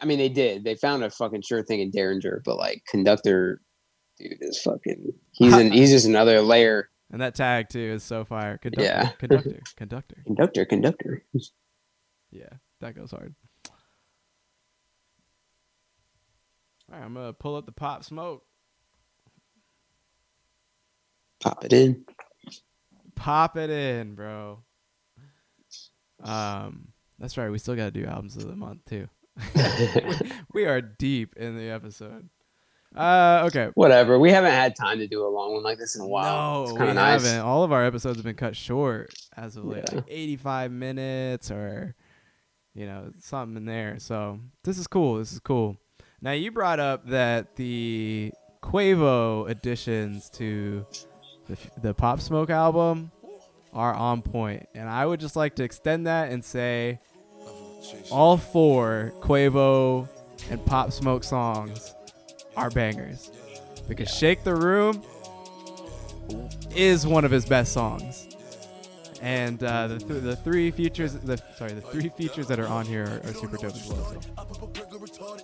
I 0.00 0.04
mean, 0.06 0.18
they 0.18 0.28
did. 0.30 0.64
They 0.64 0.74
found 0.74 1.02
a 1.04 1.10
fucking 1.10 1.42
sure 1.42 1.62
thing 1.62 1.80
in 1.80 1.90
Daringer, 1.90 2.40
but 2.44 2.56
like 2.56 2.82
conductor, 2.88 3.60
dude 4.18 4.38
is 4.40 4.60
fucking. 4.62 5.12
He's 5.32 5.52
an, 5.54 5.72
he's 5.72 5.90
just 5.90 6.06
another 6.06 6.40
layer. 6.40 6.88
and 7.10 7.20
that 7.20 7.34
tag 7.34 7.68
too 7.68 7.78
is 7.80 8.02
so 8.02 8.24
fire. 8.24 8.58
Conductor, 8.58 8.84
Yeah. 8.84 9.08
conductor, 9.18 9.60
conductor. 9.76 10.16
Conductor, 10.26 10.64
conductor. 10.64 11.24
Yeah, 12.30 12.48
that 12.80 12.94
goes 12.96 13.10
hard. 13.10 13.34
All 16.90 16.98
right, 16.98 17.04
I'm 17.04 17.14
gonna 17.14 17.32
pull 17.32 17.56
up 17.56 17.66
the 17.66 17.72
pop 17.72 18.04
smoke. 18.04 18.44
Pop 21.40 21.64
it 21.64 21.72
in. 21.72 22.04
Pop 23.14 23.56
it 23.56 23.70
in, 23.70 24.14
bro. 24.14 24.62
Um, 26.22 26.88
that's 27.18 27.36
right. 27.36 27.50
We 27.50 27.58
still 27.58 27.74
gotta 27.76 27.90
do 27.90 28.04
albums 28.04 28.36
of 28.36 28.46
the 28.46 28.54
month 28.56 28.84
too. 28.84 29.08
we 30.52 30.66
are 30.66 30.80
deep 30.80 31.34
in 31.36 31.56
the 31.56 31.70
episode. 31.70 32.28
Uh, 32.96 33.44
okay. 33.46 33.70
Whatever. 33.74 34.18
We 34.18 34.30
haven't 34.30 34.52
had 34.52 34.76
time 34.76 34.98
to 34.98 35.06
do 35.06 35.26
a 35.26 35.28
long 35.28 35.54
one 35.54 35.62
like 35.62 35.78
this 35.78 35.94
in 35.96 36.02
a 36.02 36.06
while. 36.06 36.56
No, 36.58 36.62
it's 36.64 36.72
we 36.72 36.78
kind 36.78 36.90
of 36.90 36.96
nice. 36.96 37.24
haven't. 37.24 37.40
All 37.46 37.64
of 37.64 37.72
our 37.72 37.84
episodes 37.84 38.16
have 38.16 38.24
been 38.24 38.34
cut 38.36 38.54
short 38.56 39.14
as 39.36 39.56
of 39.56 39.64
late, 39.64 39.84
Yeah. 39.90 39.96
like 39.96 40.04
85 40.08 40.72
minutes 40.72 41.50
or, 41.50 41.94
you 42.74 42.86
know, 42.86 43.12
something 43.20 43.56
in 43.56 43.64
there. 43.64 43.98
So 43.98 44.40
this 44.64 44.78
is 44.78 44.86
cool. 44.86 45.18
This 45.18 45.32
is 45.32 45.40
cool. 45.40 45.76
Now 46.20 46.32
you 46.32 46.50
brought 46.52 46.80
up 46.80 47.06
that 47.08 47.56
the 47.56 48.32
Quavo 48.62 49.48
additions 49.50 50.30
to 50.30 50.86
the, 51.48 51.56
the 51.80 51.94
Pop 51.94 52.20
Smoke 52.20 52.50
album 52.50 53.10
are 53.72 53.94
on 53.94 54.22
point, 54.22 54.68
and 54.74 54.88
I 54.88 55.04
would 55.06 55.18
just 55.18 55.34
like 55.34 55.56
to 55.56 55.64
extend 55.64 56.06
that 56.06 56.30
and 56.30 56.44
say 56.44 57.00
all 58.10 58.36
four 58.36 59.12
Quavo 59.20 60.08
and 60.50 60.64
Pop 60.66 60.92
Smoke 60.92 61.24
songs 61.24 61.94
are 62.56 62.70
bangers 62.70 63.30
because 63.88 64.08
Shake 64.08 64.44
the 64.44 64.54
Room 64.54 65.02
is 66.74 67.06
one 67.06 67.24
of 67.24 67.30
his 67.30 67.44
best 67.46 67.72
songs. 67.72 68.28
And 69.20 69.62
uh, 69.62 69.86
the, 69.86 69.98
th- 69.98 70.22
the 70.22 70.34
three 70.36 70.72
features, 70.72 71.12
the 71.14 71.40
sorry, 71.56 71.72
the 71.74 71.80
three 71.80 72.08
features 72.08 72.48
that 72.48 72.58
are 72.58 72.66
on 72.66 72.86
here 72.86 73.04
are, 73.04 73.30
are 73.30 73.34
super 73.34 73.56
dope 73.56 73.74
as 73.76 73.86
well. 73.86 74.20
So. 75.06 75.38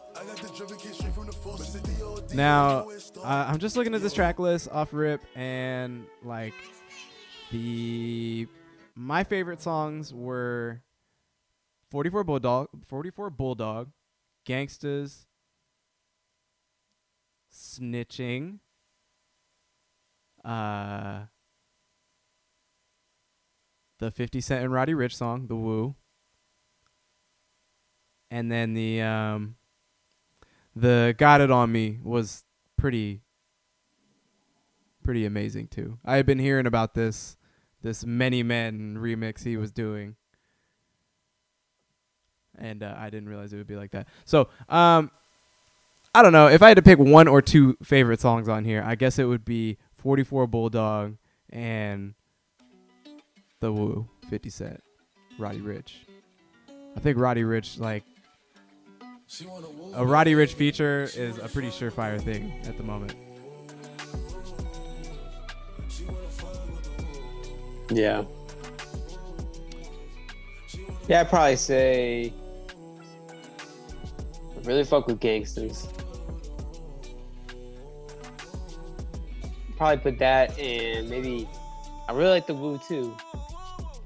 Now, 2.34 2.88
uh, 3.22 3.46
I'm 3.48 3.58
just 3.58 3.76
looking 3.76 3.94
at 3.94 4.02
this 4.02 4.12
track 4.12 4.40
list 4.40 4.68
off 4.72 4.92
rip, 4.92 5.20
and 5.36 6.06
like 6.24 6.54
the 7.52 8.48
my 8.96 9.22
favorite 9.22 9.62
songs 9.62 10.12
were 10.12 10.82
44 11.92 12.24
Bulldog, 12.24 12.68
44 12.88 13.30
Bulldog, 13.30 13.90
Gangstas, 14.44 15.26
Snitching, 17.58 18.60
uh, 20.44 21.22
the 23.98 24.10
50 24.12 24.40
Cent 24.40 24.64
and 24.64 24.72
Roddy 24.72 24.92
Ricch 24.92 25.14
song, 25.14 25.48
The 25.48 25.56
Woo, 25.56 25.96
and 28.30 28.50
then 28.52 28.74
the 28.74 29.02
um, 29.02 29.56
the 30.76 31.16
Got 31.18 31.40
It 31.40 31.50
On 31.50 31.72
Me 31.72 31.98
was 32.04 32.44
pretty 32.76 33.22
pretty 35.02 35.26
amazing 35.26 35.66
too. 35.66 35.98
I 36.04 36.16
had 36.16 36.26
been 36.26 36.38
hearing 36.38 36.66
about 36.66 36.94
this 36.94 37.36
this 37.82 38.04
Many 38.04 38.42
Men 38.44 38.96
remix 38.98 39.42
he 39.42 39.56
was 39.56 39.72
doing. 39.72 40.14
And 42.60 42.82
uh, 42.82 42.94
I 42.98 43.08
didn't 43.08 43.28
realize 43.28 43.52
it 43.52 43.56
would 43.56 43.68
be 43.68 43.76
like 43.76 43.92
that. 43.92 44.08
So, 44.24 44.48
um, 44.68 45.12
I 46.18 46.22
don't 46.22 46.32
know. 46.32 46.48
If 46.48 46.64
I 46.64 46.68
had 46.68 46.78
to 46.78 46.82
pick 46.82 46.98
one 46.98 47.28
or 47.28 47.40
two 47.40 47.76
favorite 47.80 48.20
songs 48.20 48.48
on 48.48 48.64
here, 48.64 48.82
I 48.84 48.96
guess 48.96 49.20
it 49.20 49.26
would 49.26 49.44
be 49.44 49.78
44 49.98 50.48
Bulldog 50.48 51.16
and 51.48 52.14
The 53.60 53.72
Woo, 53.72 54.08
50 54.28 54.50
Cent, 54.50 54.82
Roddy 55.38 55.60
Ricch. 55.60 55.92
I 56.96 56.98
think 56.98 57.18
Roddy 57.18 57.44
Ricch, 57.44 57.78
like, 57.78 58.02
a 59.94 60.04
Roddy 60.04 60.34
Ricch 60.34 60.54
feature 60.54 61.04
is 61.14 61.38
a 61.38 61.46
pretty 61.46 61.68
surefire 61.68 62.20
thing 62.20 62.52
at 62.64 62.76
the 62.76 62.82
moment. 62.82 63.14
Yeah. 67.92 68.24
Yeah, 71.06 71.20
I'd 71.20 71.28
probably 71.28 71.54
say 71.54 72.32
I 73.28 74.66
really 74.66 74.82
fuck 74.82 75.06
with 75.06 75.20
gangsters. 75.20 75.86
Probably 79.78 79.98
put 79.98 80.18
that 80.18 80.58
and 80.58 81.08
maybe 81.08 81.48
I 82.08 82.12
really 82.12 82.30
like 82.30 82.46
the 82.46 82.54
Woo 82.54 82.78
too. 82.78 83.16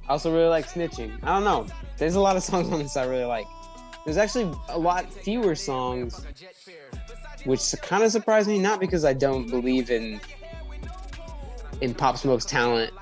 I 0.06 0.12
also 0.12 0.32
really 0.32 0.48
like 0.48 0.66
snitching. 0.66 1.18
I 1.22 1.28
don't 1.28 1.44
know. 1.44 1.66
There's 1.96 2.14
a 2.14 2.20
lot 2.20 2.36
of 2.36 2.42
songs 2.44 2.68
on 2.70 2.80
this 2.80 2.96
I 2.96 3.06
really 3.06 3.24
like. 3.24 3.46
There's 4.04 4.18
actually 4.18 4.52
a 4.68 4.78
lot 4.78 5.10
fewer 5.10 5.54
songs, 5.54 6.26
which 7.44 7.72
kind 7.82 8.02
of 8.02 8.12
surprised 8.12 8.48
me. 8.48 8.58
Not 8.58 8.80
because 8.80 9.04
I 9.04 9.14
don't 9.14 9.48
believe 9.48 9.90
in 9.90 10.20
in 11.80 11.94
Pop 11.94 12.18
Smoke's 12.18 12.44
talent. 12.44 12.92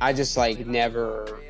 I 0.00 0.12
just 0.12 0.36
like 0.36 0.66
never. 0.66 1.40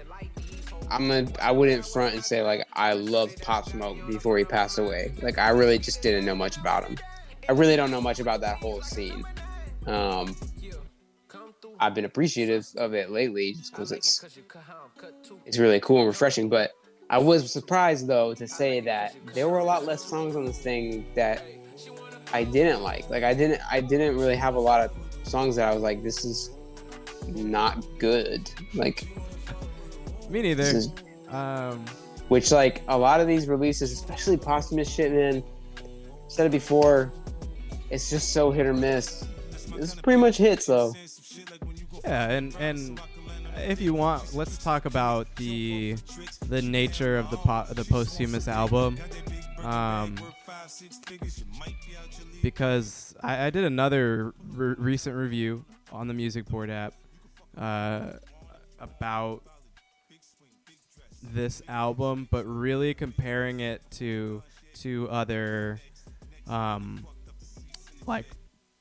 I'm 0.90 1.10
a. 1.10 1.26
I 1.40 1.50
wouldn't 1.50 1.84
front 1.84 2.14
and 2.14 2.24
say 2.24 2.42
like 2.42 2.66
I 2.74 2.92
loved 2.92 3.42
Pop 3.42 3.68
Smoke 3.68 3.96
before 4.06 4.38
he 4.38 4.44
passed 4.44 4.78
away. 4.78 5.12
Like 5.22 5.38
I 5.38 5.48
really 5.48 5.78
just 5.78 6.02
didn't 6.02 6.24
know 6.24 6.36
much 6.36 6.56
about 6.56 6.84
him. 6.84 6.98
I 7.48 7.52
really 7.52 7.76
don't 7.76 7.90
know 7.90 8.00
much 8.00 8.20
about 8.20 8.40
that 8.42 8.58
whole 8.58 8.82
scene. 8.82 9.24
Um, 9.86 10.34
I've 11.78 11.94
been 11.94 12.04
appreciative 12.04 12.66
of 12.76 12.94
it 12.94 13.10
lately 13.10 13.52
just 13.52 13.72
because 13.72 13.92
it's 13.92 14.24
it's 15.44 15.58
really 15.58 15.80
cool 15.80 15.98
and 15.98 16.06
refreshing. 16.06 16.48
But 16.48 16.72
I 17.10 17.18
was 17.18 17.52
surprised 17.52 18.06
though 18.06 18.34
to 18.34 18.48
say 18.48 18.80
that 18.80 19.14
there 19.34 19.48
were 19.48 19.58
a 19.58 19.64
lot 19.64 19.84
less 19.84 20.04
songs 20.04 20.36
on 20.36 20.44
this 20.44 20.58
thing 20.58 21.06
that 21.14 21.42
I 22.32 22.44
didn't 22.44 22.82
like. 22.82 23.08
Like 23.10 23.24
I 23.24 23.34
didn't 23.34 23.60
I 23.70 23.80
didn't 23.80 24.16
really 24.16 24.36
have 24.36 24.54
a 24.54 24.60
lot 24.60 24.80
of 24.80 24.92
songs 25.28 25.56
that 25.56 25.68
I 25.68 25.74
was 25.74 25.82
like 25.82 26.02
this 26.02 26.24
is 26.24 26.50
not 27.28 27.84
good. 27.98 28.50
Like 28.74 29.06
Me 30.30 30.42
neither. 30.42 30.62
is 30.62 30.90
Um, 31.28 31.84
which 32.28 32.50
like 32.50 32.82
a 32.88 32.96
lot 32.96 33.20
of 33.20 33.26
these 33.26 33.46
releases, 33.48 33.92
especially 33.92 34.36
posthumous 34.36 34.92
shit, 34.92 35.12
man. 35.12 35.42
Said 36.28 36.46
it 36.46 36.52
before, 36.52 37.12
it's 37.90 38.10
just 38.10 38.32
so 38.32 38.50
hit 38.50 38.66
or 38.66 38.74
miss. 38.74 39.24
It's 39.76 39.94
pretty 39.94 40.20
much 40.20 40.36
hits 40.36 40.66
though. 40.66 40.94
yeah, 42.04 42.30
and 42.30 42.54
and 42.58 43.00
if 43.56 43.80
you 43.80 43.94
want, 43.94 44.34
let's 44.34 44.58
talk 44.58 44.84
about 44.84 45.34
the 45.36 45.96
the 46.48 46.62
nature 46.62 47.18
of 47.18 47.30
the 47.30 47.36
po- 47.38 47.66
the 47.70 47.84
posthumous 47.84 48.48
album. 48.48 48.98
Um, 49.62 50.16
because 52.42 53.14
I, 53.22 53.46
I 53.46 53.50
did 53.50 53.64
another 53.64 54.32
re- 54.50 54.74
recent 54.78 55.16
review 55.16 55.64
on 55.90 56.08
the 56.08 56.14
Music 56.14 56.46
Board 56.46 56.70
app 56.70 56.94
uh, 57.56 58.12
about 58.78 59.42
this 61.32 61.62
album, 61.68 62.28
but 62.30 62.44
really 62.44 62.94
comparing 62.94 63.60
it 63.60 63.82
to 63.92 64.42
to 64.74 65.08
other 65.10 65.80
um, 66.46 67.04
like 68.06 68.26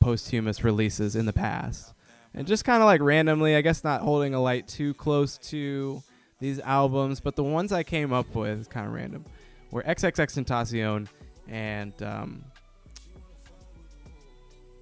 posthumous 0.06 0.64
releases 0.64 1.16
in 1.16 1.26
the 1.26 1.34
past, 1.34 1.96
and 2.36 2.46
just 2.46 2.64
kind 2.64 2.84
of 2.84 2.86
like 2.86 3.02
randomly, 3.02 3.56
I 3.56 3.62
guess, 3.62 3.84
not 3.84 4.02
holding 4.02 4.36
a 4.36 4.40
light 4.40 4.68
too 4.68 4.94
close 4.94 5.40
to 5.50 6.04
these 6.40 6.60
albums, 6.60 7.20
but 7.20 7.36
the 7.36 7.44
ones 7.44 7.72
I 7.72 7.82
came 7.82 8.14
up 8.14 8.36
with 8.36 8.70
kind 8.70 8.86
of 8.86 8.94
random. 8.94 9.26
Were 9.72 9.82
XXX 9.82 10.46
Tentacion 10.46 11.08
and 11.48 12.04
um, 12.04 12.46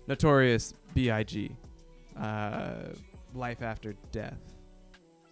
Notorious 0.08 0.74
B.I.G. 0.94 1.56
Uh, 2.20 2.74
Life 3.34 3.62
After 3.62 3.96
Death. 4.12 4.38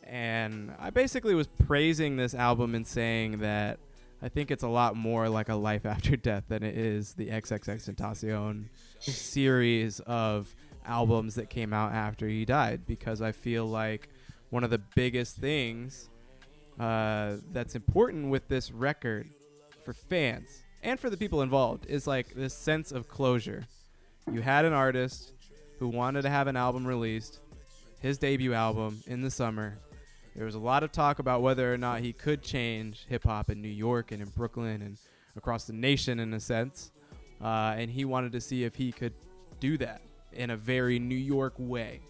And 0.04 0.74
I 0.80 0.90
basically 0.90 1.36
was 1.36 1.48
praising 1.68 2.16
this 2.16 2.34
album 2.34 2.76
and 2.76 2.88
saying 2.88 3.40
that 3.40 3.78
I 4.22 4.30
think 4.30 4.52
it's 4.52 4.64
a 4.64 4.70
lot 4.70 4.96
more 4.96 5.28
like 5.28 5.50
a 5.50 5.56
Life 5.56 5.86
After 5.86 6.16
Death 6.16 6.46
than 6.48 6.64
it 6.64 6.78
is 6.78 7.14
the 7.16 7.28
XXX 7.28 7.94
Tentacion 7.94 8.70
series 9.02 10.00
of 10.02 10.56
albums 10.86 11.36
that 11.36 11.50
came 11.50 11.74
out 11.74 11.94
after 11.94 12.28
he 12.28 12.46
died 12.46 12.86
because 12.86 13.22
I 13.22 13.32
feel 13.32 13.66
like 13.66 14.10
one 14.50 14.64
of 14.64 14.70
the 14.70 14.82
biggest 14.96 15.38
things 15.38 16.10
uh, 16.80 17.38
that's 17.52 17.76
important 17.76 18.30
with 18.30 18.48
this 18.48 18.72
record 18.72 19.30
for 19.84 19.94
fans 19.94 20.64
and 20.84 21.00
for 21.00 21.10
the 21.10 21.18
people 21.18 21.42
involved 21.42 21.86
is 21.88 22.08
like 22.08 22.34
this 22.34 22.54
sense 22.54 22.92
of 22.92 23.08
closure. 23.08 23.66
You 24.32 24.42
had 24.42 24.66
an 24.66 24.74
artist 24.74 25.34
who 25.80 25.88
wanted 25.88 26.24
to 26.24 26.30
have 26.30 26.48
an 26.48 26.56
album 26.56 26.86
released, 26.86 27.40
his 28.00 28.18
debut 28.18 28.54
album 28.54 29.02
in 29.08 29.22
the 29.22 29.32
summer. 29.32 29.78
There 30.36 30.46
was 30.46 30.56
a 30.56 30.60
lot 30.60 30.84
of 30.84 30.92
talk 30.92 31.20
about 31.20 31.42
whether 31.42 31.74
or 31.74 31.78
not 31.78 32.00
he 32.00 32.14
could 32.14 32.42
change 32.42 33.06
hip 33.08 33.26
hop 33.26 33.50
in 33.50 33.62
New 33.62 33.68
York 33.68 34.12
and 34.12 34.22
in 34.22 34.30
Brooklyn 34.30 34.82
and 34.82 34.98
across 35.36 35.66
the 35.66 35.74
nation 35.74 36.20
in 36.20 36.34
a 36.34 36.40
sense. 36.40 36.92
Uh, 37.44 37.76
and 37.78 37.90
he 37.90 38.06
wanted 38.06 38.32
to 38.34 38.42
see 38.42 38.64
if 38.64 38.76
he 38.76 38.92
could 38.92 39.14
do 39.60 39.78
that 39.78 40.02
in 40.34 40.52
a 40.52 40.58
very 40.58 41.00
New 41.00 41.16
York 41.16 41.54
way. 41.58 42.02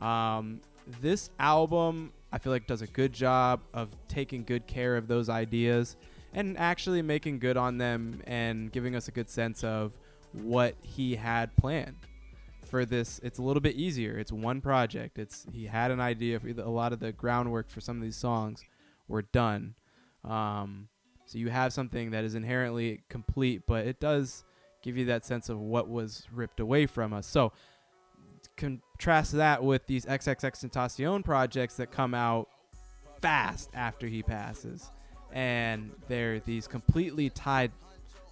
Um, 0.00 0.60
this 1.00 1.30
album, 1.38 2.12
I 2.32 2.38
feel 2.38 2.52
like, 2.52 2.66
does 2.66 2.82
a 2.82 2.86
good 2.86 3.12
job 3.12 3.60
of 3.74 3.88
taking 4.08 4.44
good 4.44 4.66
care 4.66 4.96
of 4.96 5.08
those 5.08 5.28
ideas 5.28 5.96
and 6.32 6.58
actually 6.58 7.02
making 7.02 7.38
good 7.38 7.56
on 7.56 7.78
them 7.78 8.22
and 8.26 8.72
giving 8.72 8.94
us 8.96 9.08
a 9.08 9.12
good 9.12 9.28
sense 9.28 9.62
of 9.64 9.92
what 10.32 10.74
he 10.82 11.14
had 11.14 11.54
planned 11.56 11.96
for 12.66 12.84
this. 12.84 13.20
It's 13.22 13.38
a 13.38 13.42
little 13.42 13.60
bit 13.60 13.76
easier. 13.76 14.18
It's 14.18 14.32
one 14.32 14.60
project. 14.60 15.18
It's 15.18 15.46
he 15.52 15.66
had 15.66 15.90
an 15.90 16.00
idea 16.00 16.40
for 16.40 16.48
a 16.48 16.70
lot 16.70 16.92
of 16.92 17.00
the 17.00 17.12
groundwork 17.12 17.68
for 17.68 17.80
some 17.80 17.98
of 17.98 18.02
these 18.02 18.16
songs 18.16 18.64
were 19.08 19.22
done. 19.22 19.74
Um, 20.24 20.88
so 21.26 21.38
you 21.38 21.50
have 21.50 21.72
something 21.72 22.12
that 22.12 22.24
is 22.24 22.34
inherently 22.34 23.02
complete, 23.08 23.62
but 23.66 23.86
it 23.86 24.00
does 24.00 24.44
give 24.82 24.96
you 24.96 25.06
that 25.06 25.24
sense 25.24 25.48
of 25.48 25.58
what 25.58 25.88
was 25.88 26.26
ripped 26.32 26.60
away 26.60 26.86
from 26.86 27.12
us. 27.12 27.26
So 27.26 27.52
contrast 28.56 29.32
that 29.32 29.62
with 29.62 29.86
these 29.86 30.04
XXX 30.04 30.68
Tentacion 30.68 31.24
projects 31.24 31.76
that 31.76 31.90
come 31.90 32.14
out 32.14 32.48
fast 33.20 33.70
after 33.74 34.06
he 34.06 34.22
passes. 34.22 34.90
And 35.32 35.92
they're 36.08 36.40
these 36.40 36.66
completely 36.66 37.30
tied, 37.30 37.72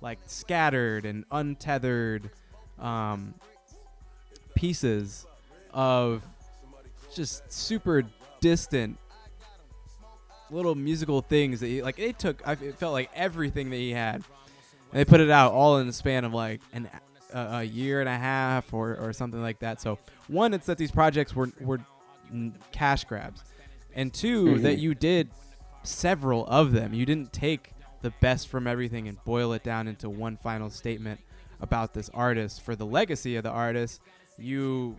like 0.01 0.19
scattered 0.27 1.07
and 1.07 1.25
untethered 1.31 2.31
um, 2.79 3.35
pieces 4.55 5.27
of 5.73 6.23
just 7.15 7.51
super 7.51 8.03
distant 8.41 8.99
little 10.51 10.75
musical 10.75 11.21
things 11.21 11.61
that 11.61 11.69
he 11.69 11.83
like 11.83 11.99
it 11.99 12.19
took 12.19 12.47
I 12.47 12.53
it 12.53 12.77
felt 12.77 12.93
like 12.93 13.11
everything 13.15 13.71
that 13.71 13.77
he 13.77 13.93
had 13.93 14.25
and 14.93 15.01
they 15.01 15.05
put 15.05 15.21
it 15.21 15.31
out 15.31 15.53
all 15.53 15.79
in 15.79 15.87
the 15.87 15.93
span 15.93 16.25
of 16.25 16.33
like 16.35 16.61
an 16.73 16.89
a, 17.33 17.39
a 17.39 17.63
year 17.63 18.01
and 18.01 18.09
a 18.09 18.17
half 18.17 18.73
or, 18.73 18.97
or 18.97 19.13
something 19.13 19.41
like 19.41 19.61
that. 19.61 19.81
So 19.81 19.99
one 20.29 20.55
it's 20.55 20.67
that 20.67 20.79
these 20.79 20.91
projects 20.91 21.35
were 21.35 21.51
were 21.61 21.81
cash 22.73 23.05
grabs. 23.05 23.45
And 23.95 24.15
2 24.15 24.45
mm-hmm. 24.45 24.63
that 24.63 24.79
you 24.79 24.95
did 24.95 25.31
several 25.83 26.47
of 26.47 26.71
them. 26.73 26.95
You 26.95 27.05
didn't 27.05 27.33
take 27.33 27.73
the 28.03 28.13
best 28.21 28.49
from 28.49 28.67
everything 28.67 29.09
and 29.09 29.23
boil 29.25 29.53
it 29.53 29.65
down 29.65 29.89
into 29.89 30.09
one 30.09 30.37
final 30.37 30.71
statement 30.71 31.21
about 31.61 31.93
this 31.93 32.09
artist. 32.15 32.63
For 32.63 32.77
the 32.77 32.87
legacy 32.87 33.37
of 33.37 33.43
the 33.43 33.51
artist 33.51 34.01
you 34.39 34.97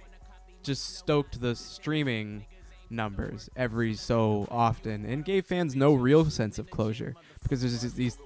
just 0.64 0.98
stoked 0.98 1.42
the 1.42 1.56
streaming 1.56 2.46
numbers 2.90 3.50
every 3.56 3.94
so 3.94 4.48
often 4.52 5.06
and 5.06 5.26
gave 5.26 5.46
fans 5.46 5.76
no 5.76 5.94
real 5.94 6.30
sense 6.30 6.60
of 6.60 6.70
closure 6.70 7.16
because 7.42 7.62
there's 7.62 7.82
just 7.82 7.96
these 7.96 8.18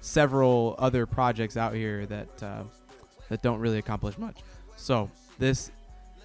several 0.00 0.74
other 0.78 1.06
projects 1.06 1.56
out 1.56 1.74
here 1.74 2.06
that 2.06 2.42
uh, 2.42 2.62
that 3.28 3.42
don't 3.42 3.60
really 3.60 3.78
accomplish 3.78 4.16
much. 4.18 4.38
So 4.76 5.10
this 5.38 5.70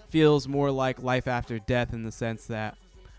feels 0.10 0.48
more 0.48 0.72
like 0.72 1.02
life 1.02 1.28
after 1.28 1.60
death 1.60 1.94
in 1.94 2.04
the 2.04 2.12
sense 2.12 2.46
that 2.46 2.78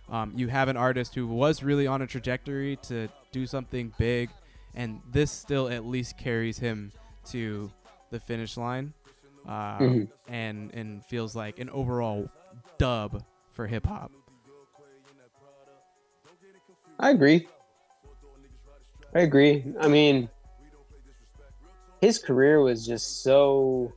um, 0.08 0.32
you 0.36 0.48
have 0.48 0.68
an 0.68 0.76
artist 0.76 1.14
who 1.14 1.26
was 1.26 1.62
really 1.62 1.86
on 1.86 2.02
a 2.02 2.06
trajectory 2.06 2.76
to 2.82 3.08
do 3.32 3.46
something 3.46 3.92
big, 3.98 4.30
and 4.74 5.00
this 5.10 5.30
still 5.30 5.68
at 5.68 5.84
least 5.84 6.16
carries 6.16 6.58
him 6.58 6.92
to 7.30 7.70
the 8.10 8.20
finish 8.20 8.56
line, 8.56 8.92
uh, 9.48 9.78
Mhm. 9.80 10.08
and 10.28 10.72
and 10.74 11.04
feels 11.04 11.34
like 11.34 11.58
an 11.58 11.68
overall 11.70 12.28
dub 12.78 13.22
for 13.52 13.66
hip 13.66 13.86
hop. 13.86 14.10
I 16.98 17.10
agree. 17.10 17.48
I 19.14 19.20
agree. 19.20 19.64
I 19.80 19.88
mean, 19.88 20.28
his 22.00 22.18
career 22.18 22.60
was 22.60 22.86
just 22.86 23.22
so 23.22 23.92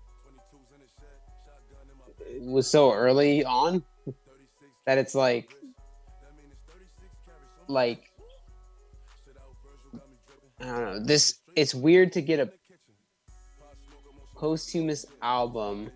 was 2.42 2.70
so 2.70 2.94
early 2.94 3.44
on 3.44 3.84
that 4.86 4.98
it's 4.98 5.16
like 5.16 5.54
like 7.68 8.12
I 10.60 10.66
don't 10.66 10.86
know. 10.86 11.00
This 11.04 11.40
it's 11.56 11.76
weird 11.76 12.14
to 12.14 12.22
get 12.22 12.40
a 12.40 12.50
posthumous 14.36 15.06
album 15.22 15.90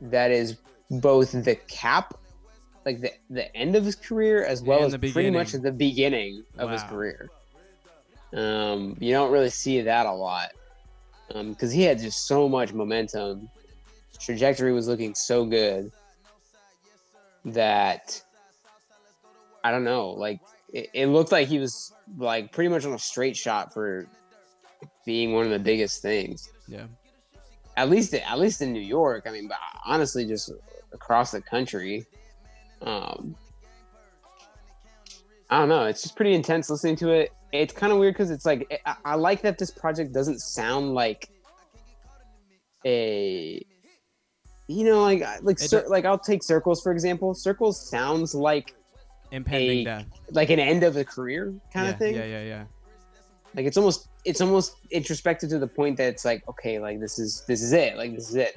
that 0.00 0.30
is 0.30 0.56
both 0.90 1.32
the 1.32 1.56
cap 1.68 2.14
like 2.84 3.00
the 3.00 3.12
the 3.30 3.54
end 3.56 3.74
of 3.76 3.84
his 3.84 3.96
career 3.96 4.44
as 4.44 4.62
well 4.62 4.84
And 4.84 5.02
as 5.02 5.12
pretty 5.12 5.30
much 5.30 5.52
the 5.52 5.72
beginning 5.72 6.44
of 6.58 6.70
his 6.70 6.82
career. 6.84 7.30
Um, 8.32 8.96
you 8.98 9.12
don't 9.12 9.30
really 9.30 9.50
see 9.50 9.80
that 9.82 10.06
a 10.06 10.12
lot 10.12 10.50
because 11.28 11.72
he 11.72 11.82
had 11.82 11.98
just 11.98 12.26
so 12.26 12.48
much 12.48 12.72
momentum. 12.72 13.48
Trajectory 14.20 14.72
was 14.72 14.86
looking 14.88 15.14
so 15.14 15.44
good 15.44 15.90
that 17.44 18.22
I 19.62 19.70
don't 19.70 19.84
know. 19.84 20.10
Like 20.10 20.40
it, 20.72 20.88
it 20.94 21.06
looked 21.06 21.32
like 21.32 21.48
he 21.48 21.58
was 21.58 21.92
like 22.18 22.52
pretty 22.52 22.68
much 22.68 22.84
on 22.84 22.92
a 22.92 22.98
straight 22.98 23.36
shot 23.36 23.72
for 23.72 24.06
being 25.04 25.32
one 25.32 25.44
of 25.44 25.50
the 25.50 25.58
biggest 25.58 26.00
things 26.02 26.50
Yeah. 26.68 26.86
at 27.76 27.90
least 27.90 28.14
at 28.14 28.38
least 28.38 28.62
in 28.62 28.72
New 28.72 28.80
York. 28.80 29.24
I 29.26 29.30
mean, 29.30 29.48
but 29.48 29.58
honestly, 29.84 30.24
just 30.24 30.50
across 30.92 31.32
the 31.32 31.40
country. 31.42 32.06
Um, 32.82 33.34
I 35.50 35.58
don't 35.58 35.68
know. 35.68 35.84
It's 35.84 36.02
just 36.02 36.16
pretty 36.16 36.34
intense 36.34 36.70
listening 36.70 36.96
to 36.96 37.10
it. 37.10 37.32
It's 37.54 37.72
kind 37.72 37.92
of 37.92 38.00
weird 38.00 38.14
because 38.14 38.30
it's 38.30 38.44
like 38.44 38.66
eh, 38.70 38.78
I, 38.84 38.96
I 39.04 39.14
like 39.14 39.42
that 39.42 39.58
this 39.58 39.70
project 39.70 40.12
doesn't 40.12 40.40
sound 40.40 40.92
like 40.92 41.28
a, 42.84 43.64
you 44.66 44.84
know, 44.84 45.02
like 45.02 45.22
like 45.42 45.60
cir- 45.60 45.86
like 45.88 46.04
I'll 46.04 46.18
take 46.18 46.42
circles 46.42 46.82
for 46.82 46.90
example. 46.90 47.32
Circles 47.32 47.88
sounds 47.88 48.34
like 48.34 48.74
Impending 49.30 49.78
A 49.80 49.84
death. 49.84 50.06
like 50.32 50.50
an 50.50 50.58
end 50.58 50.82
of 50.82 50.96
a 50.96 51.04
career 51.04 51.54
kind 51.72 51.86
yeah, 51.86 51.92
of 51.92 51.98
thing. 51.98 52.14
Yeah, 52.16 52.24
yeah, 52.24 52.42
yeah. 52.42 52.64
Like 53.54 53.66
it's 53.66 53.76
almost 53.76 54.08
it's 54.24 54.40
almost 54.40 54.76
introspective 54.90 55.48
to 55.50 55.58
the 55.60 55.66
point 55.68 55.96
that 55.98 56.08
it's 56.08 56.24
like 56.24 56.46
okay, 56.48 56.80
like 56.80 56.98
this 56.98 57.20
is 57.20 57.44
this 57.46 57.62
is 57.62 57.72
it, 57.72 57.96
like 57.96 58.16
this 58.16 58.30
is 58.30 58.34
it. 58.34 58.56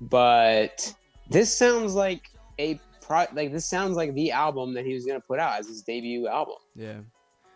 But 0.00 0.94
this 1.28 1.56
sounds 1.56 1.94
like 1.94 2.30
a 2.60 2.78
pro 3.00 3.26
like 3.32 3.52
this 3.52 3.66
sounds 3.66 3.96
like 3.96 4.14
the 4.14 4.30
album 4.30 4.74
that 4.74 4.86
he 4.86 4.94
was 4.94 5.04
gonna 5.04 5.20
put 5.20 5.40
out 5.40 5.58
as 5.58 5.66
his 5.66 5.82
debut 5.82 6.28
album. 6.28 6.56
Yeah. 6.76 7.00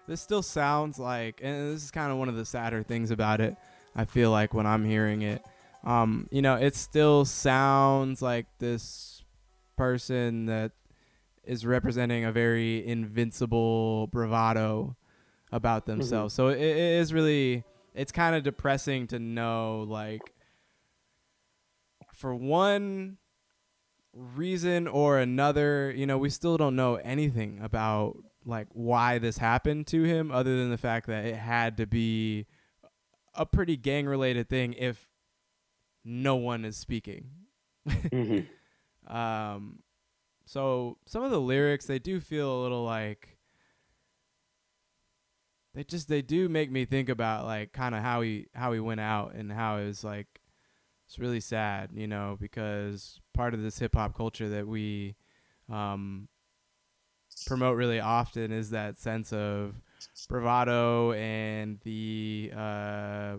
This 0.09 0.21
still 0.23 0.43
sounds 0.43 0.99
like, 0.99 1.41
and 1.43 1.75
this 1.75 1.85
is 1.85 1.91
kind 1.91 2.11
of 2.11 2.19
one 2.19 2.29
of 2.31 2.35
the 2.35 2.45
sadder 2.45 2.83
things 2.83 3.11
about 3.11 3.41
it. 3.43 3.55
I 3.95 4.07
feel 4.07 4.31
like 4.31 4.55
when 4.55 4.67
I'm 4.67 4.85
hearing 4.85 5.23
it, 5.23 5.45
um, 5.85 6.29
you 6.31 6.41
know, 6.43 6.55
it 6.55 6.75
still 6.75 7.25
sounds 7.25 8.23
like 8.23 8.47
this 8.59 9.23
person 9.77 10.47
that 10.47 10.73
is 11.45 11.65
representing 11.65 12.25
a 12.25 12.33
very 12.33 12.87
invincible 12.87 14.07
bravado 14.09 14.97
about 15.53 15.87
themselves. 15.87 16.35
So 16.35 16.49
it, 16.49 16.59
it 16.59 16.77
is 16.77 17.13
really, 17.13 17.65
it's 17.95 18.11
kind 18.11 18.35
of 18.35 18.43
depressing 18.43 19.07
to 19.09 19.19
know, 19.19 19.85
like, 19.89 20.23
for 22.15 22.35
one 22.35 23.19
reason 24.13 24.89
or 24.89 25.19
another, 25.19 25.93
you 25.95 26.07
know, 26.07 26.19
we 26.19 26.31
still 26.31 26.57
don't 26.57 26.75
know 26.75 26.97
anything 26.97 27.61
about 27.63 28.17
like 28.49 28.67
why 28.73 29.19
this 29.19 29.39
happened 29.39 29.87
to 29.89 30.03
him 30.05 30.31
other 30.31 30.57
than 30.57 30.71
the 30.71 30.79
fact 30.79 31.07
that 31.07 31.25
it 31.25 31.37
had 31.37 31.77
to 31.77 31.87
be 31.87 32.47
a 33.35 33.47
pretty 33.47 33.77
gang 33.77 34.07
related 34.07 34.49
thing 34.49 34.73
if 34.73 35.09
no 36.05 36.37
one 36.37 36.65
is 36.65 36.77
speaking. 36.77 37.31
Um 39.07 39.79
so 40.45 40.99
some 41.07 41.23
of 41.23 41.31
the 41.31 41.41
lyrics 41.41 41.87
they 41.87 41.99
do 41.99 42.21
feel 42.21 42.61
a 42.61 42.63
little 42.63 42.85
like 42.85 43.39
they 45.73 45.83
just 45.83 46.09
they 46.09 46.21
do 46.21 46.47
make 46.51 46.71
me 46.71 46.85
think 46.85 47.09
about 47.09 47.47
like 47.47 47.73
kind 47.73 47.95
of 47.95 48.03
how 48.03 48.21
he 48.21 48.49
how 48.55 48.73
he 48.73 48.81
went 48.81 49.01
out 49.01 49.35
and 49.35 49.51
how 49.51 49.79
it 49.79 49.87
was 49.87 50.05
like 50.05 50.43
it's 51.07 51.19
really 51.19 51.41
sad, 51.41 51.89
you 51.95 52.07
know, 52.07 52.37
because 52.39 53.19
part 53.33 53.55
of 53.55 53.63
this 53.63 53.79
hip 53.79 53.95
hop 53.95 54.15
culture 54.15 54.51
that 54.51 54.69
we 54.69 55.17
um, 55.73 56.29
promote 57.49 57.77
really 57.77 58.01
often 58.01 58.53
is 58.53 58.71
that 58.71 58.97
sense 58.99 59.33
of 59.33 59.75
bravado 60.29 61.13
and 61.13 61.79
the 61.85 62.53
uh, 62.55 63.37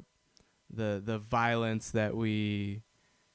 the 0.74 1.02
the 1.04 1.18
violence 1.20 1.92
that 1.92 2.16
we 2.16 2.82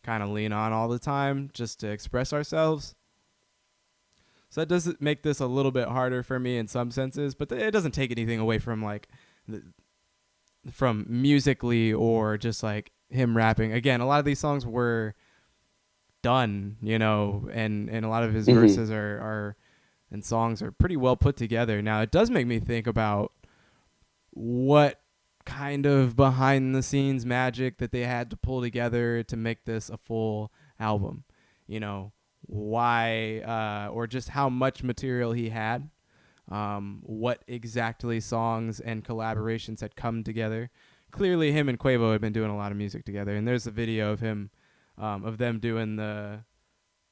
kind 0.02 0.22
of 0.22 0.28
lean 0.30 0.52
on 0.52 0.72
all 0.72 0.88
the 0.88 0.98
time 0.98 1.48
just 1.54 1.80
to 1.80 1.88
express 1.88 2.32
ourselves. 2.32 2.94
So 4.50 4.60
that 4.60 4.66
does 4.68 4.94
make 5.00 5.22
this 5.22 5.40
a 5.40 5.46
little 5.46 5.72
bit 5.72 5.88
harder 5.88 6.22
for 6.22 6.38
me 6.38 6.58
in 6.58 6.68
some 6.68 6.90
senses, 6.90 7.34
but 7.34 7.50
it 7.50 7.70
doesn't 7.72 7.92
take 7.92 8.10
anything 8.12 8.38
away 8.38 8.58
from 8.58 8.84
like 8.84 9.08
the, 9.48 9.62
from 10.70 11.06
musically 11.08 11.92
or 11.92 12.36
just 12.38 12.62
like 12.62 12.92
him 13.08 13.36
rapping. 13.36 13.72
Again, 13.72 14.00
a 14.00 14.06
lot 14.06 14.18
of 14.20 14.24
these 14.24 14.38
songs 14.38 14.64
were 14.64 15.14
done, 16.22 16.76
you 16.80 16.98
know, 16.98 17.48
and 17.52 17.88
and 17.90 18.04
a 18.04 18.08
lot 18.08 18.22
of 18.24 18.32
his 18.32 18.46
Mhm. 18.46 18.54
verses 18.54 18.90
are 18.90 19.18
are 19.18 19.56
and 20.10 20.24
songs 20.24 20.62
are 20.62 20.72
pretty 20.72 20.96
well 20.96 21.16
put 21.16 21.36
together. 21.36 21.82
Now, 21.82 22.00
it 22.00 22.10
does 22.10 22.30
make 22.30 22.46
me 22.46 22.60
think 22.60 22.86
about 22.86 23.32
what 24.30 25.00
kind 25.44 25.86
of 25.86 26.16
behind 26.16 26.74
the 26.74 26.82
scenes 26.82 27.26
magic 27.26 27.78
that 27.78 27.92
they 27.92 28.04
had 28.04 28.30
to 28.30 28.36
pull 28.36 28.62
together 28.62 29.22
to 29.22 29.36
make 29.36 29.64
this 29.64 29.90
a 29.90 29.96
full 29.96 30.52
album. 30.78 31.24
You 31.66 31.80
know, 31.80 32.12
why 32.46 33.40
uh, 33.40 33.92
or 33.92 34.06
just 34.06 34.30
how 34.30 34.48
much 34.48 34.82
material 34.82 35.32
he 35.32 35.50
had, 35.50 35.88
um, 36.50 37.00
what 37.04 37.42
exactly 37.46 38.20
songs 38.20 38.80
and 38.80 39.04
collaborations 39.04 39.80
had 39.80 39.96
come 39.96 40.22
together. 40.22 40.70
Clearly, 41.10 41.52
him 41.52 41.68
and 41.68 41.78
Quavo 41.78 42.12
had 42.12 42.20
been 42.20 42.32
doing 42.32 42.50
a 42.50 42.56
lot 42.56 42.72
of 42.72 42.78
music 42.78 43.04
together, 43.04 43.36
and 43.36 43.46
there's 43.46 43.66
a 43.66 43.70
video 43.70 44.12
of 44.12 44.20
him, 44.20 44.50
um, 44.98 45.24
of 45.24 45.38
them 45.38 45.60
doing 45.60 45.96
the, 45.96 46.40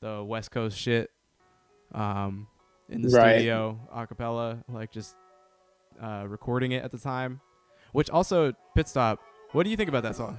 the 0.01 0.25
West 0.25 0.51
Coast 0.51 0.77
shit, 0.77 1.11
um, 1.95 2.49
in 2.93 3.03
the 3.03 3.09
Right. 3.09 3.37
studio 3.37 3.79
a 3.93 4.07
cappella, 4.07 4.63
like 4.69 4.91
just 4.93 5.17
uh, 6.03 6.25
recording 6.29 6.73
it 6.73 6.85
at 6.85 6.91
the 6.91 6.99
time. 6.99 7.41
Which 7.93 8.09
also, 8.11 8.53
pit 8.75 8.89
stop. 8.89 9.21
What 9.53 9.65
do 9.65 9.71
you 9.71 9.77
think 9.77 9.89
about 9.89 10.03
that 10.05 10.17
song? 10.17 10.39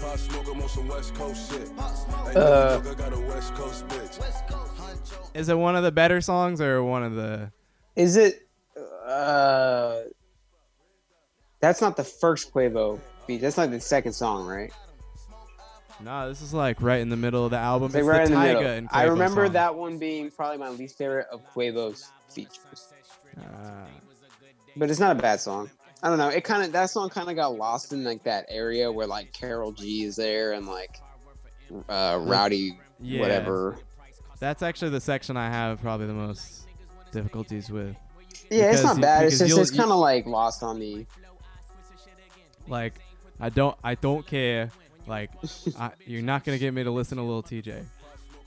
Pop 0.00 0.18
smoke, 0.18 0.46
I'm 0.48 0.60
on 0.62 0.68
some 0.68 0.88
West 0.88 1.14
Coast 1.14 1.50
shit. 1.52 1.68
Hey, 1.68 2.34
Uh, 2.36 2.80
I 2.88 2.94
got 2.94 3.12
a 3.12 3.20
West 3.20 3.54
Coast 3.54 3.86
bitch. 3.88 5.34
Is 5.34 5.48
it 5.48 5.56
one 5.58 5.74
of 5.76 5.82
the 5.82 5.92
better 5.92 6.20
songs 6.20 6.60
or 6.60 6.82
one 6.84 7.02
of 7.02 7.14
the? 7.14 7.50
Is 7.96 8.16
it? 8.16 8.46
Uh, 9.06 10.02
that's 11.60 11.80
not 11.80 11.96
the 11.96 12.04
first 12.04 12.52
Quavo 12.52 13.00
beat. 13.26 13.40
That's 13.40 13.56
not 13.56 13.70
the 13.70 13.80
second 13.80 14.12
song, 14.12 14.46
right? 14.46 14.72
No, 16.04 16.28
this 16.28 16.42
is 16.42 16.52
like 16.52 16.80
right 16.82 17.00
in 17.00 17.08
the 17.08 17.16
middle 17.16 17.44
of 17.44 17.50
the 17.50 17.58
album. 17.58 17.86
It's 17.86 17.96
It's 17.96 18.06
right 18.06 18.26
the 18.28 18.34
in 18.34 18.40
the 18.40 18.60
middle. 18.60 18.88
I 18.92 19.04
remember 19.04 19.46
song. 19.46 19.52
that 19.54 19.74
one 19.74 19.98
being 19.98 20.30
probably 20.30 20.58
my 20.58 20.68
least 20.70 20.98
favorite 20.98 21.26
of 21.30 21.40
Quavo's 21.54 22.10
features, 22.28 22.92
Uh, 23.38 23.42
but 24.76 24.90
it's 24.90 24.98
not 25.00 25.16
a 25.16 25.20
bad 25.20 25.40
song. 25.40 25.70
I 26.02 26.08
don't 26.08 26.18
know. 26.18 26.28
It 26.28 26.42
kind 26.42 26.62
of 26.64 26.72
that 26.72 26.90
song 26.90 27.08
kind 27.10 27.28
of 27.28 27.36
got 27.36 27.54
lost 27.56 27.92
in 27.92 28.02
like 28.02 28.24
that 28.24 28.46
area 28.48 28.90
where 28.90 29.06
like 29.06 29.32
Karol 29.32 29.70
G 29.72 30.02
is 30.04 30.16
there 30.16 30.52
and 30.54 30.66
like 30.66 30.98
uh 31.88 32.18
Rowdy 32.20 32.78
yeah, 33.00 33.20
whatever. 33.20 33.78
That's 34.40 34.62
actually 34.62 34.90
the 34.90 35.00
section 35.00 35.36
I 35.36 35.48
have 35.48 35.80
probably 35.80 36.06
the 36.08 36.12
most 36.14 36.66
difficulties 37.12 37.70
with. 37.70 37.94
Yeah, 38.50 38.70
it's 38.72 38.80
Because 38.80 38.84
not 38.84 38.96
you- 38.96 39.02
bad. 39.02 39.26
It's 39.26 39.38
just 39.38 39.56
it's 39.58 39.70
kind 39.70 39.90
of 39.92 39.98
like 39.98 40.26
lost 40.26 40.62
on 40.64 40.78
me. 40.80 41.06
Like, 42.68 42.94
I 43.40 43.48
don't, 43.48 43.76
I 43.82 43.94
don't 43.96 44.24
care. 44.26 44.70
Like, 45.06 45.30
I, 45.78 45.90
you're 46.06 46.22
not 46.22 46.44
gonna 46.44 46.58
get 46.58 46.72
me 46.74 46.84
to 46.84 46.90
listen 46.90 47.18
to 47.18 47.24
Lil 47.24 47.42
Tjay. 47.42 47.84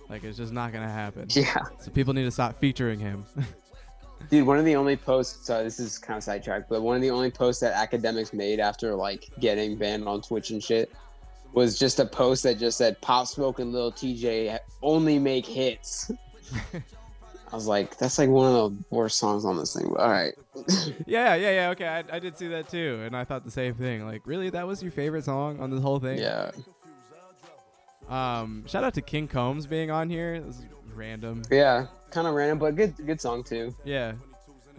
Like, 0.09 0.23
it's 0.23 0.37
just 0.37 0.53
not 0.53 0.71
gonna 0.71 0.89
happen. 0.89 1.27
Yeah. 1.29 1.55
So 1.79 1.91
people 1.91 2.13
need 2.13 2.23
to 2.23 2.31
stop 2.31 2.57
featuring 2.59 2.99
him. 2.99 3.25
Dude, 4.29 4.47
one 4.47 4.57
of 4.57 4.65
the 4.65 4.75
only 4.75 4.95
posts. 4.95 5.45
So 5.45 5.63
this 5.63 5.79
is 5.79 5.97
kind 5.97 6.17
of 6.17 6.23
sidetracked, 6.23 6.69
but 6.69 6.81
one 6.81 6.95
of 6.95 7.01
the 7.01 7.11
only 7.11 7.29
posts 7.29 7.61
that 7.61 7.75
Akademiks 7.75 8.33
made 8.33 8.59
after 8.59 8.95
like 8.95 9.29
getting 9.39 9.75
banned 9.75 10.07
on 10.07 10.21
Twitch 10.21 10.51
and 10.51 10.63
shit 10.63 10.91
was 11.53 11.77
just 11.77 11.99
a 11.99 12.05
post 12.05 12.43
that 12.43 12.57
just 12.57 12.77
said 12.77 12.99
"Pop 13.01 13.27
Smoke 13.27 13.59
and 13.59 13.71
Lil 13.71 13.91
Tjay 13.91 14.57
only 14.81 15.19
make 15.19 15.45
hits." 15.45 16.11
I 17.55 17.57
was 17.57 17.67
like, 17.67 17.97
that's 17.97 18.17
like 18.19 18.27
one 18.27 18.53
of 18.53 18.53
the 18.77 18.83
worst 18.89 19.17
songs 19.17 19.45
on 19.45 19.55
this 19.55 19.73
thing. 19.73 19.87
But 19.89 20.01
all 20.01 20.09
right, 20.09 20.33
yeah, 21.07 21.35
yeah, 21.35 21.51
yeah. 21.51 21.69
Okay, 21.69 21.87
I, 21.87 22.03
I 22.11 22.19
did 22.19 22.37
see 22.37 22.49
that 22.49 22.67
too, 22.67 22.99
and 23.05 23.15
I 23.15 23.23
thought 23.23 23.45
the 23.45 23.51
same 23.51 23.75
thing. 23.75 24.05
Like, 24.05 24.23
really, 24.25 24.49
that 24.49 24.67
was 24.67 24.83
your 24.83 24.91
favorite 24.91 25.23
song 25.23 25.61
on 25.61 25.69
this 25.69 25.79
whole 25.81 25.99
thing? 25.99 26.17
yeah, 26.17 26.51
Um, 28.09 28.65
shout 28.67 28.83
out 28.83 28.93
to 28.95 29.01
King 29.01 29.29
Combs 29.29 29.67
being 29.67 29.89
on 29.89 30.09
here. 30.09 30.41
This 30.41 30.57
is 30.59 30.65
random. 30.93 31.43
yeah, 31.49 31.87
kind 32.11 32.27
of 32.27 32.33
random, 32.33 32.59
but 32.59 32.75
good, 32.75 32.93
good 33.05 33.21
song 33.21 33.43
too. 33.43 33.73
Yeah. 33.85 34.13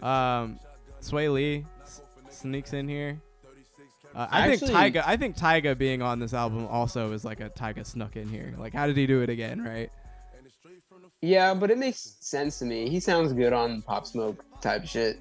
Um, 0.01 0.59
Swae 1.01 1.33
Lee 1.33 1.65
s- 1.83 2.01
sneaks 2.29 2.73
in 2.73 2.87
here. 2.87 3.19
Uh, 4.15 4.27
I 4.31 4.55
think 4.55 4.71
Tyga. 4.71 5.03
I 5.05 5.17
think 5.17 5.35
Tyga 5.35 5.77
being 5.77 6.01
on 6.01 6.19
this 6.19 6.33
album 6.33 6.67
also 6.67 7.11
is 7.13 7.25
like 7.25 7.39
a 7.39 7.49
Tyga 7.49 7.85
snuck 7.85 8.15
in 8.15 8.29
here. 8.29 8.53
Like, 8.57 8.73
how 8.73 8.87
did 8.87 8.95
he 8.97 9.07
do 9.07 9.21
it 9.21 9.29
again? 9.29 9.63
Right? 9.63 9.89
Yeah, 11.21 11.53
but 11.53 11.71
it 11.71 11.77
makes 11.77 12.17
sense 12.19 12.59
to 12.59 12.65
me. 12.65 12.89
He 12.89 12.99
sounds 12.99 13.33
good 13.33 13.53
on 13.53 13.81
Pop 13.81 14.05
Smoke 14.05 14.43
type 14.61 14.85
shit. 14.85 15.19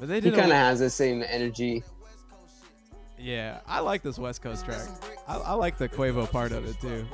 But 0.00 0.08
they 0.08 0.20
He 0.20 0.30
kind 0.30 0.50
of 0.50 0.56
has 0.56 0.80
the 0.80 0.90
same 0.90 1.22
energy. 1.26 1.82
yeah, 3.18 3.60
I 3.66 3.80
like 3.80 4.02
this 4.02 4.18
West 4.18 4.42
Coast 4.42 4.64
track. 4.64 4.88
I, 5.28 5.36
I 5.36 5.52
like 5.54 5.78
the 5.78 5.88
Quavo 5.88 6.30
part 6.30 6.50
of 6.52 6.66
it 6.66 6.80
too. 6.80 7.06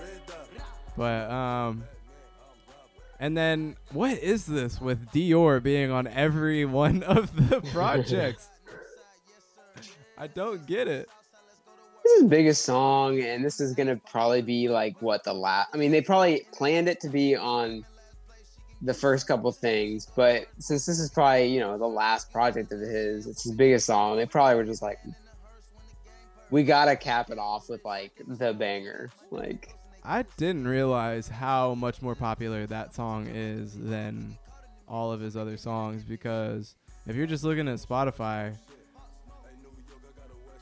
But 0.96 1.30
um, 1.30 1.84
and 3.20 3.36
then 3.36 3.76
what 3.92 4.16
is 4.18 4.46
this 4.46 4.80
with 4.80 5.10
Dior 5.12 5.62
being 5.62 5.90
on 5.90 6.06
every 6.06 6.64
one 6.64 7.02
of 7.02 7.34
the 7.50 7.60
projects? 7.72 8.48
I 10.16 10.26
don't 10.26 10.66
get 10.66 10.88
it. 10.88 11.08
This 12.10 12.16
is 12.16 12.22
his 12.22 12.30
biggest 12.30 12.64
song, 12.64 13.20
and 13.22 13.44
this 13.44 13.60
is 13.60 13.72
gonna 13.72 13.94
probably 13.94 14.42
be 14.42 14.68
like 14.68 15.00
what 15.00 15.22
the 15.22 15.32
last. 15.32 15.68
I 15.72 15.76
mean, 15.76 15.92
they 15.92 16.00
probably 16.00 16.44
planned 16.50 16.88
it 16.88 16.98
to 17.02 17.08
be 17.08 17.36
on 17.36 17.84
the 18.82 18.92
first 18.92 19.28
couple 19.28 19.52
things, 19.52 20.08
but 20.16 20.46
since 20.58 20.86
this 20.86 20.98
is 20.98 21.10
probably 21.10 21.46
you 21.46 21.60
know 21.60 21.78
the 21.78 21.86
last 21.86 22.32
project 22.32 22.72
of 22.72 22.80
his, 22.80 23.28
it's 23.28 23.44
his 23.44 23.52
biggest 23.52 23.86
song. 23.86 24.16
They 24.16 24.26
probably 24.26 24.56
were 24.56 24.64
just 24.64 24.82
like, 24.82 24.98
we 26.50 26.64
gotta 26.64 26.96
cap 26.96 27.30
it 27.30 27.38
off 27.38 27.68
with 27.68 27.84
like 27.84 28.10
the 28.26 28.54
banger. 28.54 29.10
Like, 29.30 29.76
I 30.02 30.24
didn't 30.36 30.66
realize 30.66 31.28
how 31.28 31.74
much 31.74 32.02
more 32.02 32.16
popular 32.16 32.66
that 32.66 32.92
song 32.92 33.28
is 33.32 33.78
than 33.78 34.36
all 34.88 35.12
of 35.12 35.20
his 35.20 35.36
other 35.36 35.56
songs 35.56 36.02
because 36.02 36.74
if 37.06 37.14
you're 37.14 37.28
just 37.28 37.44
looking 37.44 37.68
at 37.68 37.78
Spotify, 37.78 38.56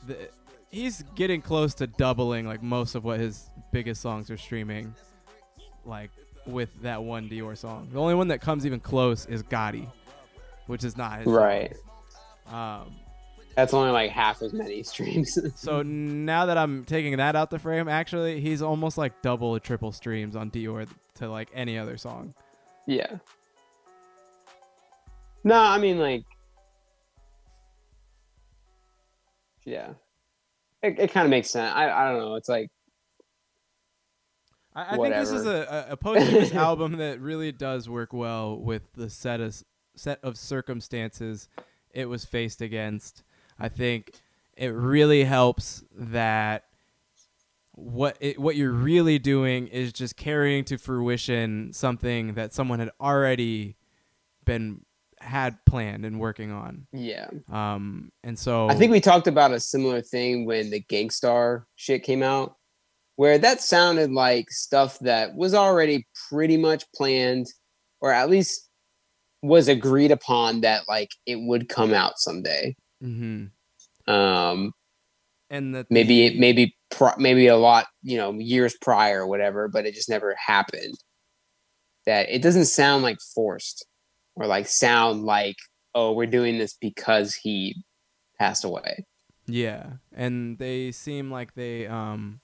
the, 0.05 0.29
he's 0.71 1.03
getting 1.15 1.41
close 1.41 1.73
to 1.75 1.87
doubling 1.87 2.45
like 2.47 2.61
most 2.63 2.95
of 2.95 3.03
what 3.03 3.19
his 3.19 3.49
biggest 3.71 4.01
songs 4.01 4.29
are 4.29 4.37
streaming, 4.37 4.93
like 5.85 6.11
with 6.45 6.69
that 6.81 7.03
one 7.03 7.29
Dior 7.29 7.57
song. 7.57 7.89
The 7.91 7.99
only 7.99 8.15
one 8.15 8.27
that 8.29 8.41
comes 8.41 8.65
even 8.65 8.79
close 8.79 9.25
is 9.25 9.43
Gotti, 9.43 9.87
which 10.67 10.83
is 10.83 10.97
not 10.97 11.19
his 11.19 11.27
right? 11.27 11.75
Um, 12.47 12.95
That's 13.55 13.73
only 13.73 13.91
like 13.91 14.09
half 14.11 14.41
as 14.41 14.53
many 14.53 14.81
streams. 14.83 15.37
so 15.59 15.81
now 15.83 16.45
that 16.47 16.57
I'm 16.57 16.85
taking 16.85 17.17
that 17.17 17.35
out 17.35 17.49
the 17.49 17.59
frame, 17.59 17.87
actually, 17.87 18.39
he's 18.39 18.61
almost 18.61 18.97
like 18.97 19.21
double 19.21 19.49
or 19.49 19.59
triple 19.59 19.91
streams 19.91 20.35
on 20.35 20.49
Dior 20.51 20.87
to 21.15 21.29
like 21.29 21.49
any 21.53 21.77
other 21.77 21.97
song. 21.97 22.33
yeah. 22.85 23.17
No, 25.41 25.55
I 25.55 25.77
mean 25.77 25.99
like, 25.99 26.25
yeah. 29.63 29.93
It, 30.81 30.99
it 30.99 31.11
kind 31.11 31.25
of 31.25 31.29
makes 31.29 31.49
sense. 31.49 31.73
I, 31.73 31.89
I 31.89 32.09
don't 32.09 32.19
know. 32.19 32.35
It's 32.35 32.49
like 32.49 32.69
I, 34.75 34.93
I 34.93 34.97
think 34.97 35.15
this 35.15 35.31
is 35.31 35.45
a, 35.45 35.87
a, 35.89 35.97
posthumous 35.97 36.53
album 36.53 36.97
that 36.97 37.19
really 37.19 37.51
does 37.51 37.89
work 37.89 38.13
well 38.13 38.57
with 38.57 38.93
the 38.93 39.09
set 39.09 39.41
of, 39.41 39.61
set 39.95 40.19
of 40.23 40.37
circumstances 40.37 41.49
it 41.91 42.05
was 42.07 42.23
faced 42.23 42.61
against. 42.61 43.23
I 43.59 43.67
think 43.67 44.11
it 44.55 44.67
really 44.67 45.23
helps 45.23 45.83
that 45.95 46.65
what 47.73 48.17
it, 48.19 48.39
what 48.39 48.55
you're 48.55 48.71
really 48.71 49.19
doing 49.19 49.67
is 49.67 49.91
just 49.91 50.15
carrying 50.15 50.65
to 50.65 50.77
fruition 50.77 51.73
something 51.73 52.33
that 52.33 52.53
someone 52.53 52.79
had 52.79 52.91
already 53.01 53.75
been 54.45 54.81
had 55.21 55.57
planned 55.65 56.05
and 56.05 56.19
working 56.19 56.51
on. 56.51 56.87
yeah. 56.93 57.29
Um, 57.51 58.09
and 58.23 58.37
so 58.37 58.69
I 58.69 58.75
think 58.75 58.91
we 58.91 58.99
talked 59.01 59.27
about 59.27 59.51
a 59.51 59.59
similar 59.59 60.01
thing 60.01 60.45
when 60.45 60.69
the 60.69 60.79
Gang 60.81 61.09
Starr 61.09 61.65
shit 61.75 62.03
came 62.03 62.23
out, 62.23 62.55
where 63.15 63.37
that 63.37 63.61
sounded 63.61 64.11
like 64.11 64.49
stuff 64.49 64.97
that 64.99 65.35
was 65.35 65.53
already 65.53 66.07
pretty 66.29 66.57
much 66.57 66.85
planned, 66.95 67.47
or 68.01 68.11
at 68.13 68.29
least 68.29 68.69
was 69.41 69.67
agreed 69.67 70.11
upon 70.11 70.61
that 70.61 70.83
like 70.87 71.11
it 71.25 71.37
would 71.37 71.69
come 71.69 71.93
out 71.93 72.17
someday. 72.17 72.75
Mm-hmm. 73.03 74.11
Um, 74.11 74.71
And 75.49 75.75
that 75.75 75.87
maybe 75.89 76.25
it 76.25 76.37
maybe 76.37 76.75
pro- 76.91 77.17
maybe 77.17 77.47
a 77.47 77.57
lot 77.57 77.87
you 78.03 78.17
know 78.17 78.31
years 78.33 78.75
prior 78.81 79.21
or 79.23 79.27
whatever, 79.27 79.67
but 79.67 79.85
it 79.85 79.93
just 79.95 80.09
never 80.09 80.35
happened. 80.35 80.95
That 82.05 82.29
it 82.29 82.41
doesn't 82.41 82.65
sound 82.65 83.03
like 83.03 83.17
forced 83.35 83.85
or 84.39 84.47
like 84.47 84.67
sound 84.67 85.23
like 85.23 85.57
oh 85.93 86.13
we're 86.13 86.25
doing 86.25 86.57
this 86.57 86.73
because 86.73 87.35
he 87.35 87.75
passed 88.39 88.63
away. 88.63 89.05
Yeah, 89.45 89.93
and 90.13 90.57
they 90.57 90.91
seem 90.91 91.29
like 91.31 91.53
they 91.53 91.85
um 91.85 92.41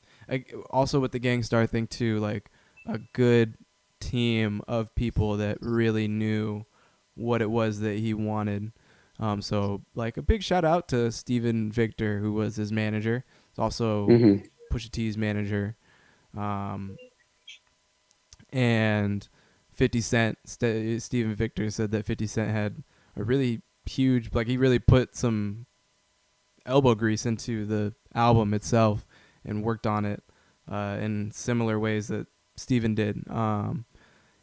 also 0.70 1.00
with 1.00 1.12
the 1.12 1.20
Gang 1.20 1.42
Starr 1.42 1.66
thing 1.66 1.88
too, 1.88 2.20
like 2.20 2.52
a 2.88 3.00
good 3.14 3.56
team 4.00 4.62
of 4.68 4.94
people 4.96 5.38
that 5.38 5.58
really 5.62 6.08
knew 6.08 6.66
what 7.16 7.42
it 7.42 7.50
was 7.50 7.80
that 7.80 7.98
he 7.98 8.14
wanted. 8.14 8.72
Um, 9.20 9.42
so 9.42 9.84
like 9.96 10.18
a 10.18 10.22
big 10.22 10.44
shout 10.44 10.66
out 10.66 10.88
to 10.90 11.12
Steven 11.12 11.72
Victor, 11.72 12.20
who 12.20 12.34
was 12.34 12.58
his 12.58 12.72
manager. 12.72 13.24
It's 13.52 13.60
also 13.60 14.08
Mhm. 14.08 14.50
Pusha 14.72 14.92
T's 14.92 15.18
manager. 15.18 15.78
Um, 16.36 16.98
and 18.52 19.28
50 19.76 20.02
Cent, 20.02 20.38
St- 20.46 21.02
Steven 21.02 21.36
Victor 21.36 21.70
said 21.70 21.92
that 21.92 22.06
50 22.06 22.28
Cent 22.28 22.52
had 22.52 22.84
a 23.16 23.24
really 23.24 23.62
huge, 23.86 24.34
like 24.34 24.48
he 24.48 24.58
really 24.58 24.80
put 24.80 25.16
some 25.16 25.66
elbow 26.66 26.96
grease 26.96 27.26
into 27.26 27.66
the 27.66 27.94
album 28.14 28.54
itself 28.54 29.06
and 29.44 29.64
worked 29.64 29.86
on 29.86 30.06
it 30.06 30.24
uh, 30.72 30.98
in 31.00 31.32
similar 31.32 31.78
ways 31.80 32.08
that 32.08 32.28
Steven 32.56 32.96
did. 32.96 33.24
Um, 33.30 33.86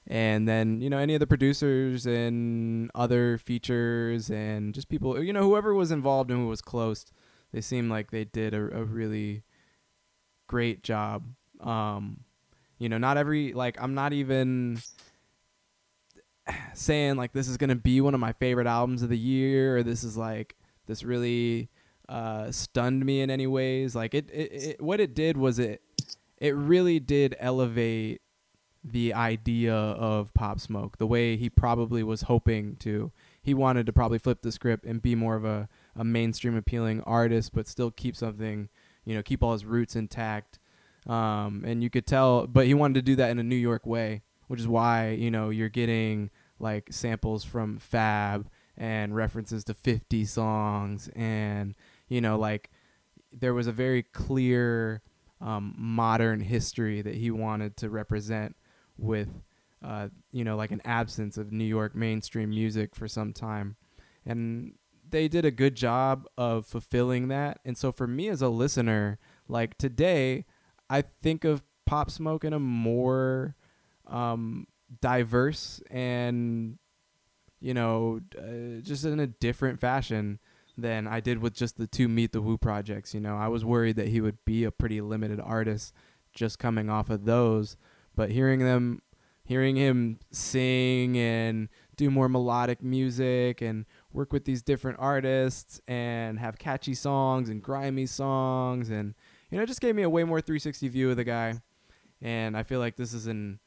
and 0.06 0.48
then 0.48 0.80
you 0.80 0.90
know 0.90 0.98
any 0.98 1.14
of 1.14 1.20
the 1.20 1.26
producers 1.26 2.06
and 2.06 2.90
other 2.94 3.38
features 3.38 4.30
and 4.30 4.74
just 4.74 4.88
people 4.88 5.22
you 5.22 5.32
know 5.32 5.42
whoever 5.42 5.74
was 5.74 5.92
involved 5.92 6.30
and 6.30 6.40
who 6.40 6.48
was 6.48 6.60
close 6.60 7.06
they 7.52 7.60
seemed 7.60 7.90
like 7.90 8.10
they 8.10 8.24
did 8.24 8.52
a, 8.52 8.59
a 8.76 8.84
really 8.84 9.42
great 10.48 10.82
job 10.82 11.24
um 11.60 12.18
you 12.78 12.88
know 12.88 12.98
not 12.98 13.16
every 13.16 13.52
like 13.52 13.80
i'm 13.80 13.94
not 13.94 14.12
even 14.12 14.80
saying 16.74 17.16
like 17.16 17.32
this 17.32 17.48
is 17.48 17.56
gonna 17.56 17.74
be 17.77 18.01
one 18.01 18.14
of 18.14 18.20
my 18.20 18.32
favorite 18.32 18.66
albums 18.66 19.02
of 19.02 19.09
the 19.09 19.19
year 19.19 19.78
or 19.78 19.82
this 19.82 20.05
is 20.05 20.16
like 20.16 20.56
this 20.86 21.02
really 21.02 21.69
uh 22.09 22.51
stunned 22.51 23.05
me 23.05 23.20
in 23.20 23.31
any 23.31 23.47
ways 23.47 23.94
like 23.94 24.14
it, 24.14 24.28
it, 24.31 24.52
it 24.52 24.82
what 24.82 25.01
it 25.01 25.14
did 25.14 25.36
was 25.36 25.59
it 25.59 25.82
it 26.39 26.55
really 26.56 26.98
did 26.98 27.36
elevate 27.39 28.20
the 28.85 29.14
idea 29.14 29.74
of 29.74 30.35
Pop 30.35 30.59
Smoke, 30.59 30.98
the 30.98 31.06
way 31.06 31.36
he 31.36 31.48
probably 31.48 32.02
was 32.02 32.23
hoping 32.23 32.77
to. 32.77 33.12
He 33.40 33.55
wanted 33.55 33.86
to 33.86 33.93
probably 33.93 34.19
flip 34.19 34.43
the 34.43 34.51
script 34.51 34.85
and 34.85 35.01
be 35.01 35.14
more 35.14 35.36
of 35.36 35.44
a, 35.44 35.69
a 35.94 36.05
mainstream 36.05 36.56
appealing 36.56 37.01
artist, 37.02 37.52
but 37.55 37.69
still 37.69 37.90
keep 37.90 38.16
something, 38.16 38.69
you 39.05 39.14
know, 39.14 39.23
keep 39.23 39.43
all 39.43 39.52
his 39.52 39.64
roots 39.64 39.94
intact. 39.94 40.59
Um, 41.06 41.62
and 41.64 41.82
you 41.82 41.90
could 41.90 42.06
tell, 42.06 42.47
but 42.47 42.66
he 42.66 42.74
wanted 42.74 42.94
to 42.94 43.02
do 43.02 43.16
that 43.16 43.31
in 43.31 43.39
a 43.39 43.44
New 43.44 43.56
York 43.56 43.86
way, 43.86 44.23
which 44.52 44.60
is 44.60 44.68
why, 44.68 45.08
you 45.08 45.30
know, 45.30 45.48
you're 45.48 45.70
getting 45.70 46.28
like 46.58 46.92
samples 46.92 47.42
from 47.42 47.78
Fab 47.78 48.50
and 48.76 49.16
references 49.16 49.64
to 49.64 49.72
50 49.72 50.26
songs. 50.26 51.08
And, 51.16 51.74
you 52.08 52.20
know, 52.20 52.38
like 52.38 52.70
there 53.32 53.54
was 53.54 53.66
a 53.66 53.72
very 53.72 54.02
clear 54.02 55.00
um, 55.40 55.74
modern 55.78 56.40
history 56.40 57.00
that 57.00 57.14
he 57.14 57.30
wanted 57.30 57.78
to 57.78 57.88
represent 57.88 58.54
with 58.98 59.30
uh, 59.82 60.08
you 60.32 60.44
know 60.44 60.56
like 60.56 60.70
an 60.70 60.82
absence 60.84 61.38
of 61.38 61.50
New 61.50 61.64
York 61.64 61.94
mainstream 61.94 62.50
music 62.50 62.94
for 62.94 63.08
some 63.08 63.32
time 63.32 63.76
and 64.26 64.74
they 65.08 65.28
did 65.28 65.46
a 65.46 65.50
good 65.50 65.76
job 65.76 66.26
of 66.36 66.66
fulfilling 66.66 67.28
that 67.28 67.58
and 67.64 67.78
so 67.78 67.90
for 67.90 68.06
me 68.06 68.28
as 68.28 68.42
a 68.42 68.50
listener 68.50 69.18
like 69.48 69.78
today 69.78 70.44
I 70.90 71.04
think 71.22 71.44
of 71.44 71.64
Pop 71.86 72.10
Smoke 72.10 72.44
in 72.44 72.52
a 72.52 72.60
more 72.60 73.56
um, 74.12 74.66
diverse 75.01 75.80
and 75.90 76.78
you 77.60 77.74
know 77.74 78.20
uh, 78.39 78.80
just 78.82 79.05
in 79.05 79.18
a 79.20 79.26
different 79.26 79.80
fashion 79.80 80.39
than 80.76 81.06
I 81.06 81.20
did 81.20 81.39
with 81.39 81.55
just 81.55 81.76
the 81.76 81.86
two 81.86 82.09
Meet 82.09 82.32
the 82.32 82.40
Woo 82.40 82.56
projects. 82.56 83.14
You 83.14 83.20
know, 83.20 83.36
I 83.36 83.48
was 83.48 83.64
worried 83.64 83.97
that 83.97 84.09
he 84.09 84.20
would 84.20 84.44
be 84.44 84.64
a 84.64 84.70
pretty 84.70 85.01
limited 85.01 85.40
artist 85.40 85.93
just 86.32 86.59
coming 86.59 86.89
off 86.89 87.10
of 87.10 87.24
those, 87.24 87.76
but 88.16 88.30
hearing 88.30 88.60
them, 88.60 89.02
hearing 89.44 89.76
him 89.76 90.18
sing 90.30 91.18
and 91.18 91.68
do 91.97 92.10
more 92.10 92.28
melodic 92.28 92.82
music 92.82 93.60
and 93.60 93.84
work 94.12 94.32
with 94.32 94.44
these 94.44 94.62
different 94.62 94.98
artists 94.98 95.80
and 95.86 96.39
have 96.39 96.59
catchy 96.59 96.94
songs 96.94 97.51
and 97.51 97.62
grimy 97.62 98.06
songs 98.06 98.89
and 98.89 99.14
you 99.51 99.59
know, 99.59 99.64
it 99.64 99.66
just 99.66 99.82
gave 99.82 99.94
me 99.94 100.02
a 100.02 100.09
way 100.09 100.24
more 100.24 100.40
360 100.40 100.89
view 100.89 101.10
of 101.10 101.18
the 101.18 101.24
guy. 101.24 101.60
And 102.22 102.56
I 102.56 102.62
feel 102.62 102.80
like 102.80 102.97
this 102.97 103.12
is 103.12 103.26
an, 103.26 103.60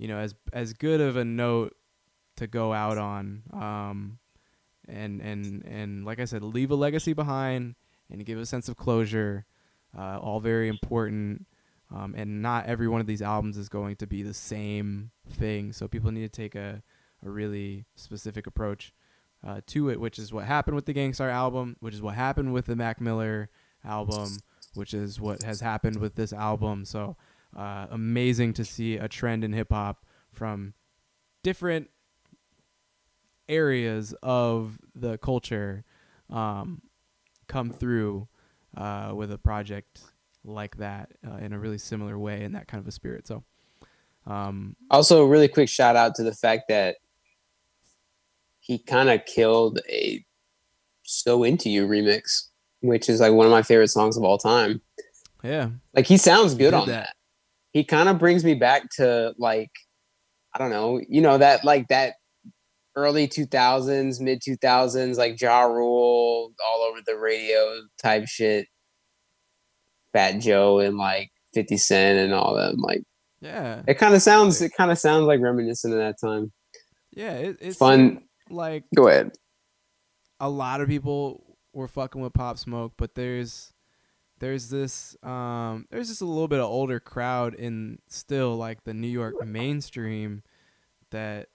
you 0.00 0.08
know, 0.08 0.16
as 0.16 0.34
as 0.54 0.72
good 0.72 1.00
of 1.02 1.16
a 1.16 1.24
note 1.24 1.76
to 2.36 2.46
go 2.46 2.72
out 2.72 2.96
on. 2.96 3.42
Um, 3.52 4.18
and 4.88 5.20
and 5.20 5.62
and 5.66 6.06
like 6.06 6.18
I 6.18 6.24
said, 6.24 6.42
leave 6.42 6.70
a 6.70 6.74
legacy 6.74 7.12
behind 7.12 7.74
and 8.10 8.24
give 8.24 8.38
a 8.38 8.46
sense 8.46 8.68
of 8.70 8.78
closure. 8.78 9.44
Uh, 9.96 10.18
all 10.18 10.40
very 10.40 10.68
important. 10.68 11.46
Um, 11.94 12.14
and 12.16 12.40
not 12.40 12.66
every 12.66 12.88
one 12.88 13.00
of 13.00 13.06
these 13.06 13.20
albums 13.20 13.58
is 13.58 13.68
going 13.68 13.96
to 13.96 14.06
be 14.06 14.22
the 14.22 14.32
same 14.32 15.10
thing. 15.28 15.72
So 15.72 15.86
people 15.86 16.10
need 16.12 16.32
to 16.32 16.42
take 16.42 16.54
a, 16.54 16.82
a 17.24 17.28
really 17.28 17.84
specific 17.96 18.46
approach 18.46 18.94
uh, 19.46 19.60
to 19.66 19.90
it, 19.90 20.00
which 20.00 20.18
is 20.18 20.32
what 20.32 20.44
happened 20.44 20.76
with 20.76 20.86
the 20.86 20.92
Gang 20.92 21.12
Starr 21.12 21.28
album, 21.28 21.76
which 21.80 21.92
is 21.92 22.00
what 22.00 22.14
happened 22.14 22.52
with 22.52 22.66
the 22.66 22.76
Mac 22.76 23.00
Miller 23.00 23.50
album, 23.84 24.38
which 24.74 24.94
is 24.94 25.20
what 25.20 25.42
has 25.42 25.60
happened 25.60 25.96
with 25.96 26.14
this 26.14 26.32
album. 26.32 26.84
So 26.84 27.16
uh, 27.56 27.86
amazing 27.90 28.52
to 28.54 28.64
see 28.64 28.96
a 28.96 29.08
trend 29.08 29.44
in 29.44 29.52
hip 29.52 29.72
hop 29.72 30.04
from 30.32 30.74
different 31.42 31.90
areas 33.48 34.14
of 34.22 34.78
the 34.94 35.18
culture 35.18 35.84
um, 36.30 36.82
come 37.48 37.70
through 37.70 38.28
uh, 38.76 39.12
with 39.14 39.32
a 39.32 39.38
project 39.38 40.00
like 40.44 40.76
that 40.76 41.10
uh, 41.26 41.36
in 41.36 41.52
a 41.52 41.58
really 41.58 41.78
similar 41.78 42.18
way 42.18 42.42
in 42.42 42.52
that 42.52 42.68
kind 42.68 42.80
of 42.80 42.86
a 42.86 42.92
spirit. 42.92 43.26
So, 43.26 43.42
um, 44.26 44.76
Also, 44.90 45.22
a 45.22 45.26
really 45.26 45.48
quick 45.48 45.68
shout 45.68 45.96
out 45.96 46.14
to 46.16 46.22
the 46.22 46.34
fact 46.34 46.64
that 46.68 46.96
he 48.60 48.78
kind 48.78 49.10
of 49.10 49.24
killed 49.26 49.80
a 49.88 50.24
"So 51.02 51.42
Into 51.42 51.68
You" 51.68 51.86
remix, 51.88 52.48
which 52.82 53.08
is 53.08 53.20
like 53.20 53.32
one 53.32 53.46
of 53.46 53.50
my 53.52 53.62
favorite 53.62 53.88
songs 53.88 54.16
of 54.16 54.22
all 54.22 54.38
time. 54.38 54.80
yeah, 55.42 55.70
Like 55.94 56.06
he 56.06 56.16
sounds 56.16 56.54
good 56.54 56.70
did 56.70 56.74
on 56.74 56.86
that. 56.86 57.06
that. 57.06 57.16
He 57.72 57.84
kind 57.84 58.08
of 58.08 58.18
brings 58.18 58.44
me 58.44 58.54
back 58.54 58.88
to 58.96 59.34
like 59.38 59.70
I 60.54 60.58
don't 60.58 60.70
know, 60.70 61.00
you 61.08 61.20
know 61.20 61.38
that 61.38 61.64
like 61.64 61.88
that 61.88 62.14
early 62.96 63.28
2000s, 63.28 64.20
mid 64.20 64.40
2000s 64.42 65.16
like 65.16 65.40
Ja 65.40 65.62
Rule 65.62 66.52
all 66.68 66.82
over 66.82 67.00
the 67.06 67.16
radio 67.16 67.82
type 68.02 68.26
shit. 68.26 68.66
Fat 70.12 70.40
Joe 70.40 70.80
and 70.80 70.96
like 70.98 71.30
50 71.54 71.76
Cent 71.76 72.18
and 72.18 72.34
all 72.34 72.54
that. 72.56 72.76
Like 72.78 73.02
yeah, 73.40 73.82
it 73.86 73.94
kind 73.94 74.14
of 74.14 74.22
sounds 74.22 74.60
it 74.60 74.72
kind 74.76 74.90
of 74.90 74.98
sounds 74.98 75.26
like 75.26 75.40
reminiscent 75.40 75.94
of 75.94 76.00
that 76.00 76.16
time. 76.22 76.52
yeah. 77.12 77.32
It, 77.32 77.58
it's 77.60 77.76
Fun. 77.78 78.22
Like 78.50 78.84
Go 78.96 79.06
ahead. 79.06 79.30
a 80.40 80.50
lot 80.50 80.80
of 80.80 80.88
people 80.88 81.56
were 81.72 81.86
fucking 81.86 82.20
with 82.20 82.32
Pop 82.32 82.58
Smoke, 82.58 82.94
but 82.98 83.14
there's 83.14 83.72
there's 84.40 84.68
this 84.68 85.16
um 85.22 85.86
there's 85.90 86.08
just 86.08 86.20
a 86.22 86.26
little 86.26 86.48
bit 86.48 86.58
of 86.58 86.64
older 86.66 86.98
crowd 86.98 87.54
in 87.54 87.98
still 88.08 88.56
like 88.56 88.82
the 88.84 88.94
New 88.94 89.06
York 89.08 89.34
mainstream 89.46 90.42
that 91.10 91.48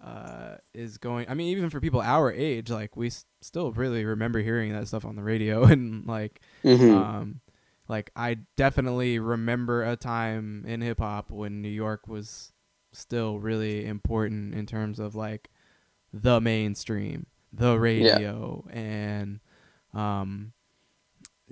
uh 0.00 0.56
is 0.74 0.98
going 0.98 1.26
I 1.28 1.34
mean 1.34 1.48
even 1.56 1.70
for 1.70 1.80
people 1.80 2.00
our 2.00 2.32
age 2.32 2.70
like 2.70 2.96
we 2.96 3.06
s- 3.08 3.24
still 3.40 3.70
really 3.72 4.04
remember 4.04 4.40
hearing 4.40 4.72
that 4.72 4.88
stuff 4.88 5.04
on 5.04 5.14
the 5.16 5.22
radio 5.22 5.64
and 5.72 6.06
like 6.06 6.40
Mhm. 6.64 6.90
um 6.92 7.40
like 7.88 8.10
I 8.16 8.38
definitely 8.56 9.18
remember 9.18 9.82
a 9.84 9.96
time 9.96 10.64
in 10.66 10.80
hip 10.80 10.98
hop 11.00 11.30
when 11.30 11.60
New 11.62 11.68
York 11.68 12.08
was 12.08 12.52
still 12.92 13.38
really 13.38 13.84
important 13.86 14.54
in 14.54 14.66
terms 14.66 14.98
of 14.98 15.14
like 15.14 15.50
the 16.12 16.40
mainstream, 16.40 17.26
the 17.52 17.78
radio 17.78 18.64
and 18.70 19.40
um 19.94 20.52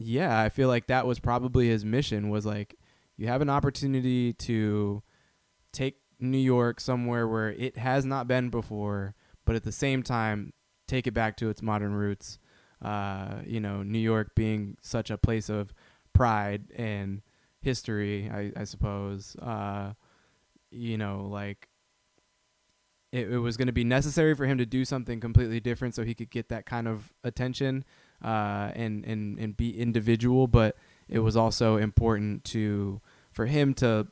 yeah, 0.01 0.41
I 0.41 0.49
feel 0.49 0.69
like 0.69 0.87
that 0.87 1.07
was 1.07 1.19
probably 1.19 1.69
his 1.69 1.85
mission 1.85 2.31
was 2.31 2.47
like 2.47 2.77
you 3.17 3.27
have 3.27 3.43
an 3.43 3.51
opportunity 3.51 4.33
to 4.33 5.03
take 5.73 5.99
New 6.19 6.39
York 6.39 6.81
somewhere 6.81 7.29
where 7.29 7.51
it 7.51 7.77
has 7.77 8.05
not 8.05 8.27
been 8.27 8.49
before, 8.49 9.15
but 9.45 9.57
at 9.57 9.63
the 9.63 9.73
same 9.73 10.03
time 10.03 10.53
take 10.89 11.07
it 11.07 11.13
back 11.13 11.37
to 11.37 11.51
its 11.51 11.63
modern 11.63 11.93
roots. 11.95 12.39
Uh, 12.83 13.43
you 13.45 13.61
know, 13.61 13.83
New 13.83 13.99
York 13.99 14.35
being 14.35 14.77
such 14.81 15.11
a 15.11 15.19
place 15.19 15.51
of 15.51 15.75
pride 16.15 16.65
and 16.75 17.21
history, 17.61 18.31
I, 18.33 18.53
I 18.59 18.65
suppose. 18.65 19.37
Uh, 19.37 19.93
you 20.71 20.97
know, 20.97 21.29
like 21.31 21.69
it, 23.13 23.31
it 23.31 23.39
was 23.39 23.57
going 23.57 23.67
to 23.67 23.73
be 23.73 23.85
necessary 23.85 24.35
for 24.35 24.47
him 24.47 24.57
to 24.59 24.67
do 24.67 24.85
something 24.85 25.21
completely 25.21 25.61
different 25.61 25.95
so 25.95 26.05
he 26.05 26.15
could 26.15 26.31
get 26.31 26.49
that 26.49 26.65
kind 26.65 26.89
of 26.89 27.13
attention 27.23 27.85
uh, 28.23 28.71
and 28.75 29.05
and 29.05 29.39
and 29.39 29.57
be 29.57 29.79
individual, 29.79 30.47
but 30.47 30.77
it 31.09 31.21
was 31.21 31.37
also 31.37 31.77
important 31.77 32.45
to 32.45 33.01
for 33.33 33.47
him 33.47 33.75
to 33.75 34.09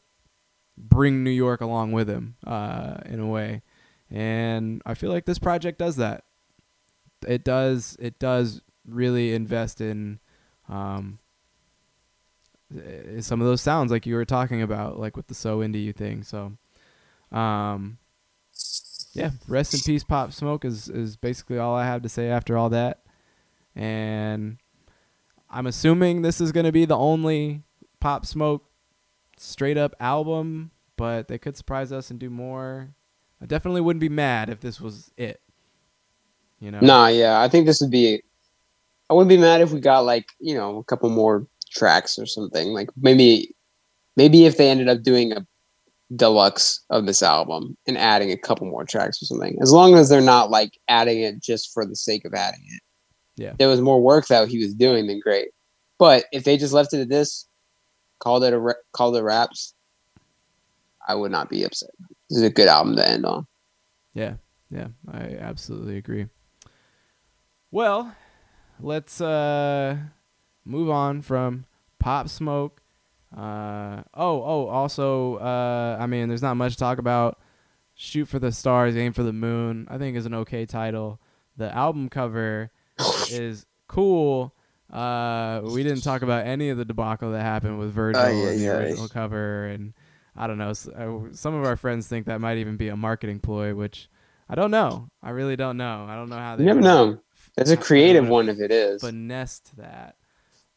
bring 0.76 1.24
New 1.24 1.30
York 1.30 1.60
along 1.60 1.92
with 1.92 2.08
him 2.08 2.36
uh, 2.46 2.98
in 3.06 3.20
a 3.20 3.26
way, 3.26 3.62
and 4.10 4.82
I 4.86 4.94
feel 4.94 5.10
like 5.10 5.24
this 5.24 5.38
project 5.38 5.78
does 5.78 5.96
that. 5.96 6.24
It 7.26 7.44
does. 7.44 7.96
It 8.00 8.18
does 8.18 8.62
really 8.86 9.34
invest 9.34 9.80
in 9.80 10.20
um, 10.68 11.18
some 13.20 13.40
of 13.40 13.46
those 13.46 13.60
sounds 13.60 13.90
like 13.90 14.06
you 14.06 14.14
were 14.14 14.24
talking 14.24 14.62
about, 14.62 14.98
like 14.98 15.16
with 15.16 15.26
the 15.28 15.34
so 15.34 15.60
into 15.60 15.78
you 15.78 15.92
thing. 15.92 16.22
So, 16.22 16.52
um, 17.32 17.98
yeah, 19.12 19.30
rest 19.48 19.74
in 19.74 19.80
peace, 19.80 20.04
Pop 20.04 20.32
Smoke 20.32 20.64
is 20.64 20.88
is 20.88 21.16
basically 21.16 21.58
all 21.58 21.74
I 21.74 21.86
have 21.86 22.02
to 22.02 22.08
say 22.08 22.28
after 22.28 22.56
all 22.56 22.68
that. 22.70 23.02
And 23.78 24.58
I'm 25.48 25.66
assuming 25.68 26.22
this 26.22 26.40
is 26.40 26.50
gonna 26.50 26.72
be 26.72 26.84
the 26.84 26.96
only 26.96 27.62
Pop 28.00 28.26
Smoke 28.26 28.64
straight 29.38 29.78
up 29.78 29.94
album, 30.00 30.72
but 30.96 31.28
they 31.28 31.38
could 31.38 31.56
surprise 31.56 31.92
us 31.92 32.10
and 32.10 32.18
do 32.18 32.28
more. 32.28 32.94
I 33.40 33.46
definitely 33.46 33.80
wouldn't 33.80 34.00
be 34.00 34.08
mad 34.08 34.50
if 34.50 34.58
this 34.58 34.80
was 34.80 35.12
it. 35.16 35.40
You 36.58 36.72
know? 36.72 36.80
Nah, 36.80 37.06
yeah, 37.06 37.40
I 37.40 37.48
think 37.48 37.66
this 37.66 37.80
would 37.80 37.92
be. 37.92 38.20
I 39.08 39.14
wouldn't 39.14 39.28
be 39.28 39.38
mad 39.38 39.60
if 39.60 39.70
we 39.70 39.80
got 39.80 40.00
like 40.00 40.26
you 40.40 40.54
know 40.54 40.78
a 40.78 40.84
couple 40.84 41.08
more 41.08 41.46
tracks 41.70 42.18
or 42.18 42.26
something. 42.26 42.72
Like 42.72 42.90
maybe, 42.96 43.54
maybe 44.16 44.44
if 44.44 44.56
they 44.56 44.68
ended 44.70 44.88
up 44.88 45.04
doing 45.04 45.32
a 45.32 45.46
deluxe 46.16 46.84
of 46.90 47.06
this 47.06 47.22
album 47.22 47.76
and 47.86 47.96
adding 47.96 48.32
a 48.32 48.36
couple 48.36 48.66
more 48.66 48.84
tracks 48.84 49.22
or 49.22 49.26
something. 49.26 49.56
As 49.62 49.72
long 49.72 49.94
as 49.94 50.08
they're 50.08 50.20
not 50.20 50.50
like 50.50 50.72
adding 50.88 51.20
it 51.20 51.40
just 51.40 51.72
for 51.72 51.86
the 51.86 51.94
sake 51.94 52.24
of 52.24 52.34
adding 52.34 52.64
it. 52.66 52.82
Yeah. 53.38 53.52
There 53.58 53.68
was 53.68 53.80
more 53.80 54.02
work 54.02 54.26
that 54.26 54.48
he 54.48 54.58
was 54.58 54.74
doing 54.74 55.06
than 55.06 55.20
great. 55.20 55.48
But 55.98 56.24
if 56.32 56.44
they 56.44 56.56
just 56.56 56.72
left 56.72 56.92
it 56.92 57.00
at 57.00 57.08
this, 57.08 57.46
called 58.18 58.44
it 58.44 58.52
a 58.52 58.74
called 58.92 59.16
it 59.16 59.22
raps, 59.22 59.74
I 61.06 61.14
would 61.14 61.30
not 61.30 61.48
be 61.48 61.62
upset. 61.64 61.90
This 62.28 62.38
is 62.38 62.44
a 62.44 62.50
good 62.50 62.68
album 62.68 62.96
to 62.96 63.08
end 63.08 63.24
on. 63.24 63.46
Yeah, 64.14 64.34
yeah, 64.70 64.88
I 65.10 65.36
absolutely 65.36 65.96
agree. 65.96 66.26
Well, 67.70 68.14
let's 68.80 69.20
uh 69.20 69.96
move 70.64 70.90
on 70.90 71.22
from 71.22 71.66
Pop 71.98 72.28
Smoke. 72.28 72.80
Uh 73.36 74.02
oh, 74.14 74.42
oh, 74.42 74.66
also 74.68 75.36
uh 75.36 75.96
I 76.00 76.06
mean 76.06 76.28
there's 76.28 76.42
not 76.42 76.56
much 76.56 76.72
to 76.72 76.78
talk 76.78 76.98
about. 76.98 77.38
Shoot 78.00 78.26
for 78.26 78.38
the 78.38 78.52
stars, 78.52 78.96
aim 78.96 79.12
for 79.12 79.24
the 79.24 79.32
moon. 79.32 79.88
I 79.90 79.98
think 79.98 80.16
is 80.16 80.26
an 80.26 80.34
okay 80.34 80.66
title. 80.66 81.20
The 81.56 81.74
album 81.74 82.08
cover 82.08 82.70
is 83.30 83.66
cool. 83.86 84.54
Uh 84.92 85.60
we 85.64 85.82
didn't 85.82 86.00
talk 86.02 86.22
about 86.22 86.46
any 86.46 86.70
of 86.70 86.78
the 86.78 86.84
debacle 86.84 87.32
that 87.32 87.42
happened 87.42 87.78
with 87.78 87.92
Virgil 87.92 88.22
Ay, 88.22 88.30
and 88.30 88.60
the 88.60 88.68
original 88.68 89.08
cover 89.08 89.66
and 89.66 89.92
I 90.36 90.46
don't 90.46 90.56
know. 90.58 90.70
uh, 90.70 91.32
Some 91.34 91.54
of 91.54 91.64
our 91.64 91.76
friends 91.76 92.06
think 92.06 92.26
that 92.26 92.40
might 92.40 92.58
even 92.58 92.76
be 92.76 92.88
a 92.88 92.96
marketing 92.96 93.40
ploy, 93.40 93.74
which 93.74 94.08
I 94.48 94.54
don't 94.54 94.70
know. 94.70 95.10
I 95.22 95.30
really 95.30 95.56
don't 95.56 95.76
know. 95.76 96.06
I 96.08 96.14
don't 96.14 96.28
know 96.30 96.36
how 96.38 96.54
they 96.56 96.62
You 96.62 96.68
never 96.68 96.80
know. 96.80 97.18
That's 97.56 97.70
a 97.70 97.76
creative 97.76 98.28
one 98.28 98.48
if 98.48 98.60
it 98.60 98.70
is. 98.70 99.02
finessed 99.02 99.76
that. 99.78 100.14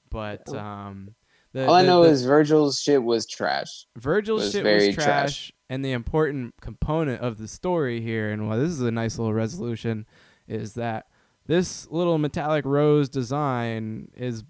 But 0.10 0.50
um, 0.54 1.14
the, 1.54 1.68
All 1.68 1.76
I 1.76 1.84
the- 1.84 1.88
know 1.88 2.04
the 2.04 2.10
is 2.10 2.26
Virgil's 2.26 2.82
shit 2.82 3.02
was 3.04 3.26
trash. 3.28 3.86
Virgil's 3.96 4.42
was 4.44 4.52
shit 4.52 4.66
was 4.66 4.96
trash, 4.96 5.06
trash. 5.06 5.52
and 5.70 5.86
the 5.86 5.92
important 5.92 6.56
component 6.60 7.22
of 7.22 7.38
the 7.38 7.48
story 7.48 8.02
here, 8.02 8.32
and 8.32 8.50
why 8.50 8.58
this 8.58 8.72
is 8.72 8.82
a 8.82 8.92
nice 8.92 9.18
little 9.20 9.34
resolution, 9.34 10.06
is 10.48 10.74
that 10.74 11.06
this 11.48 11.90
little 11.90 12.18
metallic 12.18 12.66
rose 12.66 13.10
design 13.10 14.10
is 14.16 14.44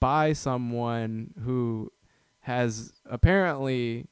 by 0.00 0.32
someone 0.32 1.32
who 1.44 1.90
has 2.40 2.92
apparently 3.06 4.06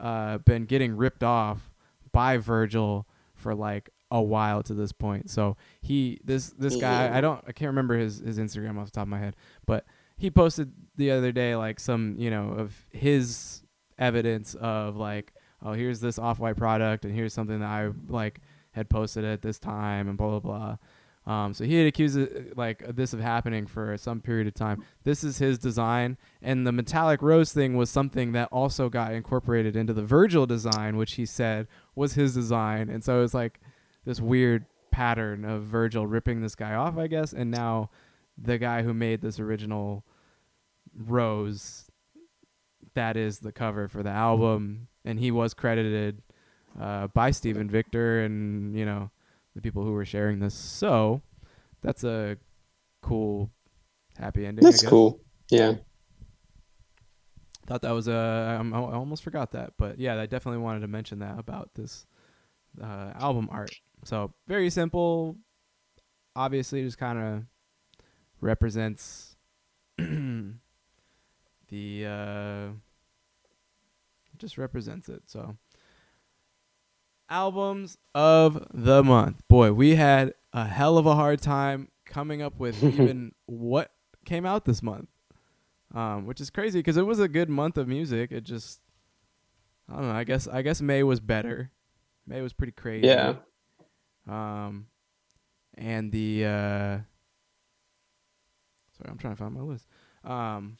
uh, 0.00 0.38
been 0.38 0.64
getting 0.64 0.96
ripped 0.96 1.22
off 1.22 1.70
by 2.12 2.36
Virgil 2.36 3.06
for 3.34 3.54
like 3.54 3.90
a 4.10 4.22
while 4.22 4.62
to 4.62 4.74
this 4.74 4.92
point. 4.92 5.30
So 5.30 5.56
he 5.80 6.20
this 6.24 6.50
this 6.50 6.76
guy 6.76 7.16
I 7.16 7.20
don't 7.20 7.42
I 7.46 7.52
can't 7.52 7.68
remember 7.68 7.96
his 7.96 8.18
his 8.20 8.38
Instagram 8.38 8.78
off 8.78 8.86
the 8.86 8.92
top 8.92 9.02
of 9.02 9.08
my 9.08 9.18
head, 9.18 9.34
but 9.66 9.84
he 10.16 10.30
posted 10.30 10.72
the 10.96 11.10
other 11.10 11.32
day 11.32 11.56
like 11.56 11.80
some 11.80 12.14
you 12.18 12.30
know 12.30 12.50
of 12.50 12.86
his 12.90 13.62
evidence 13.98 14.54
of 14.54 14.96
like 14.96 15.32
oh 15.62 15.72
here's 15.72 16.00
this 16.00 16.18
off 16.18 16.38
white 16.38 16.56
product 16.56 17.04
and 17.04 17.14
here's 17.14 17.34
something 17.34 17.60
that 17.60 17.68
I 17.68 17.90
like 18.08 18.40
had 18.72 18.88
posted 18.88 19.24
at 19.24 19.42
this 19.42 19.58
time 19.58 20.08
and 20.08 20.16
blah 20.16 20.38
blah 20.38 20.40
blah. 20.40 20.76
Um, 21.26 21.54
so 21.54 21.64
he 21.64 21.76
had 21.76 21.86
accused 21.86 22.18
it, 22.18 22.56
like 22.56 22.84
this 22.94 23.14
of 23.14 23.20
happening 23.20 23.66
for 23.66 23.96
some 23.96 24.20
period 24.20 24.46
of 24.46 24.54
time. 24.54 24.84
This 25.04 25.24
is 25.24 25.38
his 25.38 25.58
design, 25.58 26.18
and 26.42 26.66
the 26.66 26.72
metallic 26.72 27.22
rose 27.22 27.52
thing 27.52 27.76
was 27.76 27.88
something 27.88 28.32
that 28.32 28.48
also 28.52 28.90
got 28.90 29.14
incorporated 29.14 29.74
into 29.74 29.94
the 29.94 30.02
Virgil 30.02 30.44
design, 30.44 30.96
which 30.96 31.14
he 31.14 31.24
said 31.24 31.66
was 31.94 32.14
his 32.14 32.34
design. 32.34 32.90
And 32.90 33.02
so 33.02 33.22
it's 33.22 33.32
like 33.32 33.60
this 34.04 34.20
weird 34.20 34.66
pattern 34.90 35.44
of 35.46 35.62
Virgil 35.62 36.06
ripping 36.06 36.42
this 36.42 36.54
guy 36.54 36.74
off, 36.74 36.98
I 36.98 37.06
guess, 37.06 37.32
and 37.32 37.50
now 37.50 37.90
the 38.36 38.58
guy 38.58 38.82
who 38.82 38.92
made 38.92 39.22
this 39.22 39.40
original 39.40 40.04
rose, 40.94 41.90
that 42.94 43.16
is 43.16 43.38
the 43.38 43.52
cover 43.52 43.88
for 43.88 44.02
the 44.02 44.10
album, 44.10 44.88
and 45.04 45.18
he 45.18 45.30
was 45.30 45.54
credited 45.54 46.22
uh, 46.78 47.06
by 47.08 47.30
Steven 47.30 47.70
Victor 47.70 48.20
and 48.22 48.76
you 48.76 48.84
know 48.84 49.10
the 49.54 49.60
people 49.60 49.84
who 49.84 49.92
were 49.92 50.04
sharing 50.04 50.38
this. 50.40 50.54
So 50.54 51.22
that's 51.82 52.04
a 52.04 52.36
cool, 53.02 53.50
happy 54.18 54.46
ending. 54.46 54.64
That's 54.64 54.84
cool. 54.84 55.20
Yeah. 55.50 55.74
Thought 57.66 57.82
that 57.82 57.92
was 57.92 58.08
a. 58.08 58.58
Um, 58.60 58.74
I 58.74 58.78
I 58.78 58.94
almost 58.94 59.22
forgot 59.22 59.52
that, 59.52 59.72
but 59.78 59.98
yeah, 59.98 60.20
I 60.20 60.26
definitely 60.26 60.60
wanted 60.60 60.80
to 60.80 60.88
mention 60.88 61.20
that 61.20 61.38
about 61.38 61.70
this 61.74 62.06
uh, 62.82 63.12
album 63.14 63.48
art. 63.50 63.70
So 64.04 64.34
very 64.46 64.68
simple. 64.68 65.36
Obviously, 66.36 66.82
just 66.82 66.98
kind 66.98 67.18
of 67.18 67.44
represents 68.40 69.36
the. 69.98 70.54
Uh, 72.06 72.68
just 74.38 74.58
represents 74.58 75.08
it. 75.08 75.22
So 75.26 75.56
albums 77.28 77.98
of 78.14 78.66
the 78.72 79.02
month. 79.02 79.42
Boy, 79.48 79.72
we 79.72 79.96
had 79.96 80.34
a 80.52 80.66
hell 80.66 80.98
of 80.98 81.06
a 81.06 81.14
hard 81.14 81.40
time 81.40 81.88
coming 82.04 82.42
up 82.42 82.58
with 82.58 82.82
even 82.84 83.32
what 83.46 83.90
came 84.24 84.46
out 84.46 84.64
this 84.64 84.82
month. 84.82 85.08
Um, 85.94 86.26
which 86.26 86.40
is 86.40 86.50
crazy 86.50 86.80
because 86.80 86.96
it 86.96 87.06
was 87.06 87.20
a 87.20 87.28
good 87.28 87.48
month 87.48 87.78
of 87.78 87.86
music. 87.86 88.32
It 88.32 88.42
just, 88.42 88.80
I 89.88 89.94
don't 89.94 90.08
know. 90.08 90.14
I 90.14 90.24
guess 90.24 90.48
I 90.48 90.62
guess 90.62 90.82
May 90.82 91.04
was 91.04 91.20
better. 91.20 91.70
May 92.26 92.40
was 92.40 92.52
pretty 92.52 92.72
crazy. 92.72 93.06
Yeah. 93.06 93.34
Um, 94.28 94.86
and 95.76 96.10
the 96.10 96.46
uh, 96.46 96.98
sorry, 98.98 99.08
I'm 99.08 99.18
trying 99.18 99.34
to 99.34 99.38
find 99.38 99.54
my 99.54 99.60
list. 99.60 99.86
Um, 100.24 100.78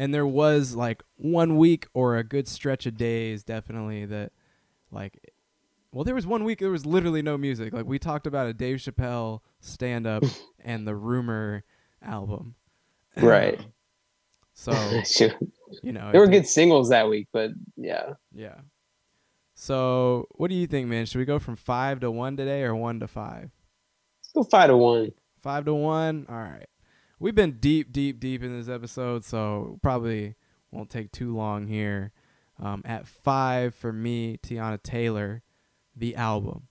and 0.00 0.14
there 0.14 0.26
was 0.26 0.74
like 0.74 1.02
one 1.16 1.58
week 1.58 1.86
or 1.92 2.16
a 2.16 2.24
good 2.24 2.48
stretch 2.48 2.86
of 2.86 2.96
days, 2.96 3.44
definitely 3.44 4.06
that, 4.06 4.32
like, 4.90 5.34
well, 5.92 6.04
there 6.04 6.14
was 6.14 6.26
one 6.26 6.42
week 6.42 6.58
there 6.58 6.70
was 6.70 6.86
literally 6.86 7.20
no 7.20 7.36
music. 7.36 7.74
Like 7.74 7.84
we 7.84 7.98
talked 7.98 8.26
about 8.26 8.46
a 8.46 8.54
Dave 8.54 8.78
Chappelle 8.78 9.40
stand 9.60 10.06
up 10.06 10.24
and 10.64 10.88
the 10.88 10.96
Rumor 10.96 11.64
album. 12.02 12.54
Right. 13.16 13.60
So 14.54 14.72
you 15.82 15.92
know, 15.92 16.12
there 16.12 16.20
were 16.20 16.28
good 16.28 16.46
singles 16.46 16.88
that 16.90 17.10
week, 17.10 17.26
but 17.32 17.50
yeah. 17.76 18.14
Yeah. 18.32 18.54
So, 19.54 20.28
what 20.30 20.48
do 20.48 20.54
you 20.54 20.66
think, 20.66 20.88
man? 20.88 21.04
Should 21.04 21.18
we 21.18 21.24
go 21.24 21.38
from 21.40 21.56
five 21.56 22.00
to 22.00 22.10
one 22.10 22.36
today, 22.36 22.62
or 22.62 22.74
one 22.74 23.00
to 23.00 23.08
five? 23.08 23.50
Let's 24.20 24.32
go 24.32 24.44
five 24.44 24.68
to 24.68 24.76
one. 24.76 25.10
Five 25.42 25.64
to 25.64 25.74
one. 25.74 26.24
All 26.28 26.36
right. 26.36 26.69
We've 27.22 27.34
been 27.34 27.58
deep, 27.58 27.92
deep, 27.92 28.18
deep 28.18 28.42
in 28.42 28.58
this 28.58 28.66
episode, 28.70 29.26
so 29.26 29.78
probably 29.82 30.36
won't 30.70 30.88
take 30.88 31.12
too 31.12 31.36
long 31.36 31.66
here. 31.66 32.12
Um, 32.58 32.80
at 32.86 33.06
five 33.06 33.74
for 33.74 33.92
me, 33.92 34.38
Teyana 34.38 34.82
Taylor, 34.82 35.42
the 35.94 36.16
album. 36.16 36.68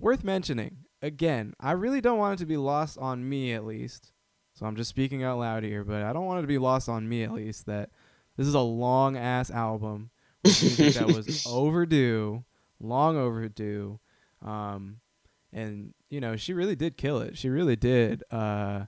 Worth 0.00 0.24
mentioning. 0.24 0.78
Again, 1.00 1.54
I 1.60 1.72
really 1.72 2.00
don't 2.00 2.18
want 2.18 2.34
it 2.34 2.42
to 2.42 2.46
be 2.46 2.56
lost 2.56 2.98
on 2.98 3.28
me, 3.28 3.52
at 3.52 3.64
least. 3.64 4.10
So 4.54 4.66
I'm 4.66 4.74
just 4.74 4.90
speaking 4.90 5.22
out 5.22 5.38
loud 5.38 5.62
here, 5.62 5.84
but 5.84 6.02
I 6.02 6.12
don't 6.12 6.26
want 6.26 6.40
it 6.40 6.42
to 6.42 6.48
be 6.48 6.58
lost 6.58 6.88
on 6.88 7.08
me, 7.08 7.22
at 7.22 7.32
least, 7.32 7.66
that 7.66 7.90
this 8.36 8.48
is 8.48 8.54
a 8.54 8.60
long 8.60 9.16
ass 9.16 9.48
album 9.48 10.10
that 10.42 11.12
was 11.14 11.46
overdue, 11.48 12.42
long 12.80 13.16
overdue. 13.16 14.00
Um, 14.44 14.96
and 15.52 15.94
you 16.10 16.20
know, 16.20 16.34
she 16.34 16.52
really 16.52 16.74
did 16.74 16.96
kill 16.96 17.20
it. 17.20 17.38
She 17.38 17.48
really 17.48 17.76
did 17.76 18.24
uh, 18.32 18.86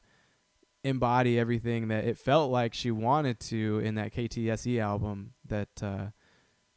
embody 0.82 1.39
everything 1.39 1.89
that 1.89 2.05
it 2.05 2.19
felt 2.19 2.51
like 2.51 2.74
she 2.74 2.90
wanted 2.90 3.39
to 3.40 3.81
in 3.81 3.97
that 3.97 4.15
KTSE 4.15 4.81
album 4.81 5.35
that 5.47 5.69
uh, 5.82 6.07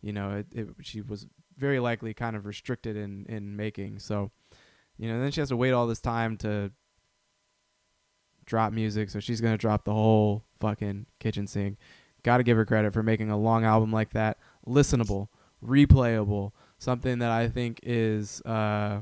you 0.01 0.11
know, 0.11 0.37
it, 0.37 0.47
it 0.51 0.67
she 0.81 1.01
was 1.01 1.25
very 1.57 1.79
likely 1.79 2.13
kind 2.13 2.35
of 2.35 2.45
restricted 2.45 2.95
in 2.95 3.25
in 3.27 3.55
making. 3.55 3.99
So, 3.99 4.31
you 4.97 5.07
know, 5.07 5.19
then 5.19 5.31
she 5.31 5.39
has 5.39 5.49
to 5.49 5.57
wait 5.57 5.71
all 5.71 5.87
this 5.87 6.01
time 6.01 6.37
to 6.37 6.71
drop 8.45 8.73
music. 8.73 9.09
So 9.09 9.19
she's 9.19 9.41
gonna 9.41 9.57
drop 9.57 9.85
the 9.85 9.93
whole 9.93 10.43
fucking 10.59 11.07
kitchen 11.19 11.47
sink. 11.47 11.77
Got 12.23 12.37
to 12.37 12.43
give 12.43 12.57
her 12.57 12.65
credit 12.65 12.93
for 12.93 13.03
making 13.03 13.31
a 13.31 13.37
long 13.37 13.65
album 13.65 13.91
like 13.91 14.11
that, 14.11 14.37
listenable, 14.65 15.27
replayable, 15.65 16.51
something 16.77 17.19
that 17.19 17.31
I 17.31 17.49
think 17.49 17.79
is 17.83 18.41
uh 18.41 19.01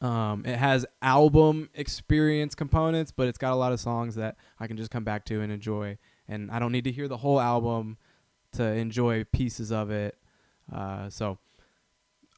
um 0.00 0.44
it 0.46 0.56
has 0.56 0.86
album 1.02 1.70
experience 1.74 2.54
components, 2.54 3.10
but 3.10 3.28
it's 3.28 3.38
got 3.38 3.52
a 3.52 3.56
lot 3.56 3.72
of 3.72 3.80
songs 3.80 4.14
that 4.14 4.36
I 4.60 4.66
can 4.66 4.76
just 4.76 4.90
come 4.90 5.04
back 5.04 5.24
to 5.26 5.40
and 5.40 5.52
enjoy. 5.52 5.98
And 6.28 6.50
I 6.50 6.58
don't 6.58 6.72
need 6.72 6.84
to 6.84 6.92
hear 6.92 7.08
the 7.08 7.16
whole 7.16 7.40
album 7.40 7.96
to 8.52 8.62
enjoy 8.62 9.24
pieces 9.24 9.72
of 9.72 9.90
it. 9.90 10.16
Uh, 10.72 11.08
so 11.08 11.38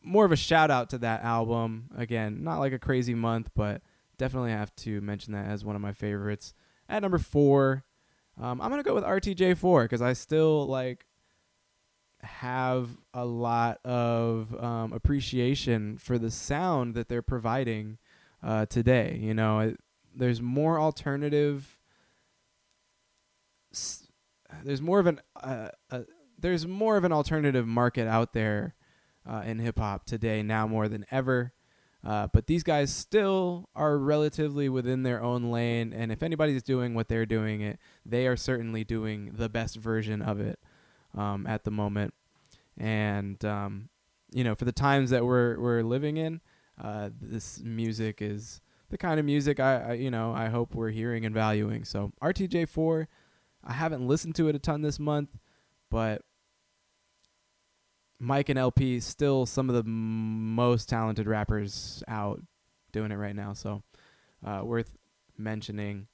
more 0.03 0.25
of 0.25 0.33
a 0.33 0.37
shout 0.37 0.71
out 0.71 0.91
to 0.91 0.99
that 0.99 1.23
album. 1.23 1.91
Again, 1.97 2.43
not 2.43 2.59
like 2.59 2.73
a 2.73 2.79
crazy 2.79 3.15
month, 3.15 3.51
but 3.55 3.83
definitely 4.19 4.53
have 4.53 4.75
to 4.77 5.01
mention 5.01 5.33
that 5.33 5.47
as 5.47 5.65
one 5.65 5.77
of 5.77 5.83
my 5.83 5.93
favorites. 5.93 6.55
At 6.89 7.03
number 7.03 7.19
four, 7.19 7.85
um, 8.41 8.61
I'm 8.61 8.71
gonna 8.71 8.83
go 8.83 8.95
with 8.95 9.05
RTJ4 9.05 9.85
because 9.85 10.03
I 10.03 10.13
still 10.13 10.67
like 10.67 11.07
have 12.23 12.97
a 13.15 13.25
lot 13.25 13.85
of 13.85 14.55
um, 14.63 14.93
appreciation 14.93 15.99
for 15.99 16.19
the 16.19 16.31
sound 16.31 16.95
that 16.95 17.09
they're 17.09 17.23
providing 17.23 17.99
uh, 18.43 18.67
today. 18.67 19.19
You 19.21 19.35
know, 19.35 19.61
it, 19.61 19.81
there's 20.15 20.41
more 20.41 20.79
alternative. 20.81 21.79
S- 23.73 24.07
there's 24.65 24.83
more 24.83 24.99
of 24.99 25.07
an 25.07 25.21
uh, 25.41 25.69
uh, 25.91 26.01
there's 26.39 26.67
more 26.67 26.97
of 26.97 27.05
an 27.05 27.13
alternative 27.13 27.67
market 27.67 28.09
out 28.09 28.33
there 28.33 28.75
uh, 29.29 29.43
in 29.45 29.59
hip 29.59 29.79
hop 29.79 30.07
today 30.07 30.43
now 30.43 30.67
more 30.67 30.89
than 30.89 31.05
ever. 31.11 31.53
Uh, 32.03 32.27
but 32.33 32.47
these 32.47 32.63
guys 32.63 32.93
still 32.95 33.69
are 33.75 33.99
relatively 33.99 34.71
within 34.71 35.03
their 35.03 35.23
own 35.23 35.51
lane, 35.51 35.93
and 35.93 36.11
if 36.11 36.23
anybody's 36.23 36.63
doing 36.63 36.95
what 36.95 37.09
they're 37.09 37.27
doing, 37.27 37.61
it 37.61 37.79
they 38.07 38.27
are 38.27 38.37
certainly 38.37 38.85
doing 38.85 39.33
the 39.35 39.51
best 39.51 39.77
version 39.77 40.23
of 40.23 40.41
it 40.41 40.59
um, 41.17 41.47
at 41.47 41.65
the 41.65 41.71
moment. 41.71 42.15
And 42.77 43.43
um, 43.45 43.89
you 44.33 44.45
know, 44.45 44.55
for 44.55 44.65
the 44.65 44.73
times 44.73 45.11
that 45.11 45.25
we're 45.25 45.59
we're 45.59 45.83
living 45.83 46.17
in, 46.17 46.41
uh, 46.83 47.11
this 47.21 47.61
music 47.61 48.19
is 48.21 48.61
the 48.91 48.99
kind 48.99 49.21
of 49.21 49.27
music 49.27 49.61
I, 49.61 49.91
I 49.91 49.93
you 49.95 50.11
know 50.11 50.33
I 50.33 50.49
hope 50.49 50.75
we're 50.75 50.91
hearing 50.91 51.25
and 51.25 51.35
valuing. 51.35 51.85
So 51.85 52.13
RTJ4, 52.23 53.07
I 53.65 53.73
haven't 53.73 54.07
listened 54.07 54.35
to 54.37 54.49
it 54.49 54.55
a 54.55 54.59
ton 54.59 54.83
this 54.83 54.99
month, 54.99 55.31
but 55.91 56.23
Mike 58.19 58.51
and 58.51 58.59
El-P 58.59 59.01
still 59.01 59.47
some 59.47 59.69
of 59.71 59.75
the 59.75 59.89
m- 59.89 60.55
most 60.55 60.89
talented 60.89 61.27
rappers 61.27 62.05
out 62.07 62.41
doing 62.93 63.11
it 63.11 63.17
right 63.17 63.35
now. 63.35 63.55
So 63.55 63.83
uh, 64.45 64.61
worth 64.65 64.97
mentioning. 65.37 66.07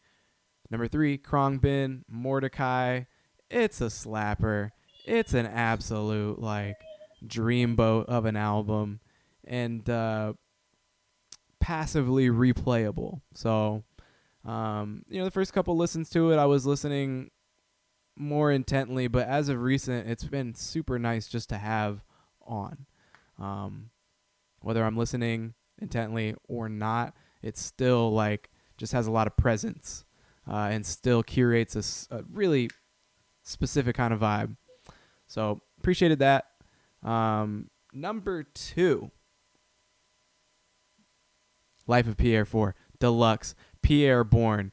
Number 0.70 0.88
three, 0.88 1.18
Khruangbin, 1.18 2.02
Mordecai. 2.08 3.02
It's 3.50 3.80
a 3.80 3.86
slapper. 3.86 4.70
It's 5.06 5.34
an 5.34 5.46
absolute 5.46 6.40
like 6.40 6.76
dreamboat 7.24 8.06
of 8.06 8.24
an 8.24 8.36
album, 8.36 9.00
and 9.44 9.88
uh, 9.88 10.34
passively 11.60 12.28
replayable. 12.28 13.20
So, 13.34 13.84
um, 14.44 15.04
you 15.08 15.18
know, 15.18 15.24
the 15.24 15.30
first 15.30 15.52
couple 15.52 15.76
listens 15.76 16.10
to 16.10 16.32
it, 16.32 16.36
I 16.36 16.46
was 16.46 16.66
listening 16.66 17.30
more 18.16 18.50
intently, 18.50 19.08
but 19.08 19.26
as 19.28 19.48
of 19.48 19.60
recent, 19.60 20.08
it's 20.08 20.24
been 20.24 20.54
super 20.54 20.98
nice 20.98 21.28
just 21.28 21.48
to 21.50 21.58
have 21.58 22.02
on. 22.46 22.86
Um, 23.38 23.90
whether 24.60 24.84
I'm 24.84 24.96
listening 24.96 25.54
intently 25.80 26.34
or 26.48 26.68
not, 26.68 27.14
it's 27.42 27.62
still 27.62 28.12
like 28.12 28.50
just 28.76 28.92
has 28.92 29.06
a 29.06 29.10
lot 29.10 29.26
of 29.26 29.36
presence 29.36 30.04
uh, 30.48 30.68
and 30.70 30.84
still 30.84 31.22
curates 31.22 32.08
a 32.10 32.24
really 32.32 32.70
specific 33.42 33.96
kind 33.96 34.12
of 34.14 34.20
vibe. 34.20 34.56
So 35.26 35.60
appreciated 35.78 36.18
that. 36.20 36.46
Um, 37.02 37.70
number 37.92 38.42
two, 38.42 39.10
Life 41.86 42.08
of 42.08 42.16
Pierre 42.16 42.44
Four 42.44 42.74
Deluxe 42.98 43.54
Pierre 43.82 44.24
Bourne. 44.24 44.72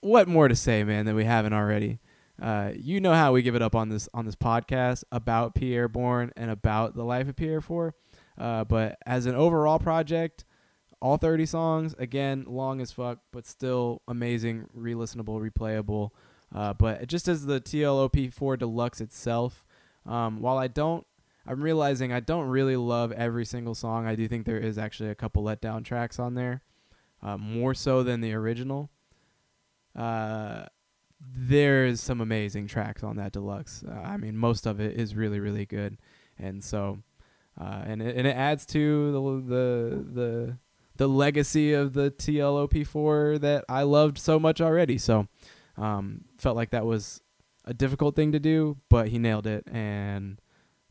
What 0.00 0.28
more 0.28 0.48
to 0.48 0.56
say, 0.56 0.82
man, 0.82 1.04
that 1.06 1.14
we 1.14 1.24
haven't 1.24 1.52
already? 1.52 1.98
Uh, 2.40 2.72
you 2.74 3.00
know 3.00 3.12
how 3.12 3.32
we 3.32 3.42
give 3.42 3.54
it 3.54 3.60
up 3.60 3.74
on 3.74 3.90
this 3.90 4.08
on 4.14 4.24
this 4.24 4.34
podcast 4.36 5.04
about 5.12 5.54
Pierre 5.54 5.88
Bourne 5.88 6.32
and 6.36 6.50
about 6.50 6.94
the 6.94 7.04
life 7.04 7.28
of 7.28 7.36
Pierre 7.36 7.60
Four. 7.60 7.94
Uh, 8.38 8.64
but 8.64 8.96
as 9.04 9.26
an 9.26 9.34
overall 9.34 9.78
project, 9.78 10.46
all 11.02 11.18
30 11.18 11.44
songs, 11.46 11.94
again, 11.98 12.44
long 12.46 12.80
as 12.80 12.92
fuck, 12.92 13.18
but 13.32 13.46
still 13.46 14.00
amazing, 14.08 14.66
re-listenable, 14.72 15.40
replayable. 15.40 16.10
Uh, 16.54 16.72
but 16.72 17.06
just 17.06 17.28
as 17.28 17.46
the 17.46 17.60
TLOP4 17.60 18.58
Deluxe 18.58 19.00
itself, 19.00 19.64
um, 20.06 20.40
while 20.40 20.58
I 20.58 20.66
don't, 20.66 21.06
I'm 21.46 21.62
realizing 21.62 22.12
I 22.12 22.20
don't 22.20 22.48
really 22.48 22.76
love 22.76 23.12
every 23.12 23.44
single 23.44 23.74
song. 23.74 24.06
I 24.06 24.14
do 24.14 24.28
think 24.28 24.46
there 24.46 24.58
is 24.58 24.78
actually 24.78 25.10
a 25.10 25.14
couple 25.14 25.42
letdown 25.42 25.84
tracks 25.84 26.18
on 26.18 26.34
there, 26.34 26.62
uh, 27.22 27.36
more 27.36 27.74
so 27.74 28.02
than 28.02 28.20
the 28.20 28.34
original. 28.34 28.90
Uh, 29.96 30.64
there's 31.20 32.00
some 32.00 32.20
amazing 32.20 32.66
tracks 32.66 33.02
on 33.02 33.16
that 33.16 33.32
deluxe. 33.32 33.84
Uh, 33.86 33.92
I 33.92 34.16
mean, 34.16 34.36
most 34.36 34.66
of 34.66 34.80
it 34.80 34.98
is 34.98 35.14
really, 35.14 35.40
really 35.40 35.66
good, 35.66 35.98
and 36.38 36.64
so, 36.64 36.98
uh, 37.60 37.82
and 37.84 38.00
it, 38.00 38.16
and 38.16 38.26
it 38.26 38.36
adds 38.36 38.64
to 38.66 39.12
the 39.12 39.20
the 39.20 40.04
the 40.12 40.58
the 40.96 41.08
legacy 41.08 41.72
of 41.72 41.94
the 41.94 42.10
TLOP4 42.10 43.40
that 43.40 43.64
I 43.68 43.82
loved 43.82 44.18
so 44.18 44.38
much 44.38 44.60
already. 44.60 44.98
So, 44.98 45.28
um, 45.80 46.24
felt 46.38 46.56
like 46.56 46.70
that 46.70 46.84
was 46.84 47.20
a 47.64 47.74
difficult 47.74 48.14
thing 48.14 48.32
to 48.32 48.38
do, 48.38 48.76
but 48.88 49.08
he 49.08 49.18
nailed 49.18 49.46
it. 49.46 49.64
And 49.70 50.40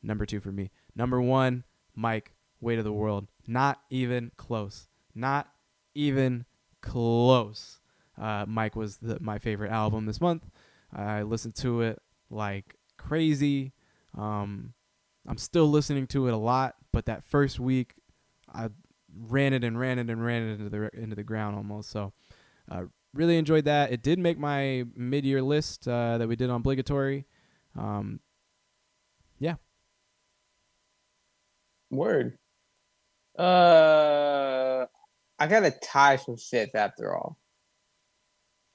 number 0.01 0.25
two 0.25 0.39
for 0.39 0.51
me. 0.51 0.71
Number 0.95 1.21
one, 1.21 1.63
Mike, 1.95 2.33
Weight 2.59 2.79
of 2.79 2.85
the 2.85 2.93
World. 2.93 3.27
Not 3.47 3.79
even 3.89 4.31
close. 4.35 4.87
Not 5.15 5.47
even 5.95 6.45
close. 6.81 7.79
Uh, 8.19 8.45
Mike 8.47 8.75
was 8.75 8.97
the, 8.97 9.17
my 9.21 9.37
favorite 9.37 9.71
album 9.71 10.05
this 10.05 10.19
month. 10.19 10.43
I 10.93 11.21
listened 11.21 11.55
to 11.57 11.81
it 11.81 12.01
like 12.29 12.75
crazy. 12.97 13.73
Um, 14.17 14.73
I'm 15.27 15.37
still 15.37 15.69
listening 15.69 16.07
to 16.07 16.27
it 16.27 16.33
a 16.33 16.37
lot, 16.37 16.75
but 16.91 17.05
that 17.05 17.23
first 17.23 17.59
week, 17.59 17.93
I 18.51 18.69
ran 19.15 19.53
it 19.53 19.63
and 19.63 19.79
ran 19.79 19.99
it 19.99 20.09
and 20.09 20.23
ran 20.23 20.43
it 20.43 20.59
into 20.59 20.69
the 20.69 20.89
into 20.99 21.15
the 21.15 21.23
ground 21.23 21.55
almost. 21.55 21.91
So, 21.91 22.13
uh, 22.69 22.85
really 23.13 23.37
enjoyed 23.37 23.65
that. 23.65 23.91
It 23.91 24.03
did 24.03 24.19
make 24.19 24.37
my 24.37 24.85
mid-year 24.95 25.41
list 25.41 25.87
uh, 25.87 26.17
that 26.17 26.27
we 26.27 26.35
did 26.35 26.49
on 26.49 26.57
obligatory. 26.57 27.25
Um, 27.77 28.19
yeah, 29.39 29.55
Word. 31.89 32.37
Uh, 33.37 34.85
I 35.39 35.47
got 35.47 35.63
a 35.63 35.71
tie 35.71 36.17
for 36.17 36.35
fifth 36.37 36.75
after 36.75 37.15
all. 37.15 37.37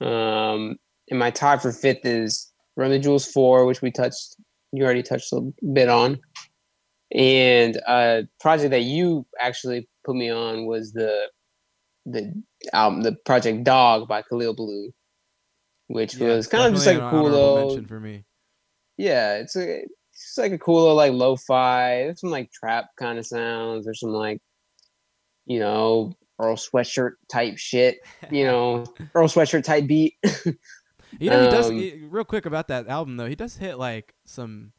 Um, 0.01 0.77
and 1.11 1.19
my 1.19 1.31
tie 1.31 1.59
for 1.59 1.71
fifth 1.71 2.05
is 2.05 2.53
Run 2.77 2.91
the 2.91 2.99
Jewels 2.99 3.27
four, 3.27 3.67
which 3.67 3.83
we 3.83 3.91
touched. 3.91 4.37
You 4.73 4.85
already 4.85 5.03
touched 5.03 5.33
a 5.33 5.53
bit 5.73 5.89
on, 5.89 6.19
and 7.15 7.77
a 7.87 8.27
project 8.41 8.71
that 8.71 8.83
you 8.83 9.27
actually 9.39 9.89
put 10.05 10.17
me 10.17 10.31
on 10.31 10.67
was 10.67 10.93
the 10.93 11.29
the 12.07 12.35
album, 12.73 13.03
the 13.03 13.17
project 13.25 13.65
Dog 13.65 14.09
by 14.09 14.23
Kahlil 14.23 14.57
Blu, 14.57 14.93
which 15.89 16.15
Yeah, 16.17 16.35
was 16.35 16.47
kind 16.47 16.67
of 16.67 16.75
just 16.75 16.87
like 16.87 16.97
a 16.99 17.11
cool 17.11 17.25
little 17.25 17.55
mention 17.57 17.87
for 17.87 18.01
me. 18.01 18.25
yeah, 18.97 19.35
it's 19.37 19.57
a 19.57 19.83
it's 20.13 20.39
like 20.39 20.53
a 20.53 20.59
cool 20.59 20.81
little 20.83 20.97
like 20.97 21.13
lo-fi. 21.13 22.05
There's 22.05 22.21
some 22.21 22.31
like 22.31 22.51
trap 22.53 22.87
kind 22.99 23.19
of 23.19 23.27
sounds. 23.27 23.85
There's 23.85 24.01
some 24.01 24.11
like, 24.11 24.41
you 25.47 25.59
know, 25.59 26.15
Earl 26.41 26.57
Sweatshirt 26.57 27.13
type 27.31 27.59
shit. 27.59 27.99
You 28.31 28.45
know, 28.45 28.85
Earl 29.15 29.29
Sweatshirt 29.29 29.65
type 29.65 29.87
beat. 29.87 30.15
You 31.21 31.31
know, 31.31 31.41
he 31.41 31.47
does. 31.49 31.71
Um, 31.71 31.77
he- 31.77 32.03
real 32.09 32.25
quick 32.25 32.45
about 32.45 32.67
that 32.69 32.89
album 32.89 33.17
though, 33.17 33.27
he 33.29 33.37
does 33.37 33.57
hit 33.59 33.79
like 33.79 34.15
some 34.25 34.73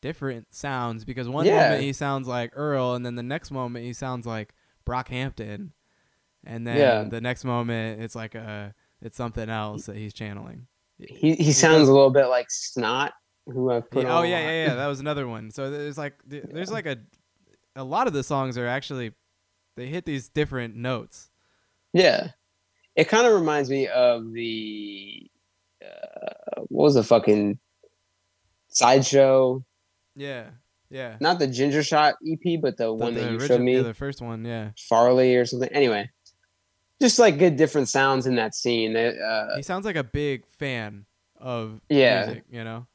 different 0.00 0.54
sounds 0.54 1.04
because 1.04 1.28
one 1.28 1.44
Yeah. 1.46 1.58
moment 1.58 1.82
he 1.82 1.92
sounds 1.92 2.26
like 2.26 2.50
Earl, 2.54 2.94
and 2.94 3.04
then 3.04 3.14
the 3.14 3.22
next 3.22 3.50
moment 3.50 3.84
he 3.84 3.92
sounds 3.92 4.26
like 4.26 4.54
Brockhampton, 4.86 5.70
and 6.44 6.66
then 6.66 6.76
Yeah. 6.76 7.04
the 7.04 7.20
next 7.20 7.44
moment 7.44 8.00
it's 8.02 8.14
like 8.14 8.34
a 8.34 8.74
it's 9.00 9.16
something 9.16 9.48
else 9.48 9.86
that 9.86 9.96
he's 9.96 10.12
channeling. 10.14 10.66
he 10.98 11.34
he 11.34 11.52
sounds 11.52 11.88
a 11.88 11.92
little 11.92 12.10
bit 12.10 12.26
like 12.26 12.46
Snot, 12.50 13.12
who 13.46 13.70
I've 13.70 13.90
put 13.90 14.04
Yeah, 14.04 14.18
oh 14.18 14.22
yeah, 14.22 14.38
yeah, 14.40 14.66
yeah. 14.68 14.74
That 14.74 14.86
was 14.92 15.00
another 15.00 15.26
one. 15.26 15.50
So 15.50 15.70
there's 15.70 15.98
like 15.98 16.14
th- 16.28 16.44
there's 16.50 16.70
like 16.70 16.86
a 16.86 16.98
a 17.74 17.84
lot 17.84 18.06
of 18.06 18.12
the 18.12 18.22
songs 18.22 18.56
are 18.58 18.66
actually 18.66 19.12
they 19.76 19.86
hit 19.86 20.04
these 20.04 20.28
different 20.28 20.76
notes. 20.76 21.30
Yeah. 21.92 22.28
It 22.94 23.08
kind 23.08 23.26
of 23.26 23.32
reminds 23.32 23.70
me 23.70 23.88
of 23.88 24.32
the 24.32 25.30
uh, 25.82 26.60
what 26.68 26.84
was 26.84 26.94
the 26.94 27.02
fucking 27.02 27.58
Sideshow, 28.68 29.64
Yeah, 30.16 30.50
yeah. 30.90 31.16
not 31.20 31.38
the 31.38 31.46
Ginger 31.46 31.82
Shot 31.82 32.14
EP, 32.26 32.60
but 32.60 32.76
the, 32.76 32.84
The- 32.84 32.92
one 32.94 33.14
the 33.14 33.20
that 33.20 33.32
you 33.32 33.38
origi- 33.38 33.46
showed 33.48 33.60
me, 33.60 33.76
Yeah, 33.76 33.82
the 33.82 33.94
first 33.94 34.20
one. 34.22 34.44
Yeah. 34.44 34.70
Farley 34.88 35.36
or 35.36 35.44
something. 35.44 35.68
Anyway, 35.72 36.08
just 37.02 37.18
like 37.18 37.38
good 37.38 37.56
different 37.56 37.88
sounds 37.88 38.26
in 38.26 38.36
that 38.36 38.54
scene. 38.54 38.96
Uh, 38.96 39.56
he 39.56 39.62
sounds 39.62 39.84
like 39.84 39.96
a 39.96 40.04
big 40.04 40.46
fan 40.46 41.04
of 41.38 41.80
Yeah. 41.88 42.24
music. 42.26 42.44
You 42.50 42.64
know. 42.64 42.86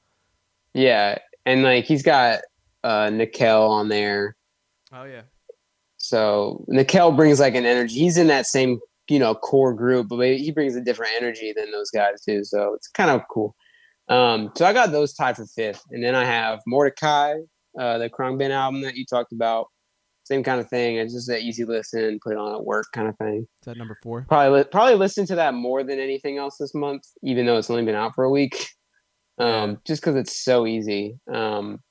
yeah, 0.74 1.18
and 1.46 1.62
like 1.64 1.86
he's 1.86 2.02
got 2.04 2.40
uh 2.84 3.10
Nikel 3.12 3.64
on 3.70 3.90
there. 3.90 4.36
Oh 4.94 5.04
yeah. 5.04 5.22
So 5.98 6.64
Nikel 6.68 7.12
brings 7.12 7.40
like 7.40 7.56
an 7.56 7.66
energy. 7.66 7.96
He's 8.00 8.18
in 8.18 8.28
that 8.28 8.46
same, 8.46 8.80
you 9.10 9.20
know, 9.20 9.36
core 9.36 9.74
group, 9.74 10.08
but 10.10 10.20
he 10.38 10.52
brings 10.52 10.76
a 10.76 10.82
different 10.82 11.12
energy 11.18 11.54
than 11.56 11.72
those 11.72 11.90
guys 11.92 12.22
do. 12.26 12.44
So 12.44 12.74
it's 12.76 12.88
kind 12.88 13.10
of 13.12 13.22
cool. 13.30 13.56
Um, 14.08 14.52
so 14.56 14.66
I 14.66 14.72
got 14.74 14.92
those 14.92 15.14
tied 15.14 15.36
for 15.36 15.46
fifth, 15.46 15.84
and 15.92 16.02
then 16.04 16.16
I 16.16 16.24
have 16.24 16.62
Mordecai, 16.66 17.34
uh, 17.78 17.98
the 17.98 18.10
Krung 18.10 18.42
album 18.52 18.82
that 18.82 18.96
you 18.96 19.06
talked 19.06 19.34
about. 19.34 19.68
Same 20.28 20.44
kind 20.44 20.60
of 20.60 20.70
thing. 20.70 20.98
It's 20.98 21.14
just 21.14 21.30
an 21.30 21.38
easy 21.38 21.64
listen, 21.64 22.20
put 22.22 22.34
it 22.34 22.38
on 22.38 22.54
at 22.54 22.66
work 22.66 22.88
kind 22.92 23.08
of 23.08 23.16
thing. 23.18 23.48
Is 23.62 23.66
that 23.66 23.78
number 23.78 23.98
four? 24.04 24.26
Probably 24.28 24.66
probably 24.66 24.96
listen 24.96 25.26
to 25.28 25.36
that 25.36 25.54
more 25.54 25.86
than 25.86 26.00
anything 26.00 26.38
else 26.38 26.58
this 26.60 26.76
month, 26.76 27.04
even 27.24 27.46
though 27.46 27.58
it's 27.58 27.70
only 27.70 27.86
been 27.86 27.96
out 27.96 28.14
for 28.14 28.24
a 28.24 28.30
week. 28.30 28.68
Um, 29.40 29.70
Yeah. 29.70 29.76
just 29.86 30.02
because 30.02 30.16
it's 30.16 30.44
so 30.44 30.66
easy. 30.66 31.20
Um, 31.32 31.84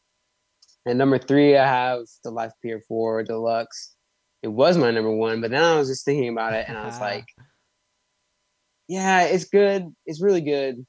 and 0.85 0.99
number 0.99 1.17
three, 1.17 1.57
I 1.57 1.65
have 1.65 2.01
the 2.25 2.33
Life 2.33 2.51
Pierre 2.61 2.83
Four 2.89 3.23
Deluxe. 3.23 3.95
It 4.43 4.49
was 4.49 4.77
my 4.77 4.91
number 4.91 5.13
one, 5.13 5.41
but 5.41 5.53
then 5.53 5.63
I 5.63 5.79
was 5.79 5.87
just 5.87 6.05
thinking 6.05 6.29
about 6.29 6.55
it, 6.55 6.69
and 6.69 6.77
I 6.77 6.85
was 6.85 6.99
like, 7.01 7.25
"Yeah, 8.89 9.23
it's 9.27 9.45
good. 9.45 9.95
It's 10.07 10.21
really 10.21 10.41
good." 10.41 10.85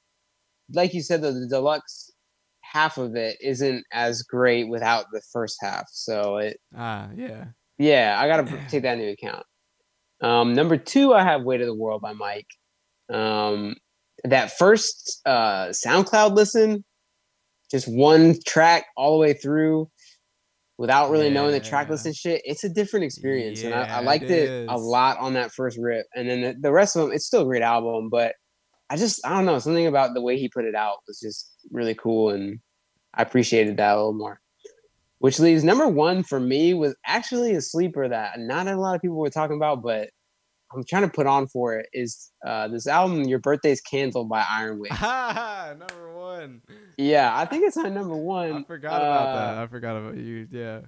Like 0.74 0.96
you 0.96 1.04
said, 1.04 1.22
though, 1.22 1.32
the 1.32 1.48
deluxe 1.48 2.10
half 2.72 2.98
of 2.98 3.16
it 3.16 3.38
isn't 3.42 3.84
as 3.92 4.24
great 4.24 4.70
without 4.70 5.06
the 5.12 5.22
first 5.32 5.58
half. 5.62 5.86
So 5.92 6.38
it 6.38 6.58
ah, 6.76 7.10
yeah. 7.16 7.46
yeah, 7.78 8.18
I 8.20 8.28
gotta 8.28 8.66
take 8.70 8.84
that 8.84 9.00
into 9.00 9.12
account. 9.12 9.46
Um, 10.22 10.54
number 10.54 10.78
two, 10.78 11.14
I 11.14 11.24
have 11.24 11.44
"Weight 11.44 11.62
of 11.62 11.68
the 11.68 11.76
World" 11.76 12.02
by 12.02 12.14
Mike. 12.14 12.48
Um, 13.10 13.76
that 14.24 14.58
first 14.58 15.22
uh, 15.26 15.68
SoundCloud 15.68 16.36
listen, 16.36 16.84
just 17.70 17.88
one 17.88 18.36
track 18.46 18.86
all 18.98 19.14
the 19.14 19.22
way 19.22 19.34
through, 19.34 19.90
without 20.78 21.10
really 21.10 21.30
knowing 21.30 21.52
the 21.52 21.60
track 21.60 21.90
list 21.90 22.06
and 22.06 22.16
shit. 22.16 22.42
It's 22.46 22.64
a 22.64 22.70
different 22.70 23.06
experience, 23.06 23.64
and 23.64 23.74
I, 23.74 23.98
I 23.98 24.00
liked 24.02 24.26
it 24.26 24.50
it, 24.50 24.70
a 24.70 24.78
lot 24.78 25.18
on 25.20 25.34
that 25.34 25.52
first 25.52 25.78
rip. 25.80 26.06
And 26.16 26.30
then 26.30 26.42
the, 26.42 26.56
the 26.60 26.72
rest 26.72 26.96
of 26.96 27.04
them, 27.04 27.12
it's 27.12 27.26
still 27.26 27.42
a 27.42 27.46
great 27.46 27.64
album, 27.64 28.10
but 28.10 28.34
I 28.90 28.96
just 28.96 29.26
I 29.26 29.30
don't 29.30 29.46
know 29.46 29.60
something 29.60 29.88
about 29.88 30.14
the 30.14 30.22
way 30.22 30.38
he 30.38 30.50
put 30.50 30.66
it 30.66 30.76
out 30.76 30.98
was 31.08 31.20
just 31.20 31.57
really 31.72 31.96
cool, 31.96 32.30
and 32.32 32.60
I 33.14 33.22
appreciated 33.24 33.78
that 33.78 33.94
a 33.94 33.98
little 33.98 34.14
more 34.14 34.40
which 35.20 35.40
leaves 35.40 35.64
number 35.64 35.88
one 35.88 36.22
for 36.22 36.40
me 36.40 36.76
was 36.76 36.96
actually 37.08 37.56
a 37.56 37.62
sleeper 37.62 38.08
that 38.08 38.40
not 38.40 38.68
a 38.68 38.76
lot 38.76 38.96
of 38.96 39.02
people 39.02 39.18
were 39.18 39.32
talking 39.32 39.56
about, 39.58 39.82
but 39.82 40.10
I'm 40.72 40.84
trying 40.84 41.04
to 41.04 41.10
put 41.10 41.26
on 41.26 41.48
for 41.48 41.76
it 41.76 41.88
is 41.92 42.32
uh, 42.46 42.68
this 42.68 42.86
album, 42.86 43.24
Your 43.24 43.40
Birthday's 43.40 43.82
Canceled 43.82 44.30
by 44.30 44.46
Iron 44.48 44.78
Wig. 44.80 44.92
Ah, 44.96 45.74
number 45.76 46.16
one. 46.16 46.62
yeah, 47.00 47.36
I 47.36 47.46
think 47.46 47.64
it's 47.66 47.78
my 47.78 47.90
number 47.90 48.16
one. 48.16 48.58
I 48.58 48.64
forgot 48.64 49.02
about 49.02 49.28
Uh, 49.30 49.36
that. 49.56 49.58
I 49.64 49.68
forgot 49.68 49.98
about 49.98 50.18
you. 50.18 50.48
Yeah. 50.52 50.82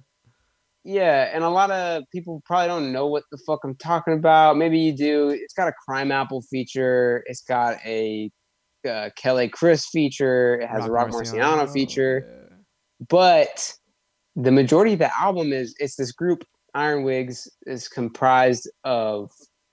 Yeah, 0.84 1.30
and 1.34 1.42
a 1.42 1.50
lot 1.50 1.72
of 1.72 2.04
people 2.12 2.40
probably 2.46 2.68
don't 2.68 2.92
know 2.92 3.08
what 3.08 3.24
the 3.32 3.38
fuck 3.46 3.60
I'm 3.64 3.74
talking 3.74 4.14
about. 4.14 4.56
Maybe 4.56 4.78
you 4.78 4.92
do. 4.96 5.30
It's 5.30 5.54
got 5.54 5.66
a 5.68 5.72
Crimeapple 5.88 6.44
feature. 6.48 7.24
It's 7.26 7.42
got 7.42 7.78
a 7.84 8.30
uh, 8.88 9.10
Kelly 9.16 9.48
Chris 9.48 9.86
feature. 9.88 10.60
It 10.60 10.68
has 10.68 10.86
a 10.86 10.90
Roc 10.90 11.08
Marciano 11.10 11.70
feature. 11.70 12.26
yeah. 12.50 12.56
but 13.08 13.72
the 14.36 14.52
majority 14.52 14.92
of 14.92 14.98
the 15.00 15.20
album 15.20 15.52
is 15.52 15.74
it's 15.78 15.96
this 15.96 16.12
group 16.12 16.44
iron 16.74 17.02
wigs 17.02 17.48
is 17.66 17.88
comprised 17.88 18.70
of 18.84 19.30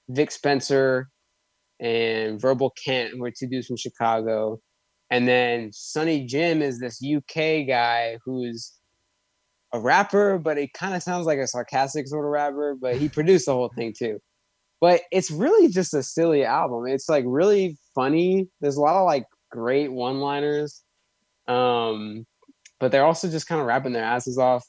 vic 0.10 0.32
spencer 0.32 1.10
and 1.80 2.42
verbal 2.42 2.74
kent 2.84 3.12
who 3.16 3.24
are 3.24 3.32
two 3.32 3.46
dudes 3.48 3.68
from 3.68 3.78
chicago 3.78 4.60
and 5.12 5.28
then 5.28 5.70
sonny 5.72 6.26
jim 6.26 6.64
is 6.64 6.80
this 6.80 7.00
uk 7.16 7.36
guy 7.36 8.18
who's 8.26 8.74
a 9.74 9.80
rapper 9.80 10.40
but 10.40 10.58
it 10.58 10.74
kind 10.74 10.96
of 10.96 11.04
sounds 11.04 11.28
like 11.28 11.38
a 11.38 11.48
sarcastic 11.48 12.08
sort 12.08 12.26
of 12.26 12.32
rapper 12.32 12.76
but 12.82 12.96
he 12.96 13.08
produced 13.08 13.46
the 13.46 13.54
whole 13.54 13.72
thing 13.76 13.94
too 13.98 14.18
but 14.80 15.02
it's 15.12 15.32
really 15.32 15.70
just 15.70 15.94
a 15.94 16.04
silly 16.04 16.44
album 16.44 16.86
it's 16.88 17.10
like 17.10 17.24
really 17.28 17.78
funny 17.96 18.48
there's 18.62 18.78
a 18.78 18.82
lot 18.82 18.96
of 18.96 19.06
like 19.06 19.26
great 19.52 19.92
one 19.92 20.20
liners 20.20 20.84
um 21.48 22.26
but 22.80 22.92
they're 22.92 23.06
also 23.06 23.30
just 23.30 23.48
kind 23.48 23.62
of 23.62 23.68
rapping 23.68 23.94
their 23.94 24.04
asses 24.04 24.38
off. 24.38 24.66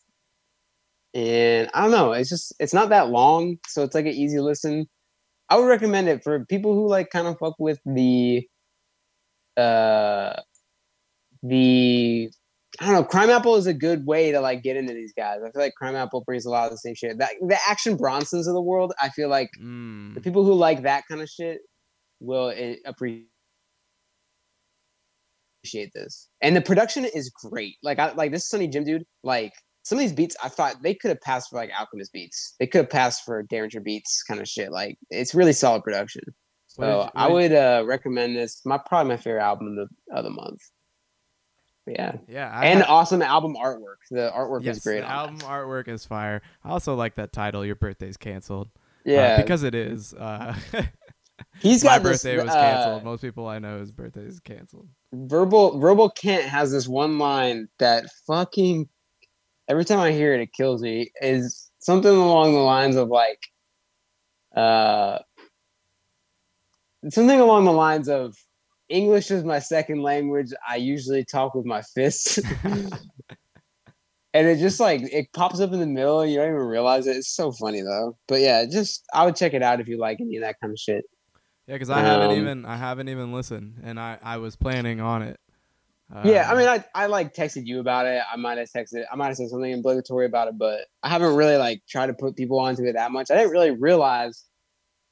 And 1.14 1.68
I 1.74 1.82
don't 1.82 1.90
know, 1.90 2.12
it's 2.12 2.28
just 2.28 2.54
it's 2.60 2.74
not 2.74 2.90
that 2.90 3.08
long, 3.08 3.58
so 3.66 3.82
it's 3.82 3.94
like 3.94 4.06
an 4.06 4.12
easy 4.12 4.40
listen. 4.40 4.86
I 5.48 5.58
would 5.58 5.66
recommend 5.66 6.08
it 6.08 6.22
for 6.22 6.44
people 6.46 6.74
who 6.74 6.88
like 6.88 7.10
kind 7.10 7.26
of 7.26 7.38
fuck 7.38 7.54
with 7.58 7.80
the 7.86 8.46
uh 9.56 10.34
the 11.42 12.30
I 12.80 12.86
don't 12.86 12.94
know, 12.94 13.04
Crimeapple 13.04 13.56
is 13.58 13.66
a 13.66 13.72
good 13.74 14.06
way 14.06 14.30
to 14.30 14.40
like 14.40 14.62
get 14.62 14.76
into 14.76 14.92
these 14.92 15.12
guys. 15.16 15.38
I 15.44 15.50
feel 15.50 15.62
like 15.62 15.72
Crimeapple 15.80 16.24
brings 16.24 16.44
a 16.44 16.50
lot 16.50 16.66
of 16.66 16.70
the 16.72 16.78
same 16.78 16.94
shit. 16.94 17.18
That 17.18 17.30
the 17.40 17.58
action 17.66 17.96
Bronsons 17.96 18.46
of 18.46 18.54
the 18.54 18.60
world, 18.60 18.92
I 19.00 19.08
feel 19.08 19.28
like 19.28 19.50
the 19.58 19.60
Mm. 19.64 20.22
people 20.22 20.44
who 20.44 20.52
like 20.54 20.82
that 20.82 21.04
kind 21.08 21.20
of 21.22 21.28
shit 21.28 21.60
will 22.20 22.50
eh, 22.54 22.76
appreciate 22.84 23.28
this. 25.94 26.28
And 26.42 26.54
the 26.56 26.60
production 26.60 27.04
is 27.04 27.30
great. 27.30 27.76
Like 27.82 27.98
I 27.98 28.12
like 28.12 28.32
this 28.32 28.48
Sunny 28.48 28.68
Jim 28.68 28.84
dude. 28.84 29.04
Like 29.22 29.52
some 29.82 29.98
of 29.98 30.00
these 30.02 30.12
beats, 30.12 30.36
I 30.44 30.48
thought 30.48 30.76
they 30.82 30.94
could 30.94 31.08
have 31.08 31.20
passed 31.22 31.50
for 31.50 31.56
like 31.56 31.70
Alchemist 31.78 32.12
beats. 32.12 32.54
They 32.60 32.66
could 32.66 32.82
have 32.82 32.90
passed 32.90 33.24
for 33.24 33.42
Daringer 33.44 33.82
beats, 33.82 34.22
kind 34.22 34.40
of 34.40 34.48
shit. 34.48 34.70
Like 34.70 34.96
it's 35.10 35.34
really 35.34 35.52
solid 35.52 35.82
production. 35.82 36.22
So 36.66 37.02
you- 37.04 37.10
I 37.16 37.28
would 37.28 37.52
uh, 37.52 37.82
recommend 37.86 38.36
this. 38.36 38.60
My 38.64 38.78
probably 38.78 39.08
my 39.10 39.16
favorite 39.16 39.42
album 39.42 39.68
of 39.78 39.88
the, 39.88 40.16
of 40.16 40.24
the 40.24 40.30
month. 40.30 40.60
Yeah, 41.88 42.16
Yeah. 42.28 42.50
I 42.52 42.66
and 42.66 42.80
had- 42.80 42.88
awesome 42.88 43.22
album 43.22 43.54
artwork. 43.56 43.96
The 44.10 44.30
artwork 44.34 44.64
yes, 44.64 44.76
is 44.78 44.82
great. 44.82 45.00
The 45.00 45.10
album 45.10 45.38
artwork 45.38 45.88
is 45.88 46.04
fire. 46.04 46.42
I 46.64 46.70
also 46.70 46.94
like 46.94 47.14
that 47.16 47.32
title. 47.32 47.64
Your 47.64 47.76
birthday's 47.76 48.16
canceled. 48.16 48.68
that. 49.04 49.10
Uh, 49.10 49.14
Yeah, 49.14 49.36
because 49.42 49.62
it 49.62 49.74
is. 49.74 50.12
Uh, 50.14 50.54
he's 51.60 51.82
my 51.84 51.96
got 51.98 52.02
this, 52.02 52.22
birthday 52.22 52.42
was 52.42 52.50
uh, 52.54 52.60
canceled. 52.60 53.04
Most 53.04 53.20
people 53.22 53.46
I 53.46 53.58
know 53.58 53.78
his 53.80 53.90
birthday 53.92 54.22
is 54.24 54.40
canceled. 54.40 54.88
verbal 55.12 55.78
verbal 55.78 56.10
Kent 56.10 56.44
has 56.44 56.70
this 56.72 56.86
one 56.88 57.18
line 57.18 57.68
that 57.78 58.06
fucking 58.26 58.88
every 59.68 59.84
time 59.84 60.00
I 60.00 60.12
hear 60.12 60.34
it, 60.34 60.40
it 60.40 60.52
kills 60.52 60.82
me. 60.82 61.10
Is 61.22 61.70
something 61.78 62.10
along 62.14 62.52
the 62.54 62.60
lines 62.60 62.96
of 62.96 63.08
like, 63.08 63.40
uh, 64.56 65.18
something 67.10 67.38
along 67.40 67.64
the 67.64 67.72
lines 67.72 68.08
of 68.08 68.36
English 68.88 69.30
is 69.30 69.44
my 69.44 69.58
second 69.58 70.02
language. 70.02 70.52
I 70.68 70.76
usually 70.76 71.24
talk 71.24 71.54
with 71.54 71.66
my 71.66 71.82
fists. 71.82 72.38
And 74.34 74.46
it 74.46 74.58
just 74.58 74.78
like 74.78 75.00
it 75.12 75.32
pops 75.32 75.58
up 75.60 75.72
in 75.72 75.80
the 75.80 75.86
middle, 75.86 76.24
you 76.24 76.36
don't 76.36 76.48
even 76.48 76.56
realize 76.60 77.06
it. 77.06 77.16
It's 77.16 77.34
so 77.34 77.50
funny 77.50 77.80
though. 77.80 78.16
But 78.28 78.40
yeah, 78.40 78.66
just 78.70 79.04
I 79.12 79.24
would 79.24 79.36
check 79.36 79.54
it 79.54 79.62
out 79.62 79.80
if 79.80 79.88
you 79.88 79.98
like 79.98 80.20
any 80.20 80.36
of 80.36 80.42
that 80.42 80.56
kind 80.60 80.70
of 80.70 80.78
shit. 80.78 81.04
Yeah, 81.66 81.74
because 81.74 81.90
I 81.90 82.00
haven't 82.00 82.30
Um, 82.30 82.38
even 82.38 82.64
I 82.64 82.76
haven't 82.76 83.08
even 83.08 83.32
listened, 83.32 83.80
and 83.82 83.98
I 83.98 84.18
I 84.22 84.36
was 84.36 84.54
planning 84.56 85.00
on 85.00 85.22
it. 85.22 85.40
yeah, 86.24 86.48
I 86.48 86.52
Um, 86.52 86.58
mean, 86.58 86.68
I, 86.68 86.84
I 86.94 87.06
like 87.06 87.34
texted 87.34 87.66
you 87.66 87.80
about 87.80 88.06
it. 88.06 88.22
I 88.32 88.36
might 88.36 88.58
have 88.58 88.68
texted, 88.74 89.04
I 89.10 89.16
might 89.16 89.28
have 89.28 89.36
said 89.36 89.48
something 89.48 89.72
obligatory 89.74 90.26
about 90.26 90.48
it, 90.48 90.58
but 90.58 90.86
I 91.02 91.08
haven't 91.08 91.36
really 91.36 91.56
like 91.56 91.82
tried 91.88 92.06
to 92.08 92.14
put 92.14 92.36
people 92.36 92.58
onto 92.58 92.84
it 92.84 92.94
that 92.94 93.12
much. 93.12 93.30
I 93.30 93.34
didn't 93.36 93.50
really 93.52 93.72
realize 93.72 94.44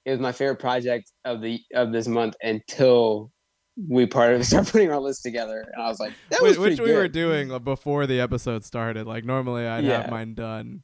it 0.04 0.10
was 0.12 0.20
my 0.20 0.32
favorite 0.32 0.60
project 0.60 1.10
of 1.24 1.40
the 1.42 1.60
of 1.74 1.92
this 1.92 2.06
month 2.08 2.36
until 2.42 3.30
we 3.76 4.06
part 4.06 4.42
start 4.44 4.68
putting 4.68 4.90
our 4.90 4.98
list 5.00 5.22
together, 5.22 5.60
and 5.72 5.82
I 5.82 5.88
was 5.88 6.00
like, 6.00 6.14
that 6.30 6.42
was 6.42 6.58
which, 6.58 6.80
we 6.80 6.92
were 6.92 7.08
doing 7.08 7.56
before 7.64 8.06
the 8.06 8.20
episode 8.20 8.64
started. 8.64 9.06
Like 9.06 9.24
normally 9.24 9.66
I'd 9.66 9.84
Yeah. 9.84 10.02
have 10.02 10.10
mine 10.10 10.34
done, 10.34 10.82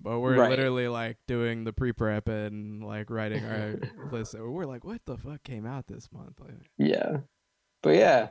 but 0.00 0.18
we're 0.20 0.36
Right. 0.36 0.50
literally 0.50 0.88
like 0.88 1.18
doing 1.28 1.64
the 1.64 1.72
pre-prep 1.72 2.28
and 2.28 2.82
like 2.84 3.10
writing 3.10 3.44
our 3.44 3.76
list. 4.10 4.34
We're 4.38 4.66
like, 4.66 4.84
what 4.84 5.00
the 5.06 5.16
fuck 5.16 5.42
came 5.44 5.66
out 5.66 5.86
this 5.86 6.10
month? 6.12 6.40
Like, 6.40 6.70
Yeah, 6.78 7.18
but 7.82 7.90
yeah, 7.96 8.30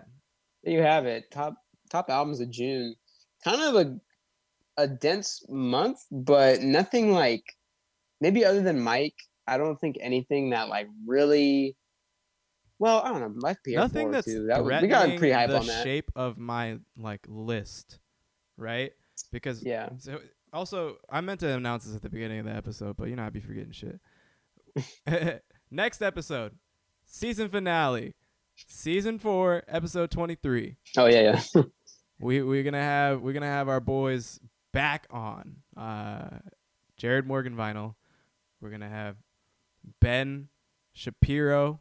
there 0.64 0.74
you 0.74 0.82
have 0.82 1.06
it. 1.06 1.32
Top 1.32 1.56
top 1.90 2.10
albums 2.10 2.42
of 2.42 2.50
June. 2.52 2.96
Kind 3.44 3.62
of 3.62 3.76
a 3.76 4.00
a 4.78 4.88
dense 4.88 5.44
month, 5.50 6.00
but 6.12 6.62
nothing 6.62 7.12
like 7.14 7.44
maybe 8.20 8.44
other 8.46 8.62
than 8.62 8.80
Mike. 8.80 9.16
I 9.48 9.58
don't 9.58 9.80
think 9.80 9.98
anything 10.02 10.50
that 10.52 10.70
like 10.70 10.88
really. 11.08 11.76
Well, 12.82 13.04
I 13.06 13.10
don't 13.10 13.22
know. 13.22 13.32
Mike 13.36 13.60
Pierre 13.64 13.80
nothing 13.80 14.10
that's 14.10 14.26
too. 14.26 14.48
That 14.48 14.64
was, 14.64 14.82
we 14.82 14.88
got 14.88 15.06
pretty 15.20 15.32
hype 15.32 15.52
the 15.52 15.60
on 15.60 15.68
that. 15.68 15.84
shape 15.84 16.12
of 16.16 16.40
my 16.40 16.80
like 16.98 17.24
list, 17.30 18.00
right? 18.58 18.92
Because 19.32 19.62
Yeah. 19.62 19.90
So 20.00 20.20
also, 20.52 20.98
I 21.08 21.22
meant 21.22 21.42
to 21.42 21.50
announce 21.50 21.86
this 21.86 21.96
at 21.96 22.02
the 22.02 22.10
beginning 22.10 22.40
of 22.40 22.46
the 22.46 22.56
episode, 22.56 22.98
but 22.98 23.08
you 23.08 23.16
know 23.16 23.24
I'd 23.24 23.34
be 23.34 23.40
forgetting 23.40 23.72
shit. 23.72 24.00
Next 25.72 26.02
episode, 26.02 26.56
season 27.06 27.50
finale, 27.50 28.16
season 28.56 29.20
four, 29.20 29.62
episode 29.68 30.10
twenty-three. 30.10 30.78
Oh 30.98 31.06
yeah, 31.06 31.44
yeah. 31.54 31.62
we 32.20 32.42
we're 32.42 32.64
gonna 32.64 32.82
have 32.82 33.22
we're 33.22 33.34
gonna 33.34 33.46
have 33.46 33.70
our 33.70 33.80
boys 33.80 34.40
back 34.74 35.06
on. 35.12 35.58
Uh, 35.78 36.40
Jared 36.98 37.28
Morgan 37.28 37.56
vinyl. 37.56 37.94
We're 38.60 38.72
gonna 38.72 38.90
have 38.90 39.18
Ben 40.00 40.48
Shapiro, 40.94 41.80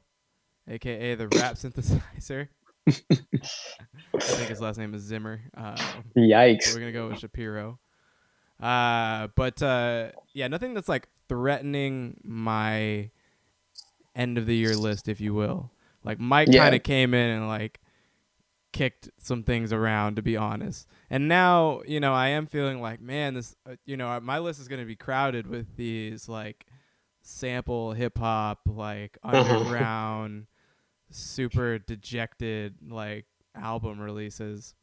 aka 0.70 1.14
the 1.16 1.28
rap 1.28 1.54
synthesizer. 1.56 2.48
I 2.88 4.32
think 4.36 4.48
his 4.48 4.60
last 4.60 4.78
name 4.78 4.94
is 4.94 5.02
Zimmer. 5.02 5.40
Uh, 5.56 5.76
Yikes. 6.16 6.72
we're 6.72 6.78
gonna 6.80 6.92
go 6.92 7.08
with 7.08 7.18
Shapiro. 7.18 7.78
Uh, 8.60 9.28
but 9.36 9.62
uh, 9.62 10.10
yeah, 10.34 10.48
nothing 10.48 10.74
that's 10.74 10.88
like 10.88 11.08
threatening 11.28 12.20
my 12.22 13.10
end 14.14 14.38
of 14.38 14.46
the 14.46 14.54
year 14.56 14.76
list, 14.76 15.08
if 15.08 15.20
you 15.20 15.34
will. 15.34 15.70
Like 16.04 16.18
Mike 16.20 16.50
Yeah. 16.50 16.60
kind 16.60 16.74
of 16.74 16.82
came 16.82 17.14
in 17.14 17.30
and 17.30 17.48
like 17.48 17.80
kicked 18.72 19.10
some 19.18 19.42
things 19.42 19.72
around, 19.72 20.16
to 20.16 20.22
be 20.22 20.36
honest. 20.36 20.86
And 21.08 21.26
now, 21.28 21.80
you 21.86 21.98
know, 22.00 22.14
I 22.14 22.28
am 22.28 22.46
feeling 22.46 22.80
like, 22.80 23.00
man, 23.00 23.34
this, 23.34 23.56
uh, 23.68 23.76
you 23.84 23.96
know, 23.96 24.18
my 24.20 24.38
list 24.38 24.60
is 24.60 24.68
gonna 24.68 24.84
be 24.84 24.96
crowded 24.96 25.46
with 25.46 25.76
these 25.76 26.28
like 26.28 26.66
sample 27.22 27.92
hip 27.92 28.18
hop, 28.18 28.60
like 28.66 29.18
Uh-huh. 29.24 29.54
underground, 29.54 30.46
super 31.10 31.78
dejected 31.78 32.76
like 32.88 33.26
album 33.54 34.00
releases. 34.00 34.74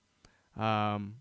Um, 0.58 1.16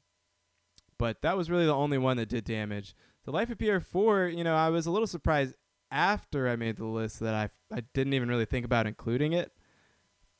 but 0.98 1.22
that 1.22 1.36
was 1.36 1.50
really 1.50 1.66
the 1.66 1.74
only 1.74 1.98
one 1.98 2.16
that 2.16 2.28
did 2.28 2.44
damage. 2.44 2.94
The 3.24 3.32
Life 3.32 3.50
of 3.50 3.58
Pierre 3.58 3.80
4, 3.80 4.28
you 4.28 4.44
know, 4.44 4.54
I 4.54 4.68
was 4.70 4.86
a 4.86 4.90
little 4.90 5.06
surprised 5.06 5.54
after 5.90 6.48
I 6.48 6.56
made 6.56 6.76
the 6.76 6.86
list 6.86 7.20
that 7.20 7.34
I, 7.34 7.50
I 7.74 7.82
didn't 7.92 8.14
even 8.14 8.28
really 8.28 8.44
think 8.44 8.64
about 8.64 8.86
including 8.86 9.32
it. 9.32 9.52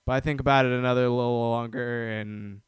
But 0.05 0.13
I 0.13 0.21
think 0.21 0.41
about 0.41 0.67
it 0.67 0.73
another 0.73 1.09
little 1.09 1.51
longer 1.51 2.09
and 2.09 2.61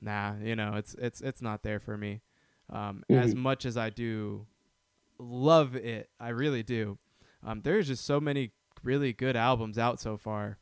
nah, 0.00 0.34
you 0.42 0.56
know, 0.56 0.74
it's 0.74 0.94
it's 0.94 1.20
it's 1.20 1.40
not 1.40 1.62
there 1.62 1.78
for 1.78 1.96
me. 1.96 2.20
Um, 2.68 3.04
as 3.08 3.32
much 3.32 3.64
as 3.64 3.76
I 3.76 3.90
do 3.90 4.46
love 5.20 5.76
it, 5.76 6.10
I 6.18 6.30
really 6.30 6.64
do. 6.64 6.98
Um, 7.44 7.60
there's 7.62 7.86
just 7.86 8.04
so 8.04 8.20
many 8.20 8.50
really 8.82 9.12
good 9.12 9.36
albums 9.36 9.78
out 9.78 10.00
so 10.00 10.16
far 10.16 10.58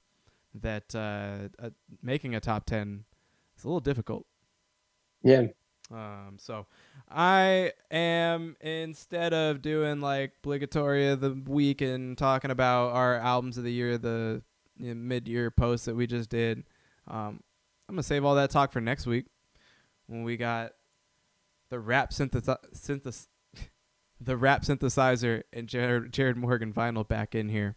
that 0.55 0.95
uh, 0.95 1.49
uh, 1.63 1.71
making 2.03 2.35
a 2.35 2.41
top 2.41 2.67
10 2.67 3.05
is 3.57 3.65
a 3.65 3.67
little 3.67 3.81
difficult. 3.81 4.27
Yeah. 5.23 5.47
Um, 5.91 6.37
so 6.39 6.67
I 7.11 7.73
am 7.91 8.57
instead 8.61 9.35
of 9.35 9.61
doing 9.61 10.01
like 10.01 10.33
obligatory 10.43 11.09
of 11.09 11.21
the 11.21 11.33
week 11.47 11.81
and 11.81 12.17
talking 12.17 12.51
about 12.51 12.93
our 12.93 13.17
albums 13.17 13.59
of 13.59 13.65
the 13.65 13.73
year, 13.73 13.99
the 13.99 14.43
you 14.79 14.95
know, 14.95 15.01
mid-year 15.01 15.51
post 15.51 15.85
that 15.87 15.95
we 15.95 16.07
just 16.07 16.31
did, 16.31 16.65
um, 17.07 17.41
I'm 17.89 17.97
gonna 17.97 18.03
save 18.03 18.25
all 18.25 18.35
that 18.37 18.51
talk 18.51 18.73
for 18.73 18.81
next 18.81 19.07
week 19.07 19.27
when 20.07 20.25
we 20.25 20.37
got 20.37 20.73
the 21.69 21.79
rap 21.79 22.11
synthesi- 22.11 22.57
synthes- 22.75 23.29
the 24.21 24.37
rap 24.37 24.63
synthesizer 24.63 25.43
and 25.53 25.69
Jared, 25.69 26.13
Jared 26.13 26.37
Morgan 26.37 26.73
vinyl 26.73 27.07
back 27.07 27.35
in 27.35 27.51
here 27.51 27.77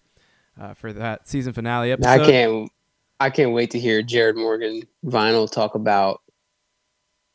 uh, 0.59 0.73
for 0.73 0.93
that 0.93 1.27
season 1.27 1.53
finale 1.53 1.91
episode. 1.91 2.09
I 2.09 2.25
can't. 2.25 2.71
I 3.19 3.29
can't 3.31 3.51
wait 3.51 3.71
to 3.71 3.79
hear 3.79 4.01
Jared 4.03 4.35
Morgan 4.35 4.83
Vinyl 5.05 5.49
talk 5.51 5.73
about 5.73 6.21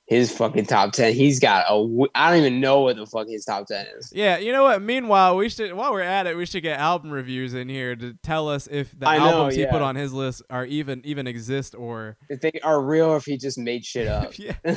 his 0.07 0.31
fucking 0.31 0.67
top 0.67 0.93
ten. 0.93 1.13
He's 1.15 1.41
got 1.41 1.65
a. 1.69 2.07
I 2.15 2.31
don't 2.31 2.41
even 2.41 2.61
know 2.61 2.81
what 2.83 2.97
the 2.97 3.07
fuck 3.07 3.27
his 3.29 3.45
top 3.45 3.67
ten 3.67 3.87
is. 3.99 4.13
Yeah, 4.15 4.39
you 4.39 4.53
know 4.53 4.63
what? 4.63 4.81
Meanwhile, 4.83 5.37
we 5.37 5.49
should 5.49 5.73
while 5.73 5.93
we're 5.93 6.03
at 6.03 6.27
it, 6.27 6.37
we 6.37 6.47
should 6.47 6.63
get 6.63 6.79
album 6.79 7.11
reviews 7.11 7.55
in 7.55 7.69
here 7.69 7.97
to 7.97 8.15
tell 8.23 8.49
us 8.49 8.69
if 8.71 8.97
the 8.99 9.09
I 9.09 9.19
know, 9.19 9.25
albums 9.29 9.57
he 9.57 9.67
put 9.67 9.83
on 9.83 9.97
his 9.97 10.13
list 10.13 10.43
are 10.51 10.65
even 10.67 11.01
even 11.05 11.27
exist 11.27 11.75
or 11.75 12.17
If 12.29 12.41
they 12.41 12.53
are 12.63 12.81
real, 12.81 13.07
or 13.07 13.17
if 13.17 13.25
he 13.25 13.37
just 13.37 13.59
made 13.59 13.85
shit 13.85 14.07
up. 14.09 14.39
yeah. 14.39 14.55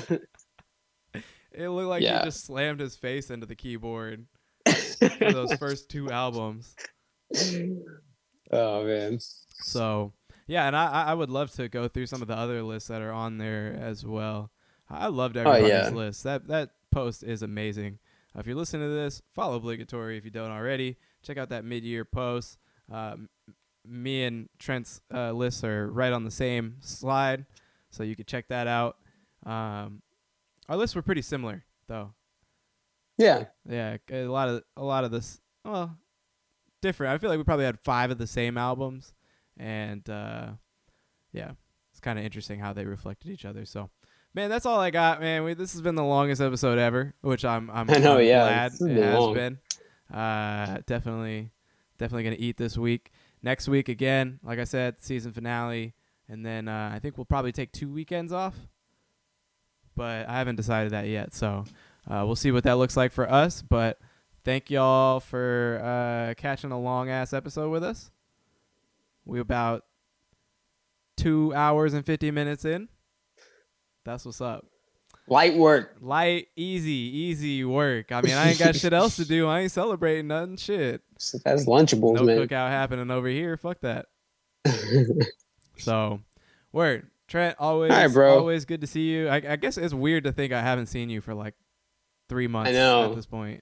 It 1.57 1.69
looked 1.69 1.88
like 1.88 2.03
Yeah. 2.03 2.19
he 2.19 2.26
just 2.26 2.43
slammed 2.45 2.81
his 2.81 2.97
face 2.97 3.30
into 3.30 3.45
the 3.45 3.55
keyboard 3.55 4.26
for 4.99 5.31
those 5.31 5.53
first 5.53 5.88
two 5.89 6.11
albums. 6.11 6.76
Oh 8.51 8.84
man. 8.85 9.19
So 9.59 10.13
yeah, 10.47 10.67
and 10.67 10.76
I 10.76 11.05
I- 11.07 11.13
would 11.13 11.30
love 11.30 11.51
to 11.53 11.67
go 11.69 11.88
through 11.88 12.05
some 12.07 12.22
of 12.22 12.27
the 12.27 12.35
other 12.38 12.61
lists 12.63 12.89
that 12.89 13.01
are 13.01 13.11
on 13.11 13.38
there 13.38 13.73
as 13.80 14.05
well. 14.05 14.51
I 14.89 15.07
loved 15.07 15.35
everybody's 15.38 15.65
Oh, 15.65 15.67
yeah. 15.67 15.89
list. 15.89 16.23
That 16.23 16.47
that 16.47 16.72
post 16.91 17.23
is 17.23 17.41
amazing. 17.41 17.99
Uh, 18.35 18.39
if 18.41 18.47
you're 18.47 18.55
listening 18.55 18.88
to 18.88 18.93
this, 18.93 19.22
follow 19.34 19.55
obligatory 19.55 20.17
if 20.17 20.26
you 20.26 20.31
don't 20.31 20.51
already. 20.51 20.97
Check 21.23 21.38
out 21.38 21.49
that 21.49 21.65
mid-year 21.65 22.05
post. 22.05 22.57
Um, 22.91 23.30
me 23.84 24.23
and 24.23 24.49
Trent's 24.59 25.01
uh, 25.13 25.31
lists 25.31 25.63
are 25.63 25.89
right 25.89 26.13
on 26.13 26.23
the 26.23 26.31
same 26.31 26.76
slide, 26.81 27.45
so 27.89 28.03
you 28.03 28.15
could 28.15 28.27
check 28.27 28.47
that 28.49 28.67
out. 28.67 28.97
Um, 29.45 30.01
our 30.69 30.76
lists 30.77 30.95
were 30.95 31.01
pretty 31.01 31.22
similar 31.23 31.63
though. 31.88 32.13
Yeah. 33.17 33.45
Yeah, 33.67 33.97
a 34.11 34.26
lot 34.26 34.49
of 34.49 34.63
a 34.77 34.84
lot 34.84 35.03
of 35.03 35.11
this. 35.11 35.39
Well, 35.63 35.97
different. 36.86 37.14
I 37.14 37.18
feel 37.18 37.32
like 37.32 37.40
we 37.40 37.44
probably 37.44 37.66
had 37.66 37.80
five 37.80 38.12
of 38.12 38.20
the 38.20 38.28
same 38.28 38.57
albums, 38.57 39.12
and 39.57 40.07
uh, 40.07 40.49
yeah, 41.32 41.52
it's 41.91 41.99
kind 41.99 42.20
of 42.20 42.26
interesting 42.26 42.60
how 42.60 42.74
they 42.74 42.86
reflected 42.86 43.32
each 43.32 43.44
other. 43.44 43.66
So, 43.66 43.90
man, 44.36 44.52
that's 44.52 44.68
all 44.68 44.80
I 44.80 44.91
got, 44.91 45.20
man. 45.20 45.44
We, 45.44 45.56
this 45.56 45.74
has 45.74 45.82
been 45.82 45.95
the 45.95 46.03
longest 46.03 46.41
episode 46.41 46.78
ever, 46.78 47.16
which 47.22 47.44
I'm 47.44 47.72
I'm, 47.72 47.90
I 47.90 47.98
know, 47.98 48.18
I'm 48.20 48.26
yeah, 48.26 48.44
glad 48.44 48.74
it 48.74 48.80
been 48.80 48.98
has 48.98 49.20
long. 49.20 49.34
been. 49.34 49.57
Uh, 50.14 50.78
definitely, 50.86 51.49
definitely 51.98 52.24
gonna 52.24 52.36
eat 52.38 52.57
this 52.57 52.78
week. 52.78 53.12
Next 53.41 53.68
week 53.68 53.90
again, 53.90 54.40
like 54.44 54.60
I 54.60 54.64
said, 54.64 55.02
season 55.02 55.34
finale, 55.34 55.95
and 56.30 56.45
then 56.45 56.68
uh, 56.68 56.91
I 56.94 56.99
think 56.99 57.18
we'll 57.18 57.26
probably 57.26 57.52
take 57.52 57.72
two 57.72 57.91
weekends 57.91 58.32
off, 58.32 58.56
but 59.95 60.30
I 60.30 60.38
haven't 60.38 60.56
decided 60.57 60.91
that 60.94 61.07
yet. 61.07 61.34
So. 61.34 61.66
Uh, 62.07 62.22
we'll 62.24 62.36
see 62.36 62.52
what 62.52 62.64
that 62.64 62.78
looks 62.78 62.95
like 62.95 63.12
for 63.12 63.28
us. 63.28 63.64
But 63.64 63.98
thank 64.45 64.69
y'all 64.69 65.19
for 65.19 65.81
uh, 65.84 66.34
catching 66.39 66.72
a 66.72 66.80
long 66.80 67.09
ass 67.09 67.34
episode 67.34 67.69
with 67.72 67.84
us. 67.84 68.09
We 69.26 69.39
about 69.39 69.84
two 71.17 71.53
hours 71.53 71.93
and 71.93 72.05
fifty 72.05 72.31
minutes 72.31 72.63
in. 72.63 72.88
That's 74.05 74.23
what's 74.26 74.39
up. 74.41 74.65
Light 75.27 75.55
work. 75.55 75.95
Light, 76.01 76.49
easy, 76.55 76.91
easy 76.91 77.65
work. 77.65 78.11
I 78.11 78.22
mean, 78.22 78.35
I 78.35 78.49
ain't 78.49 78.59
got 78.59 78.76
shit 78.76 78.93
else 78.93 79.15
to 79.15 79.26
do. 79.26 79.47
I 79.47 79.61
ain't 79.61 79.72
celebrating 79.72 80.27
nothing. 80.27 80.57
Shit. 80.57 81.01
That's 81.43 81.65
Lunchables, 81.65 82.13
No 82.13 82.23
man. 82.23 82.38
cookout 82.38 82.69
happening 82.69 83.09
over 83.09 83.27
here. 83.27 83.57
Fuck 83.57 83.81
that. 83.81 84.05
So, 85.77 86.22
word. 86.72 87.09
Trent, 87.27 87.57
always, 87.59 87.89
right, 87.91 88.07
bro. 88.07 88.38
always 88.38 88.63
good 88.63 88.80
to 88.81 88.88
see 88.88 89.09
you. 89.11 89.27
I, 89.27 89.35
I 89.38 89.55
guess 89.57 89.77
it's 89.77 89.93
weird 89.93 90.23
to 90.26 90.31
think 90.31 90.53
I 90.53 90.61
haven't 90.61 90.85
seen 90.85 91.09
you 91.09 91.19
for 91.19 91.34
like 91.34 91.53
three 92.30 92.47
months 92.47 92.69
I 92.69 92.73
know. 92.73 93.09
at 93.09 93.15
this 93.17 93.26
point. 93.26 93.61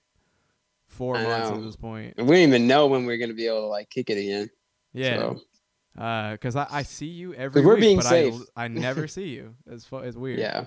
Four 0.94 1.18
I 1.18 1.24
months 1.24 1.50
know. 1.50 1.58
at 1.58 1.64
this 1.64 1.76
point. 1.76 2.16
we 2.18 2.24
don't 2.24 2.36
even 2.36 2.68
know 2.68 2.88
when 2.88 3.06
we're 3.06 3.18
gonna 3.18 3.34
be 3.34 3.48
able 3.48 3.62
to 3.62 3.68
like 3.68 3.90
kick 3.90 4.10
it 4.10 4.18
again. 4.18 4.50
Yeah. 4.94 5.18
So, 5.18 5.42
Because 6.34 6.56
I, 6.56 6.68
I 6.70 6.84
see 6.84 7.08
you 7.08 7.34
every 7.34 7.64
we're 7.64 7.74
week, 7.76 7.82
being 7.82 7.98
but 7.98 8.06
safe. 8.06 8.36
I, 8.56 8.66
I 8.66 8.68
never 8.68 9.08
see 9.18 9.30
you. 9.30 9.56
It's, 9.68 9.86
fu- 9.86 9.98
it's 9.98 10.16
weird. 10.18 10.40
yeah. 10.40 10.66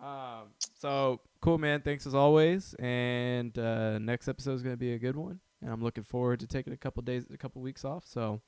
Um, 0.00 0.48
so 0.78 1.20
cool, 1.40 1.58
man. 1.58 1.80
Thanks 1.80 2.06
as 2.06 2.14
always. 2.14 2.74
And 2.78 3.56
uh, 3.58 3.98
next 3.98 4.28
episode 4.28 4.54
is 4.54 4.62
gonna 4.62 4.76
be 4.76 4.94
a 4.94 4.98
good 4.98 5.16
one, 5.16 5.40
and 5.60 5.72
I'm 5.72 5.82
looking 5.82 6.04
forward 6.04 6.40
to 6.40 6.46
taking 6.46 6.72
a 6.72 6.76
couple 6.76 7.02
days, 7.02 7.24
a 7.32 7.36
couple 7.36 7.62
weeks 7.62 7.84
off. 7.84 8.04
So, 8.06 8.40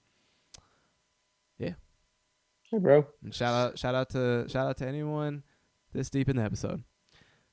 Yeah. 1.59 1.75
Hey, 2.71 2.79
bro. 2.79 3.07
and 3.23 3.33
shout 3.35 3.53
out, 3.55 3.79
shout 3.79 3.95
out 3.95 4.11
to, 4.11 4.47
shout 4.49 4.67
out 4.67 4.77
to 4.79 4.87
anyone 4.87 5.43
this 5.93 6.11
deep 6.11 6.29
in 6.29 6.37
the 6.37 6.43
episode. 6.43 6.83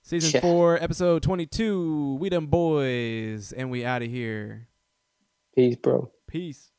Season 0.03 0.31
Yeah. 0.33 0.41
four, 0.41 0.81
episode 0.81 1.21
twenty-two. 1.23 2.15
We 2.19 2.29
them 2.29 2.47
boys, 2.47 3.53
and 3.53 3.69
we 3.69 3.85
out 3.85 4.01
of 4.01 4.09
here. 4.09 4.67
Peace, 5.55 5.75
bro. 5.75 6.11
Peace. 6.27 6.70